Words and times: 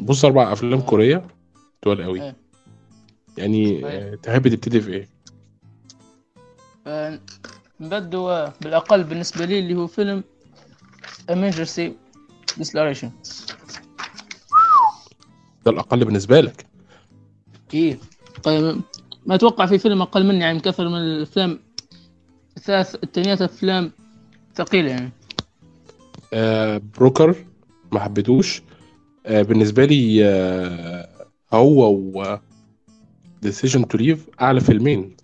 بص 0.00 0.24
أربع 0.24 0.52
أفلام 0.52 0.80
كورية 0.80 1.26
طوال 1.82 2.02
قوي. 2.02 2.22
إيه. 2.22 2.36
يعني 3.38 3.82
صحيح. 3.82 3.94
آه، 3.94 4.14
تحب 4.14 4.48
تبتدي 4.48 4.80
في 4.80 4.92
إيه؟ 4.92 5.08
آه، 6.86 7.20
نبدو 7.80 8.28
آه، 8.28 8.52
بالأقل 8.60 9.04
بالنسبة 9.04 9.44
لي 9.44 9.58
اللي 9.58 9.74
هو 9.74 9.86
فيلم 9.86 10.24
Emergency 11.32 11.90
Declaration. 12.60 13.08
ده 15.64 15.70
الأقل 15.70 16.04
بالنسبة 16.04 16.40
لك؟ 16.40 16.66
إيه. 17.74 17.98
طيب 18.42 18.80
ما 19.26 19.34
أتوقع 19.34 19.66
في 19.66 19.78
فيلم 19.78 20.02
أقل 20.02 20.26
مني 20.26 20.40
يعني 20.40 20.54
من 20.54 20.60
كثر 20.60 20.88
من 20.88 20.96
الأفلام 20.96 21.60
الثلاث 22.56 22.94
التانيات 22.94 23.42
أفلام 23.42 23.92
ثقيلة 24.54 24.90
يعني. 24.90 25.10
آه 26.32 26.80
Broker 26.98 27.44
ما 27.92 28.00
حبيتوش. 28.00 28.62
بالنسبة 29.28 29.84
لي 29.84 30.24
آه 30.24 31.08
هو 31.52 31.94
و 31.94 32.38
Decision 33.42 33.88
to 33.88 33.98
Leave 33.98 34.26
أعلى 34.40 34.60
فيلمين. 34.60 35.16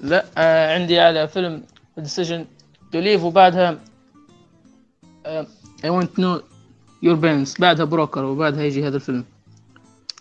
لا 0.00 0.26
آه 0.38 0.74
عندي 0.74 0.98
على 1.00 1.28
فيلم 1.28 1.62
Decision 2.00 2.44
to 2.92 2.96
Leave 2.96 3.22
وبعدها 3.22 3.80
آه 5.26 5.46
I 5.82 5.86
want 5.86 6.06
to 6.06 6.20
know 6.20 6.42
your 7.04 7.16
parents. 7.16 7.60
بعدها 7.60 7.84
Broker 7.84 8.24
وبعدها 8.24 8.62
يجي 8.62 8.86
هذا 8.86 8.96
الفيلم. 8.96 9.24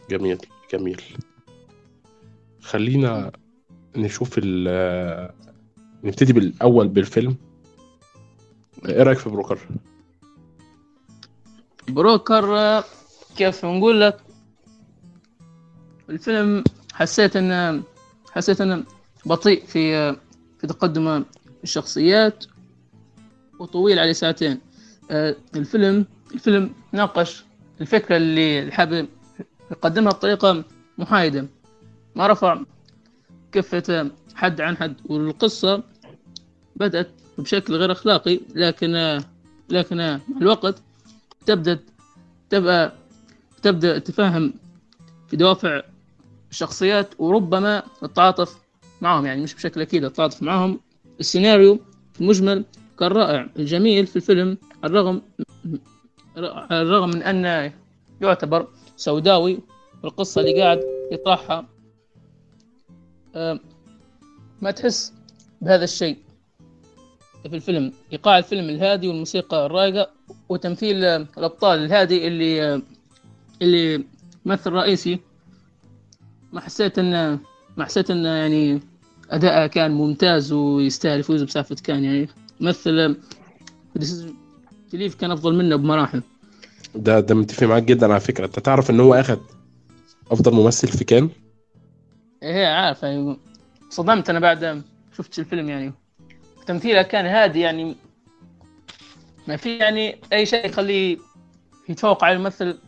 جميل 0.10 0.38
جميل. 0.74 1.02
خلينا 2.62 3.32
نشوف 3.96 4.38
ال 4.38 4.66
آه، 4.70 5.34
نبتدي 6.04 6.34
بالأول 6.34 6.88
بالفيلم. 6.88 7.36
إيه 8.86 9.04
رأيك 9.04 9.18
في 9.18 9.30
بروكر 9.30 9.60
بروكر 11.90 12.84
كيف 13.38 13.66
نقول 13.66 14.02
لك؟ 14.02 14.18
الفيلم 16.10 16.64
حسيت 16.94 17.36
انه 17.36 17.84
حسيت 18.32 18.62
انه 18.62 18.84
بطيء 19.26 19.66
في 19.66 20.14
في 20.60 20.68
تقدم 20.68 21.24
الشخصيات 21.64 22.46
وطويل 23.60 24.00
عليه 24.00 24.14
ساعتين. 24.14 24.60
آه، 25.12 25.36
الفيلم 25.56 26.06
الفيلم 26.34 26.74
ناقش 26.92 27.44
الفكرة 27.82 28.18
اللي 28.18 28.72
حابب 28.72 29.08
يقدمها 29.72 30.12
بطريقة 30.12 30.64
محايدة. 30.98 31.48
ما 32.16 32.28
رفع 32.28 32.62
كفة 33.52 34.12
حد 34.36 34.62
عن 34.62 34.78
حد 34.78 34.96
والقصة 35.06 35.84
بدأت 36.76 37.10
بشكل 37.38 37.76
غير 37.76 37.92
أخلاقي 37.92 38.40
لكن 38.56 39.22
لكن 39.70 39.98
مع 39.98 40.38
الوقت 40.42 40.82
تبدأ 41.50 41.80
تبقى 42.50 42.94
تبدأ 43.62 44.00
تفهم 44.00 44.54
في 45.28 45.38
دوافع 45.38 45.82
الشخصيات 46.52 47.14
وربما 47.20 47.84
التعاطف 48.04 48.58
معهم 49.02 49.26
يعني 49.26 49.42
مش 49.42 49.54
بشكل 49.54 49.82
أكيد 49.82 50.04
التعاطف 50.04 50.44
معهم. 50.44 50.80
السيناريو 51.20 51.80
في 52.14 52.22
المجمل 52.22 52.66
كان 53.00 53.12
رائع 53.12 53.50
الجميل 53.60 54.08
في 54.08 54.16
الفيلم 54.16 54.58
الرغم 54.84 55.22
الرغم 56.72 57.10
من 57.10 57.24
أنه 57.24 57.74
يعتبر 58.22 58.68
سوداوي 58.98 59.60
والقصة 60.04 60.42
اللي 60.42 60.62
قاعد 60.62 60.82
يطرحها 61.12 61.68
آه، 63.36 63.60
ما 64.62 64.72
تحس 64.72 65.14
بهذا 65.62 65.84
الشيء 65.84 66.18
في 67.44 67.56
الفيلم. 67.56 67.94
إيقاع 68.14 68.38
الفيلم 68.38 68.70
الهادي 68.70 69.08
والموسيقى 69.08 69.66
الرايقة 69.66 70.19
وتمثيل 70.50 71.04
الأبطال 71.06 71.80
الهادي 71.80 72.28
اللي 72.28 72.82
اللي 73.62 74.04
ممثل 74.46 74.72
رئيسي. 74.72 75.20
ما 76.54 76.62
حسيت 76.62 77.00
انه 77.00 77.40
ما 77.78 77.86
حسيت 77.86 78.12
انه 78.12 78.30
يعني 78.30 78.80
اداءه 79.32 79.68
كان 79.68 79.92
ممتاز 79.92 80.52
ويستاهل 80.52 81.20
يفوز 81.20 81.44
بسالفة 81.44 81.76
كان 81.84 82.04
يعني. 82.04 82.30
مثل 82.62 83.18
تليف 84.92 85.16
كان 85.16 85.32
أفضل 85.32 85.56
منه 85.56 85.76
بمراحل. 85.76 86.22
ده 86.96 87.20
ده 87.20 87.36
متفق 87.36 87.64
معاك 87.68 87.84
جدا 87.84 88.12
على 88.12 88.20
فكرة. 88.20 88.46
أنت 88.46 88.60
تعرف 88.60 88.90
إن 88.90 89.00
هو 89.00 89.14
اخد 89.14 89.40
أفضل 90.32 90.54
ممثل 90.54 90.88
في 90.88 91.04
كان؟ 91.04 91.30
إيه 92.44 92.68
عارف. 92.68 93.04
يعني 93.04 93.38
صدمت 93.90 94.30
أنا 94.30 94.40
بعد 94.40 94.84
شفت 95.18 95.40
الفيلم 95.40 95.70
يعني. 95.70 95.94
تمثيله 96.68 97.02
كان 97.02 97.26
هادي 97.26 97.60
يعني 97.60 97.96
ما 99.50 99.56
في 99.58 99.78
يعني 99.78 100.22
أي 100.34 100.46
شيء 100.46 100.66
يخليه 100.66 101.18
يتفوق 101.90 102.24
على 102.24 102.36
الممثل 102.36 102.80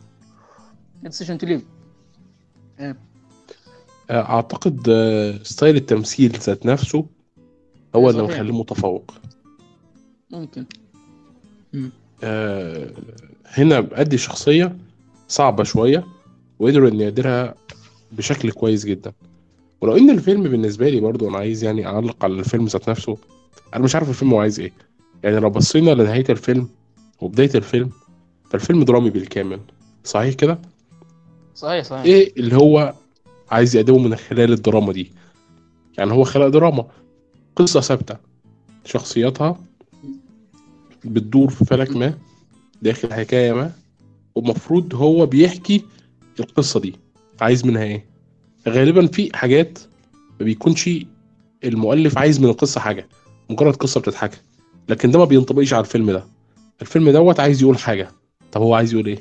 Decision 1.02 1.38
to 1.38 1.46
Leave 1.46 1.62
أعتقد 4.10 4.88
آه، 4.88 5.42
ستايل 5.42 5.76
التمثيل 5.76 6.30
ذات 6.30 6.66
نفسه 6.66 7.06
هو 7.94 8.10
اللي. 8.10 8.22
مخليه 8.22 8.52
متفوق. 8.52 9.14
ممكن. 10.30 10.66
آه، 12.24 12.92
هنا 13.46 13.80
بأدي 13.80 14.18
شخصية 14.18 14.76
صعبة 15.28 15.64
شوية 15.64 16.06
وقدروا 16.58 16.88
إن 16.88 17.00
يقدرها 17.00 17.54
بشكل 18.12 18.50
كويس 18.50 18.84
جدا. 18.84 19.12
ولو 19.80 19.96
إن 19.96 20.10
الفيلم 20.10 20.42
بالنسبة 20.42 20.88
لي 20.88 21.00
برضو 21.00 21.28
أنا 21.28 21.38
عايز 21.38 21.64
يعني 21.64 21.86
أعلق 21.86 22.24
على 22.24 22.32
الفيلم 22.34 22.64
ذات 22.64 22.90
نفسه 22.90 23.16
أنا 23.74 23.84
مش 23.84 23.94
عارف 23.94 24.08
الفيلم 24.08 24.32
هو 24.34 24.40
عايز 24.40 24.60
إيه. 24.60 24.72
يعني 25.24 25.40
لو 25.40 25.50
بصينا 25.50 25.90
لنهاية 25.90 26.24
الفيلم 26.30 26.68
وبداية 27.20 27.50
الفيلم 27.54 27.90
فالفيلم 28.50 28.82
درامي 28.82 29.10
بالكامل. 29.10 29.60
صحيح 30.04 30.34
كده؟ 30.34 30.58
صحيح 31.54 31.84
صحيح. 31.84 32.04
إيه 32.04 32.32
اللي 32.36 32.56
هو 32.56 32.94
عايز 33.50 33.76
يقدمه 33.76 33.98
من 33.98 34.16
خلال 34.16 34.52
الدراما 34.52 34.92
دي؟ 34.92 35.12
يعني 35.98 36.12
هو 36.12 36.24
خلق 36.24 36.48
دراما 36.48 36.86
قصة 37.56 37.80
ثابتة. 37.80 38.16
شخصياتها 38.84 39.60
بتدور 41.04 41.50
في 41.50 41.64
فلك 41.64 41.96
ما 41.96 42.14
داخل 42.82 43.12
حكاية 43.14 43.52
ما 43.52 43.72
ومفروض 44.34 44.94
هو 44.94 45.26
بيحكي 45.26 45.84
القصة 46.40 46.80
دي. 46.80 46.96
عايز 47.40 47.66
منها 47.66 47.82
إيه؟ 47.82 48.04
غالبا 48.68 49.06
في 49.06 49.36
حاجات 49.36 49.78
ما 50.40 50.44
بيكونش 50.44 50.90
المؤلف 51.64 52.18
عايز 52.18 52.40
من 52.40 52.48
القصة 52.48 52.80
حاجة 52.80 53.08
مجرد 53.50 53.76
قصة 53.76 54.00
بتتحكى 54.00 54.36
لكن 54.92 55.10
ده 55.10 55.18
ما 55.18 55.24
بينطبقش 55.24 55.72
على 55.72 55.80
الفيلم 55.80 56.10
ده. 56.10 56.24
الفيلم 56.82 57.10
دوت 57.10 57.40
عايز 57.40 57.62
يقول 57.62 57.78
حاجة. 57.78 58.08
طب 58.52 58.60
هو 58.60 58.74
عايز 58.74 58.92
يقول 58.94 59.06
إيه؟ 59.06 59.18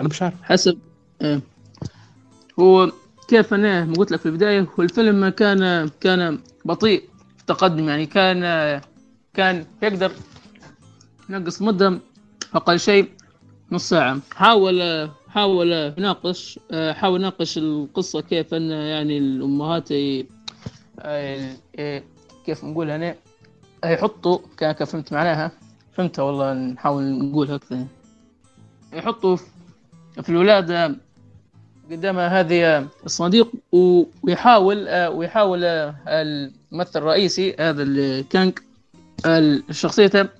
أنا 0.00 0.08
مش 0.08 0.22
عارف. 0.22 0.42
حسب 0.42 0.78
آه. 1.22 1.40
هو 2.60 2.92
كيف 3.28 3.54
أنا 3.54 3.92
قلت 3.98 4.10
لك 4.10 4.20
في 4.20 4.26
البداية 4.26 4.60
هو 4.60 4.82
الفيلم 4.82 5.28
كان 5.28 5.88
كان 6.00 6.38
بطيء 6.64 7.00
في 7.36 7.40
التقدم 7.40 7.88
يعني 7.88 8.06
كان 8.06 8.40
كان 9.34 9.66
يقدر 9.82 10.12
ينقص 11.30 11.62
مدة 11.62 11.98
أقل 12.54 12.80
شيء 12.80 13.08
نص 13.72 13.88
ساعة. 13.88 14.18
حاول 14.34 15.08
حاول 15.28 15.72
يناقش 15.98 16.58
حاول 16.72 17.20
يناقش 17.20 17.58
القصة 17.58 18.20
كيف 18.20 18.54
أن 18.54 18.70
يعني 18.70 19.18
الأمهات 19.18 19.88
آه، 19.92 21.56
آه، 21.76 22.02
كيف 22.46 22.64
نقول 22.64 22.90
أنا 22.90 23.14
يحطوا 23.92 24.38
كان 24.56 24.74
فهمت 24.74 25.12
معناها؟ 25.12 25.50
فهمتها 25.92 26.22
والله 26.22 26.52
نحاول 26.54 27.02
نقولها 27.18 27.54
أكثر 27.54 27.78
يحطوا 28.92 29.36
في 30.22 30.28
الولادة 30.28 30.96
قدام 31.90 32.18
هذه 32.18 32.88
الصناديق 33.04 33.52
ويحاول 34.22 34.88
آه، 34.88 35.10
ويحاول 35.10 35.64
آه، 35.64 35.94
الممثل 36.08 36.98
الرئيسي 36.98 37.56
هذا 37.60 37.82
الكانك 37.82 38.62
الشخصية 39.26 40.30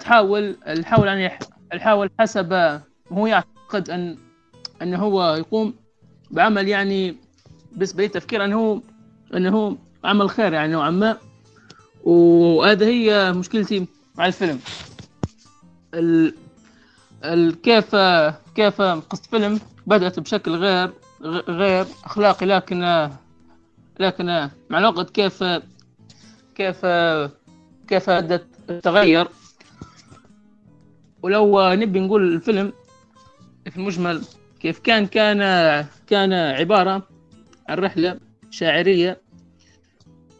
تحاول 0.00 0.56
تحاول 0.82 1.08
أن 1.08 1.18
يح- 1.18 1.38
يحاول 1.74 2.10
حسب 2.20 2.80
هو 3.12 3.26
يعتقد 3.26 3.90
أن 3.90 4.16
أن 4.82 4.94
هو 4.94 5.34
يقوم 5.34 5.74
بعمل 6.30 6.68
يعني 6.68 7.16
بس 7.76 7.92
بتفكير 7.92 8.44
أنه 8.44 8.56
هو 8.60 8.80
أنه 9.34 9.50
هو 9.50 9.74
عمل 10.04 10.30
خير 10.30 10.52
يعني 10.52 10.72
نوعا 10.72 10.90
ما. 10.90 11.16
وهذا 12.04 12.86
هي 12.86 13.32
مشكلتي 13.32 13.86
مع 14.18 14.26
الفيلم. 14.26 14.60
ال... 15.94 16.34
ال- 17.24 17.60
كيف 17.62 17.96
كيف 18.54 18.82
قصة 18.82 19.22
فيلم 19.30 19.60
بدأت 19.86 20.20
بشكل 20.20 20.56
غير 20.56 20.92
غير 21.48 21.86
أخلاقي 22.04 22.46
لكن 22.46 23.08
لكن 24.00 24.48
مع 24.70 24.78
الوقت 24.78 25.10
كيف 25.10 25.44
كيف 26.54 26.86
كيف 27.88 28.10
بدأت 28.10 28.46
تتغير. 28.68 29.28
ولو 31.22 31.72
نبي 31.72 32.00
نقول 32.00 32.34
الفيلم 32.34 32.72
في 33.70 33.76
المجمل 33.76 34.22
كيف 34.60 34.78
كان 34.78 35.06
كان 35.06 35.38
كان 36.06 36.32
عبارة 36.32 37.08
عن 37.68 37.78
رحلة 37.78 38.20
شاعرية 38.50 39.20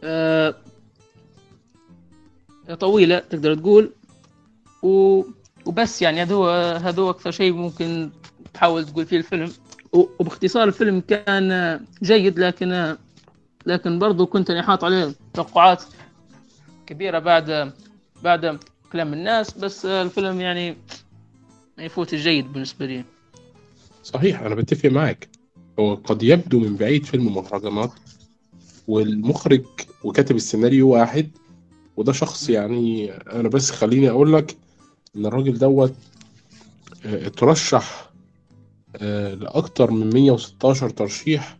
آه، 0.03 0.55
طويلة 2.75 3.19
تقدر 3.19 3.55
تقول. 3.55 3.91
و 4.83 5.23
وبس 5.65 6.01
يعني 6.01 6.21
هذا 6.21 6.35
هو 6.35 6.49
هذا 6.83 7.01
هو 7.01 7.09
أكثر 7.09 7.31
شيء 7.31 7.53
ممكن 7.53 8.09
تحاول 8.53 8.85
تقول 8.85 9.05
فيه 9.05 9.17
الفيلم. 9.17 9.51
وباختصار 9.93 10.63
الفيلم 10.63 10.99
كان 11.07 11.79
جيد 12.03 12.39
لكن 12.39 12.95
لكن 13.65 13.99
برضو 13.99 14.25
كنت 14.25 14.49
يعني 14.49 14.63
حاط 14.63 14.83
عليه 14.83 15.15
توقعات 15.33 15.83
كبيرة 16.87 17.19
بعد 17.19 17.73
بعد 18.23 18.59
كلام 18.91 19.13
الناس 19.13 19.57
بس 19.57 19.85
الفيلم 19.85 20.41
يعني 20.41 20.77
يفوت 21.79 22.13
الجيد 22.13 22.53
بالنسبة 22.53 22.85
لي. 22.85 23.03
صحيح 24.03 24.41
أنا 24.41 24.55
بتفق 24.55 24.89
معاك 24.89 25.29
هو 25.79 25.95
قد 25.95 26.23
يبدو 26.23 26.59
من 26.59 26.75
بعيد 26.75 27.05
فيلم 27.05 27.35
مهرجانات 27.35 27.91
والمخرج 28.87 29.63
وكاتب 30.03 30.35
السيناريو 30.35 30.89
واحد 30.89 31.29
وده 31.99 32.11
شخص 32.11 32.49
يعني 32.49 33.11
أنا 33.13 33.49
بس 33.49 33.71
خليني 33.71 34.09
أقول 34.09 34.33
لك 34.33 34.57
إن 35.15 35.25
الراجل 35.25 35.57
دوت 35.57 35.93
آه، 37.05 37.27
اترشح 37.27 38.09
آه، 38.95 39.33
لأكتر 39.33 39.91
من 39.91 40.13
116 40.13 40.89
ترشيح 40.89 41.57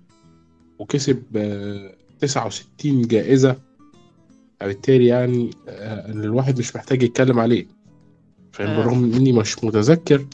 وكسب 0.79 1.23
آه، 1.35 1.95
69 2.19 3.01
جائزة. 3.01 3.55
فبالتالي 4.59 5.05
يعني 5.05 5.49
آه، 5.67 6.11
الواحد 6.11 6.59
مش 6.59 6.75
محتاج 6.75 7.03
يتكلم 7.03 7.39
عليه. 7.39 7.67
فاهم؟ 8.51 8.69
آه. 8.69 8.77
بالرغم 8.77 9.13
إني 9.13 9.31
مش 9.31 9.63
متذكر 9.63 10.25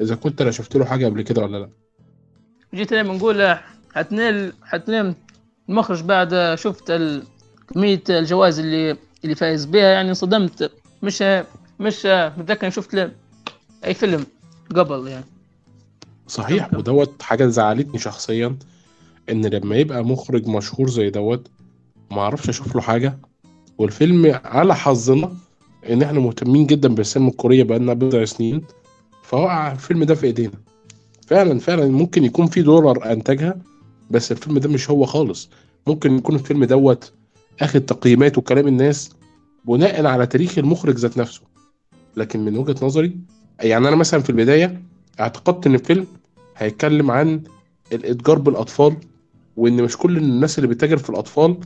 إذا 0.00 0.14
كنت 0.14 0.40
أنا 0.40 0.50
شفت 0.50 0.76
له 0.76 0.84
حاجة 0.84 1.06
قبل 1.06 1.22
كده 1.22 1.42
ولا 1.42 1.58
لأ. 1.58 1.68
جيت 2.74 2.92
أنا 2.92 3.12
بنقول 3.12 3.56
حتنال 3.94 4.52
حتنال 4.62 5.14
المخرج 5.68 6.02
بعد 6.02 6.54
شفت 6.54 6.92
كمية 7.68 8.02
الجوائز 8.10 8.58
اللي 8.58 9.05
اللي 9.26 9.36
فايز 9.36 9.64
بها 9.64 9.92
يعني 9.92 10.08
انصدمت. 10.08 10.72
مش 11.02 11.22
مش 11.80 12.06
متذكر 12.06 12.70
شفت 12.70 13.10
أي 13.84 13.94
فيلم 13.94 14.26
قبل 14.76 15.08
يعني. 15.08 15.24
صحيح. 16.28 16.74
ودوت 16.74 17.22
حاجة 17.22 17.46
زعلتني 17.46 17.98
شخصيا 17.98 18.56
إن 19.30 19.46
لما 19.46 19.76
يبقى 19.76 20.04
مخرج 20.04 20.48
مشهور 20.48 20.90
زي 20.90 21.10
دوت 21.10 21.48
ما 22.10 22.20
أعرفش 22.20 22.48
أشوف 22.48 22.74
له 22.74 22.80
حاجة. 22.80 23.18
والفيلم 23.78 24.40
على 24.44 24.74
حظنا 24.74 25.32
إن 25.90 26.02
إحنا 26.02 26.20
مهتمين 26.20 26.66
جدا 26.66 26.88
بالسينما 26.94 27.28
الكورية 27.30 27.62
بقالنا 27.62 27.92
بضع 27.94 28.24
سنين 28.24 28.62
فوقع 29.22 29.72
الفيلم 29.72 30.04
ده 30.04 30.14
في 30.14 30.26
إيدينا. 30.26 30.52
فعلا 31.26 31.58
فعلا 31.58 31.86
ممكن 31.86 32.24
يكون 32.24 32.46
في 32.46 32.62
دولار 32.62 33.12
أنتجها 33.12 33.56
بس 34.10 34.32
الفيلم 34.32 34.58
ده 34.58 34.68
مش 34.68 34.90
هو 34.90 35.04
خالص. 35.06 35.48
ممكن 35.86 36.16
يكون 36.18 36.34
الفيلم 36.34 36.64
دوت 36.64 37.12
اخد 37.60 37.80
تقييمات 37.80 38.38
وكلام 38.38 38.66
الناس 38.68 39.10
بناء 39.66 40.06
على 40.06 40.26
تاريخ 40.26 40.58
المخرج 40.58 40.96
ذات 40.98 41.18
نفسه. 41.18 41.40
لكن 42.16 42.44
من 42.44 42.56
وجهة 42.56 42.76
نظري 42.82 43.16
يعني 43.60 43.88
أنا 43.88 43.96
مثلا 43.96 44.20
في 44.20 44.30
البداية 44.30 44.82
اعتقدت 45.20 45.66
إن 45.66 45.74
الفيلم 45.74 46.06
هيتكلم 46.56 47.10
عن 47.10 47.42
الإتجار 47.92 48.38
بالأطفال 48.38 48.96
وإن 49.56 49.82
مش 49.82 49.96
كل 49.96 50.16
الناس 50.16 50.58
اللي 50.58 50.68
بتتاجر 50.68 50.96
في 50.96 51.10
الأطفال 51.10 51.56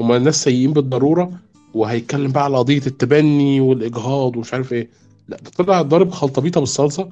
هم 0.00 0.12
ناس 0.12 0.42
سيئين 0.44 0.72
بالضرورة 0.72 1.32
وهيتكلم 1.74 2.32
بقى 2.32 2.44
على 2.44 2.56
قضية 2.58 2.82
التبني 2.86 3.60
والإجهاض 3.60 4.36
ومش 4.36 4.54
عارف 4.54 4.72
إيه. 4.72 4.88
لأ 5.28 5.36
ده 5.36 5.50
طلع 5.50 5.82
ضارب 5.82 6.10
خلطبيطة 6.10 6.60
بالصلصة 6.60 7.08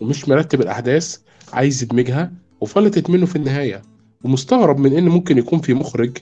ومش 0.00 0.28
مرتب 0.28 0.60
الأحداث 0.60 1.16
عايز 1.52 1.82
يدمجها 1.82 2.32
وفلتت 2.60 3.10
منه 3.10 3.26
في 3.26 3.36
النهاية. 3.36 3.82
ومستغرب 4.24 4.78
من 4.78 4.92
إن 4.92 5.08
ممكن 5.08 5.38
يكون 5.38 5.58
في 5.60 5.74
مخرج 5.74 6.18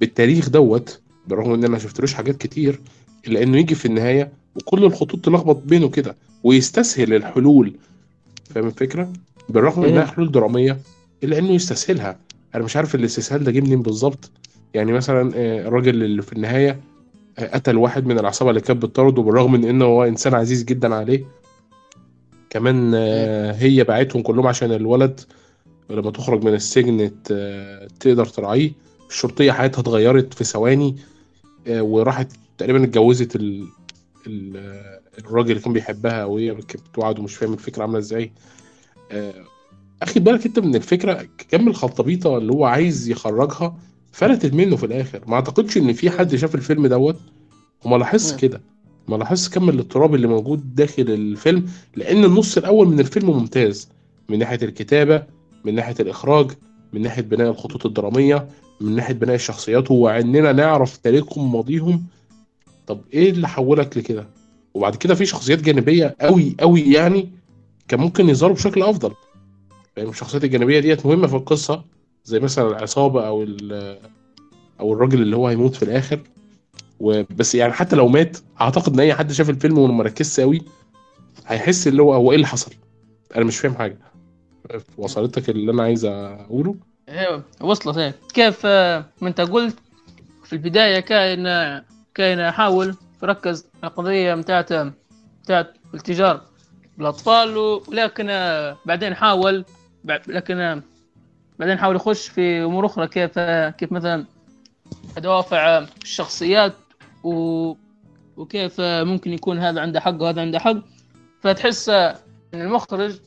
بالتاريخ 0.00 0.48
دوت 0.50 1.00
بالرغم 1.28 1.52
إن 1.52 1.58
أنا 1.58 1.68
ما 1.68 1.78
شفتلوش 1.78 2.14
حاجات 2.14 2.36
كتير 2.36 2.80
إلا 3.26 3.42
إنه 3.42 3.58
يجي 3.58 3.74
في 3.74 3.86
النهاية 3.86 4.32
وكل 4.56 4.84
الخطوط 4.84 5.24
تلخبط 5.24 5.62
بينه 5.64 5.88
كده 5.88 6.16
ويستسهل 6.44 7.14
الحلول. 7.14 7.72
فاهم 8.54 8.66
الفكرة؟ 8.66 9.12
بالرغم 9.48 9.82
إيه. 9.84 9.90
انها 9.90 10.04
حلول 10.04 10.32
درامية 10.32 10.78
إلا 11.24 11.38
إنه 11.38 11.50
يستسهلها. 11.50 12.18
أنا 12.54 12.64
مش 12.64 12.76
عارف 12.76 12.94
الاستسهال 12.94 13.44
ده 13.44 13.52
جه 13.52 13.60
منين 13.60 13.82
بالظبط. 13.82 14.30
يعني 14.74 14.92
مثلا 14.92 15.32
آه، 15.34 15.68
الراجل 15.68 16.02
اللي 16.02 16.22
في 16.22 16.32
النهاية 16.32 16.80
آه، 17.38 17.54
قتل 17.54 17.76
واحد 17.76 18.06
من 18.06 18.18
العصابة 18.18 18.50
اللي 18.50 18.60
كانت 18.60 18.82
بتطارده 18.82 19.22
بالرغم 19.22 19.52
من 19.52 19.64
إنه 19.64 19.84
هو 19.84 20.04
إنسان 20.04 20.34
عزيز 20.34 20.64
جدا 20.64 20.94
عليه. 20.94 21.24
كمان 22.50 22.92
آه، 22.94 23.52
هي 23.52 23.84
باعتهم 23.84 24.22
كلهم 24.22 24.46
عشان 24.46 24.72
الولد. 24.72 25.20
لما 25.90 26.10
تخرج 26.10 26.44
من 26.44 26.54
السجن 26.54 27.10
تقدر 28.00 28.26
تراعيه. 28.26 28.72
الشرطية 29.10 29.52
حياتها 29.52 29.80
اتغيرت 29.80 30.34
في 30.34 30.44
ثواني. 30.44 30.96
وراحت 31.68 32.32
تقريبا 32.58 32.84
اتجوزت 32.84 33.36
ال... 33.36 33.68
ال... 34.26 34.56
الراجل 35.18 35.50
اللي 35.50 35.62
كان 35.62 35.72
بيحبها 35.72 36.24
وهي 36.24 36.54
كانت 36.54 36.88
بتوعد 36.88 37.18
ومش 37.18 37.36
فاهم 37.36 37.52
الفكرة 37.52 37.82
عاملة 37.82 37.98
إزاي. 37.98 38.32
آه، 39.12 39.34
أخد 40.02 40.24
بالك 40.24 40.46
أنت 40.46 40.58
من 40.58 40.74
الفكرة 40.74 41.28
كم 41.48 41.68
الخلطبيطة 41.68 42.38
اللي 42.38 42.52
هو 42.52 42.64
عايز 42.64 43.08
يخرجها 43.08 43.76
فلتت 44.12 44.54
منه 44.54 44.76
في 44.76 44.86
الآخر. 44.86 45.20
ما 45.26 45.34
أعتقدش 45.34 45.76
إن 45.76 45.92
في 45.92 46.10
حد 46.10 46.36
شاف 46.36 46.54
الفيلم 46.54 46.86
دوت 46.86 47.16
وما 47.84 47.96
لاحظش. 47.96 48.36
كده. 48.36 48.60
ما 49.08 49.16
لاحظش 49.16 49.48
كم 49.48 49.68
الاضطراب 49.68 50.14
اللي 50.14 50.26
موجود 50.26 50.74
داخل 50.74 51.02
الفيلم 51.02 51.66
لأن 51.96 52.24
النص 52.24 52.56
الأول 52.56 52.88
من 52.88 53.00
الفيلم 53.00 53.30
ممتاز. 53.30 53.88
من 54.28 54.38
ناحية 54.38 54.58
الكتابة 54.62 55.22
من 55.64 55.74
ناحية 55.74 55.94
الإخراج 56.00 56.50
من 56.92 57.02
ناحية 57.02 57.22
بناء 57.22 57.50
الخطوط 57.50 57.86
الدرامية 57.86 58.48
من 58.80 58.96
ناحية 58.96 59.14
بناء 59.14 59.34
الشخصيات 59.34 59.90
واننا 59.90 60.52
نعرف 60.52 60.96
تاريخهم 60.96 61.44
وماضيهم. 61.44 62.06
طب 62.86 63.00
إيه 63.14 63.30
اللي 63.30 63.48
حولك 63.48 63.96
لكده؟ 63.96 64.28
وبعد 64.74 64.96
كده 64.96 65.14
في 65.14 65.26
شخصيات 65.26 65.62
جانبية 65.62 66.16
قوي 66.20 66.56
قوي 66.60 66.80
يعني 66.80 67.30
كان 67.88 68.00
ممكن 68.00 68.28
يظهروا 68.28 68.54
بشكل 68.54 68.82
أفضل. 68.82 69.12
فاهم 69.96 70.08
الشخصيات 70.08 70.44
الجانبية 70.44 70.80
ديت 70.80 71.06
مهمة 71.06 71.26
في 71.26 71.36
القصة 71.36 71.84
زي 72.24 72.40
مثلا 72.40 72.68
العصابة 72.68 73.26
أو 73.26 73.46
أو 74.80 74.92
الراجل 74.92 75.22
اللي 75.22 75.36
هو 75.36 75.48
هيموت 75.48 75.74
في 75.74 75.82
الآخر. 75.82 76.20
وبس 77.00 77.54
يعني 77.54 77.72
حتى 77.72 77.96
لو 77.96 78.08
مات 78.08 78.38
أعتقد 78.60 78.92
إن 78.94 79.00
أي 79.00 79.14
حد 79.14 79.32
شاف 79.32 79.50
الفيلم 79.50 79.78
وما 79.78 80.04
ركزش 80.04 80.40
قوي 80.40 80.62
هيحس 81.46 81.86
اللي 81.88 82.02
هو 82.02 82.14
هو 82.14 82.30
إيه 82.30 82.36
اللي 82.36 82.46
حصل. 82.46 82.72
أنا 83.36 83.44
مش 83.44 83.58
فاهم 83.58 83.74
حاجة. 83.74 83.98
وصلتك 84.98 85.50
اللي 85.50 85.72
أنا 85.72 85.82
عايز 85.82 86.04
أقوله؟ 86.04 86.74
أيوه 87.08 87.42
وصلت 87.60 87.96
إيه 87.98 88.14
كيف 88.34 88.60
آه، 88.66 89.04
ما 89.20 89.28
انت 89.28 89.40
قلت 89.40 89.78
في 90.44 90.52
البداية 90.52 91.00
كان 91.00 91.44
كان 92.14 92.38
يحاول 92.38 92.96
يركز 93.22 93.66
على 93.82 93.90
القضية 93.90 94.34
بتاعت 94.34 94.72
بتاعت 95.42 95.74
التجار 95.94 96.40
بالأطفال 96.98 97.56
ولكن 97.88 98.26
آه، 98.30 98.76
بعدين 98.86 99.14
حاول 99.14 99.64
لكن 100.04 100.60
آه، 100.60 100.82
بعدين 101.58 101.78
حاول 101.78 101.96
يخش 101.96 102.28
في 102.28 102.64
أمور 102.64 102.86
أخرى. 102.86 103.08
كيف 103.08 103.30
آه، 103.38 103.70
كيف 103.70 103.92
مثلا 103.92 104.24
دوافع 105.18 105.76
آه، 105.78 105.86
الشخصيات 106.02 106.72
و 107.24 107.74
وكيف 108.36 108.76
آه، 108.80 109.02
ممكن 109.04 109.32
يكون 109.32 109.58
هذا 109.58 109.80
عنده 109.80 110.00
حق 110.00 110.22
وهذا 110.22 110.40
عنده 110.40 110.58
حق. 110.58 110.76
فتحس 111.40 111.88
آه، 111.88 112.16
إن 112.54 112.60
المخرج 112.60 113.18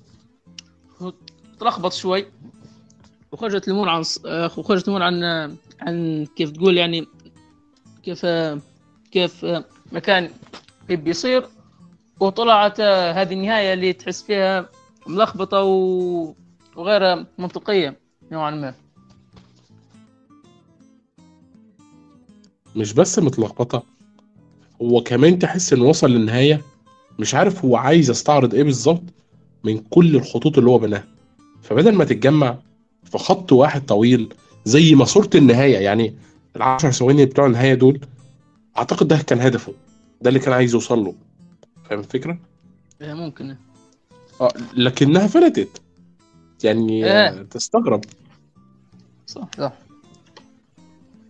تلخبط 1.59 1.93
شوي. 1.93 2.25
وخرجت 3.31 3.67
الأمور 3.67 3.89
عن 3.89 4.03
آه، 4.25 4.51
وخرجت 4.57 4.83
الأمور 4.83 5.03
عن 5.03 5.23
آه، 5.23 5.51
عن 5.81 6.27
كيف 6.35 6.51
تقول 6.51 6.77
يعني 6.77 7.07
كيف 8.03 8.25
آه، 8.25 8.59
كيف 9.11 9.45
مكان 9.91 10.29
يبي 10.89 11.09
يصير. 11.09 11.45
وطلعت 12.19 12.81
هذه 12.81 13.33
النهاية 13.33 13.73
اللي 13.73 13.93
تحس 13.93 14.23
فيها 14.23 14.69
ملخبطة. 15.07 15.63
وغير 16.75 17.25
منطقية 17.37 17.99
نوعا 18.31 18.51
ما. 18.51 18.73
مش 22.75 22.93
بس 22.93 23.19
متلخبطة 23.19 23.83
هو 24.81 25.03
كمان 25.03 25.39
تحس 25.39 25.73
إنه 25.73 25.85
وصل 25.85 26.09
للنهاية. 26.09 26.61
مش 27.19 27.35
عارف 27.35 27.65
هو 27.65 27.75
عايز 27.75 28.09
يستعرض 28.09 28.53
إيه 28.53 28.63
بالظبط 28.63 29.03
من 29.63 29.77
كل 29.77 30.15
الخطوط 30.15 30.57
اللي 30.57 30.69
هو 30.69 30.77
بناها. 30.77 31.07
فبدل 31.61 31.95
ما 31.95 32.05
تتجمع 32.05 32.57
في 33.03 33.17
خط 33.17 33.51
واحد 33.51 33.85
طويل 33.85 34.33
زي 34.65 34.95
ماسوره 34.95 35.29
النهاية 35.35 35.77
يعني 35.77 36.15
العشر 36.55 36.91
ثواني 36.91 37.25
بتوع 37.25 37.45
النهاية 37.45 37.73
دول 37.73 37.99
أعتقد 38.77 39.07
ده 39.07 39.17
كان 39.17 39.39
هدفه 39.39 39.73
ده 40.21 40.29
اللي 40.29 40.39
كان 40.39 40.53
عايز 40.53 40.73
يوصل 40.73 40.99
له. 40.99 41.15
فاهم 41.89 41.99
الفكرة؟ 41.99 42.39
آه، 43.01 43.13
ممكن. 43.13 43.55
آه 44.41 44.53
لكنها 44.73 45.27
فلتت. 45.27 45.81
يعني 46.63 47.05
آه. 47.05 47.29
آه، 47.29 47.43
تستغرب. 47.43 48.01
صح 49.27 49.49
صح. 49.57 49.73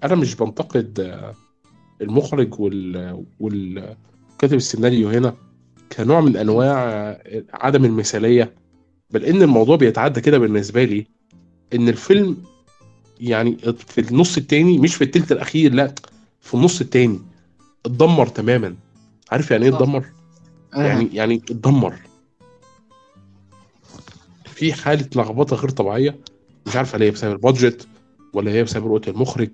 أنا 0.03 0.15
مش 0.15 0.35
بنتقد 0.35 0.99
آه، 0.99 1.33
المخرج 2.01 2.59
وال 2.59 3.25
والكاتب 3.39 4.53
السيناريو 4.53 5.09
هنا 5.09 5.35
كنوع 5.97 6.21
من 6.21 6.37
أنواع 6.37 6.89
آه، 6.89 7.43
عدم 7.53 7.85
المثالية 7.85 8.55
بل 9.09 9.25
إن 9.25 9.41
الموضوع 9.41 9.75
بيتعدى 9.75 10.21
كده 10.21 10.37
بالنسبة 10.37 10.83
لي 10.83 11.07
إن 11.73 11.89
الفيلم 11.89 12.37
يعني 13.21 13.57
في 13.87 14.01
النص 14.01 14.37
التاني 14.37 14.77
مش 14.77 14.95
في 14.95 15.03
التلت 15.03 15.31
الأخير 15.31 15.73
لا 15.73 15.95
في 16.41 16.53
النص 16.53 16.81
التاني 16.81 17.19
اتدمر 17.85 18.27
تماما. 18.27 18.75
عارف 19.31 19.51
يعني 19.51 19.65
إيه 19.65 19.71
صح. 19.71 19.77
اتدمر؟ 19.77 20.05
يعني 20.73 21.09
يعني 21.13 21.35
اتدمر. 21.35 21.95
في 24.45 24.73
حالة 24.73 25.09
لخبطة 25.15 25.55
غير 25.55 25.69
طبيعية 25.69 26.17
مش 26.67 26.75
عارف 26.75 26.95
هل 26.95 27.03
هي 27.03 27.11
بسبب 27.11 27.31
البادجت 27.33 27.87
ولا 28.33 28.51
هي 28.51 28.63
بسبب 28.63 28.87
رؤيه 28.87 29.07
المخرج 29.11 29.49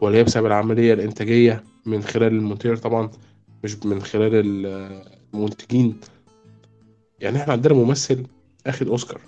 ولا 0.00 0.18
هي 0.18 0.24
بسبب 0.24 0.46
العملية 0.46 0.94
الإنتاجية 0.94 1.64
من 1.86 2.02
خلال 2.02 2.32
المونتير 2.32 2.76
طبعا 2.76 3.10
مش 3.64 3.76
من 3.84 4.02
خلال 4.02 4.34
ال- 4.34 5.02
المنتجين. 5.34 6.00
يعني 7.20 7.42
إحنا 7.42 7.52
عندنا 7.52 7.74
ممثل 7.74 8.26
أخد 8.66 8.88
أوسكار. 8.88 9.20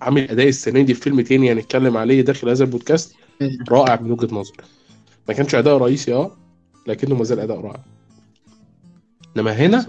عامل 0.00 0.30
أداء 0.30 0.48
السنة 0.48 0.82
دي 0.82 0.94
في 0.94 1.00
فيلم 1.00 1.20
تاني 1.20 1.52
هنتكلم 1.52 1.96
عليه 1.96 2.20
داخل 2.20 2.48
هذا 2.48 2.64
البودكاست 2.64 3.14
رائع 3.68 4.00
من 4.00 4.10
وجهة 4.10 4.34
نظري. 4.34 4.56
ما 5.28 5.34
كانش 5.34 5.54
أداء 5.54 5.76
رئيسي 5.76 6.14
آه 6.14 6.36
لكنه 6.86 7.14
ما 7.14 7.24
زال 7.24 7.40
أداء 7.40 7.60
رائع. 7.60 7.80
إنما 9.36 9.52
هنا 9.52 9.86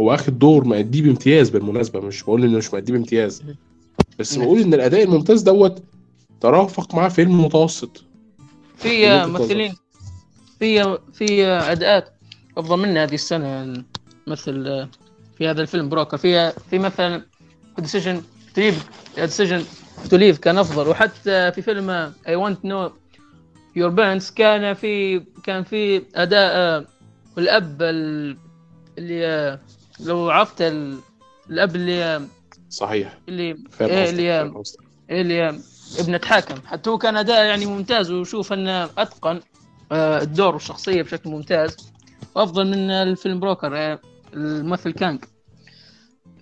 هو 0.00 0.14
أخد 0.14 0.38
دور 0.38 0.64
مأديه 0.64 1.02
بامتياز 1.02 1.50
بالمناسبة 1.50 2.00
مش 2.00 2.22
بقول 2.22 2.44
إنه 2.44 2.58
مش 2.58 2.74
مأديه 2.74 2.92
بامتياز. 2.92 3.42
بس. 4.18 4.36
بقول 4.36 4.60
إن 4.60 4.74
الأداء 4.74 5.02
الممتاز 5.02 5.42
دوت 5.42 5.82
ترافق 6.40 6.94
معاه 6.94 7.08
فيلم 7.08 7.44
متوسط. 7.44 8.04
في 8.76 9.26
ممثلين 9.26 9.74
في 10.58 10.98
في 11.12 11.46
أداءات 11.46 12.12
أفضل 12.56 12.76
منها 12.78 13.04
هذه 13.04 13.14
السنة 13.14 13.46
يعني 13.46 13.84
مثل 14.26 14.86
في 15.38 15.48
هذا 15.48 15.62
الفيلم 15.62 15.88
Broker. 15.88 16.16
في 16.16 16.52
في 16.70 16.78
مثلا 16.78 17.22
Decision 17.78 18.22
Decision 18.54 19.64
to 20.10 20.16
Leave 20.16 20.38
كان 20.38 20.58
أفضل. 20.58 20.88
وحتى 20.88 21.52
في 21.52 21.62
فيلم 21.62 21.90
I 22.28 22.34
want 22.36 22.64
know 22.64 22.92
your 23.76 23.90
parents 23.90 24.30
كان 24.30 24.74
في 24.74 25.20
كان 25.44 25.64
في 25.64 26.02
أداء 26.14 26.84
الأب 27.38 27.82
ال- 27.82 28.36
اللي 28.98 29.58
لو 30.00 30.30
عرفت 30.30 30.62
ال- 30.62 30.98
الأب 31.50 31.76
اللي 31.76 32.26
صحيح. 32.70 33.18
اللي 33.28 33.56
إيه 33.80 34.10
اللي 34.10 34.52
اللي 35.10 35.60
ابنة 35.98 36.20
حاكم 36.24 36.54
حتى 36.66 36.90
هو 36.90 36.98
كان 36.98 37.16
أداء 37.16 37.44
يعني 37.44 37.66
ممتاز 37.66 38.10
وشوف 38.10 38.52
انه 38.52 38.84
أتقن 38.84 39.40
آه، 39.92 40.22
الدور 40.22 40.54
والشخصية 40.54 41.02
بشكل 41.02 41.30
ممتاز. 41.30 41.76
وأفضل 42.34 42.66
من 42.66 42.90
الفيلم 42.90 43.40
بروكر 43.40 43.76
آه، 43.76 44.00
الممثل 44.34 44.90
كانج 44.92 45.24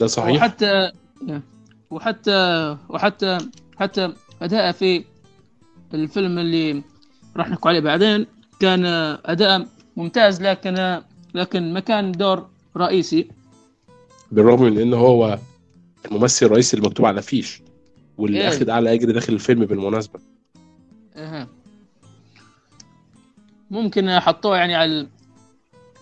ده 0.01 0.07
صحيح؟ 0.07 0.37
وحتى 0.37 0.91
وحتى 1.91 2.77
وحتى 2.89 3.39
حتى 3.77 4.13
اداءه 4.43 4.73
في 4.73 5.05
الفيلم 5.95 6.39
اللي 6.39 6.83
راح 7.37 7.51
نحكوا 7.51 7.71
عليه 7.71 7.81
بعدين 7.81 8.27
كان 8.61 8.85
أداء 9.25 9.67
ممتاز 9.97 10.43
لكن 10.43 11.01
لكن 11.35 11.73
ما 11.73 11.81
كان 11.81 12.13
دور 12.13 12.49
رئيسي. 12.77 13.29
بالرغم 14.33 14.63
من 14.63 14.79
ان 14.79 14.95
هو 14.95 15.39
الممثل 16.07 16.47
الرئيسي 16.47 16.77
اللي 16.77 16.89
مكتوب 16.89 17.07
على 17.07 17.23
فيش 17.23 17.63
واللي 18.19 18.41
إيه. 18.41 18.49
اخد 18.49 18.71
أعلى 18.71 18.93
اجر 18.95 19.11
داخل 19.11 19.33
الفيلم 19.33 19.65
بالمناسبة. 19.65 20.21
أها 21.17 21.49
ممكن 23.71 24.21
حطوه 24.21 24.57
يعني 24.57 24.75
على 24.75 25.07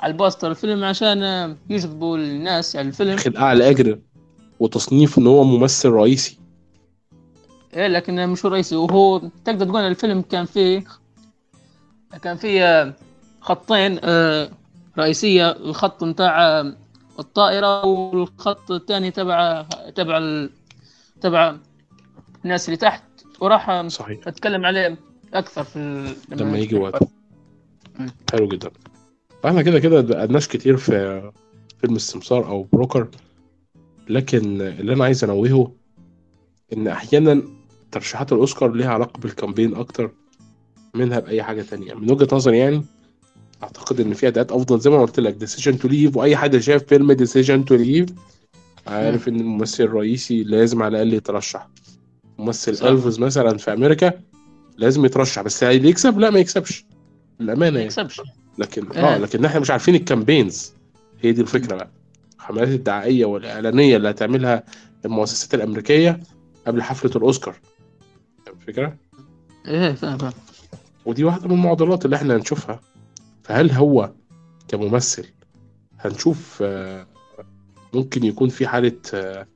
على 0.01 0.13
البوستر 0.13 0.51
الفيلم 0.51 0.85
عشان 0.85 1.57
يجذبوا 1.71 2.19
الناس 2.19 2.75
يعني 2.75 2.89
الفيلم. 2.89 3.13
اخد 3.13 3.37
أعلى 3.37 3.71
اجر 3.71 3.99
وتصنيف 4.61 5.19
إن 5.19 5.27
هو 5.27 5.45
ممثل 5.45 5.89
رئيسي. 5.89 6.39
إيه 7.75 7.87
لكن 7.87 8.29
مش 8.29 8.47
رئيسي. 8.47 8.77
وهو 8.77 9.19
تقدر 9.45 9.67
تقول 9.67 9.81
الفيلم 9.81 10.23
كان 10.23 10.45
فيه 10.45 10.85
كان 12.23 12.37
فيه 12.37 12.95
خطين 13.41 13.99
آه، 14.05 14.51
رئيسية 14.99 15.51
الخط 15.51 16.05
بتاع 16.05 16.61
الطائرة 17.19 17.85
والخط 17.87 18.71
الثاني 18.71 19.11
تبع 19.11 19.63
تبع 19.95 20.19
ال- 20.19 20.51
تبع 21.21 21.57
الناس 22.45 22.69
اللي 22.69 22.77
تحت. 22.77 23.03
وراح 23.41 23.87
صحيح. 23.87 24.21
أتكلم 24.29 24.65
عليه 24.67 24.97
أكثر 25.35 25.65
في 25.65 25.77
ال- 25.79 26.17
لما 26.31 26.59
يجي 26.59 26.75
وقت. 26.77 27.03
حلو 28.33 28.49
جدا. 28.49 28.71
فإحنا 29.43 29.63
كده 29.63 29.79
كده 29.81 30.01
بقناش 30.01 30.49
كتير 30.49 30.77
في 30.77 31.23
فيلم 31.81 31.97
السمسار 31.97 32.49
أو 32.49 32.67
بروكر. 32.73 33.09
لكن 34.09 34.61
اللي 34.61 34.93
أنا 34.93 35.05
عايز 35.05 35.25
أنوهه 35.25 35.73
إن 36.73 36.89
أحيانا 36.89 37.43
ترشيحات 37.93 38.33
الأوسكار 38.33 38.73
ليها 38.73 38.91
علاقة 38.91 39.21
بالكامبين 39.21 39.75
أكتر 39.75 40.11
منها 40.95 41.19
بأي 41.21 41.43
حاجة 41.43 41.63
تانية. 41.63 41.95
من 41.95 42.11
وجهة 42.11 42.29
نظري 42.33 42.59
يعني 42.59 42.85
أعتقد 43.63 44.01
إن 44.01 44.15
في 44.15 44.29
أداءات 44.29 44.53
أفضل 44.53 44.81
زي 44.81 44.91
ما 44.91 45.01
قلت 45.01 45.21
لك. 45.21 45.35
Decision 45.35 45.79
to 45.79 45.89
Leave 45.89 46.17
وأي 46.17 46.37
حد 46.37 46.57
شاف 46.57 46.83
فيلم 46.85 47.13
Decision 47.13 47.65
to 47.65 47.75
Leave 47.75 48.09
عارف 48.87 49.29
إن 49.29 49.41
الممثل 49.41 49.85
الرئيسي 49.85 50.43
لازم 50.43 50.83
على 50.83 51.03
الأقل 51.03 51.15
يترشح. 51.15 51.69
ممثل. 52.39 52.87
the 52.89 53.02
face 53.02 53.19
مثلا 53.19 53.59
في 53.59 53.73
أمريكا 53.73 54.13
لازم 54.77 55.05
يترشح. 55.05 55.43
بس 55.43 55.63
اللي 55.63 55.89
يكسب؟ 55.89 56.19
لا 56.19 56.31
ما 56.31 56.39
يكسبش. 56.39 56.85
للأمانة 57.41 57.71
ما 57.71 57.79
يعني. 57.79 57.85
يكسبش. 57.85 58.21
لكن 58.59 58.93
آه. 58.93 59.15
آه. 59.15 59.19
لكن 59.19 59.45
إحنا 59.45 59.61
مش 59.61 59.71
عارفين 59.71 59.95
ال 59.95 60.02
campaigns. 60.02 60.73
هي 61.21 61.33
دي 61.33 61.41
الفكرة 61.41 61.77
بقى. 61.77 61.91
الحملات 62.47 62.69
الدعائية 62.69 63.25
والإعلانية 63.25 63.97
اللي 63.97 64.11
هتعملها 64.11 64.65
المؤسسات 65.05 65.55
الأمريكية 65.55 66.21
قبل 66.67 66.83
حفلة 66.83 67.11
الأوسكار. 67.17 67.55
فاهم 68.47 68.57
الفكرة 68.57 68.97
إيه 69.67 69.93
فاهم 69.93 70.31
ودي 71.05 71.25
واحدة 71.25 71.49
من 71.49 71.55
المعضلات 71.55 72.05
اللي 72.05 72.17
إحنا 72.17 72.37
هنشوفها. 72.37 72.81
فهل 73.45 73.71
هو 73.71 74.13
كممثل 74.69 75.27
هنشوف 75.99 76.59
آه، 76.63 77.07
ممكن 77.95 78.25
يكون 78.25 78.49
في 78.49 78.67
حالة 78.67 78.97
آه، 79.15 79.47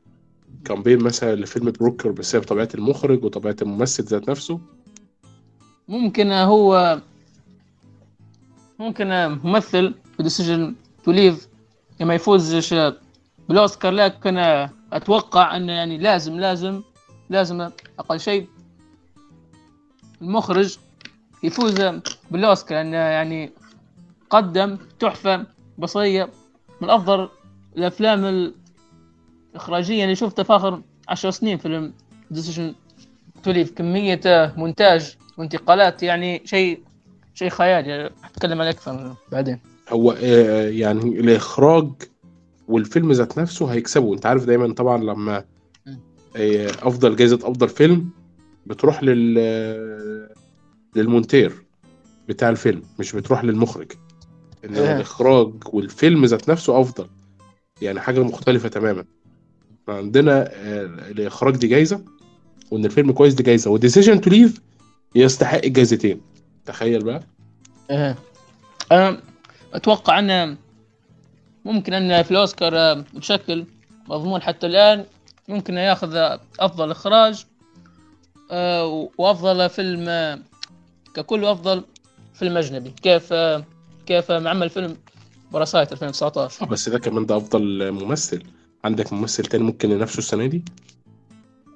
campaign 0.65 0.99
مثلا 0.99 1.35
لفيلم 1.35 1.71
Broker 1.71 2.11
بسبب 2.11 2.45
طبيعة 2.45 2.69
المخرج 2.75 3.25
وطبيعة 3.25 3.57
الممثل 3.63 4.05
ذات 4.05 4.31
نفسه؟ 4.31 4.61
ممكن 5.89 6.33
هو 6.33 7.01
ممكن 8.79 9.07
ممثل 9.45 9.95
في 10.17 10.23
Decision 10.23 10.75
to 11.05 11.13
Leave 11.13 11.50
ما 12.01 12.15
يفوزش 12.15 12.75
بالاوسكار 13.49 13.93
لكن 13.93 14.39
أتوقع 14.93 15.57
انه 15.57 15.73
يعني 15.73 15.99
لازم 15.99 16.41
لازم 16.41 16.83
لازم 17.31 17.71
أقل 17.99 18.21
شيء 18.21 18.49
المخرج 20.23 20.79
يفوز 21.43 21.83
بالاوسكار 22.31 22.79
لأنه 22.79 22.97
يعني 22.97 23.53
قدم 24.31 24.79
تحفة 25.01 25.47
بصرية 25.79 26.29
من 26.81 26.91
أفضل 26.91 27.29
الأفلام 27.77 28.53
الإخراجية 29.55 30.05
اللي 30.05 30.15
شفتها 30.15 30.43
في 30.43 30.57
آخر 30.57 30.83
عشر 31.09 31.31
سنين 31.31 31.59
فيلم 31.59 31.93
Decision 32.31 32.75
to 33.43 33.51
Leave 33.51 33.73
كمية 33.73 34.21
مونتاج 34.57 35.17
وانتقالات 35.39 36.03
يعني 36.03 36.43
شيء 36.45 36.83
شيء 37.35 37.49
خيالي. 37.49 38.11
أتكلم 38.25 38.61
عليه 38.61 38.71
أكثر 38.71 39.15
بعدين. 39.33 39.70
هو 39.91 40.13
آه، 40.23 40.69
يعني 40.69 41.21
الإخراج 41.21 41.91
والفيلم 42.69 43.13
ذات 43.13 43.39
نفسه 43.39 43.67
هيكسبوا 43.67 44.15
أنت 44.15 44.27
عارف 44.27 44.45
دايما 44.45 44.75
طبعا 44.75 44.99
لما. 45.05 45.45
آه، 46.37 46.71
أفضل 46.83 47.17
جائزه 47.17 47.37
أفضل 47.37 47.69
فيلم 47.69 48.11
بتروح 48.67 49.03
لل 49.03 49.37
آه، 49.39 50.35
للمونتير 50.97 51.53
بتاع 52.29 52.49
الفيلم 52.49 52.83
مش 52.99 53.13
بتروح 53.13 53.45
للمخرج. 53.45 53.93
إنما 54.65 54.93
آه. 54.93 54.97
الإخراج 54.97 55.53
والفيلم 55.73 56.25
ذات 56.25 56.51
نفسه 56.51 56.81
أفضل. 56.81 57.07
يعني 57.83 58.01
حاجة 58.01 58.21
مختلفة 58.23 58.69
تماما. 58.69 59.05
عندنا 59.89 60.51
آه، 60.53 60.85
الإخراج 60.85 61.57
دي 61.57 61.67
جايزة 61.67 62.05
وإن 62.71 62.85
الفيلم 62.85 63.13
كويس 63.13 63.35
دي 63.35 63.43
جايزة. 63.43 63.71
و 63.71 63.76
Decision 63.76 64.21
to 64.21 64.31
Leave 64.31 64.61
يستحق 65.15 65.65
الجايزتين. 65.65 66.21
تخيل 66.65 67.05
بقى. 67.05 67.23
أنا 68.93 69.23
أتوقع 69.75 70.19
أن 70.19 70.57
ممكن 71.65 71.95
أن 71.95 72.23
في 72.23 72.31
الأوسكار 72.31 72.95
بشكل 72.95 73.65
مضمون 74.09 74.43
حتى 74.43 74.67
الآن 74.67 75.05
ممكن 75.49 75.75
يأخذ 75.75 76.39
أفضل 76.61 76.91
إخراج 76.91 77.45
آه، 78.51 79.09
وأفضل 79.19 79.71
فيلم 79.71 80.43
ككل 81.15 81.45
أفضل 81.45 81.85
فيلم 82.35 82.57
أجنبي. 82.57 82.91
كيف 82.91 83.35
كيف 84.07 84.33
معمل 84.33 84.71
فيلم 84.71 84.97
باراسايت 85.53 85.93
2019 85.93 86.65
آه، 86.65 86.69
بس 86.69 86.89
ده 86.89 86.99
كمان 86.99 87.27
ده 87.27 87.37
أفضل 87.37 87.93
ممثل 87.93 88.43
عندك 88.85 89.13
ممثل 89.13 89.45
تاني 89.45 89.65
ممكن 89.65 89.91
ينافسه 89.91 90.19
السنة 90.19 90.47
دي؟ 90.47 90.65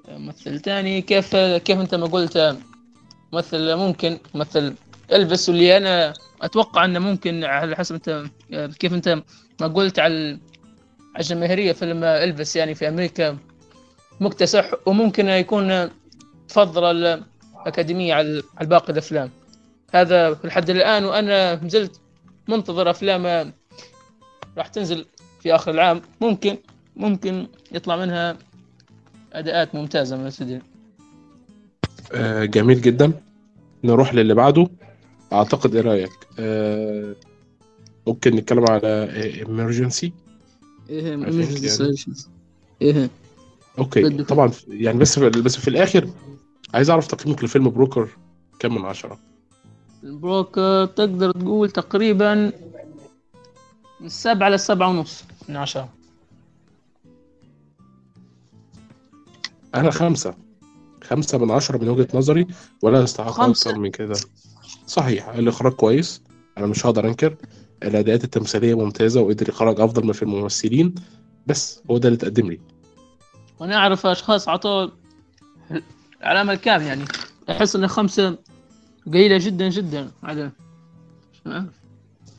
ممثل 0.09 0.61
تاني 0.61 1.03
كيف 1.03 1.37
كيف 1.37 1.81
أنت 1.81 1.95
ما 1.95 2.07
قلت 2.07 2.57
ممثل 3.33 3.75
ممكن 3.75 4.19
ممثل 4.35 4.75
ألبس 5.13 5.49
واللي 5.49 5.77
أنا 5.77 6.15
أتوقع 6.43 6.85
إنه 6.85 6.99
ممكن 6.99 7.45
على 7.45 7.77
حسب 7.77 7.95
أنت 7.95 8.25
كيف 8.79 8.93
أنت 8.95 9.23
ما 9.61 9.67
قلت 9.67 9.99
على 9.99 10.39
الجماهيريه 11.19 11.73
فيلم 11.73 12.05
ألبس 12.05 12.57
يعني 12.57 12.75
في 12.75 12.89
أمريكا 12.89 13.39
مكتسح 14.21 14.71
وممكن 14.87 15.29
يكون 15.29 15.91
تفضل 16.49 16.85
الأكاديمية 16.85 18.15
على 18.15 18.43
على 18.57 18.69
باقي 18.69 18.93
الأفلام. 18.93 19.31
هذا 19.93 20.39
لحد 20.45 20.71
الآن 20.71 21.05
وأنا 21.05 21.55
مازلت 21.55 22.01
منتظر 22.49 22.91
أفلام 22.91 23.53
راح 24.59 24.67
تنزل 24.67 25.07
في 25.41 25.55
آخر 25.55 25.71
العام. 25.71 26.03
ممكن 26.21 26.57
ممكن 26.97 27.47
يطلع 27.73 27.97
منها 27.97 28.37
أداءات 29.33 29.75
ممتازة 29.75 30.17
من 30.17 30.23
الاستوديو 30.23 30.61
آه 32.13 32.45
جميل 32.45 32.81
جدا. 32.81 33.13
نروح 33.85 34.15
للي 34.15 34.35
بعده. 34.35 34.69
أعتقد 35.35 35.75
إيه 35.75 35.83
رأيك؟ 35.83 36.13
آه 36.39 37.15
ممكن 38.07 38.37
نتكلم 38.37 38.65
على 38.71 39.09
emergency. 39.45 40.11
إيه 40.91 41.17
emergency 41.17 41.81
يعني. 41.81 41.95
إيه. 42.83 43.11
أوكي. 43.79 44.25
طبعا 44.25 44.51
يعني 44.69 44.99
بس 44.99 45.19
بس 45.19 45.57
في 45.57 45.69
الآخر 45.69 46.09
عايز 46.75 46.91
أعرف 46.91 47.07
تقييمك 47.07 47.45
لفيلم 47.45 47.71
Broker 47.71 48.09
كم 48.59 48.75
من 48.75 48.85
عشرة؟ 48.85 49.19
ال 50.05 50.16
Broker 50.16 50.87
تقدر 50.87 51.31
تقول 51.31 51.71
تقريبا 51.71 52.53
من 54.01 54.09
سبعة 54.09 54.49
لسبعة 54.49 54.89
ونص 54.89 55.25
من 55.49 55.57
عشرة. 55.57 55.89
أنا 59.75 59.91
خمسة. 59.91 60.35
خمسة 61.03 61.39
من 61.39 61.51
عشرة 61.51 61.79
من 61.79 61.89
وجهة 61.89 62.09
نظري 62.15 62.47
ولا 62.83 63.03
يستحق؟ 63.03 63.41
أكتر 63.41 63.79
من 63.79 63.91
كده. 63.91 64.15
صحيح 64.87 65.29
الإخراج 65.29 65.73
كويس 65.73 66.23
أنا 66.59 66.67
مش 66.67 66.87
هقدر 66.87 67.09
أنكر 67.09 67.37
الأداءات 67.83 68.25
التمثيلية 68.25 68.75
ممتازة 68.75 69.21
وقدر 69.21 69.49
يخرج 69.49 69.81
أفضل 69.81 70.07
ما 70.07 70.13
في 70.13 70.23
الممثلين 70.23 70.95
بس 71.47 71.81
هو 71.91 71.99
ده 71.99 72.09
اللي 72.09 72.19
تقدم 72.19 72.49
لي. 72.51 72.61
وأنا 73.61 73.77
أعرف 73.77 74.07
أشخاص 74.07 74.49
عطوا 74.49 74.89
العلامة 76.21 76.53
الكاملة 76.53 76.87
يعني 76.87 77.05
احس 77.51 77.77
إن 77.77 77.87
خمسة 77.89 78.39
قليلة 79.07 79.39
جدا 79.39 79.69
جدا 79.69 80.11
على. 80.23 80.51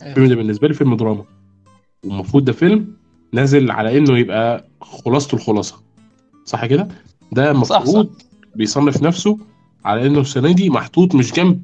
الفيلم 0.01 0.27
ده 0.27 0.35
بالنسبة 0.35 0.67
لي 0.67 0.73
فيلم 0.73 0.95
دراما 0.95 1.25
والمفروض 2.03 2.45
ده 2.45 2.53
فيلم 2.53 2.95
نازل 3.33 3.71
على 3.71 3.97
إنه 3.97 4.17
يبقى 4.19 4.67
خلاصته 4.81 5.35
الخلاصة 5.35 5.75
صح 6.45 6.65
كده؟ 6.65 6.87
ده 7.31 7.51
المفروض 7.51 8.09
بيصنف 8.55 9.01
نفسه 9.03 9.37
على 9.85 10.07
إنه 10.07 10.19
السنة 10.19 10.51
دي 10.51 10.69
محطوط 10.69 11.15
مش 11.15 11.31
جنب 11.33 11.61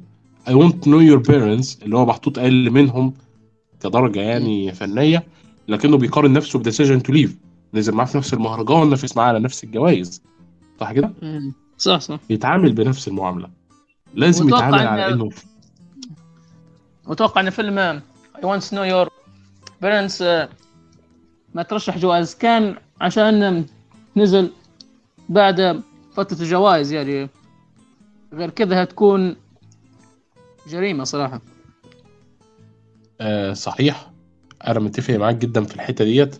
I 0.48 0.52
want 0.52 0.72
to 0.72 0.86
know 0.86 1.00
your 1.10 1.20
parents 1.30 1.82
اللي 1.82 1.96
هو 1.96 2.06
محطوط 2.06 2.38
أقل 2.38 2.70
منهم 2.70 3.14
كدرجة 3.80 4.20
يعني 4.20 4.72
فنية 4.72 5.26
لكنه 5.68 5.96
بيقارن 5.98 6.32
نفسه 6.32 6.58
ب 6.58 6.68
Decision 6.70 7.02
to 7.08 7.14
Leave. 7.14 7.30
نزل 7.74 7.92
معاه 7.94 8.06
في 8.06 8.18
نفس 8.18 8.34
المهرجان 8.34 8.90
نافس 8.90 9.16
معاه 9.16 9.28
على 9.28 9.38
نفس 9.40 9.64
الجوائز. 9.64 10.22
صح 10.80 10.92
كده؟ 10.92 11.12
صح 11.78 12.00
صح. 12.00 12.18
بيتعامل 12.28 12.72
بنفس 12.72 13.08
المعاملة. 13.08 13.50
لازم 14.14 14.48
يتعامل 14.48 14.78
إن- 14.78 14.82
على 14.82 15.08
إنه 15.12 15.28
وأتوقع 17.06 17.40
إن 17.40 17.50
فيلم 17.50 18.00
I 18.36 18.40
want 18.40 18.60
to 18.62 18.70
know 18.70 18.84
your 18.92 19.08
parents 19.84 20.22
آه، 20.22 20.48
ما 21.54 21.62
ترشح 21.62 21.98
جوائز. 21.98 22.34
كان 22.34 22.76
عشان 23.00 23.66
نزل 24.16 24.50
بعد 25.28 25.82
فترة 26.14 26.42
الجوائز 26.42 26.92
يعني. 26.92 27.28
غير 28.32 28.50
كذا 28.50 28.82
هتكون 28.82 29.36
جريمة 30.68 31.04
صراحة. 31.04 31.40
آه 33.20 33.52
صحيح. 33.52 34.10
أنا 34.66 34.80
متفق 34.80 35.14
معاك 35.14 35.36
جدا 35.36 35.64
في 35.64 35.74
الحتة 35.74 36.04
ديت 36.04 36.36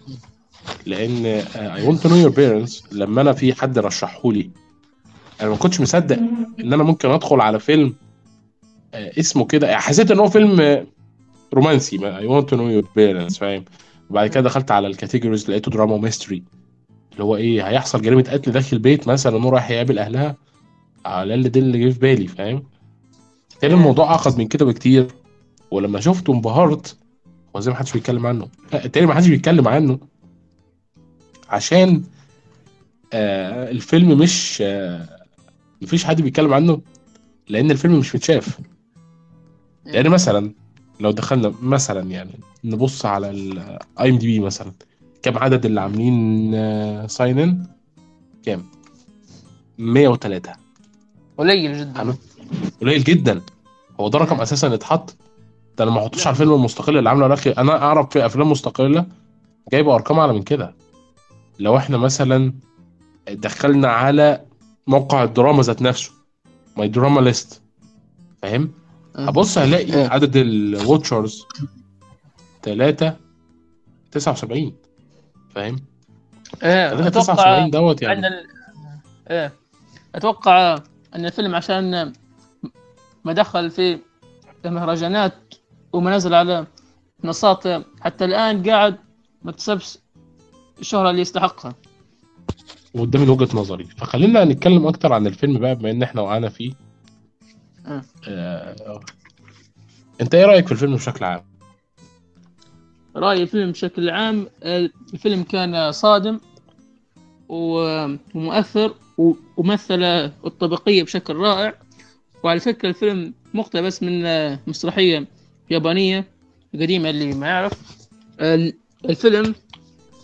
لأن 0.86 1.42
want 1.86 1.98
to 1.98 2.04
know 2.08 2.28
your 2.30 2.34
parents. 2.36 2.92
لما 2.94 3.20
أنا 3.20 3.32
في 3.32 3.54
حد 3.54 3.78
رشحه 3.78 4.32
لي 4.32 4.50
أنا 5.40 5.50
ما 5.50 5.56
كنتش 5.56 5.80
مصدق 5.80 6.16
إن 6.60 6.72
أنا 6.72 6.82
ممكن 6.82 7.10
أدخل 7.10 7.40
على 7.40 7.60
فيلم 7.60 7.94
آه 8.94 9.12
اسمه 9.18 9.44
كده. 9.46 9.76
حسيت 9.78 10.10
إن 10.10 10.18
هو 10.18 10.28
فيلم 10.28 10.60
آه، 10.60 10.86
رومانسي. 11.54 11.98
want 11.98 12.44
to 12.44 12.52
know 12.56 12.82
your 12.82 12.86
parents 12.98 13.38
فاهم؟ 13.38 13.64
وبعد 14.10 14.30
كده 14.30 14.40
دخلت 14.40 14.70
على 14.70 14.86
ال 14.86 14.92
categories 14.92 15.50
لقيته 15.50 15.70
دراما 15.70 15.94
و 15.94 16.00
mystery 16.00 16.42
اللي 17.12 17.24
هو 17.24 17.36
إيه 17.36 17.68
هيحصل 17.68 18.02
جريمة 18.02 18.22
قتل 18.22 18.52
داخل 18.52 18.76
البيت 18.76 19.08
مثلا 19.08 19.36
انه 19.36 19.50
رايح 19.50 19.70
يقابل 19.70 19.98
أهلها 19.98 20.36
على 21.06 21.34
الأقل 21.34 21.50
ده 21.52 21.60
اللي 21.60 21.78
جه 21.88 21.92
في 21.92 21.98
بالي 21.98 22.26
فاهم؟ 22.26 22.62
تاني 23.62 23.74
الموضوع 23.74 24.04
اعقد 24.10 24.38
من 24.38 24.48
كده 24.48 24.64
بكتير. 24.64 25.06
ولما 25.70 26.00
شفته 26.00 26.32
انبهرت 26.32 26.96
هو 27.56 27.60
زي 27.60 27.70
ما 27.70 27.76
حدش 27.76 27.92
بيتكلم 27.92 28.26
عنه. 28.26 28.48
تاني 28.92 29.06
ما 29.06 29.14
حدش 29.14 29.28
بيتكلم 29.28 29.68
عنه. 29.68 29.98
عشان 31.48 32.02
آه 33.12 33.70
الفيلم 33.70 34.18
مش 34.18 34.58
آه 34.66 35.08
مفيش 35.82 36.04
حد 36.04 36.22
بيتكلم 36.22 36.54
عنه 36.54 36.80
لأن 37.48 37.70
الفيلم 37.70 37.98
مش 37.98 38.14
متشاف. 38.14 38.58
يعني 39.86 40.08
مثلا 40.08 40.52
لو 41.00 41.10
دخلنا 41.10 41.54
مثلا 41.62 42.10
يعني 42.10 42.40
نبص 42.64 43.06
على 43.06 43.30
ال 43.30 44.10
IMDb 44.10 44.40
مثلا 44.40 44.72
كم 45.22 45.38
عدد 45.38 45.66
اللي 45.66 45.80
عاملين 45.80 47.08
sign 47.08 47.38
in 47.38 47.66
كام؟ 48.42 48.64
103 49.78 50.52
قليل 51.38 51.78
جدا. 51.80 52.16
قليل 52.80 53.04
جدا. 53.04 53.40
هو 54.00 54.08
ده 54.08 54.18
رقم 54.18 54.40
أساسا 54.40 54.74
اتحط. 54.74 55.16
ده 55.78 55.84
أنا 55.84 55.92
ما 55.92 55.98
احطوش 55.98 56.26
على 56.26 56.34
الفيلم 56.34 56.54
المستقل 56.54 56.98
اللي 56.98 57.08
عاملة 57.08 57.26
الاخي 57.26 57.50
أنا 57.50 57.82
أعرف 57.82 58.10
في 58.10 58.26
أفلام 58.26 58.50
مستقلة 58.50 59.06
جايبة 59.72 59.94
أرقام 59.94 60.18
أعلى 60.18 60.32
من 60.32 60.42
كده. 60.42 60.74
لو 61.58 61.76
إحنا 61.76 61.96
مثلا 61.96 62.52
دخلنا 63.30 63.88
على 63.88 64.40
موقع 64.86 65.24
الدراما 65.24 65.62
ذات 65.62 65.82
نفسه 65.82 66.12
MyDramaList 66.76 67.62
فاهم؟ 68.42 68.72
هبص 69.16 69.58
هلاقي 69.58 70.04
آه. 70.04 70.08
عدد 70.08 70.36
ال 70.36 70.48
watchers 70.48 71.44
3 72.62 73.16
79 74.12 74.72
فاهم؟ 75.54 75.76
إيه 76.62 76.88
3 76.90 77.08
أتوقع 77.08 77.22
79 77.22 77.70
دوت 77.70 78.02
إن 78.02 78.08
يعني 78.08 78.26
ال... 78.26 78.46
إيه 79.30 79.52
أتوقع 80.14 80.78
إن 81.14 81.26
الفيلم 81.26 81.54
عشان 81.54 82.12
ما 83.24 83.32
دخل 83.32 83.70
في 83.70 83.98
المهرجانات 84.64 85.54
وما 85.92 86.16
نزل 86.16 86.34
على 86.34 86.66
منصات 87.24 87.84
حتى 88.00 88.24
الآن 88.24 88.70
قاعد 88.70 88.96
ما 89.42 89.50
اكتسبش 89.50 89.98
الشهرة 90.80 91.10
اللي 91.10 91.20
يستحقها 91.20 91.74
وده 92.94 93.18
من 93.18 93.28
وجهة 93.28 93.56
نظري 93.56 93.84
فخلينا 93.84 94.44
نتكلم 94.44 94.86
أكتر 94.86 95.12
عن 95.12 95.26
الفيلم 95.26 95.58
بقى 95.58 95.74
بما 95.76 95.90
إن 95.90 96.02
إحنا 96.02 96.20
وقعنا 96.22 96.48
فيه 96.48 96.72
آه. 97.86 98.02
آه. 98.28 99.00
أنت 100.20 100.34
إيه 100.34 100.44
رأيك 100.44 100.66
في 100.66 100.72
الفيلم 100.72 100.94
بشكل 100.94 101.24
عام 101.24 101.42
رأيي 103.16 103.42
الفيلم 103.42 103.70
بشكل 103.72 104.10
عام 104.10 104.46
الفيلم 104.62 105.42
كان 105.42 105.92
صادم 105.92 106.40
ومؤثر 107.48 108.94
ومثل 109.56 110.02
الطبقية 110.46 111.02
بشكل 111.02 111.36
رائع 111.36 111.74
وعلى 112.42 112.60
فكرة 112.60 112.88
الفيلم 112.88 113.34
مقتبس 113.54 114.02
من 114.02 114.26
آه، 114.26 114.58
مسرحية 114.66 115.26
يابانية 115.70 116.24
قديمة 116.74 117.10
اللي 117.10 117.34
ما 117.34 117.46
يعرف 117.46 118.06
ال- 118.40 118.74
الفيلم 119.04 119.54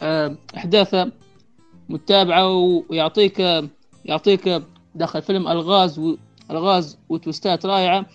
آه، 0.03 0.37
أحداثه 0.57 1.13
متابعة 1.89 2.49
ويعطيك 2.89 3.63
يعطيك 4.05 4.63
داخل 4.95 5.19
الفيلم 5.19 5.49
ألغاز 5.49 5.99
و- 5.99 6.17
ألغاز 6.51 6.99
وتوستات 7.09 7.67
رائعة 7.67 8.07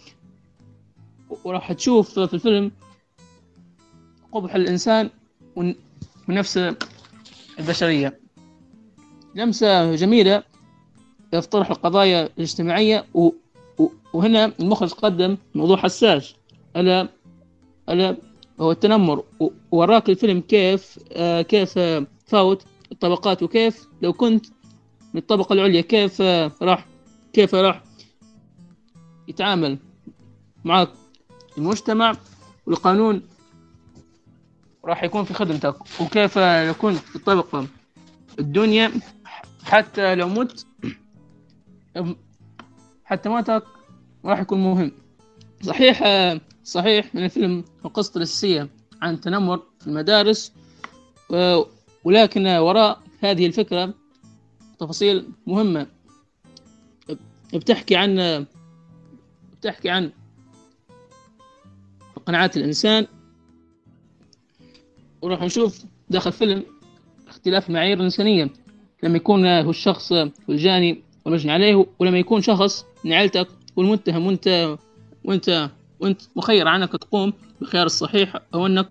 وراح 1.44 1.72
تشوف 1.74 2.20
في 2.20 2.34
الفيلم 2.34 2.72
قبح 4.32 4.56
الإنسان 4.56 5.10
ون- 5.56 5.76
ونفس 6.30 6.74
البشرية 7.60 8.20
لمسة 9.36 9.96
جميلة 9.96 10.44
في 11.32 11.42
طرح 11.42 11.70
القضايا 11.72 12.30
الاجتماعية. 12.38 13.06
وهنا 14.14 14.54
المخرج 14.60 14.92
قدم 14.94 15.38
موضوع 15.56 15.78
حساس. 15.78 16.36
ألا 16.76 17.10
ألا 17.90 18.18
هو 18.60 18.72
التنمر. 18.72 19.24
و- 19.40 19.50
ووراك 19.72 20.10
الفيلم 20.10 20.40
كيف 20.42 21.00
آه 21.12 21.42
كيف 21.42 21.78
آه 21.78 22.08
فاوت 22.26 22.66
الطبقات 22.92 23.44
وكيف 23.44 23.88
لو 24.02 24.14
كنت 24.14 24.46
من 25.14 25.22
الطبقة 25.22 25.54
العليا 25.54 25.82
كيف 25.82 26.22
آه 26.22 26.52
راح 26.62 26.86
كيف 27.34 27.56
راح 27.56 27.84
يتعامل 29.28 29.78
معك 30.66 30.90
المجتمع 31.58 32.16
والقانون 32.66 33.22
راح 34.86 35.04
يكون 35.04 35.24
في 35.24 35.34
خدمتك. 35.34 35.76
وكيف 36.02 36.38
لو 36.38 36.74
كنت 36.74 36.98
في 36.98 37.16
الطبقة 37.16 37.68
الدنيا 38.40 38.92
حتى 39.64 40.16
لو 40.16 40.28
مت 40.30 40.66
حتى 43.14 43.30
موتك 43.30 43.64
راح 44.26 44.40
يكون 44.40 44.64
مهم 44.64 44.92
صحيح 45.62 46.04
صحيح 46.64 47.16
من 47.16 47.24
الفيلم 47.24 47.64
القصة 47.86 48.18
الأساسية 48.18 48.70
عن 49.02 49.14
التنمر 49.14 49.64
في 49.80 49.88
المدارس 49.88 50.54
ولكن 52.04 52.48
وراء 52.48 53.02
هذه 53.20 53.46
الفكرة 53.46 53.94
تفاصيل 54.80 55.28
مهمة. 55.48 55.88
بتحكي 57.54 57.96
عن 57.96 58.46
بتحكي 59.52 59.90
عن 59.90 60.12
قناعات 62.26 62.58
الإنسان. 62.58 63.08
وراح 65.22 65.42
نشوف 65.42 65.86
داخل 66.10 66.32
فيلم 66.32 66.64
اختلاف 67.28 67.70
المعايير 67.70 67.98
الإنسانية. 67.98 68.50
لما 69.04 69.18
يكون 69.18 69.46
هو 69.46 69.70
الشخص 69.70 70.12
الجاني 70.50 71.04
والمجني 71.26 71.52
عليه 71.52 71.86
ولما 72.00 72.20
يكون 72.20 72.42
شخص 72.42 72.86
من 73.04 73.14
عيلتك 73.14 73.48
والمتهم 73.76 74.28
وانت 74.28 74.78
وانت 75.24 75.70
وانت 76.00 76.22
مخير 76.36 76.68
عنك 76.68 76.92
تقوم 76.92 77.34
بالخيار 77.60 77.86
الصحيح 77.86 78.38
أو 78.54 78.66
أنك 78.66 78.90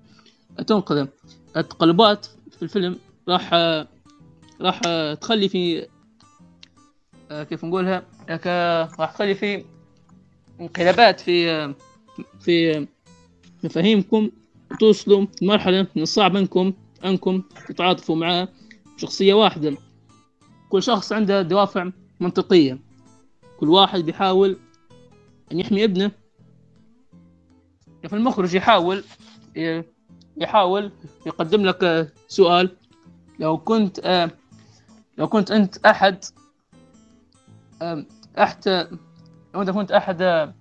تنقذه. 0.66 1.09
التقلبات 1.57 2.27
في 2.51 2.62
الفيلم 2.62 2.98
راح 3.29 3.55
راح 4.61 4.81
تخلي 5.14 5.48
في 5.48 5.87
كيف 7.31 7.64
نقولها؟ 7.64 8.03
راح 8.98 9.12
تخلي 9.12 9.35
في 9.35 9.64
انقلابات 10.61 11.20
في 11.20 11.75
في 12.40 12.87
مفاهيمكم 13.64 14.31
توصلوا 14.81 15.27
لمرحلة 15.42 15.87
من 15.96 16.03
الصعب 16.03 16.37
انكم 16.37 16.72
أنكم 17.05 17.42
تتعاطفوا 17.68 18.16
مع 18.16 18.48
شخصية 18.96 19.35
واحدة. 19.35 19.77
كل 20.68 20.83
شخص 20.83 21.12
عنده 21.12 21.42
دوافع 21.42 21.90
منطقية. 22.20 22.79
كل 23.62 23.68
واحد 23.68 24.01
بيحاول 24.01 24.59
أن 25.53 25.61
يحمي 25.61 25.85
ابنه. 25.85 26.11
فالمخرج 28.09 28.55
يحاول 28.55 29.05
يحاول 30.37 30.92
يقدم 31.27 31.66
لك 31.66 32.12
سؤال. 32.29 32.77
لو 33.38 33.59
كنت 33.59 34.29
لو 35.18 35.29
كنت 35.29 35.51
أنت 35.51 35.87
أحد 35.87 36.25
أحد 38.38 38.88
لو 39.55 39.61
أنت 39.61 39.70
كنت 39.70 39.92
أحد 39.92 40.53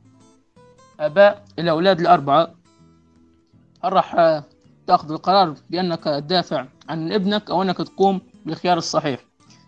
آباء 1.00 1.46
الأولاد 1.60 2.00
الأربعة 2.00 2.56
هل 3.84 3.94
راح 3.94 4.42
تأخذ 4.88 5.12
القرار 5.12 5.56
بأنك 5.70 6.04
تدافع 6.04 6.68
عن 6.90 7.12
ابنك 7.12 7.52
أو 7.52 7.62
أنك 7.62 7.78
تقوم 7.78 8.22
بالخيار 8.46 8.78
الصحيح؟ 8.78 9.20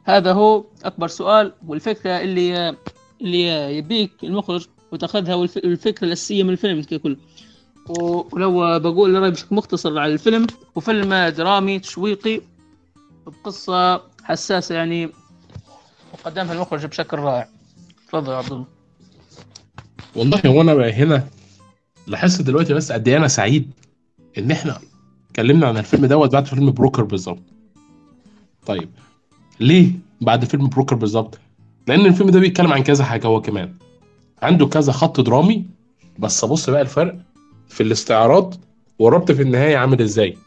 هذا 0.03 0.33
هو 0.33 0.65
أكبر 0.83 1.07
سؤال 1.07 1.53
والفكرة 1.67 2.21
اللي 2.21 2.75
اللي 3.23 3.77
يبيك 3.77 4.11
المخرج 4.23 4.65
وتاخذها 4.91 5.35
والفكرة 5.35 6.07
الأساسية 6.07 6.43
من 6.43 6.49
الفيلم 6.49 6.81
ككل 6.83 7.17
ولو 7.89 8.79
بقول 8.79 9.21
رأي 9.21 9.31
بشكل 9.31 9.55
مختصر 9.55 9.99
على 9.99 10.13
الفيلم 10.13 10.47
وفيلم 10.75 11.13
درامي 11.13 11.79
تشويقي 11.79 12.41
بقصة 13.27 14.01
حساسة 14.23 14.75
يعني 14.75 15.09
وقدمها 16.13 16.53
المخرج 16.53 16.85
بشكل 16.85 17.17
رائع. 17.17 17.47
تفضل 18.07 18.31
يا 18.31 18.37
عبد 18.37 18.51
الله. 18.51 18.65
والله 20.15 20.41
هو 20.45 20.61
أنا 20.61 20.89
هنا 20.89 21.27
لاحظت 22.07 22.41
دلوقتي 22.41 22.73
بس 22.73 22.91
قد 22.91 23.07
إيه 23.07 23.17
أنا 23.17 23.27
سعيد 23.27 23.71
إن 24.37 24.51
إحنا 24.51 24.79
اتكلمنا 25.29 25.67
عن 25.67 25.77
الفيلم 25.77 26.05
دوت 26.05 26.33
بعد 26.33 26.45
فيلم 26.45 26.71
بروكر 26.71 27.03
بالظبط. 27.03 27.43
طيب 28.65 28.89
ليه 29.59 29.91
بعد 30.21 30.45
فيلم 30.45 30.67
بروكر 30.69 30.95
بالظبط؟ 30.95 31.39
لأن 31.87 32.05
الفيلم 32.05 32.29
ده 32.29 32.39
بيتكلم 32.39 32.73
عن 32.73 32.83
كذا 32.83 33.03
حاجة 33.03 33.27
هو 33.27 33.41
كمان 33.41 33.73
عنده 34.41 34.65
كذا 34.67 34.91
خط 34.91 35.19
درامي 35.21 35.65
بس 36.19 36.45
بص 36.45 36.69
بقى 36.69 36.81
الفرق 36.81 37.15
في 37.69 37.83
الاستعراض 37.83 38.55
والربط 38.99 39.31
في 39.31 39.41
النهاية 39.41 39.77
عامل 39.77 40.01
إزاي. 40.01 40.37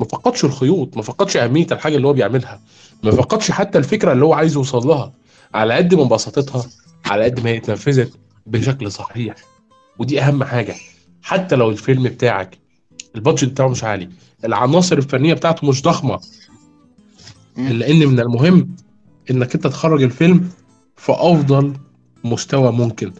ما 0.00 0.06
فقدش 0.06 0.44
الخيوط 0.44 0.96
ما 0.96 1.02
فقدش 1.02 1.36
أهمية 1.36 1.66
الحاجة 1.72 1.96
اللي 1.96 2.06
هو 2.06 2.12
بيعملها 2.12 2.60
ما 3.02 3.10
فقدش 3.10 3.50
حتى 3.50 3.78
الفكرة 3.78 4.12
اللي 4.12 4.24
هو 4.24 4.34
عايز 4.34 4.54
يوصل 4.54 4.88
لها 4.88 5.12
على 5.54 5.74
قد 5.74 5.94
ما 5.94 6.04
بساطتها 6.04 6.66
على 7.06 7.24
قد 7.24 7.40
ما 7.44 7.50
هي 7.50 7.56
اتنفذت 7.56 8.12
بشكل 8.46 8.92
صحيح. 8.92 9.34
ودي 9.98 10.20
أهم 10.20 10.44
حاجة 10.44 10.74
حتى 11.22 11.56
لو 11.56 11.70
الفيلم 11.70 12.02
بتاعك 12.02 12.58
البادجت 13.14 13.44
بتاعه 13.48 13.68
مش 13.68 13.84
عالي 13.84 14.08
العناصر 14.44 14.96
الفنية 14.98 15.34
بتاعته 15.34 15.68
مش 15.68 15.82
ضخمة. 15.82 16.20
الا 17.58 17.90
ان 17.90 18.06
من 18.06 18.20
المهم 18.20 18.76
إنك 19.30 19.54
أنت 19.54 19.66
تخرج 19.66 20.02
الفيلم 20.02 20.50
في 20.96 21.12
افضل 21.12 21.72
مستوى 22.24 22.72
ممكن. 22.72 23.12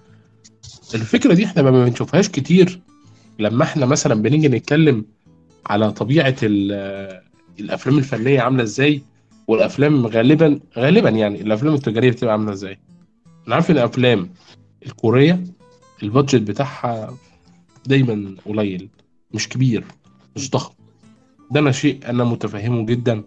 الفكرة 0.95 1.35
دي 1.35 1.45
إحنا 1.45 1.63
ما 1.63 1.85
بنشوفهاش 1.85 2.29
كتير. 2.29 2.81
لما 3.39 3.65
إحنا 3.65 3.87
مثلا 3.87 4.15
بنيجي 4.23 4.49
نتكلم 4.49 5.05
على 5.67 5.93
طبيعة 5.93 6.37
الأفلام 6.43 7.99
الفنية 7.99 8.41
عاملة 8.41 8.63
إزاي 8.63 9.03
والأفلام 9.49 10.07
غالبا 10.07 10.61
غالبا 10.79 11.09
يعني 11.09 11.41
الأفلام 11.41 11.75
التجارية 11.75 12.11
بتبقى 12.11 12.33
عاملة 12.33 12.53
إزاي. 12.53 12.79
أنا 13.47 13.55
عارف 13.55 13.71
إن 13.71 13.77
الأفلام 13.77 14.31
الكورية 14.87 15.45
البادجت 16.03 16.43
بتاعها 16.43 17.15
دايما 17.87 18.35
قليل 18.47 18.89
مش 19.35 19.49
كبير 19.49 19.85
مش 20.37 20.51
ضخم. 20.51 20.75
ده 21.51 21.61
أنا 21.61 21.73
شيء 21.73 22.01
أنا 22.09 22.25
متفهمه 22.25 22.87
جدا 22.87 23.23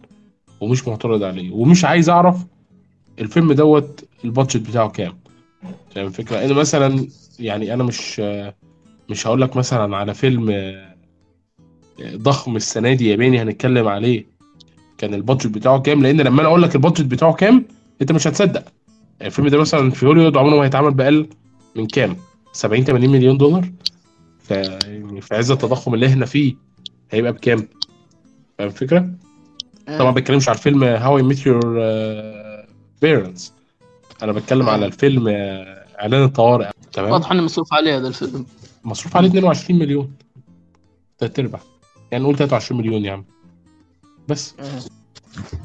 ومش 0.61 0.87
معترض 0.87 1.23
عليه. 1.23 1.51
ومش 1.51 1.85
عايز 1.85 2.09
أعرف 2.09 2.37
الفيلم 3.19 3.53
دوت 3.53 4.05
ال 4.25 4.32
budget 4.32 4.69
بتاعه 4.69 4.89
كام؟ 4.89 5.17
فاهم 5.95 6.07
الفكرة؟ 6.07 6.45
أنا 6.45 6.53
مثلا 6.53 7.07
يعني 7.39 7.73
أنا 7.73 7.83
مش 7.83 8.19
مش 9.09 9.27
هقول 9.27 9.41
لك 9.41 9.57
مثلا 9.57 9.97
على 9.97 10.13
فيلم 10.13 10.75
ضخم 12.15 12.55
السنة 12.55 12.93
دي 12.93 13.09
ياباني 13.09 13.41
هنتكلم 13.41 13.87
عليه 13.87 14.25
كان 14.97 15.13
ال 15.13 15.18
budget 15.18 15.47
بتاعه 15.47 15.79
كام؟ 15.79 16.01
لأن 16.03 16.21
لما 16.21 16.41
أنا 16.41 16.49
أقول 16.49 16.61
لك 16.61 16.75
ال 16.75 16.80
budget 16.80 17.05
بتاعه 17.05 17.33
كام 17.33 17.65
أنت 18.01 18.11
مش 18.11 18.27
هتصدق. 18.27 18.63
الفيلم 19.21 19.47
ده 19.47 19.57
مثلا 19.57 19.91
في 19.91 20.05
هوليوود 20.05 20.37
عمره 20.37 20.55
ما 20.55 20.63
هيتعمل 20.65 20.93
بأقل 20.93 21.29
من 21.75 21.87
كام؟ 21.87 22.15
70 22.53 22.83
80 22.83 23.09
مليون 23.09 23.37
دولار. 23.37 23.69
ف 24.39 24.51
يعني 24.51 25.21
في 25.21 25.35
عز 25.35 25.51
التضخم 25.51 25.93
اللي 25.93 26.07
إحنا 26.07 26.25
فيه 26.25 26.55
هيبقى 27.11 27.33
بكام؟ 27.33 27.67
فاهم 28.57 28.67
الفكرة؟ 28.67 29.09
طبعا 29.87 30.03
ما 30.03 30.11
بتكلمش 30.11 30.49
على 30.49 30.57
الفيلم 30.57 30.83
how 30.83 31.17
I 31.17 31.23
met 31.23 31.45
your 31.45 31.61
parents 33.01 33.53
أنا 34.23 34.31
بتكلم 34.31 34.69
على 34.69 34.85
الفيلم 34.85 35.27
إعلان 35.99 36.23
الطوارئ. 36.23 36.69
تمام؟ 36.93 37.11
واضح 37.11 37.31
إنه 37.31 37.43
مصروف 37.43 37.73
عليه 37.73 37.97
هذا 37.97 38.07
الفيلم. 38.07 38.45
مصروف 38.83 39.17
عليه 39.17 39.29
22 39.29 39.79
مليون. 39.79 40.13
تلات 41.17 41.39
أرباع. 41.39 41.61
يعني 42.11 42.23
نقول 42.23 42.37
23 42.37 42.81
مليون 42.81 43.05
يا 43.05 43.11
عم. 43.11 43.25
بس. 44.27 44.55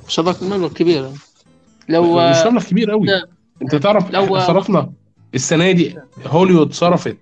شبك 0.08 0.42
مبلغ 0.42 0.72
كبير. 0.72 1.10
لو 1.88 2.30
مش 2.30 2.36
مبلغ 2.46 2.62
كبير 2.64 2.90
قوي 2.90 3.06
لا. 3.06 3.28
أنت 3.62 3.74
تعرف 3.74 4.10
لو 4.10 4.40
صرفنا 4.40 4.92
السنة 5.34 5.72
دي 5.72 5.98
هوليوود 6.26 6.72
صرفت 6.72 7.16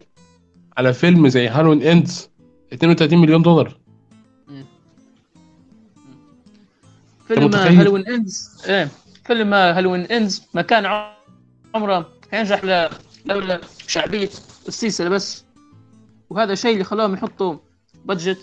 على 0.76 0.92
فيلم 0.92 1.28
زي 1.28 1.48
Halloween 1.48 1.82
Ends 1.82 2.30
32 2.72 3.18
مليون 3.18 3.42
دولار. 3.42 3.76
فيلم 7.28 7.54
Halloween 7.54 8.08
Ends 8.08 8.62
إيه 8.68 8.88
فيلم 9.24 9.54
Halloween 9.54 10.00
Ends 10.00 10.42
ما 10.54 10.62
كان 10.62 10.86
عمره 11.74 12.08
ينجح 12.32 12.88
لولا 13.26 13.60
شعبية 13.86 14.30
السلسله 14.68 15.08
بس. 15.08 15.44
وهذا 16.30 16.52
الشيء 16.52 16.72
اللي 16.72 16.84
خلاهم 16.84 17.14
يحطوا 17.14 17.56
budget 18.04 18.38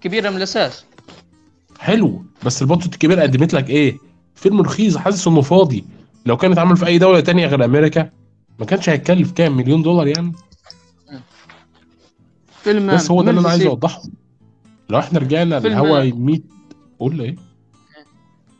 كبيره 0.00 0.30
من 0.30 0.36
الأساس. 0.36 0.84
حلو. 1.78 2.24
بس 2.44 2.62
ال 2.62 2.66
budget 2.66 2.92
الكبير 2.94 3.20
قدمت 3.20 3.54
لك 3.54 3.70
إيه؟ 3.70 3.98
فيلم 4.34 4.60
رخيص 4.60 4.96
حاسس 4.96 5.28
إنه 5.28 5.40
فاضي. 5.40 5.84
لو 6.26 6.36
كان 6.36 6.52
اتعمل 6.52 6.76
في 6.76 6.86
أي 6.86 6.98
دولة 6.98 7.20
تانية 7.20 7.46
غير 7.46 7.64
أمريكا 7.64 8.10
ما 8.58 8.66
كانش 8.66 8.88
هيتكلف 8.88 9.32
كام؟ 9.32 9.56
مليون 9.56 9.82
دولار 9.82 10.06
يعني؟ 10.06 10.32
فيلم 12.62 12.94
بس 12.94 13.10
هو 13.10 13.22
ده 13.22 13.30
اللي 13.30 13.40
أنا 13.40 13.48
عايز 13.48 13.66
أوضحه. 13.66 14.02
لو 14.90 14.98
إحنا 14.98 15.18
رجعنا 15.18 15.60
للهوا 15.60 16.04
100 16.04 16.40
قول 16.98 17.20
إيه 17.20 17.36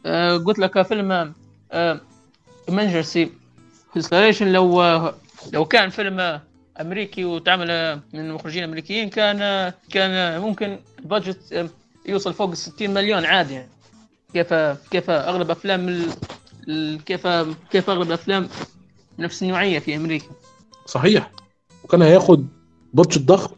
آه 0.06 0.36
قلت 0.36 0.58
لك 0.58 0.82
فيلم 0.82 1.32
Emergency 2.68 3.30
Declaration 3.96 4.52
لو 4.52 4.82
لو 5.52 5.64
كان 5.64 5.90
فيلم 5.90 6.40
أمريكي 6.80 7.24
وتعمل 7.24 8.00
من 8.12 8.32
مخرجين 8.32 8.62
أمريكيين 8.64 9.08
كان 9.08 9.72
كان 9.90 10.40
ممكن 10.40 10.78
ال 10.98 11.08
budget 11.08 11.70
يوصل 12.06 12.34
فوق 12.34 12.50
ال 12.50 12.56
60 12.56 12.90
مليون 12.90 13.24
عادي 13.24 13.54
يعني. 13.54 13.68
كيف 14.32 14.54
كيف 14.90 15.10
أغلب 15.10 15.50
أفلام 15.50 15.88
ال... 16.68 17.04
كيف 17.04 17.26
كيف 17.70 17.90
أغلب 17.90 18.08
الافلام 18.08 18.48
نفس 19.18 19.42
النوعية 19.42 19.78
في 19.78 19.96
أمريكا؟ 19.96 20.26
صحيح. 20.86 21.30
وكان 21.84 22.02
هياخد 22.02 22.46
بادجت 22.94 23.22
ضخم. 23.22 23.54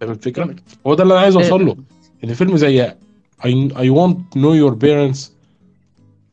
فاهم 0.00 0.10
الفكرة؟ 0.10 0.56
هو 0.86 0.94
ده 0.94 1.02
اللي 1.02 1.14
أنا 1.14 1.20
عايز 1.22 1.36
أوصل 1.36 1.66
له. 1.66 1.76
ان 2.24 2.34
فيلم 2.34 2.56
زي 2.56 2.92
I 3.42 3.88
want 3.98 4.16
to 4.34 4.38
know 4.38 4.54
your 4.62 4.74
parents 4.84 5.18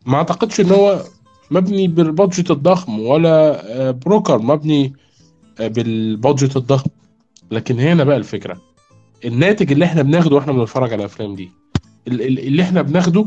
ما 0.05 0.15
أعتقدش 0.17 0.59
إن 0.59 0.71
هو 0.71 1.03
مبني 1.51 1.87
بالبادجت 1.87 2.51
الضخم 2.51 2.99
ولا 2.99 3.91
بروكر 3.91 4.39
مبني 4.39 4.93
بالبادجت 5.59 6.57
الضخم. 6.57 6.89
لكن 7.51 7.79
هنا 7.79 8.03
بقى 8.03 8.17
الفكرة. 8.17 8.61
الناتج 9.25 9.71
اللي 9.71 9.85
إحنا 9.85 10.01
بناخده 10.01 10.35
وإحنا 10.35 10.53
بنتفرج 10.53 10.93
على 10.93 10.99
الأفلام 10.99 11.35
دي 11.35 11.49
اللي 12.07 12.61
إحنا 12.63 12.81
بناخده 12.81 13.25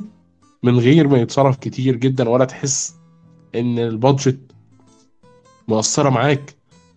من 0.62 0.78
غير 0.78 1.08
ما 1.08 1.18
يتصرف 1.18 1.56
كتير 1.56 1.96
جدا 1.96 2.28
ولا 2.28 2.44
تحس 2.44 2.94
إن 3.54 3.78
البادجت 3.78 4.38
مؤثرة 5.68 6.08
معاك 6.10 6.54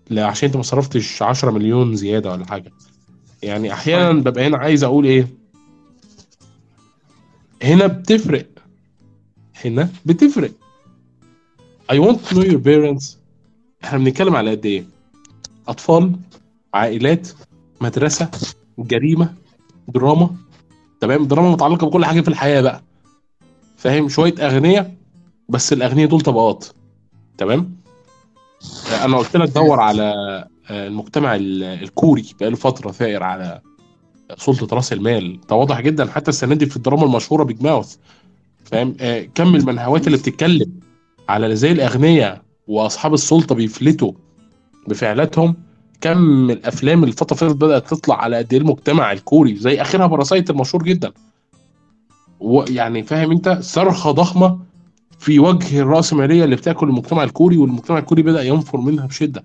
لا 0.09 0.25
عشان 0.25 0.47
أنت 0.47 0.57
ما 0.57 0.63
صرفتش 0.63 1.21
10 1.21 1.51
مليون 1.51 1.95
زيادة 1.95 2.31
ولا 2.31 2.45
حاجة. 2.45 2.71
يعني 3.43 3.73
أحيانا 3.73 4.11
ببقى 4.21 4.47
هنا 4.47 4.57
عايز 4.57 4.83
أقول 4.83 5.05
إيه؟ 5.05 5.27
هنا 7.63 7.87
بتفرق. 7.87 8.47
هنا 9.65 9.89
بتفرق. 10.05 10.51
I 11.91 11.99
want 11.99 12.17
to 12.27 12.35
know 12.35 12.43
your 12.51 12.59
parents. 12.59 13.17
إحنا 13.83 13.97
بنتكلم 13.99 14.35
على 14.35 14.51
قد 14.51 14.65
إيه؟ 14.65 14.85
أطفال 15.67 16.11
عائلات 16.73 17.27
مدرسة 17.81 18.29
جريمة 18.79 19.33
دراما. 19.87 20.35
تمام؟ 21.01 21.25
دراما 21.27 21.51
متعلقة 21.51 21.87
بكل 21.87 22.05
حاجة 22.05 22.21
في 22.21 22.27
الحياة 22.27 22.61
بقى. 22.61 22.83
فاهم؟ 23.77 24.09
شوية 24.09 24.33
اغنياء 24.39 24.93
بس 25.49 25.73
الاغنياء 25.73 26.09
دول 26.09 26.21
طبقات. 26.21 26.65
تمام؟ 27.37 27.75
أنا 29.03 29.17
قلت 29.17 29.37
لك 29.37 29.49
دور 29.49 29.79
على 29.79 30.03
آه، 30.69 30.87
المجتمع 30.87 31.35
ال- 31.35 31.63
الكوري 31.63 32.25
بقاله 32.39 32.55
فترة 32.55 32.91
ثائر 32.91 33.23
على 33.23 33.61
سلطة 34.37 34.75
رأس 34.75 34.93
المال. 34.93 35.39
ده 35.49 35.55
واضح 35.55 35.81
جدا. 35.81 36.11
حتى 36.11 36.29
السنة 36.31 36.55
دي 36.55 36.65
في 36.65 36.77
الدراما 36.77 37.03
المشهورة 37.03 37.43
بيج 37.43 37.63
ماوث 37.63 37.95
فاهم؟ 38.65 38.95
آه، 38.99 39.21
كم 39.35 39.55
المنهوات 39.55 40.07
اللي 40.07 40.17
بتتكلم. 40.17 40.80
على 41.31 41.51
إزاي 41.51 41.71
الاغنياء 41.71 42.41
وأصحاب 42.67 43.13
السلطة 43.13 43.55
بيفلتوا 43.55 44.11
بفعلاتهم 44.87 45.55
كم 46.01 46.49
الأفلام 46.51 47.03
الفترة 47.03 47.47
اللي 47.47 47.57
بدأت 47.57 47.89
تطلع 47.89 48.23
على 48.23 48.37
قد 48.37 48.53
إيه 48.53 48.59
المجتمع 48.61 49.11
الكوري 49.11 49.55
زي 49.55 49.81
آخرها 49.81 50.07
Parasite 50.07 50.49
المشهور 50.49 50.83
جدا 50.83 51.11
ويعني 52.39 53.03
فاهم 53.03 53.31
أنت 53.31 53.57
صرخة 53.61 54.11
ضخمة 54.11 54.59
في 55.19 55.39
وجه 55.39 55.79
الرأسمالية 55.79 56.43
اللي 56.43 56.55
بتاكل 56.55 56.89
المجتمع 56.89 57.23
الكوري 57.23 57.57
والمجتمع 57.57 57.97
الكوري 57.97 58.21
بدأ 58.21 58.43
ينفر 58.43 58.77
منها 58.81 59.05
بشدة. 59.05 59.43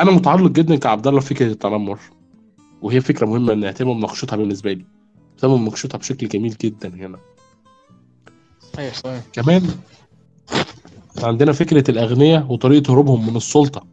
أنا 0.00 0.10
متعلق 0.10 0.50
جدا 0.50 0.76
كعبد 0.76 1.06
الله 1.06 1.20
بفكرة 1.20 1.46
التنمر 1.46 1.98
وهي 2.82 3.00
فكرة 3.00 3.26
مهمة 3.26 3.52
إن 3.52 3.62
يتم 3.62 3.96
مناقشتها 3.96 4.36
بالنسبة 4.36 4.72
لي. 4.72 4.84
يتم 5.38 5.62
مناقشتها 5.62 5.98
بشكل 5.98 6.28
جميل 6.28 6.56
جدا 6.60 6.88
هنا. 6.88 7.18
صحيح 8.76 8.94
صحيح. 8.94 9.22
كمان 9.32 9.62
عندنا 11.22 11.52
فكرة 11.52 11.90
الأغنياء 11.90 12.52
وطريقة 12.52 12.92
هروبهم 12.92 13.26
من 13.26 13.36
السلطة. 13.36 13.86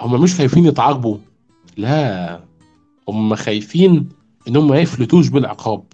هم 0.00 0.22
مش 0.22 0.34
خايفين 0.34 0.64
يتعاقبوا. 0.66 1.18
لا 1.76 2.40
هم 3.08 3.34
خايفين 3.34 4.08
إنهم 4.48 4.68
ما 4.68 4.78
يفلتوش 4.78 5.28
بالعقاب. 5.28 5.84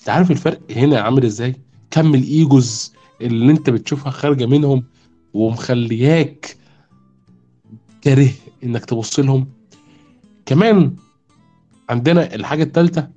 أنت 0.00 0.08
عارف 0.08 0.30
الفرق 0.30 0.60
هنا 0.70 1.00
عامل 1.00 1.24
إزاي؟ 1.24 1.54
كم 1.90 2.14
الإيجوز 2.14 2.92
اللي 3.20 3.52
أنت 3.52 3.70
بتشوفها 3.70 4.10
خارجة 4.10 4.46
منهم 4.46 4.84
ومخلياك 5.34 6.56
كاره 8.00 8.30
إنك 8.64 8.84
تبص 8.84 9.20
لهم. 9.20 9.48
كمان 10.46 10.96
عندنا 11.88 12.34
الحاجة 12.34 12.62
التالتة 12.62 13.08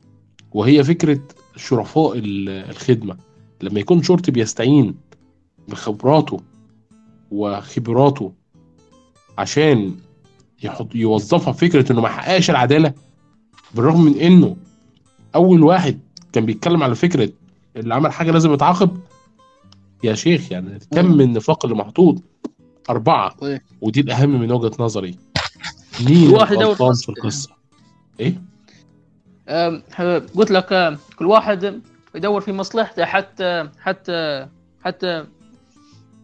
وهي 0.51 0.84
فكرة 0.84 1.19
شرفاء 1.57 2.17
ال- 2.17 2.49
الخدمة. 2.49 3.17
لما 3.61 3.79
يكون 3.79 4.03
شرطي 4.03 4.31
بيستعين 4.31 4.95
بخبراته 5.67 6.39
وخبراته 7.31 8.31
عشان 9.37 9.95
يحط 10.63 10.95
يوظفها 10.95 11.53
فكرة 11.53 11.91
إنه 11.91 12.01
ما 12.01 12.09
حققش 12.09 12.49
العدالة 12.49 12.93
بالرغم 13.75 14.01
من 14.01 14.15
إنه 14.19 14.55
أول 15.35 15.63
واحد 15.63 15.99
كان 16.33 16.45
بيتكلم 16.45 16.83
على 16.83 16.95
فكرة 16.95 17.29
اللي 17.75 17.93
عمل 17.95 18.11
حاجة 18.11 18.31
لازم 18.31 18.53
يتعاقب 18.53 18.97
يا 20.03 20.13
شيخ 20.13 20.51
يعني 20.51 20.79
كم 20.91 21.05
من 21.05 21.21
النفاق 21.21 21.65
اللي 21.65 21.77
محطوط 21.77 22.21
أربعة. 22.89 23.35
طيب. 23.37 23.61
ودي 23.81 23.99
الأهم 24.01 24.41
من 24.41 24.51
وجهة 24.51 24.71
نظري. 24.79 25.15
مين 26.05 26.29
الغلطان 26.57 26.93
في 26.93 27.09
القصة؟ 27.09 27.49
إيه؟ 28.19 28.41
قلت 30.36 30.51
لك 30.51 30.97
كل 31.15 31.25
واحد 31.25 31.81
يدور 32.15 32.41
في 32.41 32.51
مصلحته 32.51 33.05
حتى 33.05 33.69
حتى 33.79 34.47
حتى 34.86 35.25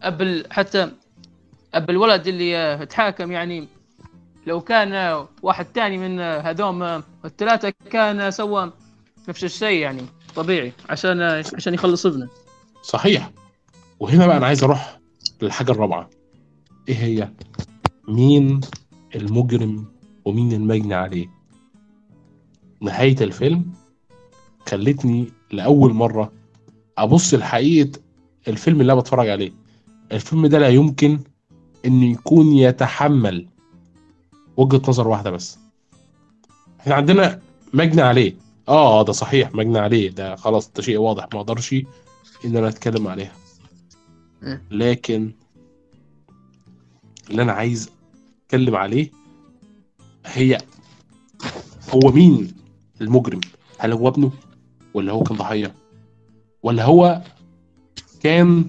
أب 0.02 0.42
حتى 0.50 0.90
أب 1.74 1.90
الولد 1.90 2.26
اللي 2.26 2.56
آه، 2.56 2.82
اتحاكم 2.82 3.32
يعني 3.32 3.68
لو 4.46 4.60
كان 4.60 5.24
واحد 5.42 5.64
تاني 5.64 5.98
من 5.98 6.20
آه، 6.20 6.40
هذوم 6.40 6.82
آه، 6.82 7.02
الثلاثة 7.24 7.72
كان 7.90 8.30
سوى 8.30 8.72
نفس 9.28 9.44
الشيء 9.44 9.78
يعني 9.78 10.02
طبيعي 10.34 10.72
عشان 10.88 11.22
عشان 11.54 11.74
يخلص 11.74 12.06
ابنه 12.06 12.28
صحيح. 12.82 13.30
وهنا 14.00 14.26
بقى 14.26 14.36
أنا 14.36 14.46
عايز 14.46 14.64
أروح 14.64 14.98
للحاجة 15.42 15.70
الرابعة. 15.72 16.10
إيه 16.88 16.96
هي؟ 16.96 17.28
مين 18.08 18.60
المجرم 19.14 19.86
ومين 20.24 20.52
المجني 20.52 20.94
عليه؟ 20.94 21.28
نهاية 22.82 23.16
الفيلم 23.20 23.72
خلتني 24.68 25.32
لأول 25.52 25.92
مرة 25.94 26.32
أبص 26.98 27.34
لحقيقة 27.34 28.00
الفيلم 28.48 28.80
اللي 28.80 28.92
أنا 28.92 29.00
بتفرج 29.00 29.28
عليه. 29.28 29.52
الفيلم 30.12 30.46
ده 30.46 30.58
لا 30.58 30.68
يمكن 30.68 31.20
انه 31.86 32.06
يكون 32.06 32.46
يتحمل 32.46 33.46
وجهة 34.56 34.82
نظر 34.88 35.08
واحدة 35.08 35.30
بس. 35.30 35.58
إحنا 36.80 36.94
عندنا 36.94 37.40
مجني 37.74 38.02
عليه. 38.02 38.36
آه 38.68 39.02
ده 39.04 39.12
صحيح 39.12 39.54
مجني 39.54 39.78
عليه. 39.78 40.10
ده 40.10 40.36
خلاص 40.36 40.70
ده 40.72 40.82
شيء 40.82 40.98
واضح 40.98 41.28
ما 41.34 41.40
أقدرش 41.40 41.72
إن 42.44 42.56
أنا 42.56 42.68
أتكلم 42.68 43.08
عليها. 43.08 43.32
لكن 44.70 45.32
اللي 47.30 47.42
أنا 47.42 47.52
عايز 47.52 47.90
أتكلم 48.46 48.76
عليه 48.76 49.10
هي 50.26 50.58
هو 51.90 52.10
مين 52.12 52.54
المجرم 53.02 53.40
هل 53.78 53.92
هو 53.92 54.08
ابنه 54.08 54.30
ولا 54.94 55.12
هو 55.12 55.22
كان 55.22 55.36
ضحية؟ 55.36 55.74
ولا 56.62 56.84
هو 56.84 57.20
كان 58.22 58.64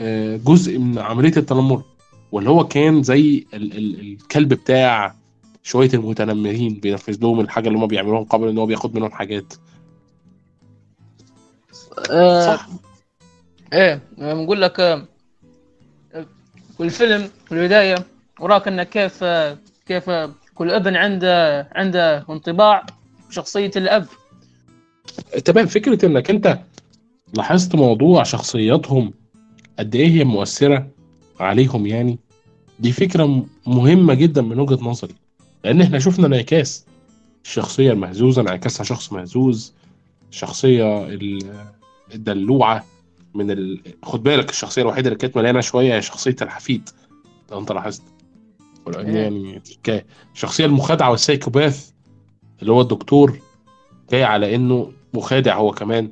آه، 0.00 0.36
جزء 0.36 0.78
من 0.78 0.98
عملية 0.98 1.36
التنمر؟ 1.36 1.82
ولا 2.32 2.50
هو 2.50 2.66
كان 2.68 3.02
زي 3.02 3.46
ال- 3.54 3.76
ال- 3.78 4.00
الكلب 4.00 4.48
بتاع 4.54 5.14
شوية 5.62 5.90
المتنمرين 5.94 6.74
بينفذ 6.74 7.18
لهم 7.22 7.40
الحاجة 7.40 7.68
اللي 7.68 7.78
هم 7.78 7.86
بيعملوها 7.86 8.24
قبل 8.24 8.48
إن 8.48 8.58
هو 8.58 8.66
بياخد 8.66 8.94
منهم 8.94 9.10
حاجات؟ 9.10 9.54
آه، 12.10 12.46
صح. 12.56 12.68
إيه 13.72 14.02
بنقول 14.18 14.62
لك 14.62 14.80
آه، 14.80 15.06
والفيلم 16.78 17.30
في 17.46 17.52
البداية 17.52 17.94
وراك 18.40 18.68
انه 18.68 18.82
كيف 18.82 19.18
آه، 19.22 19.58
كيف 19.86 20.10
كل 20.54 20.70
ابن 20.70 20.96
عنده 20.96 21.68
عنده 21.74 22.24
انطباع. 22.30 22.86
بشخصيه 23.30 23.70
الأب 23.76 24.06
تمام 25.44 25.66
فكرة 25.66 26.06
إنك 26.06 26.30
أنت 26.30 26.58
لاحظت 27.34 27.74
موضوع 27.74 28.22
شخصياتهم 28.22 29.12
قد 29.78 29.94
إيه 29.94 30.08
هي 30.08 30.24
مؤثرة 30.24 30.88
عليهم 31.40 31.86
يعني 31.86 32.18
دي 32.80 32.92
فكرة 32.92 33.24
م- 33.26 33.46
مهمة 33.66 34.14
جدا 34.14 34.42
من 34.42 34.60
وجهة 34.60 34.84
نظري 34.84 35.14
لأن 35.64 35.80
إحنا 35.80 35.98
شفنا 35.98 36.26
انعكاس 36.26 36.86
الشخصية 37.44 37.92
المهزوزة 37.92 38.42
انعكاسها 38.42 38.84
شخص 38.84 39.12
مهزوز 39.12 39.72
الشخصية 40.30 41.04
ال- 41.06 41.64
الدلوعة 42.14 42.84
من 43.34 43.50
ال... 43.50 43.80
خد 44.02 44.22
بالك 44.22 44.50
الشخصية 44.50 44.82
الوحيدة 44.82 45.08
اللي 45.08 45.18
كانت 45.18 45.36
مليانة 45.36 45.60
شوية 45.60 45.94
هي 45.96 46.02
شخصية 46.02 46.36
الحفيد 46.42 46.88
لو 47.52 47.58
أنت 47.58 47.72
لاحظت. 47.72 48.02
يعني 48.96 49.60
تركاية. 49.60 50.06
الشخصية 50.34 50.64
المخادعة 50.66 51.10
والسايكوباث 51.10 51.90
اللي 52.60 52.72
هو 52.72 52.80
الدكتور 52.80 53.38
جاي 54.10 54.24
على 54.24 54.54
إنه 54.54 54.92
مخادع 55.14 55.56
هو 55.56 55.70
كمان 55.70 56.10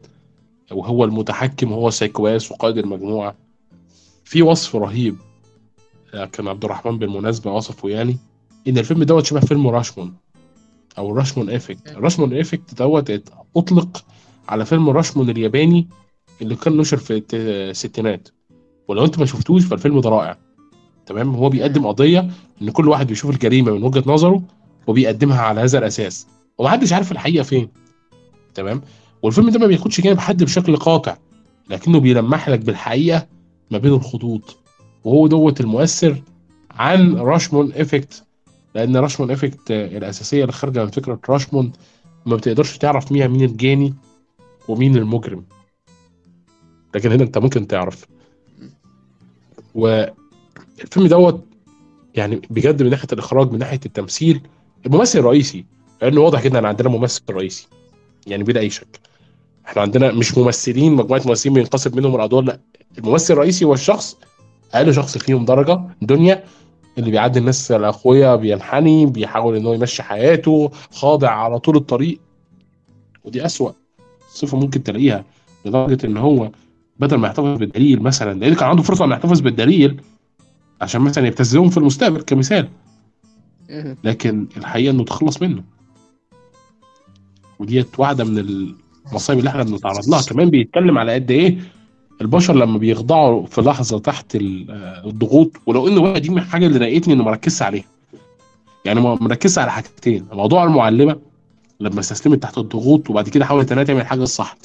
وهو 0.73 1.05
المتحكم 1.05 1.73
هو 1.73 1.91
psychopath 1.91 2.53
وقائد 2.53 2.79
المجموعة. 2.79 3.35
في 4.25 4.43
وصف 4.43 4.77
رهيب 4.77 5.17
آه، 6.15 6.25
كان 6.25 6.49
عبد 6.49 6.65
الرحمن 6.65 6.99
بالمناسبة 6.99 7.53
وصفه 7.53 7.89
يعني 7.89 8.17
إن 8.69 8.79
الفيلم 8.79 9.03
دوت 9.03 9.27
شبه 9.27 9.41
فيلم 9.41 9.69
راشمون 9.69 10.17
أو 10.99 11.17
راشمون 11.17 11.51
effect 11.51 11.93
راشمون 11.97 12.39
effect 12.39 12.75
دوت 12.75 13.23
أطلق 13.57 14.05
على 14.49 14.65
فيلم 14.65 14.91
راشمون 14.91 15.31
الياباني 15.31 15.89
اللي 16.43 16.57
كان 16.57 16.77
نشر 16.77 16.97
في 16.97 17.23
الستينات. 17.35 18.29
ولو 18.89 19.05
أنت 19.05 19.19
ما 19.19 19.27
شفتوش 19.27 19.65
فالفيلم 19.65 20.01
ده 20.01 20.11
رائع. 20.11 20.39
تمام؟ 21.07 21.35
هو 21.35 21.49
بيقدم 21.49 21.87
قضية 21.87 22.31
إن 22.63 22.71
كل 22.71 22.89
واحد 22.89 23.07
بيشوف 23.07 23.31
الجريمة 23.31 23.73
من 23.73 23.83
وجهة 23.83 24.03
نظره 24.07 24.43
وبيقدمها 24.87 25.41
على 25.41 25.61
هذا 25.61 25.79
الأساس. 25.79 26.27
ومحدش 26.59 26.93
عارف 26.93 27.13
الحقيقة 27.13 27.43
فين. 27.43 27.69
تمام؟ 28.55 28.83
والفيلم 29.23 29.51
ده 29.51 29.59
ما 29.59 29.67
بياخدش 29.67 30.01
جانب 30.01 30.19
حد 30.19 30.43
بشكل 30.45 30.77
قاطع 30.77 31.17
لكنه 31.71 32.01
بيلمح 32.01 32.49
لك 32.49 32.59
بالحقيقة 32.61 33.27
ما 33.71 33.79
بين 33.79 33.93
الخطوط. 33.93 34.57
وهو 35.05 35.27
دوت 35.27 35.61
المؤثر 35.61 36.23
عن 36.71 37.15
راشمون 37.17 37.73
effect 37.73 38.25
لأن 38.75 38.97
راشمون 38.97 39.31
effect 39.31 39.71
الأساسية 39.71 40.43
اللي 40.43 40.53
خارجة 40.53 40.85
من 40.85 40.91
فكرة 40.91 41.21
راشمون 41.29 41.73
ما 42.27 42.37
بتقدرش 42.37 42.79
تعرف 42.79 43.07
فيها 43.07 43.27
مين 43.27 43.45
الجاني 43.45 43.95
ومين 44.69 44.97
المجرم. 44.97 45.45
لكن 46.95 47.13
هنا 47.13 47.23
انت 47.25 47.39
ممكن 47.39 47.67
تعرف. 47.67 48.07
والفيلم 49.75 51.07
دوت 51.07 51.45
يعني 52.15 52.41
بجد 52.51 52.83
من 52.83 52.91
ناحية 52.91 53.09
الإخراج 53.13 53.53
من 53.53 53.59
ناحية 53.59 53.81
التمثيل 53.87 54.41
الممثل 54.87 55.19
الرئيسي 55.19 55.65
لأنه 56.03 56.21
واضح 56.21 56.43
جدا 56.45 56.59
إن 56.59 56.65
عندنا 56.65 56.89
ممثل 56.89 57.23
رئيسي 57.31 57.69
يعني 58.27 58.45
بلا 58.45 58.61
أي 58.61 58.71
شك. 58.71 59.01
إحنا 59.67 59.83
عندنا 59.83 60.13
مش 60.13 60.39
ممثلين 60.39 60.95
مجموعة 60.95 61.23
ممثلين 61.27 61.55
بينقسم 61.55 61.97
منهم 61.97 62.15
الادوار 62.17 62.45
لا. 62.45 62.61
الممثل 62.99 63.35
الرئيسي 63.35 63.65
هو 63.65 63.75
الشخص 63.75 64.17
أقل 64.75 64.95
شخص 64.95 65.19
فيهم 65.19 65.45
درجة 65.45 65.81
دنيا 66.03 66.45
اللي 66.99 67.11
بيعدي 67.11 67.39
الناس 67.39 67.73
الأقوياء 67.73 68.37
بينحني 68.37 69.07
بيحاول 69.07 69.57
إن 69.57 69.67
هو 69.67 69.73
يمشي 69.73 70.03
حياته 70.03 70.71
خاضع 70.91 71.31
على 71.31 71.59
طول 71.59 71.77
الطريق. 71.77 72.21
ودي 73.25 73.47
أسوأ 73.47 73.71
صفة 74.29 74.59
ممكن 74.59 74.83
تلاقيها 74.83 75.25
لدرجة 75.65 76.07
إن 76.07 76.17
هو 76.17 76.51
بدل 76.99 77.17
ما 77.17 77.27
يحتفظ 77.29 77.59
بالدليل 77.59 78.03
مثلا 78.03 78.39
لأن 78.41 78.55
كان 78.55 78.69
عنده 78.69 78.83
فرصة 78.83 79.05
انه 79.05 79.15
يحتفظ 79.15 79.41
بالدليل 79.41 80.01
عشان 80.81 81.01
مثلا 81.01 81.27
يبتزهم 81.27 81.69
في 81.71 81.77
المستقبل 81.77 82.23
كمثال. 82.23 82.69
لكن 84.05 84.47
الحقيقة 84.57 84.91
إنه 84.91 85.05
تخلص 85.05 85.43
منه. 85.43 85.65
وديت 87.59 87.99
واحدة 87.99 88.25
من 88.25 88.39
المصايب 89.09 89.39
اللي 89.39 89.51
إحنا 89.51 89.63
بنتعرض 89.63 90.09
لها 90.09 90.23
كمان 90.23 90.51
بيتكلم 90.51 90.99
على 90.99 91.15
قد 91.15 91.31
إيه 91.31 91.59
البشر 92.21 92.55
لما 92.55 92.79
بيخضعوا 92.79 93.47
في 93.47 93.61
لحظة 93.61 93.99
تحت 93.99 94.35
ال- 94.37 94.71
الضغوط 95.07 95.51
ولو 95.67 95.89
انه 95.89 96.01
بقى 96.01 96.21
دي 96.21 96.29
من 96.31 96.39
الحاجة 96.39 96.67
اللي 96.67 96.79
ضايقتني 96.79 97.15
انه 97.15 97.25
ما 97.25 97.31
عليها. 97.63 97.85
يعني 98.85 99.01
ما 99.01 99.15
على 99.59 99.71
حاجتين 99.73 100.27
موضوع 100.33 100.65
المعلمة 100.65 101.17
لما 101.81 102.01
استسلمت 102.01 102.43
تحت 102.43 102.59
الضغوط 102.59 103.11
وبعد 103.11 103.29
كده 103.29 103.45
حاولت 103.45 103.73
انها 103.73 103.85
تعمل 103.85 104.01
الحاجة 104.01 104.23
الصح 104.23 104.57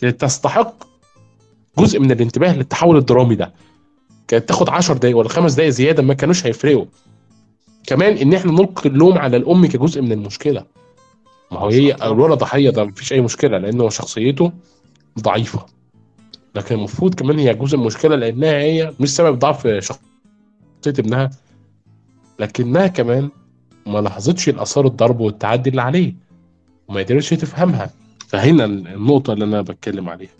كانت 0.00 0.20
تستحق 0.20 0.74
جزء 1.78 2.00
من 2.00 2.10
الانتباه 2.12 2.56
للتحول 2.56 2.96
الدرامي 2.96 3.34
ده. 3.34 3.52
كانت 4.28 4.48
تاخد 4.48 4.68
10 4.68 4.94
دقايق 4.94 5.16
ولا 5.16 5.28
خمس 5.28 5.54
دقايق 5.54 5.70
زيادة 5.70 6.02
ما 6.02 6.14
كانوش 6.14 6.46
هيفرقوا. 6.46 6.84
كمان 7.86 8.16
ان 8.16 8.34
إحنا 8.34 8.52
نلقي 8.52 8.88
اللوم 8.88 9.18
على 9.18 9.36
الأم 9.36 9.66
كجزء 9.66 10.02
من 10.02 10.12
المشكلة. 10.12 10.64
ما 11.52 11.58
هو 11.60 11.68
هي 11.68 11.94
الولد 12.02 12.38
ضحيه 12.38 12.70
ده 12.70 12.84
مفيش 12.84 13.12
أي 13.12 13.20
مشكلة 13.20 13.58
لأنه 13.58 13.88
شخصيته 13.88 14.52
ضعيفة. 15.20 15.66
لكن 16.54 16.74
المفروض 16.74 17.14
كمان 17.14 17.38
هي 17.38 17.54
جزء 17.54 17.76
المشكلة 17.76 18.16
لأنها 18.16 18.52
هي 18.52 18.92
مش 19.00 19.08
سبب 19.08 19.38
ضعف 19.38 19.66
شخصية 19.66 20.00
ابنها. 20.86 21.30
لكنها 22.38 22.86
كمان 22.86 23.30
ما 23.86 23.98
لاحظتش 23.98 24.48
الآثار 24.48 24.86
الضرب 24.86 25.20
والتعدي 25.20 25.70
اللي 25.70 25.82
عليه 25.82 26.14
وما 26.88 27.00
قدرتش 27.00 27.30
تفهمها. 27.30 27.90
فهنا 28.28 28.64
النقطة 28.64 29.32
اللي 29.32 29.44
أنا 29.44 29.62
بتكلم 29.62 30.08
عليها. 30.08 30.30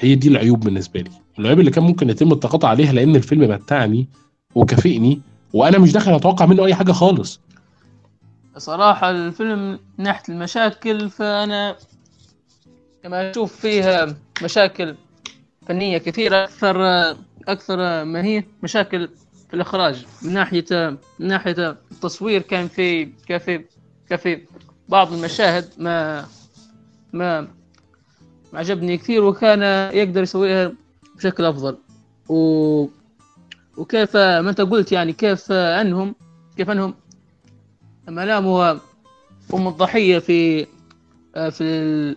هي 0.00 0.14
دي 0.14 0.28
العيوب 0.28 0.60
بالنسبة 0.60 1.00
لي. 1.00 1.10
العيوب 1.38 1.60
اللي 1.60 1.70
كان 1.70 1.84
ممكن 1.84 2.10
يتم 2.10 2.32
التقاطع 2.32 2.68
عليها 2.68 2.92
لأن 2.92 3.16
الفيلم 3.16 3.50
متعني 3.50 4.08
وكافئني 4.54 5.20
وأنا 5.52 5.78
مش 5.78 5.92
داخل 5.92 6.14
أتوقع 6.14 6.46
منه 6.46 6.64
أي 6.64 6.74
حاجة 6.74 6.92
خالص. 6.92 7.40
صراحة 8.56 9.10
الفيلم 9.10 9.70
من 9.98 10.04
ناحية 10.04 10.34
المشاكل 10.34 11.10
فأنا 11.10 11.76
كما 13.02 13.30
أشوف 13.30 13.56
فيها 13.56 14.16
مشاكل 14.42 14.94
فنية 15.66 15.98
كثيرة 15.98 16.44
أكثر 16.44 16.76
أكثر 17.48 18.04
ما 18.04 18.24
هي 18.24 18.44
مشاكل 18.62 19.08
في 19.48 19.54
الإخراج. 19.54 20.06
من 20.22 20.32
ناحية 20.34 20.64
من 21.18 21.26
ناحية 21.28 21.76
التصوير 21.92 22.42
كان 22.42 22.68
في 22.68 23.04
كان 23.04 23.38
في 23.38 23.64
كان 24.08 24.18
في 24.18 24.40
بعض 24.88 25.12
المشاهد 25.12 25.68
ما 25.78 26.26
ما 27.12 27.40
ما 28.52 28.58
عجبني 28.58 28.96
كثير 28.98 29.24
وكان 29.24 29.62
يقدر 29.94 30.22
يسويها 30.22 30.72
بشكل 31.16 31.44
أفضل. 31.44 31.78
و 32.28 32.86
وكيف 33.76 34.16
ما 34.16 34.50
أنت 34.50 34.60
قلت 34.60 34.92
يعني 34.92 35.12
كيف 35.12 35.52
أنهم 35.52 36.14
كيف 36.56 36.70
أنهم 36.70 36.94
ملامه 38.08 38.80
أم 39.54 39.68
الضحية 39.68 40.18
في 40.18 40.66
آه، 41.36 41.48
في. 41.48 42.14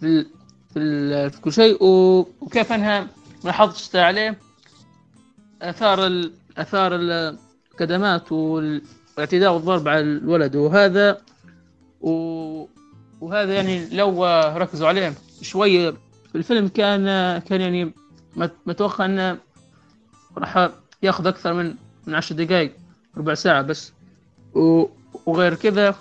في. 0.00 0.26
في. 0.74 1.30
في 1.30 1.40
كل 1.40 1.52
شيء. 1.52 1.76
وكيف 2.40 2.72
أنها 2.72 3.06
ما 3.44 3.52
حافظت 3.52 3.96
عليه 3.96 4.38
آثار 5.62 6.06
ال... 6.06 6.32
آثار 6.58 6.90
الكدمات 6.94 8.32
وال- 8.32 8.82
والاعتداء 9.12 9.52
والضرب 9.54 9.88
على 9.88 10.00
الولد 10.00 10.56
وهذا 10.56 11.18
و... 12.00 12.10
وهذا 13.20 13.54
يعني 13.54 13.88
لو 13.96 14.24
ركزوا 14.56 14.88
عليه 14.88 15.14
شوية 15.42 15.90
في 16.28 16.34
الفيلم 16.38 16.68
كان 16.68 17.04
كان 17.38 17.60
يعني 17.60 17.92
مت- 18.36 18.56
متوقع 18.66 19.04
أنه 19.04 19.38
راح 20.38 20.70
ياخذ 21.02 21.26
أكثر 21.26 21.52
من 21.52 21.74
من 22.06 22.14
عشر 22.14 22.34
دقائق 22.34 22.72
ربع 23.16 23.34
ساعة 23.34 23.62
بس 23.62 23.92
و... 24.54 24.84
وغير 25.26 25.54
كذا 25.54 25.94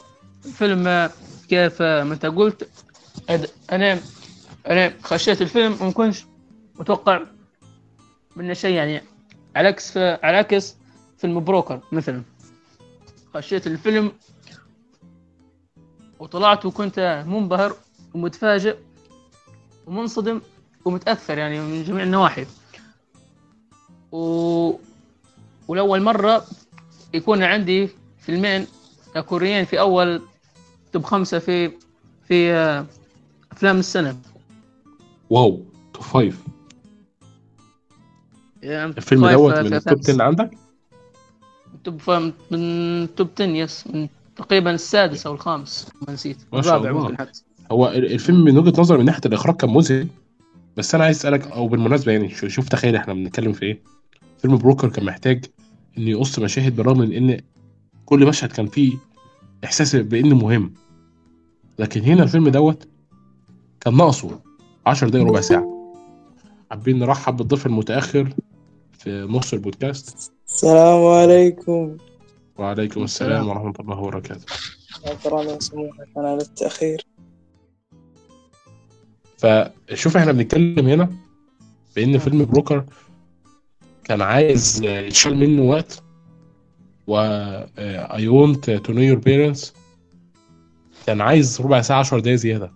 الفيلم 0.46 1.10
كيف 1.50 1.82
ما 1.82 2.14
انت 2.14 2.26
قلت 2.26 2.70
أنا 3.72 4.00
أنا 4.68 4.94
خشيت 5.04 5.42
الفيلم 5.42 5.78
وما 5.82 5.92
كنتش 5.92 6.26
متوقع 6.80 7.22
منه 8.36 8.54
شيء 8.54 8.76
يعني 8.76 9.02
على 9.56 9.68
عكس 9.68 9.98
على 9.98 10.38
عكس 10.38 10.76
فيلم 11.18 11.44
بروكر 11.44 11.82
مثلا. 11.92 12.24
خشيت 13.34 13.68
الفيلم 13.68 14.12
وطلعت 16.20 16.66
وكنت 16.66 17.24
منبهر 17.28 17.76
ومتفاجئ 18.14 18.78
ومنصدم 19.86 20.42
ومتأثر 20.86 21.38
يعني 21.38 21.60
من 21.60 21.84
جميع 21.84 22.04
النواحي. 22.04 22.46
و... 24.12 24.72
ولأول 25.68 26.02
مرة 26.02 26.46
يكون 27.14 27.44
عندي 27.44 27.90
فيلمين 28.20 28.68
كوريين 29.22 29.66
في 29.66 29.80
أول 29.80 30.22
top 30.94 31.04
خمسة 31.04 31.40
في 31.40 31.72
في 32.28 32.54
آه، 32.54 32.86
أفلام 33.52 33.78
السنة. 33.80 34.18
wow 35.30 35.66
top 35.94 36.04
five. 36.04 36.44
الفيلم 38.64 39.28
دوت 39.30 39.54
من 39.54 39.74
أفلام 39.74 39.74
ال 39.96 39.97
top 39.97 40.00
10 40.16 40.24
عندك؟ 40.24 40.52
top 41.84 42.00
fi- 42.00 42.32
من 42.52 43.08
top 43.16 43.28
10 43.40 43.46
yes 43.46 43.88
من 43.88 44.08
تقريبا 44.36 44.72
السادس 44.72 45.28
أو 45.28 45.34
الخامس 45.34 45.88
ما 46.08 46.14
نسيت. 46.14 46.38
ما 46.54 46.62
شاء 46.62 46.78
الرابع 46.78 46.90
الله. 46.90 47.02
ممكن 47.02 47.18
حتى. 47.18 47.42
هو 47.72 47.88
ال- 47.88 48.12
الفيلم 48.14 48.44
من 48.44 48.58
وجهة 48.58 48.82
نظري 48.82 48.98
من 48.98 49.06
ناحية 49.06 49.22
الإخراج 49.26 49.56
كان 49.56 49.70
مذهل 49.70 50.08
بس 50.78 50.96
أنا 50.96 51.04
عايز 51.04 51.18
أسألك 51.18 51.48
أو 51.52 51.68
بالمناسبة 51.68 52.12
يعني 52.12 52.30
شو- 52.30 52.48
شوف 52.48 52.70
تخيل 52.70 52.96
إحنا 52.96 53.14
بنتكلم 53.14 53.54
في 53.54 53.66
إيه؟ 53.66 53.80
فيلم 54.42 54.58
بروكر 54.58 54.90
كان 54.90 55.06
محتاج 55.06 55.46
إنه 55.98 56.10
يقص 56.10 56.40
مشاهد 56.40 56.76
بالرغم 56.76 57.00
من 57.00 57.12
إن 57.14 57.40
كل 58.06 58.26
مشهد 58.26 58.52
كان 58.52 58.68
فيه 58.68 58.98
إحساس 59.64 59.96
بإنه 59.96 60.36
مهم. 60.36 60.74
لكن 61.80 62.02
هنا 62.02 62.24
الفيلم 62.24 62.50
دوت 62.50 62.88
كان 63.82 63.98
ناقصه 63.98 64.40
10 64.86 65.10
دقايق 65.10 65.28
ربع 65.28 65.42
ساعة. 65.42 65.76
حابين 66.72 67.00
نرحب 67.00 67.38
بالضيف 67.38 67.66
المتأخر 67.66 68.34
في 69.00 69.22
نص 69.22 69.54
البودكاست. 69.54 70.32
السلام 70.48 71.06
عليكم. 71.06 71.98
وعليكم 72.58 73.04
السلام 73.04 73.48
ورحمة 73.48 73.74
الله 73.80 74.00
وبركاته. 74.00 74.46
اعذروني 75.08 75.54
وسموحك 75.54 76.08
على 76.18 76.36
التأخير. 76.36 77.06
فشوف 79.38 80.18
إحنا 80.18 80.32
بنتكلم 80.32 80.88
هنا 80.88 81.10
بإن 81.96 82.18
فيلم 82.18 82.46
Broker 82.46 82.86
كان 84.04 84.22
عايز 84.22 84.84
يتشال 84.84 85.38
منه 85.38 85.62
وقت. 85.62 86.04
و 87.08 87.18
I 87.78 88.28
want 88.28 88.72
to 88.72 88.94
know 88.94 89.02
your 89.02 89.18
parents 89.18 89.74
كان 91.06 91.22
عايز 91.22 91.62
ربع 91.62 91.82
ساعة 91.82 92.00
10 92.00 92.20
دقايق 92.20 92.36
زيادة 92.36 92.72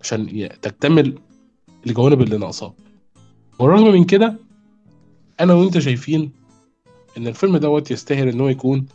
عشان 0.00 0.48
تكتمل 0.62 1.18
الجوانب 1.86 2.22
اللي 2.22 2.38
ناقصاه. 2.38 2.74
والرغم 3.58 3.92
من 3.92 4.04
كده 4.04 4.38
أنا 5.40 5.54
وأنت 5.54 5.78
شايفين 5.78 6.32
إن 7.18 7.26
الفيلم 7.26 7.56
دوت 7.56 7.90
يستاهل 7.90 8.28
إن 8.28 8.40
هو 8.40 8.48
يكون 8.48 8.86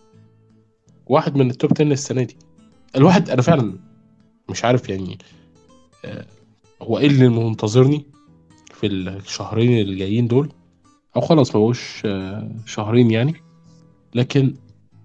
واحد 1.08 1.36
من 1.36 1.50
التوب 1.50 1.72
10 1.74 1.84
السنة 1.84 2.24
دي. 2.24 2.38
الواحد 2.96 3.30
أنا 3.30 3.42
فعلا 3.42 3.74
مش 4.50 4.66
عارف 4.66 4.90
يعني 4.90 5.18
آه، 6.06 6.26
هو 6.82 6.98
إيه 6.98 7.08
اللي 7.08 7.30
منتظرني 7.30 8.06
في 8.74 8.88
الشهرين 8.88 9.82
اللي 9.82 9.96
جايين 9.96 10.28
دول؟ 10.28 10.50
أو 11.16 11.22
خلاص 11.22 11.56
ما 11.56 11.74
آه، 12.06 12.52
شهرين 12.66 13.12
يعني. 13.12 13.34
لكن 14.16 14.56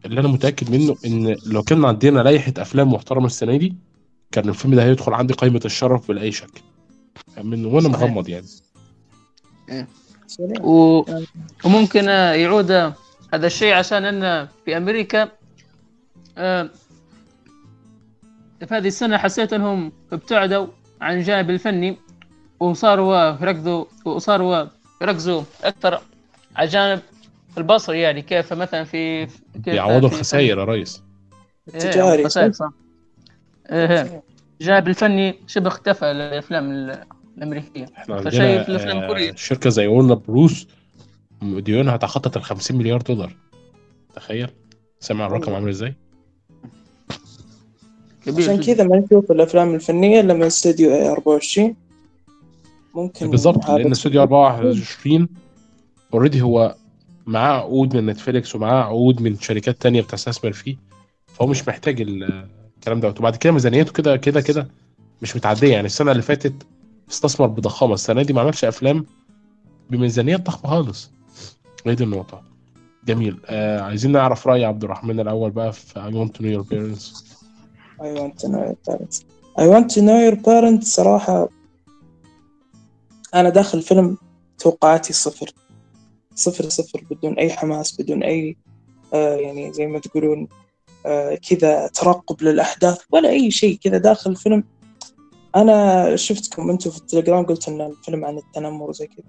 اللي 0.05 0.21
أنا 0.21 0.29
متأكد 0.29 0.71
منه 0.71 0.97
إن 1.07 1.37
لو 1.47 1.63
كان 1.63 1.85
عندنا 1.85 2.21
لائحة 2.21 2.53
أفلام 2.59 2.93
محترمة 2.93 3.27
السنة 3.27 3.57
دي 3.57 3.77
كان 4.33 4.49
الفيلم 4.49 4.75
ده 4.75 4.85
هيدخل 4.85 5.13
عندي 5.15 5.35
قائمة 5.35 5.61
الشرف 5.65 6.09
بلا 6.09 6.21
أي 6.23 6.33
شك 6.33 6.63
من 7.43 7.65
وأنا. 7.65 7.89
مغمض 7.89 8.29
يعني 8.29 8.47
سلام. 10.27 10.65
و... 10.65 11.05
وممكن 11.65 12.09
آه، 12.09 12.33
يعود 12.33 12.71
آه، 12.71 12.95
هذا 13.35 13.47
الشيء 13.47 13.75
عشان 13.75 14.05
إن 14.05 14.49
في 14.65 14.77
أمريكا 14.77 15.29
آه، 16.39 16.71
في 18.61 18.75
هذه 18.75 18.87
السنة 18.89 19.19
حسيت 19.19 19.53
إنهم 19.53 19.93
ابتعدوا 20.13 20.67
عن 21.01 21.19
الجانب 21.19 21.51
الفني 21.51 21.97
وصاروا 22.61 23.43
يركزوا 23.43 23.85
وصاروا 24.05 24.67
يركزوا 25.03 25.43
أكثر 25.65 26.01
على 26.57 26.67
الجانب 26.67 27.01
البصري 27.59 28.01
يعني 28.01 28.23
كيف 28.23 28.53
مثلا 28.53 28.85
في 28.85 29.27
كيف 29.27 29.65
بيعوضوا 29.67 30.09
الخسائر 30.09 30.59
يا 30.59 30.65
ريس. 30.65 31.03
إيه، 31.69 31.75
التجاري 31.75 32.25
خسائر 32.25 32.53
صح. 32.53 32.73
إيه، 33.71 34.23
جانب 34.61 34.89
الفني 34.89 35.35
شبه 35.47 35.69
اختفى 35.69 36.11
الأفلام 36.11 36.71
ال- 36.71 37.05
الأمريكية. 37.39 37.87
إحنا 37.99 38.21
فشايف 38.23 38.59
عندنا 38.61 38.67
الأفلام 38.77 38.97
آه، 38.97 39.03
الكورية. 39.03 39.35
شركة 39.35 39.71
زي 39.71 39.87
ورنر 39.87 40.15
بروس 40.15 40.67
ديونها 41.43 41.97
تخطت 41.97 42.37
ال 42.37 42.43
50 42.43 42.77
مليار 42.79 43.01
دولار. 43.03 43.37
تخيل. 44.17 44.49
سامع 45.01 45.27
الرقم 45.27 45.55
عامل 45.55 45.69
إزاي؟ 45.69 45.95
كبير 48.27 48.51
عشان. 48.51 48.63
كذا 48.63 48.85
ما 48.85 48.97
نشوف 48.97 49.31
الأفلام 49.31 49.75
الفنية 49.75 50.21
الا 50.21 50.35
من 50.35 50.43
استوديو 50.43 50.91
A24 50.95 51.77
ممكن 52.95 53.31
بالظبط 53.31 53.69
لأن 53.69 53.91
استوديو 53.91 54.21
24 54.23 55.29
already 56.14 56.43
هو 56.43 56.77
معاه 57.31 57.59
عقود 57.59 57.97
من 57.97 58.07
نتفليكس 58.07 58.55
ومعاه 58.55 58.83
عقود 58.85 59.22
من 59.22 59.39
شركات 59.39 59.83
تانية 59.83 60.01
بتستثمر 60.03 60.53
فيه 60.53 60.76
فهو 61.26 61.47
مش 61.47 61.68
محتاج 61.68 62.01
ال- 62.01 62.49
الكلام 62.76 63.01
دوت. 63.01 63.18
وبعد 63.20 63.37
كده 63.37 63.53
ميزانيته 63.53 63.93
كده 63.93 64.16
كده 64.16 64.41
كده 64.41 64.68
مش 65.22 65.37
متعدية. 65.37 65.72
يعني 65.72 65.87
السنة 65.87 66.11
اللي 66.12 66.22
فاتت 66.22 66.55
استثمر 67.11 67.47
بضخامة 67.47 67.95
السنة 67.95 68.22
دي 68.22 68.33
ما 68.33 68.41
عملش 68.41 68.64
أفلام 68.64 69.07
بميزانيات 69.91 70.41
ضخمة 70.47 70.70
خالص. 70.70 71.11
هي 71.87 71.95
دي 71.95 72.05
النقطة. 72.05 72.43
جميل. 73.07 73.41
آه 73.47 73.81
عايزين 73.81 74.12
نعرف 74.12 74.47
رأي 74.47 74.64
عبد 74.64 74.85
الرحمن 74.85 75.20
الأول 75.20 75.51
بقى 75.51 75.72
في 75.72 75.95
I 75.95 76.12
want 76.14 76.31
to 76.37 76.43
know 76.43 76.57
your 76.57 76.72
parents. 76.72 77.31
I 78.01 78.18
want 78.18 78.43
to 78.43 78.49
know 78.49 78.64
your 78.70 78.91
parents. 78.91 79.24
I 79.59 79.62
want 79.62 79.87
to 79.95 80.01
know 80.01 80.31
your 80.31 80.45
parents. 80.47 80.85
صراحة 80.85 81.49
أنا 83.35 83.49
داخل 83.49 83.78
الفيلم 83.78 84.16
توقعاتي 84.59 85.12
صفر. 85.12 85.51
صفر 86.41 86.68
صفر 86.68 87.05
بدون 87.11 87.38
أي 87.38 87.51
حماس 87.51 88.01
بدون 88.01 88.22
أي 88.22 88.57
آه 89.14 89.36
يعني 89.36 89.72
زي 89.72 89.86
ما 89.86 89.99
تقولون 89.99 90.49
آه 91.07 91.34
كذا 91.34 91.86
ترقب 91.86 92.43
للأحداث 92.43 92.99
ولا 93.12 93.28
أي 93.28 93.51
شيء 93.51 93.76
كذا 93.76 93.99
داخل 93.99 94.30
الفيلم. 94.30 94.64
أنا 95.57 96.16
شفتكم 96.16 96.70
أنتم 96.70 96.91
في 96.91 96.99
التليجرام 96.99 97.47
قلت 97.47 97.68
إن 97.68 97.80
الفيلم 97.80 98.24
عن 98.24 98.38
التنمر 98.38 98.91
وزي 98.91 99.07
كذا. 99.07 99.24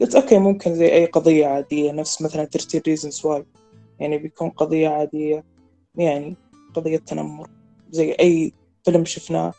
قلت 0.00 0.14
أوكي 0.14 0.38
ممكن 0.38 0.74
زي 0.74 0.92
أي 0.92 1.06
قضية 1.06 1.46
عادية 1.46 1.92
نفس 1.92 2.22
مثلا 2.22 2.44
13 2.44 2.80
reasons 2.80 3.22
why. 3.22 3.44
يعني 4.00 4.18
بيكون 4.18 4.50
قضية 4.50 4.88
عادية 4.88 5.44
يعني 5.94 6.36
قضية 6.74 6.96
تنمر 6.96 7.50
زي 7.90 8.12
أي 8.12 8.52
فيلم 8.84 9.04
شفناه. 9.04 9.52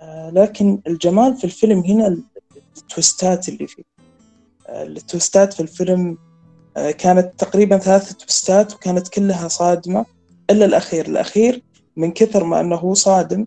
آه 0.00 0.30
لكن 0.30 0.80
الجمال 0.86 1.36
في 1.36 1.44
الفيلم 1.44 1.78
هنا 1.78 2.18
التويستات 2.76 3.48
اللي 3.48 3.66
فيه. 3.66 3.93
آه 4.66 4.82
ال 4.82 4.92
twistات 4.92 5.52
في 5.52 5.60
الفيلم 5.60 6.18
آه 6.76 6.90
كانت 6.90 7.32
تقريبا 7.38 7.78
ثلاث 7.78 8.12
twistات 8.12 8.74
وكانت 8.74 9.08
كلها 9.08 9.48
صادمة 9.48 10.06
إلا 10.50 10.64
الأخير. 10.64 11.06
الأخير 11.06 11.62
من 11.96 12.12
كثر 12.12 12.44
ما 12.44 12.60
أنه 12.60 12.94
صادم 12.94 13.46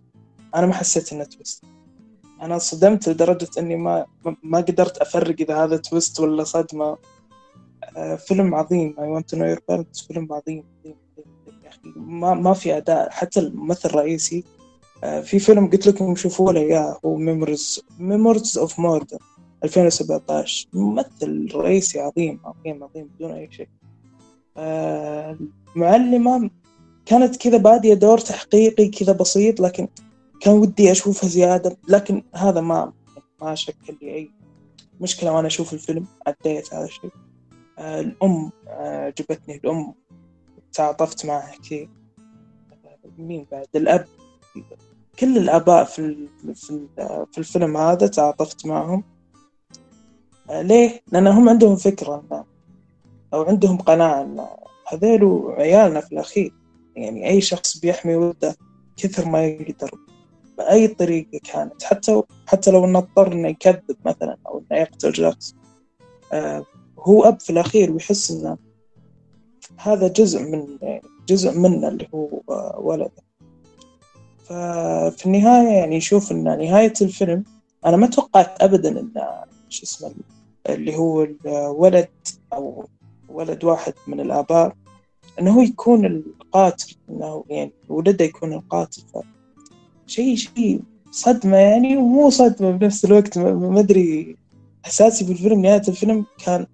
أنا 0.55 0.65
ما 0.65 0.73
حسيت 0.73 1.13
إنه 1.13 1.23
twist. 1.23 1.63
أنا 2.41 2.57
صدمت 2.57 3.09
لدرجة 3.09 3.49
إني 3.57 3.75
ما 3.75 4.05
ما 4.43 4.57
قدرت 4.57 4.97
أفرق 4.97 5.35
إذا 5.39 5.63
هذا 5.63 5.77
twist 5.77 6.19
ولا 6.19 6.43
صدمة. 6.43 6.97
آه 7.97 8.15
فيلم 8.15 8.55
عظيم. 8.55 8.95
I 8.97 9.01
want 9.01 9.27
to 9.27 9.39
know 9.39 9.55
your 9.55 9.61
parents. 9.71 10.07
فيلم 10.07 10.33
عظيم 10.33 10.63
ما 11.95 12.33
ما 12.33 12.53
في 12.53 12.77
أداء. 12.77 13.09
حتى 13.09 13.39
الممثل 13.39 13.89
الرئيسي 13.89 14.43
في 15.23 15.39
فيلم 15.39 15.69
قلت 15.69 15.87
لكم 15.87 16.15
شوفوا 16.15 16.53
له 16.53 16.61
إياه 16.61 16.99
هو 17.05 17.15
Memories 17.15 17.81
Memories 17.99 18.57
of 18.57 18.79
Murder 18.79 19.17
2017 19.63 20.67
ممثل 20.73 21.49
رئيسي 21.55 21.99
عظيم 21.99 22.39
عظيم 22.45 22.83
عظيم 22.83 23.07
بدون 23.15 23.31
أي 23.31 23.49
شيء. 23.51 23.69
آه، 24.57 25.37
المعلمة 25.75 26.49
كانت 27.05 27.35
كذا 27.35 27.57
بادية 27.57 27.93
دور 27.93 28.17
تحقيقي 28.17 28.87
كذا 28.87 29.13
بسيط 29.13 29.59
لكن 29.59 29.87
كان 30.41 30.53
ودي 30.53 30.91
أشوفها 30.91 31.29
زيادة 31.29 31.77
لكن 31.87 32.23
هذا 32.35 32.61
ما 32.61 32.93
ما 33.41 33.55
شكل 33.55 33.97
لي 34.01 34.15
أي 34.15 34.31
مشكلة 35.01 35.31
وأنا 35.31 35.47
أشوف 35.47 35.73
الفيلم 35.73 36.07
عديت 36.27 36.73
هذا 36.73 36.85
الشيء. 36.85 37.11
آه، 37.79 37.99
الأم 37.99 38.51
آه، 38.67 39.05
عجبتني 39.05 39.55
الأم 39.55 39.93
تعاطفت 40.73 41.25
معها 41.25 41.55
كثير 41.63 41.89
آه، 42.85 42.97
مين 43.17 43.47
بعد؟ 43.51 43.67
الأب. 43.75 44.05
كل 45.19 45.37
الآباء 45.37 45.83
في 45.83 46.27
في 47.31 47.37
الفيلم 47.37 47.77
هذا 47.77 48.07
تعاطفت 48.07 48.65
معهم. 48.65 49.03
ليه؟ 50.49 51.01
لأنهم 51.11 51.49
عندهم 51.49 51.75
فكرة 51.75 52.45
أو 53.33 53.43
عندهم 53.43 53.77
قناعة 53.77 54.21
إن 54.21 54.45
هذيلو 54.87 55.49
عيالنا 55.49 56.01
في 56.01 56.11
الأخير. 56.11 56.53
يعني 56.95 57.29
أي 57.29 57.41
شخص 57.41 57.77
بيحمي 57.77 58.15
ولده 58.15 58.55
كثر 58.97 59.25
ما 59.25 59.45
يقدر 59.45 59.91
بأي 60.57 60.87
طريقة 60.87 61.39
كانت. 61.43 61.83
حتى 61.83 62.21
حتى 62.47 62.71
لو 62.71 62.85
إنه 62.85 62.99
اضطر 62.99 63.33
إنه 63.33 63.47
يكذب 63.47 63.95
مثلا 64.05 64.37
أو 64.47 64.63
إنه 64.71 64.79
يقتل 64.79 65.15
شخص 65.15 65.55
آه، 66.33 66.65
هو 66.99 67.23
أب 67.23 67.39
في 67.39 67.49
الأخير 67.49 67.91
ويحس 67.91 68.31
إنه 68.31 68.57
هذا 69.77 70.07
جزء 70.07 70.41
من 70.41 70.77
جزء 71.27 71.59
منه 71.59 71.87
اللي 71.87 72.07
هو 72.13 72.41
آه، 72.49 72.79
ولده. 72.79 73.27
ففي 74.45 75.25
النهاية 75.25 75.67
يعني 75.67 76.01
شوف 76.01 76.31
إن 76.31 76.43
نهاية 76.43 76.93
الفيلم 77.01 77.43
أنا 77.85 77.97
ما 77.97 78.07
توقعت 78.07 78.61
أبدا 78.61 78.99
إن 78.99 79.11
شو 79.69 79.83
اسمه 79.83 80.13
اللي 80.69 80.95
هو 80.97 81.23
الولد 81.45 82.09
أو 82.53 82.85
ولد 83.29 83.63
واحد 83.63 83.93
من 84.07 84.19
الآباء 84.19 84.75
إنه 85.39 85.51
هو 85.51 85.61
يكون 85.61 86.05
القاتل 86.05 86.95
إنه 87.09 87.43
يعني 87.49 87.71
ولده 87.89 88.25
يكون 88.25 88.53
القاتل. 88.53 89.03
شيء 90.07 90.35
شيء 90.35 90.81
صدمة 91.11 91.57
يعني 91.57 91.97
ومو 91.97 92.29
صدمة 92.29 92.71
بنفس 92.71 93.05
الوقت 93.05 93.37
ما- 93.37 93.79
أدري 93.79 94.37
إحساسي 94.85 95.25
بالفيلم 95.25 95.61
نهاية 95.61 95.81
الفيلم 95.87 96.25
كان 96.45 96.65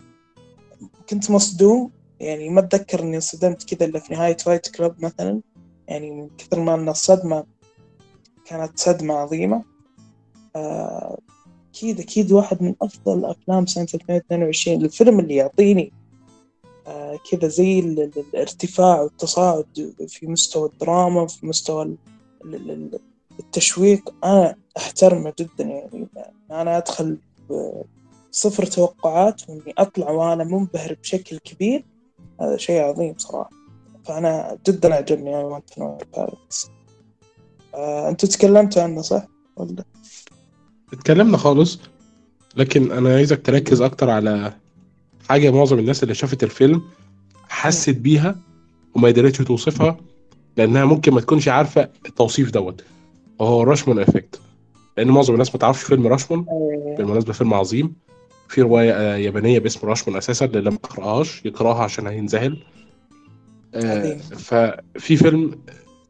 كنت 1.09 1.31
مصدوم. 1.31 1.91
يعني 2.19 2.49
ما 2.49 2.59
أتذكر 2.59 2.99
إني 3.03 3.15
انصدمت 3.15 3.73
كذا 3.73 3.85
إلا 3.89 3.99
في 3.99 4.13
نهاية 4.13 4.37
فايت 4.37 4.67
كلاب 4.75 4.95
مثلا. 5.05 5.41
يعني 5.87 6.11
من 6.11 6.29
كثر 6.37 6.59
ما 6.59 6.75
إن 6.75 6.89
الصدمة 6.89 7.43
كانت 8.45 8.79
صدمة 8.79 9.13
عظيمة. 9.13 9.63
آه، 10.55 11.17
أكيد 11.73 11.99
أكيد 11.99 12.31
واحد 12.31 12.63
من 12.63 12.75
أفضل 12.81 13.25
أفلام 13.25 13.65
سنة 13.65 13.87
2022 13.93 14.85
الفيلم 14.85 15.19
اللي 15.19 15.35
يعطيني 15.35 15.93
آه، 16.87 17.19
كذا 17.31 17.47
زي 17.47 17.79
ال- 17.79 17.99
ال- 17.99 18.23
الارتفاع 18.33 19.01
والتصاعد 19.01 19.95
في 20.07 20.27
مستوى 20.27 20.69
الدراما 20.69 21.27
في 21.27 21.45
مستوى 21.45 21.83
ال- 21.83 21.97
ال- 22.45 22.71
ال- 22.71 22.99
التشويق 23.39 24.13
أنا 24.23 24.55
أحترمه 24.77 25.33
جدا 25.39 25.63
يعني 25.63 26.07
أنا 26.51 26.77
أدخل 26.77 27.17
بصفر 28.31 28.65
توقعات 28.65 29.49
وإني 29.49 29.73
أطلع 29.77 30.11
وأنا 30.11 30.43
منبهر 30.43 30.97
بشكل 31.01 31.37
كبير 31.37 31.85
هذا 32.41 32.57
شيء 32.57 32.81
عظيم 32.81 33.17
صراحة 33.17 33.49
فأنا 34.05 34.57
جدا 34.67 34.93
عجبني 34.95 35.59
your 35.59 36.17
parents 36.17 36.69
آه، 37.75 38.09
أنتوا 38.09 38.29
تكلمتوا 38.29 38.81
عنه 38.81 39.01
صح؟ 39.01 39.27
ولا؟ 39.57 39.83
اتكلمنا 40.93 41.37
خالص 41.37 41.79
لكن 42.55 42.91
أنا 42.91 43.15
عايزك 43.15 43.45
تركز 43.45 43.81
أكتر 43.81 44.09
على 44.09 44.53
حاجة 45.29 45.51
معظم 45.51 45.79
الناس 45.79 46.03
اللي 46.03 46.13
شافت 46.13 46.43
الفيلم 46.43 46.81
حست 47.49 47.89
بيها 47.89 48.35
وما 48.95 49.07
قدرتش 49.07 49.37
توصفها 49.37 49.97
لأنها 50.57 50.85
ممكن 50.85 51.13
ما 51.13 51.21
تكونش 51.21 51.47
عارفة 51.47 51.89
التوصيف 52.05 52.51
دوت. 52.51 52.83
وهو 53.39 53.63
راشمون 53.63 53.99
effect 53.99 54.39
لأن 54.97 55.07
معظم 55.07 55.33
الناس 55.33 55.55
ما 55.55 55.59
تعرفش 55.59 55.83
فيلم 55.83 56.07
راشمون 56.07 56.45
بالمناسبة 56.97 57.33
فيلم 57.33 57.53
عظيم. 57.53 57.93
في 58.47 58.61
رواية 58.61 58.91
آه، 58.91 59.15
يابانية 59.15 59.59
باسم 59.59 59.87
راشمون 59.87 60.17
أساسا 60.17 60.45
اللي 60.45 60.61
لم 60.61 60.73
يقرأهاش 60.73 61.45
يقراها 61.45 61.83
عشان 61.83 62.07
هينذهل 62.07 62.57
آه،. 63.75 64.17
ففي 64.17 65.17
فيلم 65.17 65.51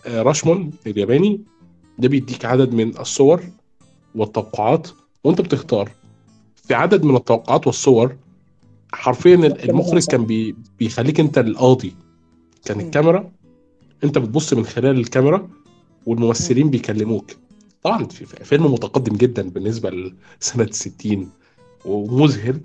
آه، 0.07 0.21
راشمون 0.21 0.71
الياباني 0.87 1.41
ده 1.99 2.07
بيديك 2.07 2.45
عدد 2.45 2.73
من 2.73 2.97
الصور. 2.97 3.43
والتوقعات 4.15 4.87
وأنت 5.23 5.41
بتختار. 5.41 5.91
في 6.55 6.73
عدد 6.73 7.03
من 7.03 7.15
التوقعات 7.15 7.67
والصور 7.67 8.15
حرفيا 8.93 9.35
المخرج 9.35 10.05
كان 10.05 10.25
بي 10.25 10.55
بيخليك 10.79 11.19
أنت 11.19 11.37
القاضي. 11.37 11.95
كان. 12.65 12.79
الكاميرا 12.79 13.31
أنت 14.03 14.17
بتبص 14.17 14.53
من 14.53 14.65
خلال 14.65 14.99
الكاميرا 14.99 15.49
والممثلين 16.05 16.69
بيكلموك. 16.69 17.31
طبعا 17.83 18.05
في- 18.05 18.25
في- 18.25 18.43
فيلم 18.43 18.73
متقدم 18.73 19.15
جدا 19.15 19.49
بالنسبة 19.49 19.89
لسنة 20.41 20.67
60 20.71 21.29
ومذهل 21.85 22.59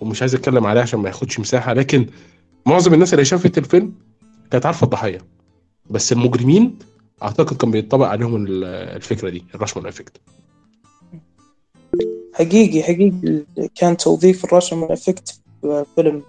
ومش 0.00 0.22
عايز 0.22 0.34
أتكلم 0.34 0.66
عليه 0.66 0.80
عشان 0.80 1.00
ما 1.00 1.08
ياخدش 1.08 1.40
مساحة 1.40 1.72
لكن 1.72 2.06
معظم 2.66 2.94
الناس 2.94 3.12
اللي 3.14 3.24
شافت 3.24 3.58
الفيلم 3.58 3.92
كانت 4.50 4.66
عارفة 4.66 4.84
الضحية. 4.84 5.18
بس 5.90 6.12
المجرمين 6.12 6.78
أعتقد 7.22 7.56
كان 7.56 7.70
بيطبق 7.70 8.06
عليهم 8.06 8.36
ال- 8.36 8.64
الفكرة 8.96 9.28
دي 9.30 9.44
الراشمون 9.54 9.86
افكت 9.86 10.20
حقيقي 12.40 12.82
حقيقي 12.82 13.44
كان 13.74 13.96
توظيف 13.96 14.44
الراشمون 14.44 14.92
effect 14.92 15.40
في 15.60 15.84
فيلم 15.96 16.22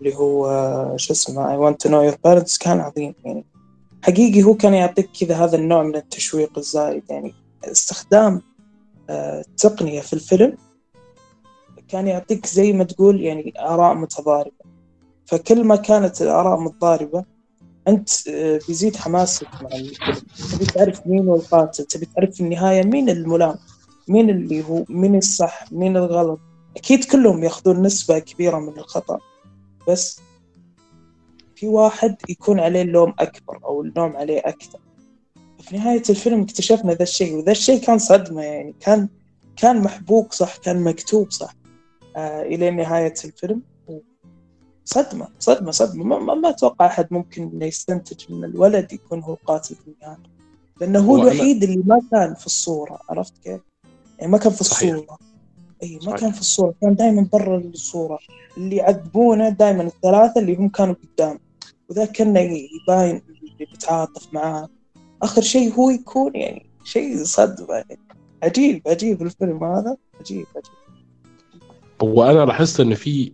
اللي 0.00 0.14
هو 0.14 0.96
شو 0.96 1.12
اسمه 1.12 1.56
I 1.56 1.58
want 1.58 1.76
to 1.76 1.90
know 1.90 2.12
your 2.12 2.16
parents 2.16 2.58
كان 2.58 2.80
عظيم 2.80 3.14
يعني. 3.24 3.44
حقيقي 4.02 4.42
هو 4.42 4.54
كان 4.54 4.74
يعطيك 4.74 5.10
كذا 5.20 5.34
هذا 5.34 5.56
النوع 5.56 5.82
من 5.82 5.96
التشويق 5.96 6.58
الزايد 6.58 7.02
يعني. 7.10 7.34
استخدام 7.64 8.42
آه، 9.10 9.40
التقنية 9.40 10.00
في 10.00 10.12
الفيلم 10.12 10.56
كان 11.88 12.06
يعطيك 12.06 12.46
زي 12.46 12.72
ما 12.72 12.84
تقول 12.84 13.20
يعني 13.20 13.52
آراء 13.58 13.94
متضاربة. 13.94 14.70
فكل 15.26 15.64
ما 15.64 15.76
كانت 15.76 16.22
الآراء 16.22 16.60
متضاربة 16.60 17.24
أنت 17.88 18.28
آه، 18.28 18.60
بيزيد 18.68 18.96
حماسك 18.96 19.48
مع 19.62 19.68
الفيلم. 19.72 20.20
تبي 20.52 20.64
تعرف 20.64 21.06
مين 21.06 21.30
القاتل 21.30 21.84
تبي 21.84 22.06
تعرف 22.16 22.30
في 22.34 22.40
النهاية 22.40 22.82
مين 22.82 23.10
الملام. 23.10 23.56
مين 24.10 24.30
اللي 24.30 24.64
هو 24.64 24.84
مين 24.88 25.14
الصح 25.16 25.72
مين 25.72 25.96
الغلط. 25.96 26.40
أكيد 26.76 27.04
كلهم 27.04 27.44
ياخذون 27.44 27.82
نسبة 27.82 28.18
كبيرة 28.18 28.58
من 28.58 28.78
الخطأ 28.78 29.18
بس 29.88 30.20
في 31.56 31.66
واحد 31.68 32.16
يكون 32.28 32.60
عليه 32.60 32.82
اللوم 32.82 33.14
أكبر 33.18 33.60
أو 33.64 33.82
اللوم 33.82 34.16
عليه 34.16 34.38
أكثر. 34.44 34.78
في 35.60 35.76
نهاية 35.76 36.02
الفيلم 36.10 36.40
اكتشفنا 36.42 36.92
ذا 36.94 37.02
الشيء 37.02 37.36
وذا 37.36 37.52
الشيء 37.52 37.80
كان 37.80 37.98
صدمة 37.98 38.42
يعني 38.42 38.74
كان 38.80 39.08
كان 39.56 39.82
محبوك 39.82 40.32
صح 40.32 40.56
كان 40.56 40.84
مكتوب 40.84 41.30
صح 41.30 41.54
آه 42.16 42.42
إلى 42.42 42.70
نهاية 42.70 43.14
الفيلم. 43.24 43.62
صدمة 44.84 45.28
صدمة 45.38 45.70
صدمة. 45.70 46.04
ما, 46.04 46.18
ما, 46.18 46.34
ما 46.34 46.48
أتوقع 46.48 46.86
أحد 46.86 47.06
ممكن 47.10 47.42
إنه 47.42 47.66
يستنتج 47.66 48.24
إن 48.30 48.44
الولد 48.44 48.92
يكون 48.92 49.22
هو 49.22 49.32
القاتل 49.32 49.74
في 49.74 49.88
النهاية 49.88 50.18
لأنه 50.80 50.98
هو, 51.00 51.16
هو 51.16 51.18
أنا- 51.18 51.32
الوحيد 51.32 51.62
اللي 51.62 51.82
ما 51.86 52.00
كان 52.10 52.34
في 52.34 52.46
الصورة 52.46 52.98
عرفت 53.08 53.38
كيف؟ 53.44 53.60
يعني 54.20 54.32
ما 54.32 54.38
كان 54.38 54.52
في 54.52 54.64
صحيح. 54.64 54.90
الصورة. 54.92 55.18
اي 55.82 55.94
ما 55.94 56.00
صحيح. 56.00 56.20
كان 56.20 56.32
في 56.32 56.40
الصورة 56.40 56.74
كان 56.82 56.94
دائما 56.94 57.26
برا 57.32 57.58
الصورة. 57.58 58.18
اللي 58.56 58.76
يعذبونه 58.76 59.48
دائما 59.48 59.82
الثلاثة 59.82 60.40
اللي 60.40 60.56
هم 60.56 60.68
كانوا 60.68 60.94
قدام. 60.94 61.38
وذا 61.88 62.04
كان 62.04 62.36
يباين 62.36 63.22
اللي 63.28 63.66
بيتعاطف 63.72 64.34
معاه. 64.34 64.68
آخر 65.22 65.42
شيء 65.42 65.74
هو 65.74 65.90
يكون 65.90 66.32
يعني 66.34 66.66
شيء 66.84 67.24
صدمة 67.24 67.74
يعني 67.74 67.98
عجيب 68.42 68.82
عجيب 68.86 69.22
الفيلم 69.22 69.64
هذا. 69.64 69.96
عجيب 70.20 70.46
عجيب. 70.56 70.72
هو 72.02 72.24
أنا 72.24 72.44
لاحظت 72.44 72.80
إن 72.80 72.94
في 72.94 73.32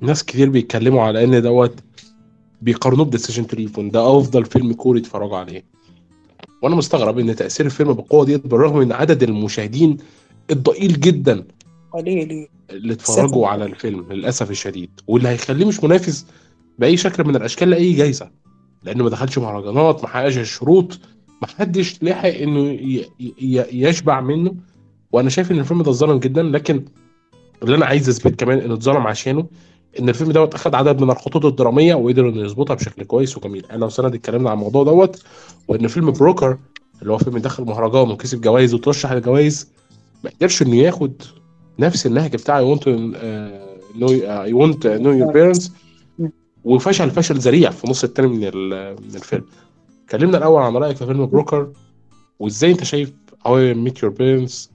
ناس 0.00 0.24
كتير 0.24 0.48
بيتكلموا 0.48 1.02
على 1.02 1.24
إن 1.24 1.42
دوت 1.42 1.74
بيقارنوه 2.62 3.04
بديسيجن 3.04 3.46
تليفون. 3.46 3.90
ده 3.90 4.18
أفضل 4.18 4.44
فيلم 4.44 4.72
كوري 4.72 5.00
اتفرجوا 5.00 5.36
عليه. 5.36 5.64
وأنا 6.62 6.74
مستغرب 6.76 7.18
إن 7.18 7.36
تأثير 7.36 7.66
الفيلم 7.66 7.92
بالقوه 7.92 8.24
ديت 8.24 8.46
بالرغم 8.46 8.78
من 8.78 8.92
عدد 8.92 9.22
المشاهدين 9.22 9.96
الضئيل 10.52 11.00
جدا 11.00 11.44
قليل. 11.92 12.48
اللي 12.70 12.92
اتفرجوا. 12.92 13.48
على 13.48 13.64
الفيلم 13.64 14.12
للأسف 14.12 14.50
الشديد. 14.50 14.90
واللي 15.06 15.28
هيخليه 15.28 15.64
مش 15.66 15.84
منافس 15.84 16.26
بأي 16.78 16.96
شكل 16.96 17.24
من 17.24 17.36
الأشكال 17.36 17.70
لأي 17.70 17.92
جايزة 17.92 18.30
لأنه 18.82 19.04
ما 19.04 19.10
دخلش 19.10 19.38
مهرجانات 19.38 20.02
ما 20.02 20.08
حققش 20.08 20.38
الشروط 20.38 20.98
ما 21.42 21.48
حدش 21.48 22.02
لحق 22.02 22.28
إنه 22.28 22.78
يشبع 23.72 24.20
منه. 24.20 24.54
وأنا 25.12 25.30
شايف 25.30 25.52
إن 25.52 25.58
الفيلم 25.58 25.82
ده 25.82 25.90
اتظلم 25.90 26.18
جدا 26.18 26.42
لكن 26.42 26.84
اللي 27.62 27.76
أنا 27.76 27.86
عايز 27.86 28.08
أثبت 28.08 28.40
كمان 28.40 28.58
إنه 28.58 28.74
اتظلم 28.74 29.06
عشانه 29.06 29.46
إن 30.00 30.08
الفيلم 30.08 30.32
دوت 30.32 30.54
أخد 30.54 30.74
عدد 30.74 31.00
من 31.02 31.10
الخطوط 31.10 31.44
الدرامية 31.46 31.94
وقدر 31.94 32.28
إنه 32.28 32.40
يظبطها 32.42 32.74
بشكل 32.74 33.04
كويس 33.04 33.36
وجميل. 33.36 33.66
أنا 33.70 33.86
وسند 33.86 34.14
اتكلمنا 34.14 34.50
عن 34.50 34.56
الموضوع 34.56 34.84
دوت 34.84 35.22
وإن 35.68 35.86
فيلم 35.88 36.10
Broker 36.10 36.58
اللي 37.02 37.12
هو 37.12 37.18
فيلم 37.18 37.38
دخل 37.38 37.64
مهرجان 37.64 38.10
وكسب 38.10 38.40
جوائز 38.40 38.74
وترشح 38.74 39.12
لجوائز 39.12 39.68
ما 40.24 40.30
قدرش 40.30 40.62
إنه 40.62 40.76
ياخد 40.76 41.22
نفس 41.78 42.06
النهج 42.06 42.36
بتاع 42.36 42.58
I 42.58 42.64
want 42.64 42.88
know 43.96 44.08
I 44.08 44.52
want 44.52 44.86
know 44.86 45.10
your 45.12 45.32
parents 45.32 45.72
وفشل 46.64 47.10
فشل 47.10 47.34
ذريع 47.38 47.70
في 47.70 47.84
النص 47.84 48.04
الثاني 48.04 48.28
من 48.28 48.38
من 48.90 49.14
الفيلم. 49.14 49.46
كلمنا 50.10 50.38
الأول 50.38 50.62
عن 50.62 50.76
رأيك 50.76 50.96
في 50.96 51.06
فيلم 51.06 51.26
Broker 51.26 51.72
وإزاي 52.38 52.70
أنت 52.70 52.84
شايف 52.84 53.12
how 53.46 53.74
meet 53.74 54.02
your 54.02 54.12
parents 54.12 54.70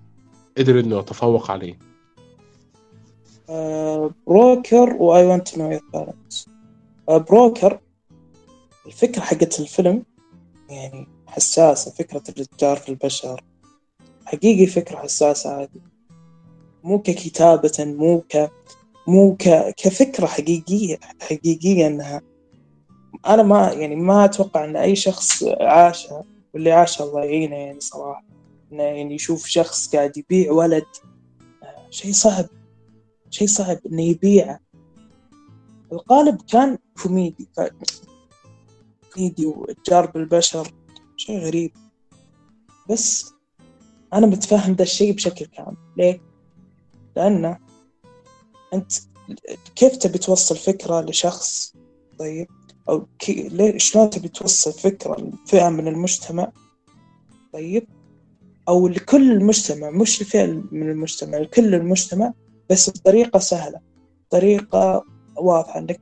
قدر 0.58 0.80
إنه 0.80 1.00
يتفوق 1.00 1.52
عليه؟ 1.52 1.80
Broker 4.28 4.93
و 5.00 5.26
I 5.26 5.32
want 5.32 5.58
know 5.58 5.72
your 5.72 5.82
parents 5.93 6.50
بروكر 7.08 7.80
الفكرة 8.86 9.22
حقت 9.22 9.60
الفيلم 9.60 10.04
يعني 10.70 11.08
حساسة 11.28 11.91
فكرة 11.91 12.24
الإتجار 12.30 12.78
في 12.78 12.89
البشر. 12.89 13.43
حقيقي 14.28 14.66
فكرة 14.66 14.98
حساسة 14.98 15.50
عادي. 15.50 15.82
مو 16.84 17.00
ككتابة 17.02 17.72
مو 17.80 18.22
ك 18.30 18.52
مو 19.08 19.36
ك... 19.36 19.74
كفكرة 19.78 20.26
حقيقية 20.26 20.98
حقيقية 21.22 21.88
إنها 21.88 22.22
أنا 23.28 23.44
ما 23.44 23.72
يعني 23.72 23.96
ما 23.96 24.26
أتوقع 24.26 24.66
إن 24.66 24.76
أي 24.76 24.96
شخص 24.96 25.44
عاشها 25.62 26.24
واللي 26.54 26.72
عاشها 26.72 27.06
الله 27.06 27.24
يعينه 27.24 27.56
يعني 27.56 27.80
صراحة. 27.80 28.24
إنه 28.72 28.84
يعني 28.84 29.16
يشوف 29.16 29.46
شخص 29.46 29.96
قاعد 29.96 30.18
يبيع 30.18 30.52
ولد 30.52 30.86
شيء 31.90 32.12
صعب 32.14 32.46
شيء 33.30 33.48
صعب 33.48 33.78
إنه 33.92 34.04
يبيعه. 34.04 34.60
القالب 35.92 36.42
كان 36.42 36.78
كوميدي 37.04 37.48
ف- 37.58 37.70
كوميدي 39.14 39.46
واتجار 39.46 40.06
بالبشر 40.06 40.72
شيء 41.18 41.40
غريب. 41.40 41.72
بس 42.90 43.34
أنا 44.14 44.28
متفهم 44.28 44.74
ذا 44.74 44.84
الشيء 44.84 45.14
بشكل 45.14 45.45
كامل. 45.45 45.78
ليه؟ 45.97 46.22
لأنه 47.16 47.58
أنت 48.74 48.91
كيف 49.76 49.97
تبي 49.97 50.18
توصل 50.18 50.58
فكرة 50.58 51.01
لشخص؟ 51.01 51.74
طيب 52.20 52.47
okay... 52.89 53.50
ليه؟ 53.49 53.78
شلون 53.78 54.10
تبي 54.10 54.28
توصل 54.28 54.74
فكرة 54.74 55.32
لفئة 55.45 55.70
من 55.70 55.88
المجتمع؟ 55.88 56.51
طيب 57.53 57.88
أو 58.68 58.88
لكل 58.88 59.32
المجتمع 59.32 59.89
مش 59.89 60.22
لفئة 60.22 60.45
من 60.72 60.89
المجتمع 60.89 61.38
لكل 61.38 61.76
المجتمع 61.76 62.34
بس 62.70 62.89
بطريقة 62.89 63.39
سهلة 63.39 63.80
طريقة 64.30 65.03
واضحة 65.38 65.80
إنك 65.80 66.01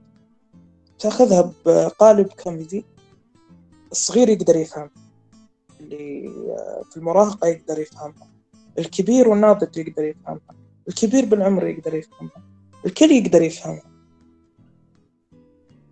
تأخذها 0.99 1.53
بقالب 1.65 2.27
كوميدي 2.27 2.85
الصغير 3.91 4.29
يقدر 4.29 4.55
يفهم 4.55 4.89
اللي 5.85 6.29
في 6.91 6.97
المراهقة 6.97 7.47
يقدر 7.47 7.79
يفهمها. 7.79 8.27
الكبير 8.79 9.27
والناضج 9.29 9.77
يقدر 9.77 10.03
يفهمها. 10.03 10.55
الكبير 10.87 11.25
بالعمر 11.25 11.67
يقدر 11.67 11.95
يفهمها. 11.95 12.43
الكل 12.85 13.11
يقدر 13.11 13.41
يفهمها. 13.41 13.83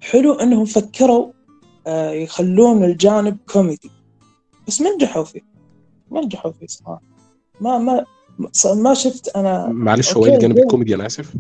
حلو 0.02 0.34
إنهم 0.34 0.66
فكروا 0.66 1.32
آه، 1.88 2.12
يخلون 2.12 2.84
الجانب 2.84 3.38
كوميدي. 3.54 3.92
بس 4.68 4.82
ما 4.82 4.96
نجحوا 4.96 5.24
فيه. 5.24 5.42
ما 6.12 6.22
نجحوا 6.22 6.52
فيه 6.52 6.68
صراحة. 6.68 7.02
ما 7.62 7.78
ما 7.78 8.06
ما 8.76 8.94
شفت 8.94 9.36
أنا 9.36 9.68
معلش 9.68 10.18
هو 10.18 10.26
إيه 10.26 10.36
الجانب. 10.36 10.58
الكوميدي؟ 10.58 10.96
أنا 10.96 11.06
آسف. 11.06 11.34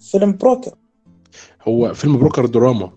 فيلم 0.00 0.36
بروكر. 0.36 0.74
هو 1.68 1.94
فيلم 1.94 2.18
بروكر 2.18 2.46
دراما. 2.46 2.92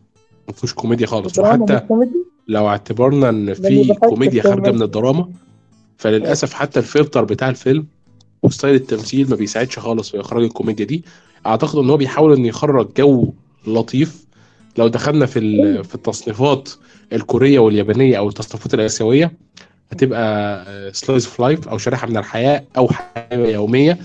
ما 0.47 0.53
فيهوش 0.53 0.73
كوميديا 0.73 1.07
خالص. 1.07 1.39
وحتى 1.39 1.79
كوميدي؟ 1.79 2.25
لو 2.51 2.67
اعتبرنا 2.67 3.29
إن 3.29 3.53
في 3.53 3.93
كوميديا 3.93 4.43
خارجة. 4.43 4.71
من 4.71 4.81
الدراما 4.81 5.29
فللأسف 5.97 6.53
حتى 6.53 6.79
الفلتر 6.79 7.23
بتاع 7.23 7.49
الفيلم 7.49 7.87
و 8.43 8.49
style 8.49 8.75
التمثيل 8.75 9.29
ما 9.29 9.35
بيساعدش 9.35 9.79
خالص 9.79 10.09
في 10.11 10.19
إخراج 10.19 10.43
الكوميديا 10.43 10.85
دي. 10.85 11.03
أعتقد 11.45 11.79
إن 11.79 11.89
هو 11.89 11.97
بيحاول 11.97 12.33
انه 12.33 12.47
يخرج 12.47 12.89
جو 12.97 13.33
لطيف. 13.67 14.25
لو 14.77 14.87
دخلنا 14.87 15.25
في 15.25 15.39
في 15.83 15.95
التصنيفات 15.95 16.69
الكورية 17.13 17.59
واليابانية 17.59 18.17
أو 18.17 18.29
التصنيفات 18.29 18.73
الآسيوية 18.73 19.31
هتبقى 19.91 20.65
slice 20.93 21.25
of 21.25 21.39
life 21.39 21.67
أو 21.67 21.77
شريحة 21.77 22.07
من 22.07 22.17
الحياة 22.17 22.63
أو 22.77 22.87
حياة 22.89 23.47
يومية 23.47 23.99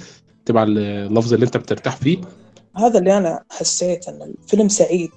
تبع 0.45 0.63
اللفظ 0.63 1.33
اللي 1.35 1.47
أنت 1.47 1.57
بترتاح 1.57 1.97
فيه. 1.97 2.19
هذا 2.77 2.99
اللي 2.99 3.19
أنا 3.19 3.43
حسيت 3.51 4.09
إن 4.09 4.35
الفيلم 4.43 4.69
سعيد. 4.69 5.11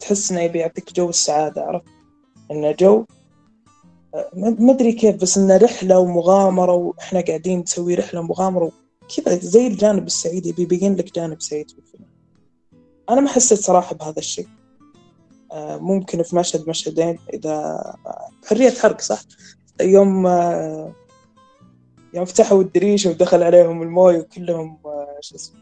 تحس 0.00 0.32
إنه 0.32 0.40
يبي 0.40 0.58
يعطيك 0.58 0.92
جو 0.96 1.08
السعادة 1.08 1.62
عرفت؟ 1.62 1.95
انه 2.50 2.72
جو 2.72 3.04
آه، 4.14 4.30
ما 4.34 4.72
أدري 4.72 4.92
كيف 4.92 5.16
بس 5.16 5.38
انه 5.38 5.56
رحلة 5.56 5.98
ومغامرة 5.98 6.72
وإحنا 6.72 7.20
قاعدين 7.20 7.60
نسوي 7.60 7.94
رحلة 7.94 8.20
ومغامره 8.20 8.72
كذا 9.16 9.38
زي 9.38 9.66
الجانب 9.66 10.06
السعيد 10.06 10.46
يبي 10.46 10.62
يبين 10.62 10.96
لك 10.96 11.14
جانب 11.14 11.42
سعيد 11.42 11.70
في 11.70 11.78
الفيلم. 11.78 12.06
أنا 13.10 13.20
ما 13.20 13.28
حسيت 13.28 13.58
صراحة 13.58 13.94
بهذا 13.94 14.18
الشيء. 14.18 14.48
آه، 15.52 15.76
ممكن 15.76 16.22
في 16.22 16.36
مشهد 16.36 16.68
مشهدين 16.68 17.18
إذا 17.34 17.82
حرية 18.46 18.70
حرق 18.70 19.00
صح؟ 19.00 19.22
يوم 19.80 20.26
آه، 20.26 20.92
يوم 22.14 22.24
فتحوا 22.24 22.62
الدريشه 22.62 23.10
ودخل 23.10 23.42
عليهم 23.42 23.82
المويه 23.82 24.18
وكلهم 24.18 24.78
آه، 24.86 25.18
شو 25.20 25.34
اسمه 25.34 25.60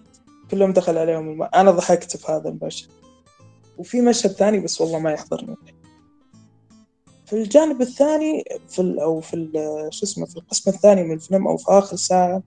كلهم 0.51 0.73
دخل 0.73 0.99
عليهم 0.99 1.29
الماء 1.29 1.61
أنا 1.61 1.71
ضحكت 1.71 2.17
في 2.17 2.33
هذا 2.33 2.49
المشهد. 2.49 2.91
وفي 3.79 4.01
مشهد 4.01 4.31
ثاني 4.31 4.61
بس 4.61 4.81
والله 4.81 4.99
ما 4.99 5.13
يحضرني. 5.13 5.57
في 7.27 7.33
الجانب 7.33 7.81
الثاني 7.81 8.45
في 8.69 8.79
ال 8.83 9.01
أو 9.01 9.21
في 9.21 9.35
ال- 9.35 9.89
شو 9.95 10.07
اسمه 10.07 10.27
في 10.27 10.37
القسم 10.37 10.71
الثاني 10.71 11.05
من 11.05 11.13
الفيلم 11.13 11.49
أو 11.49 11.57
في 11.57 11.65
آخر 11.69 11.97
ساعة 11.97 12.43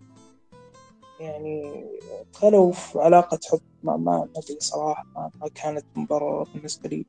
يعني 1.19 1.85
دخلوا 2.33 2.71
في 2.71 2.99
علاقة 2.99 3.39
حب. 3.51 3.59
ما 3.83 3.97
ما 3.97 4.27
أدري 4.35 4.57
صراحة 4.59 5.05
ما, 5.15 5.49
كانت 5.55 5.85
مبررة 5.95 6.47
بالنسبة 6.53 6.89
لي. 6.89 7.05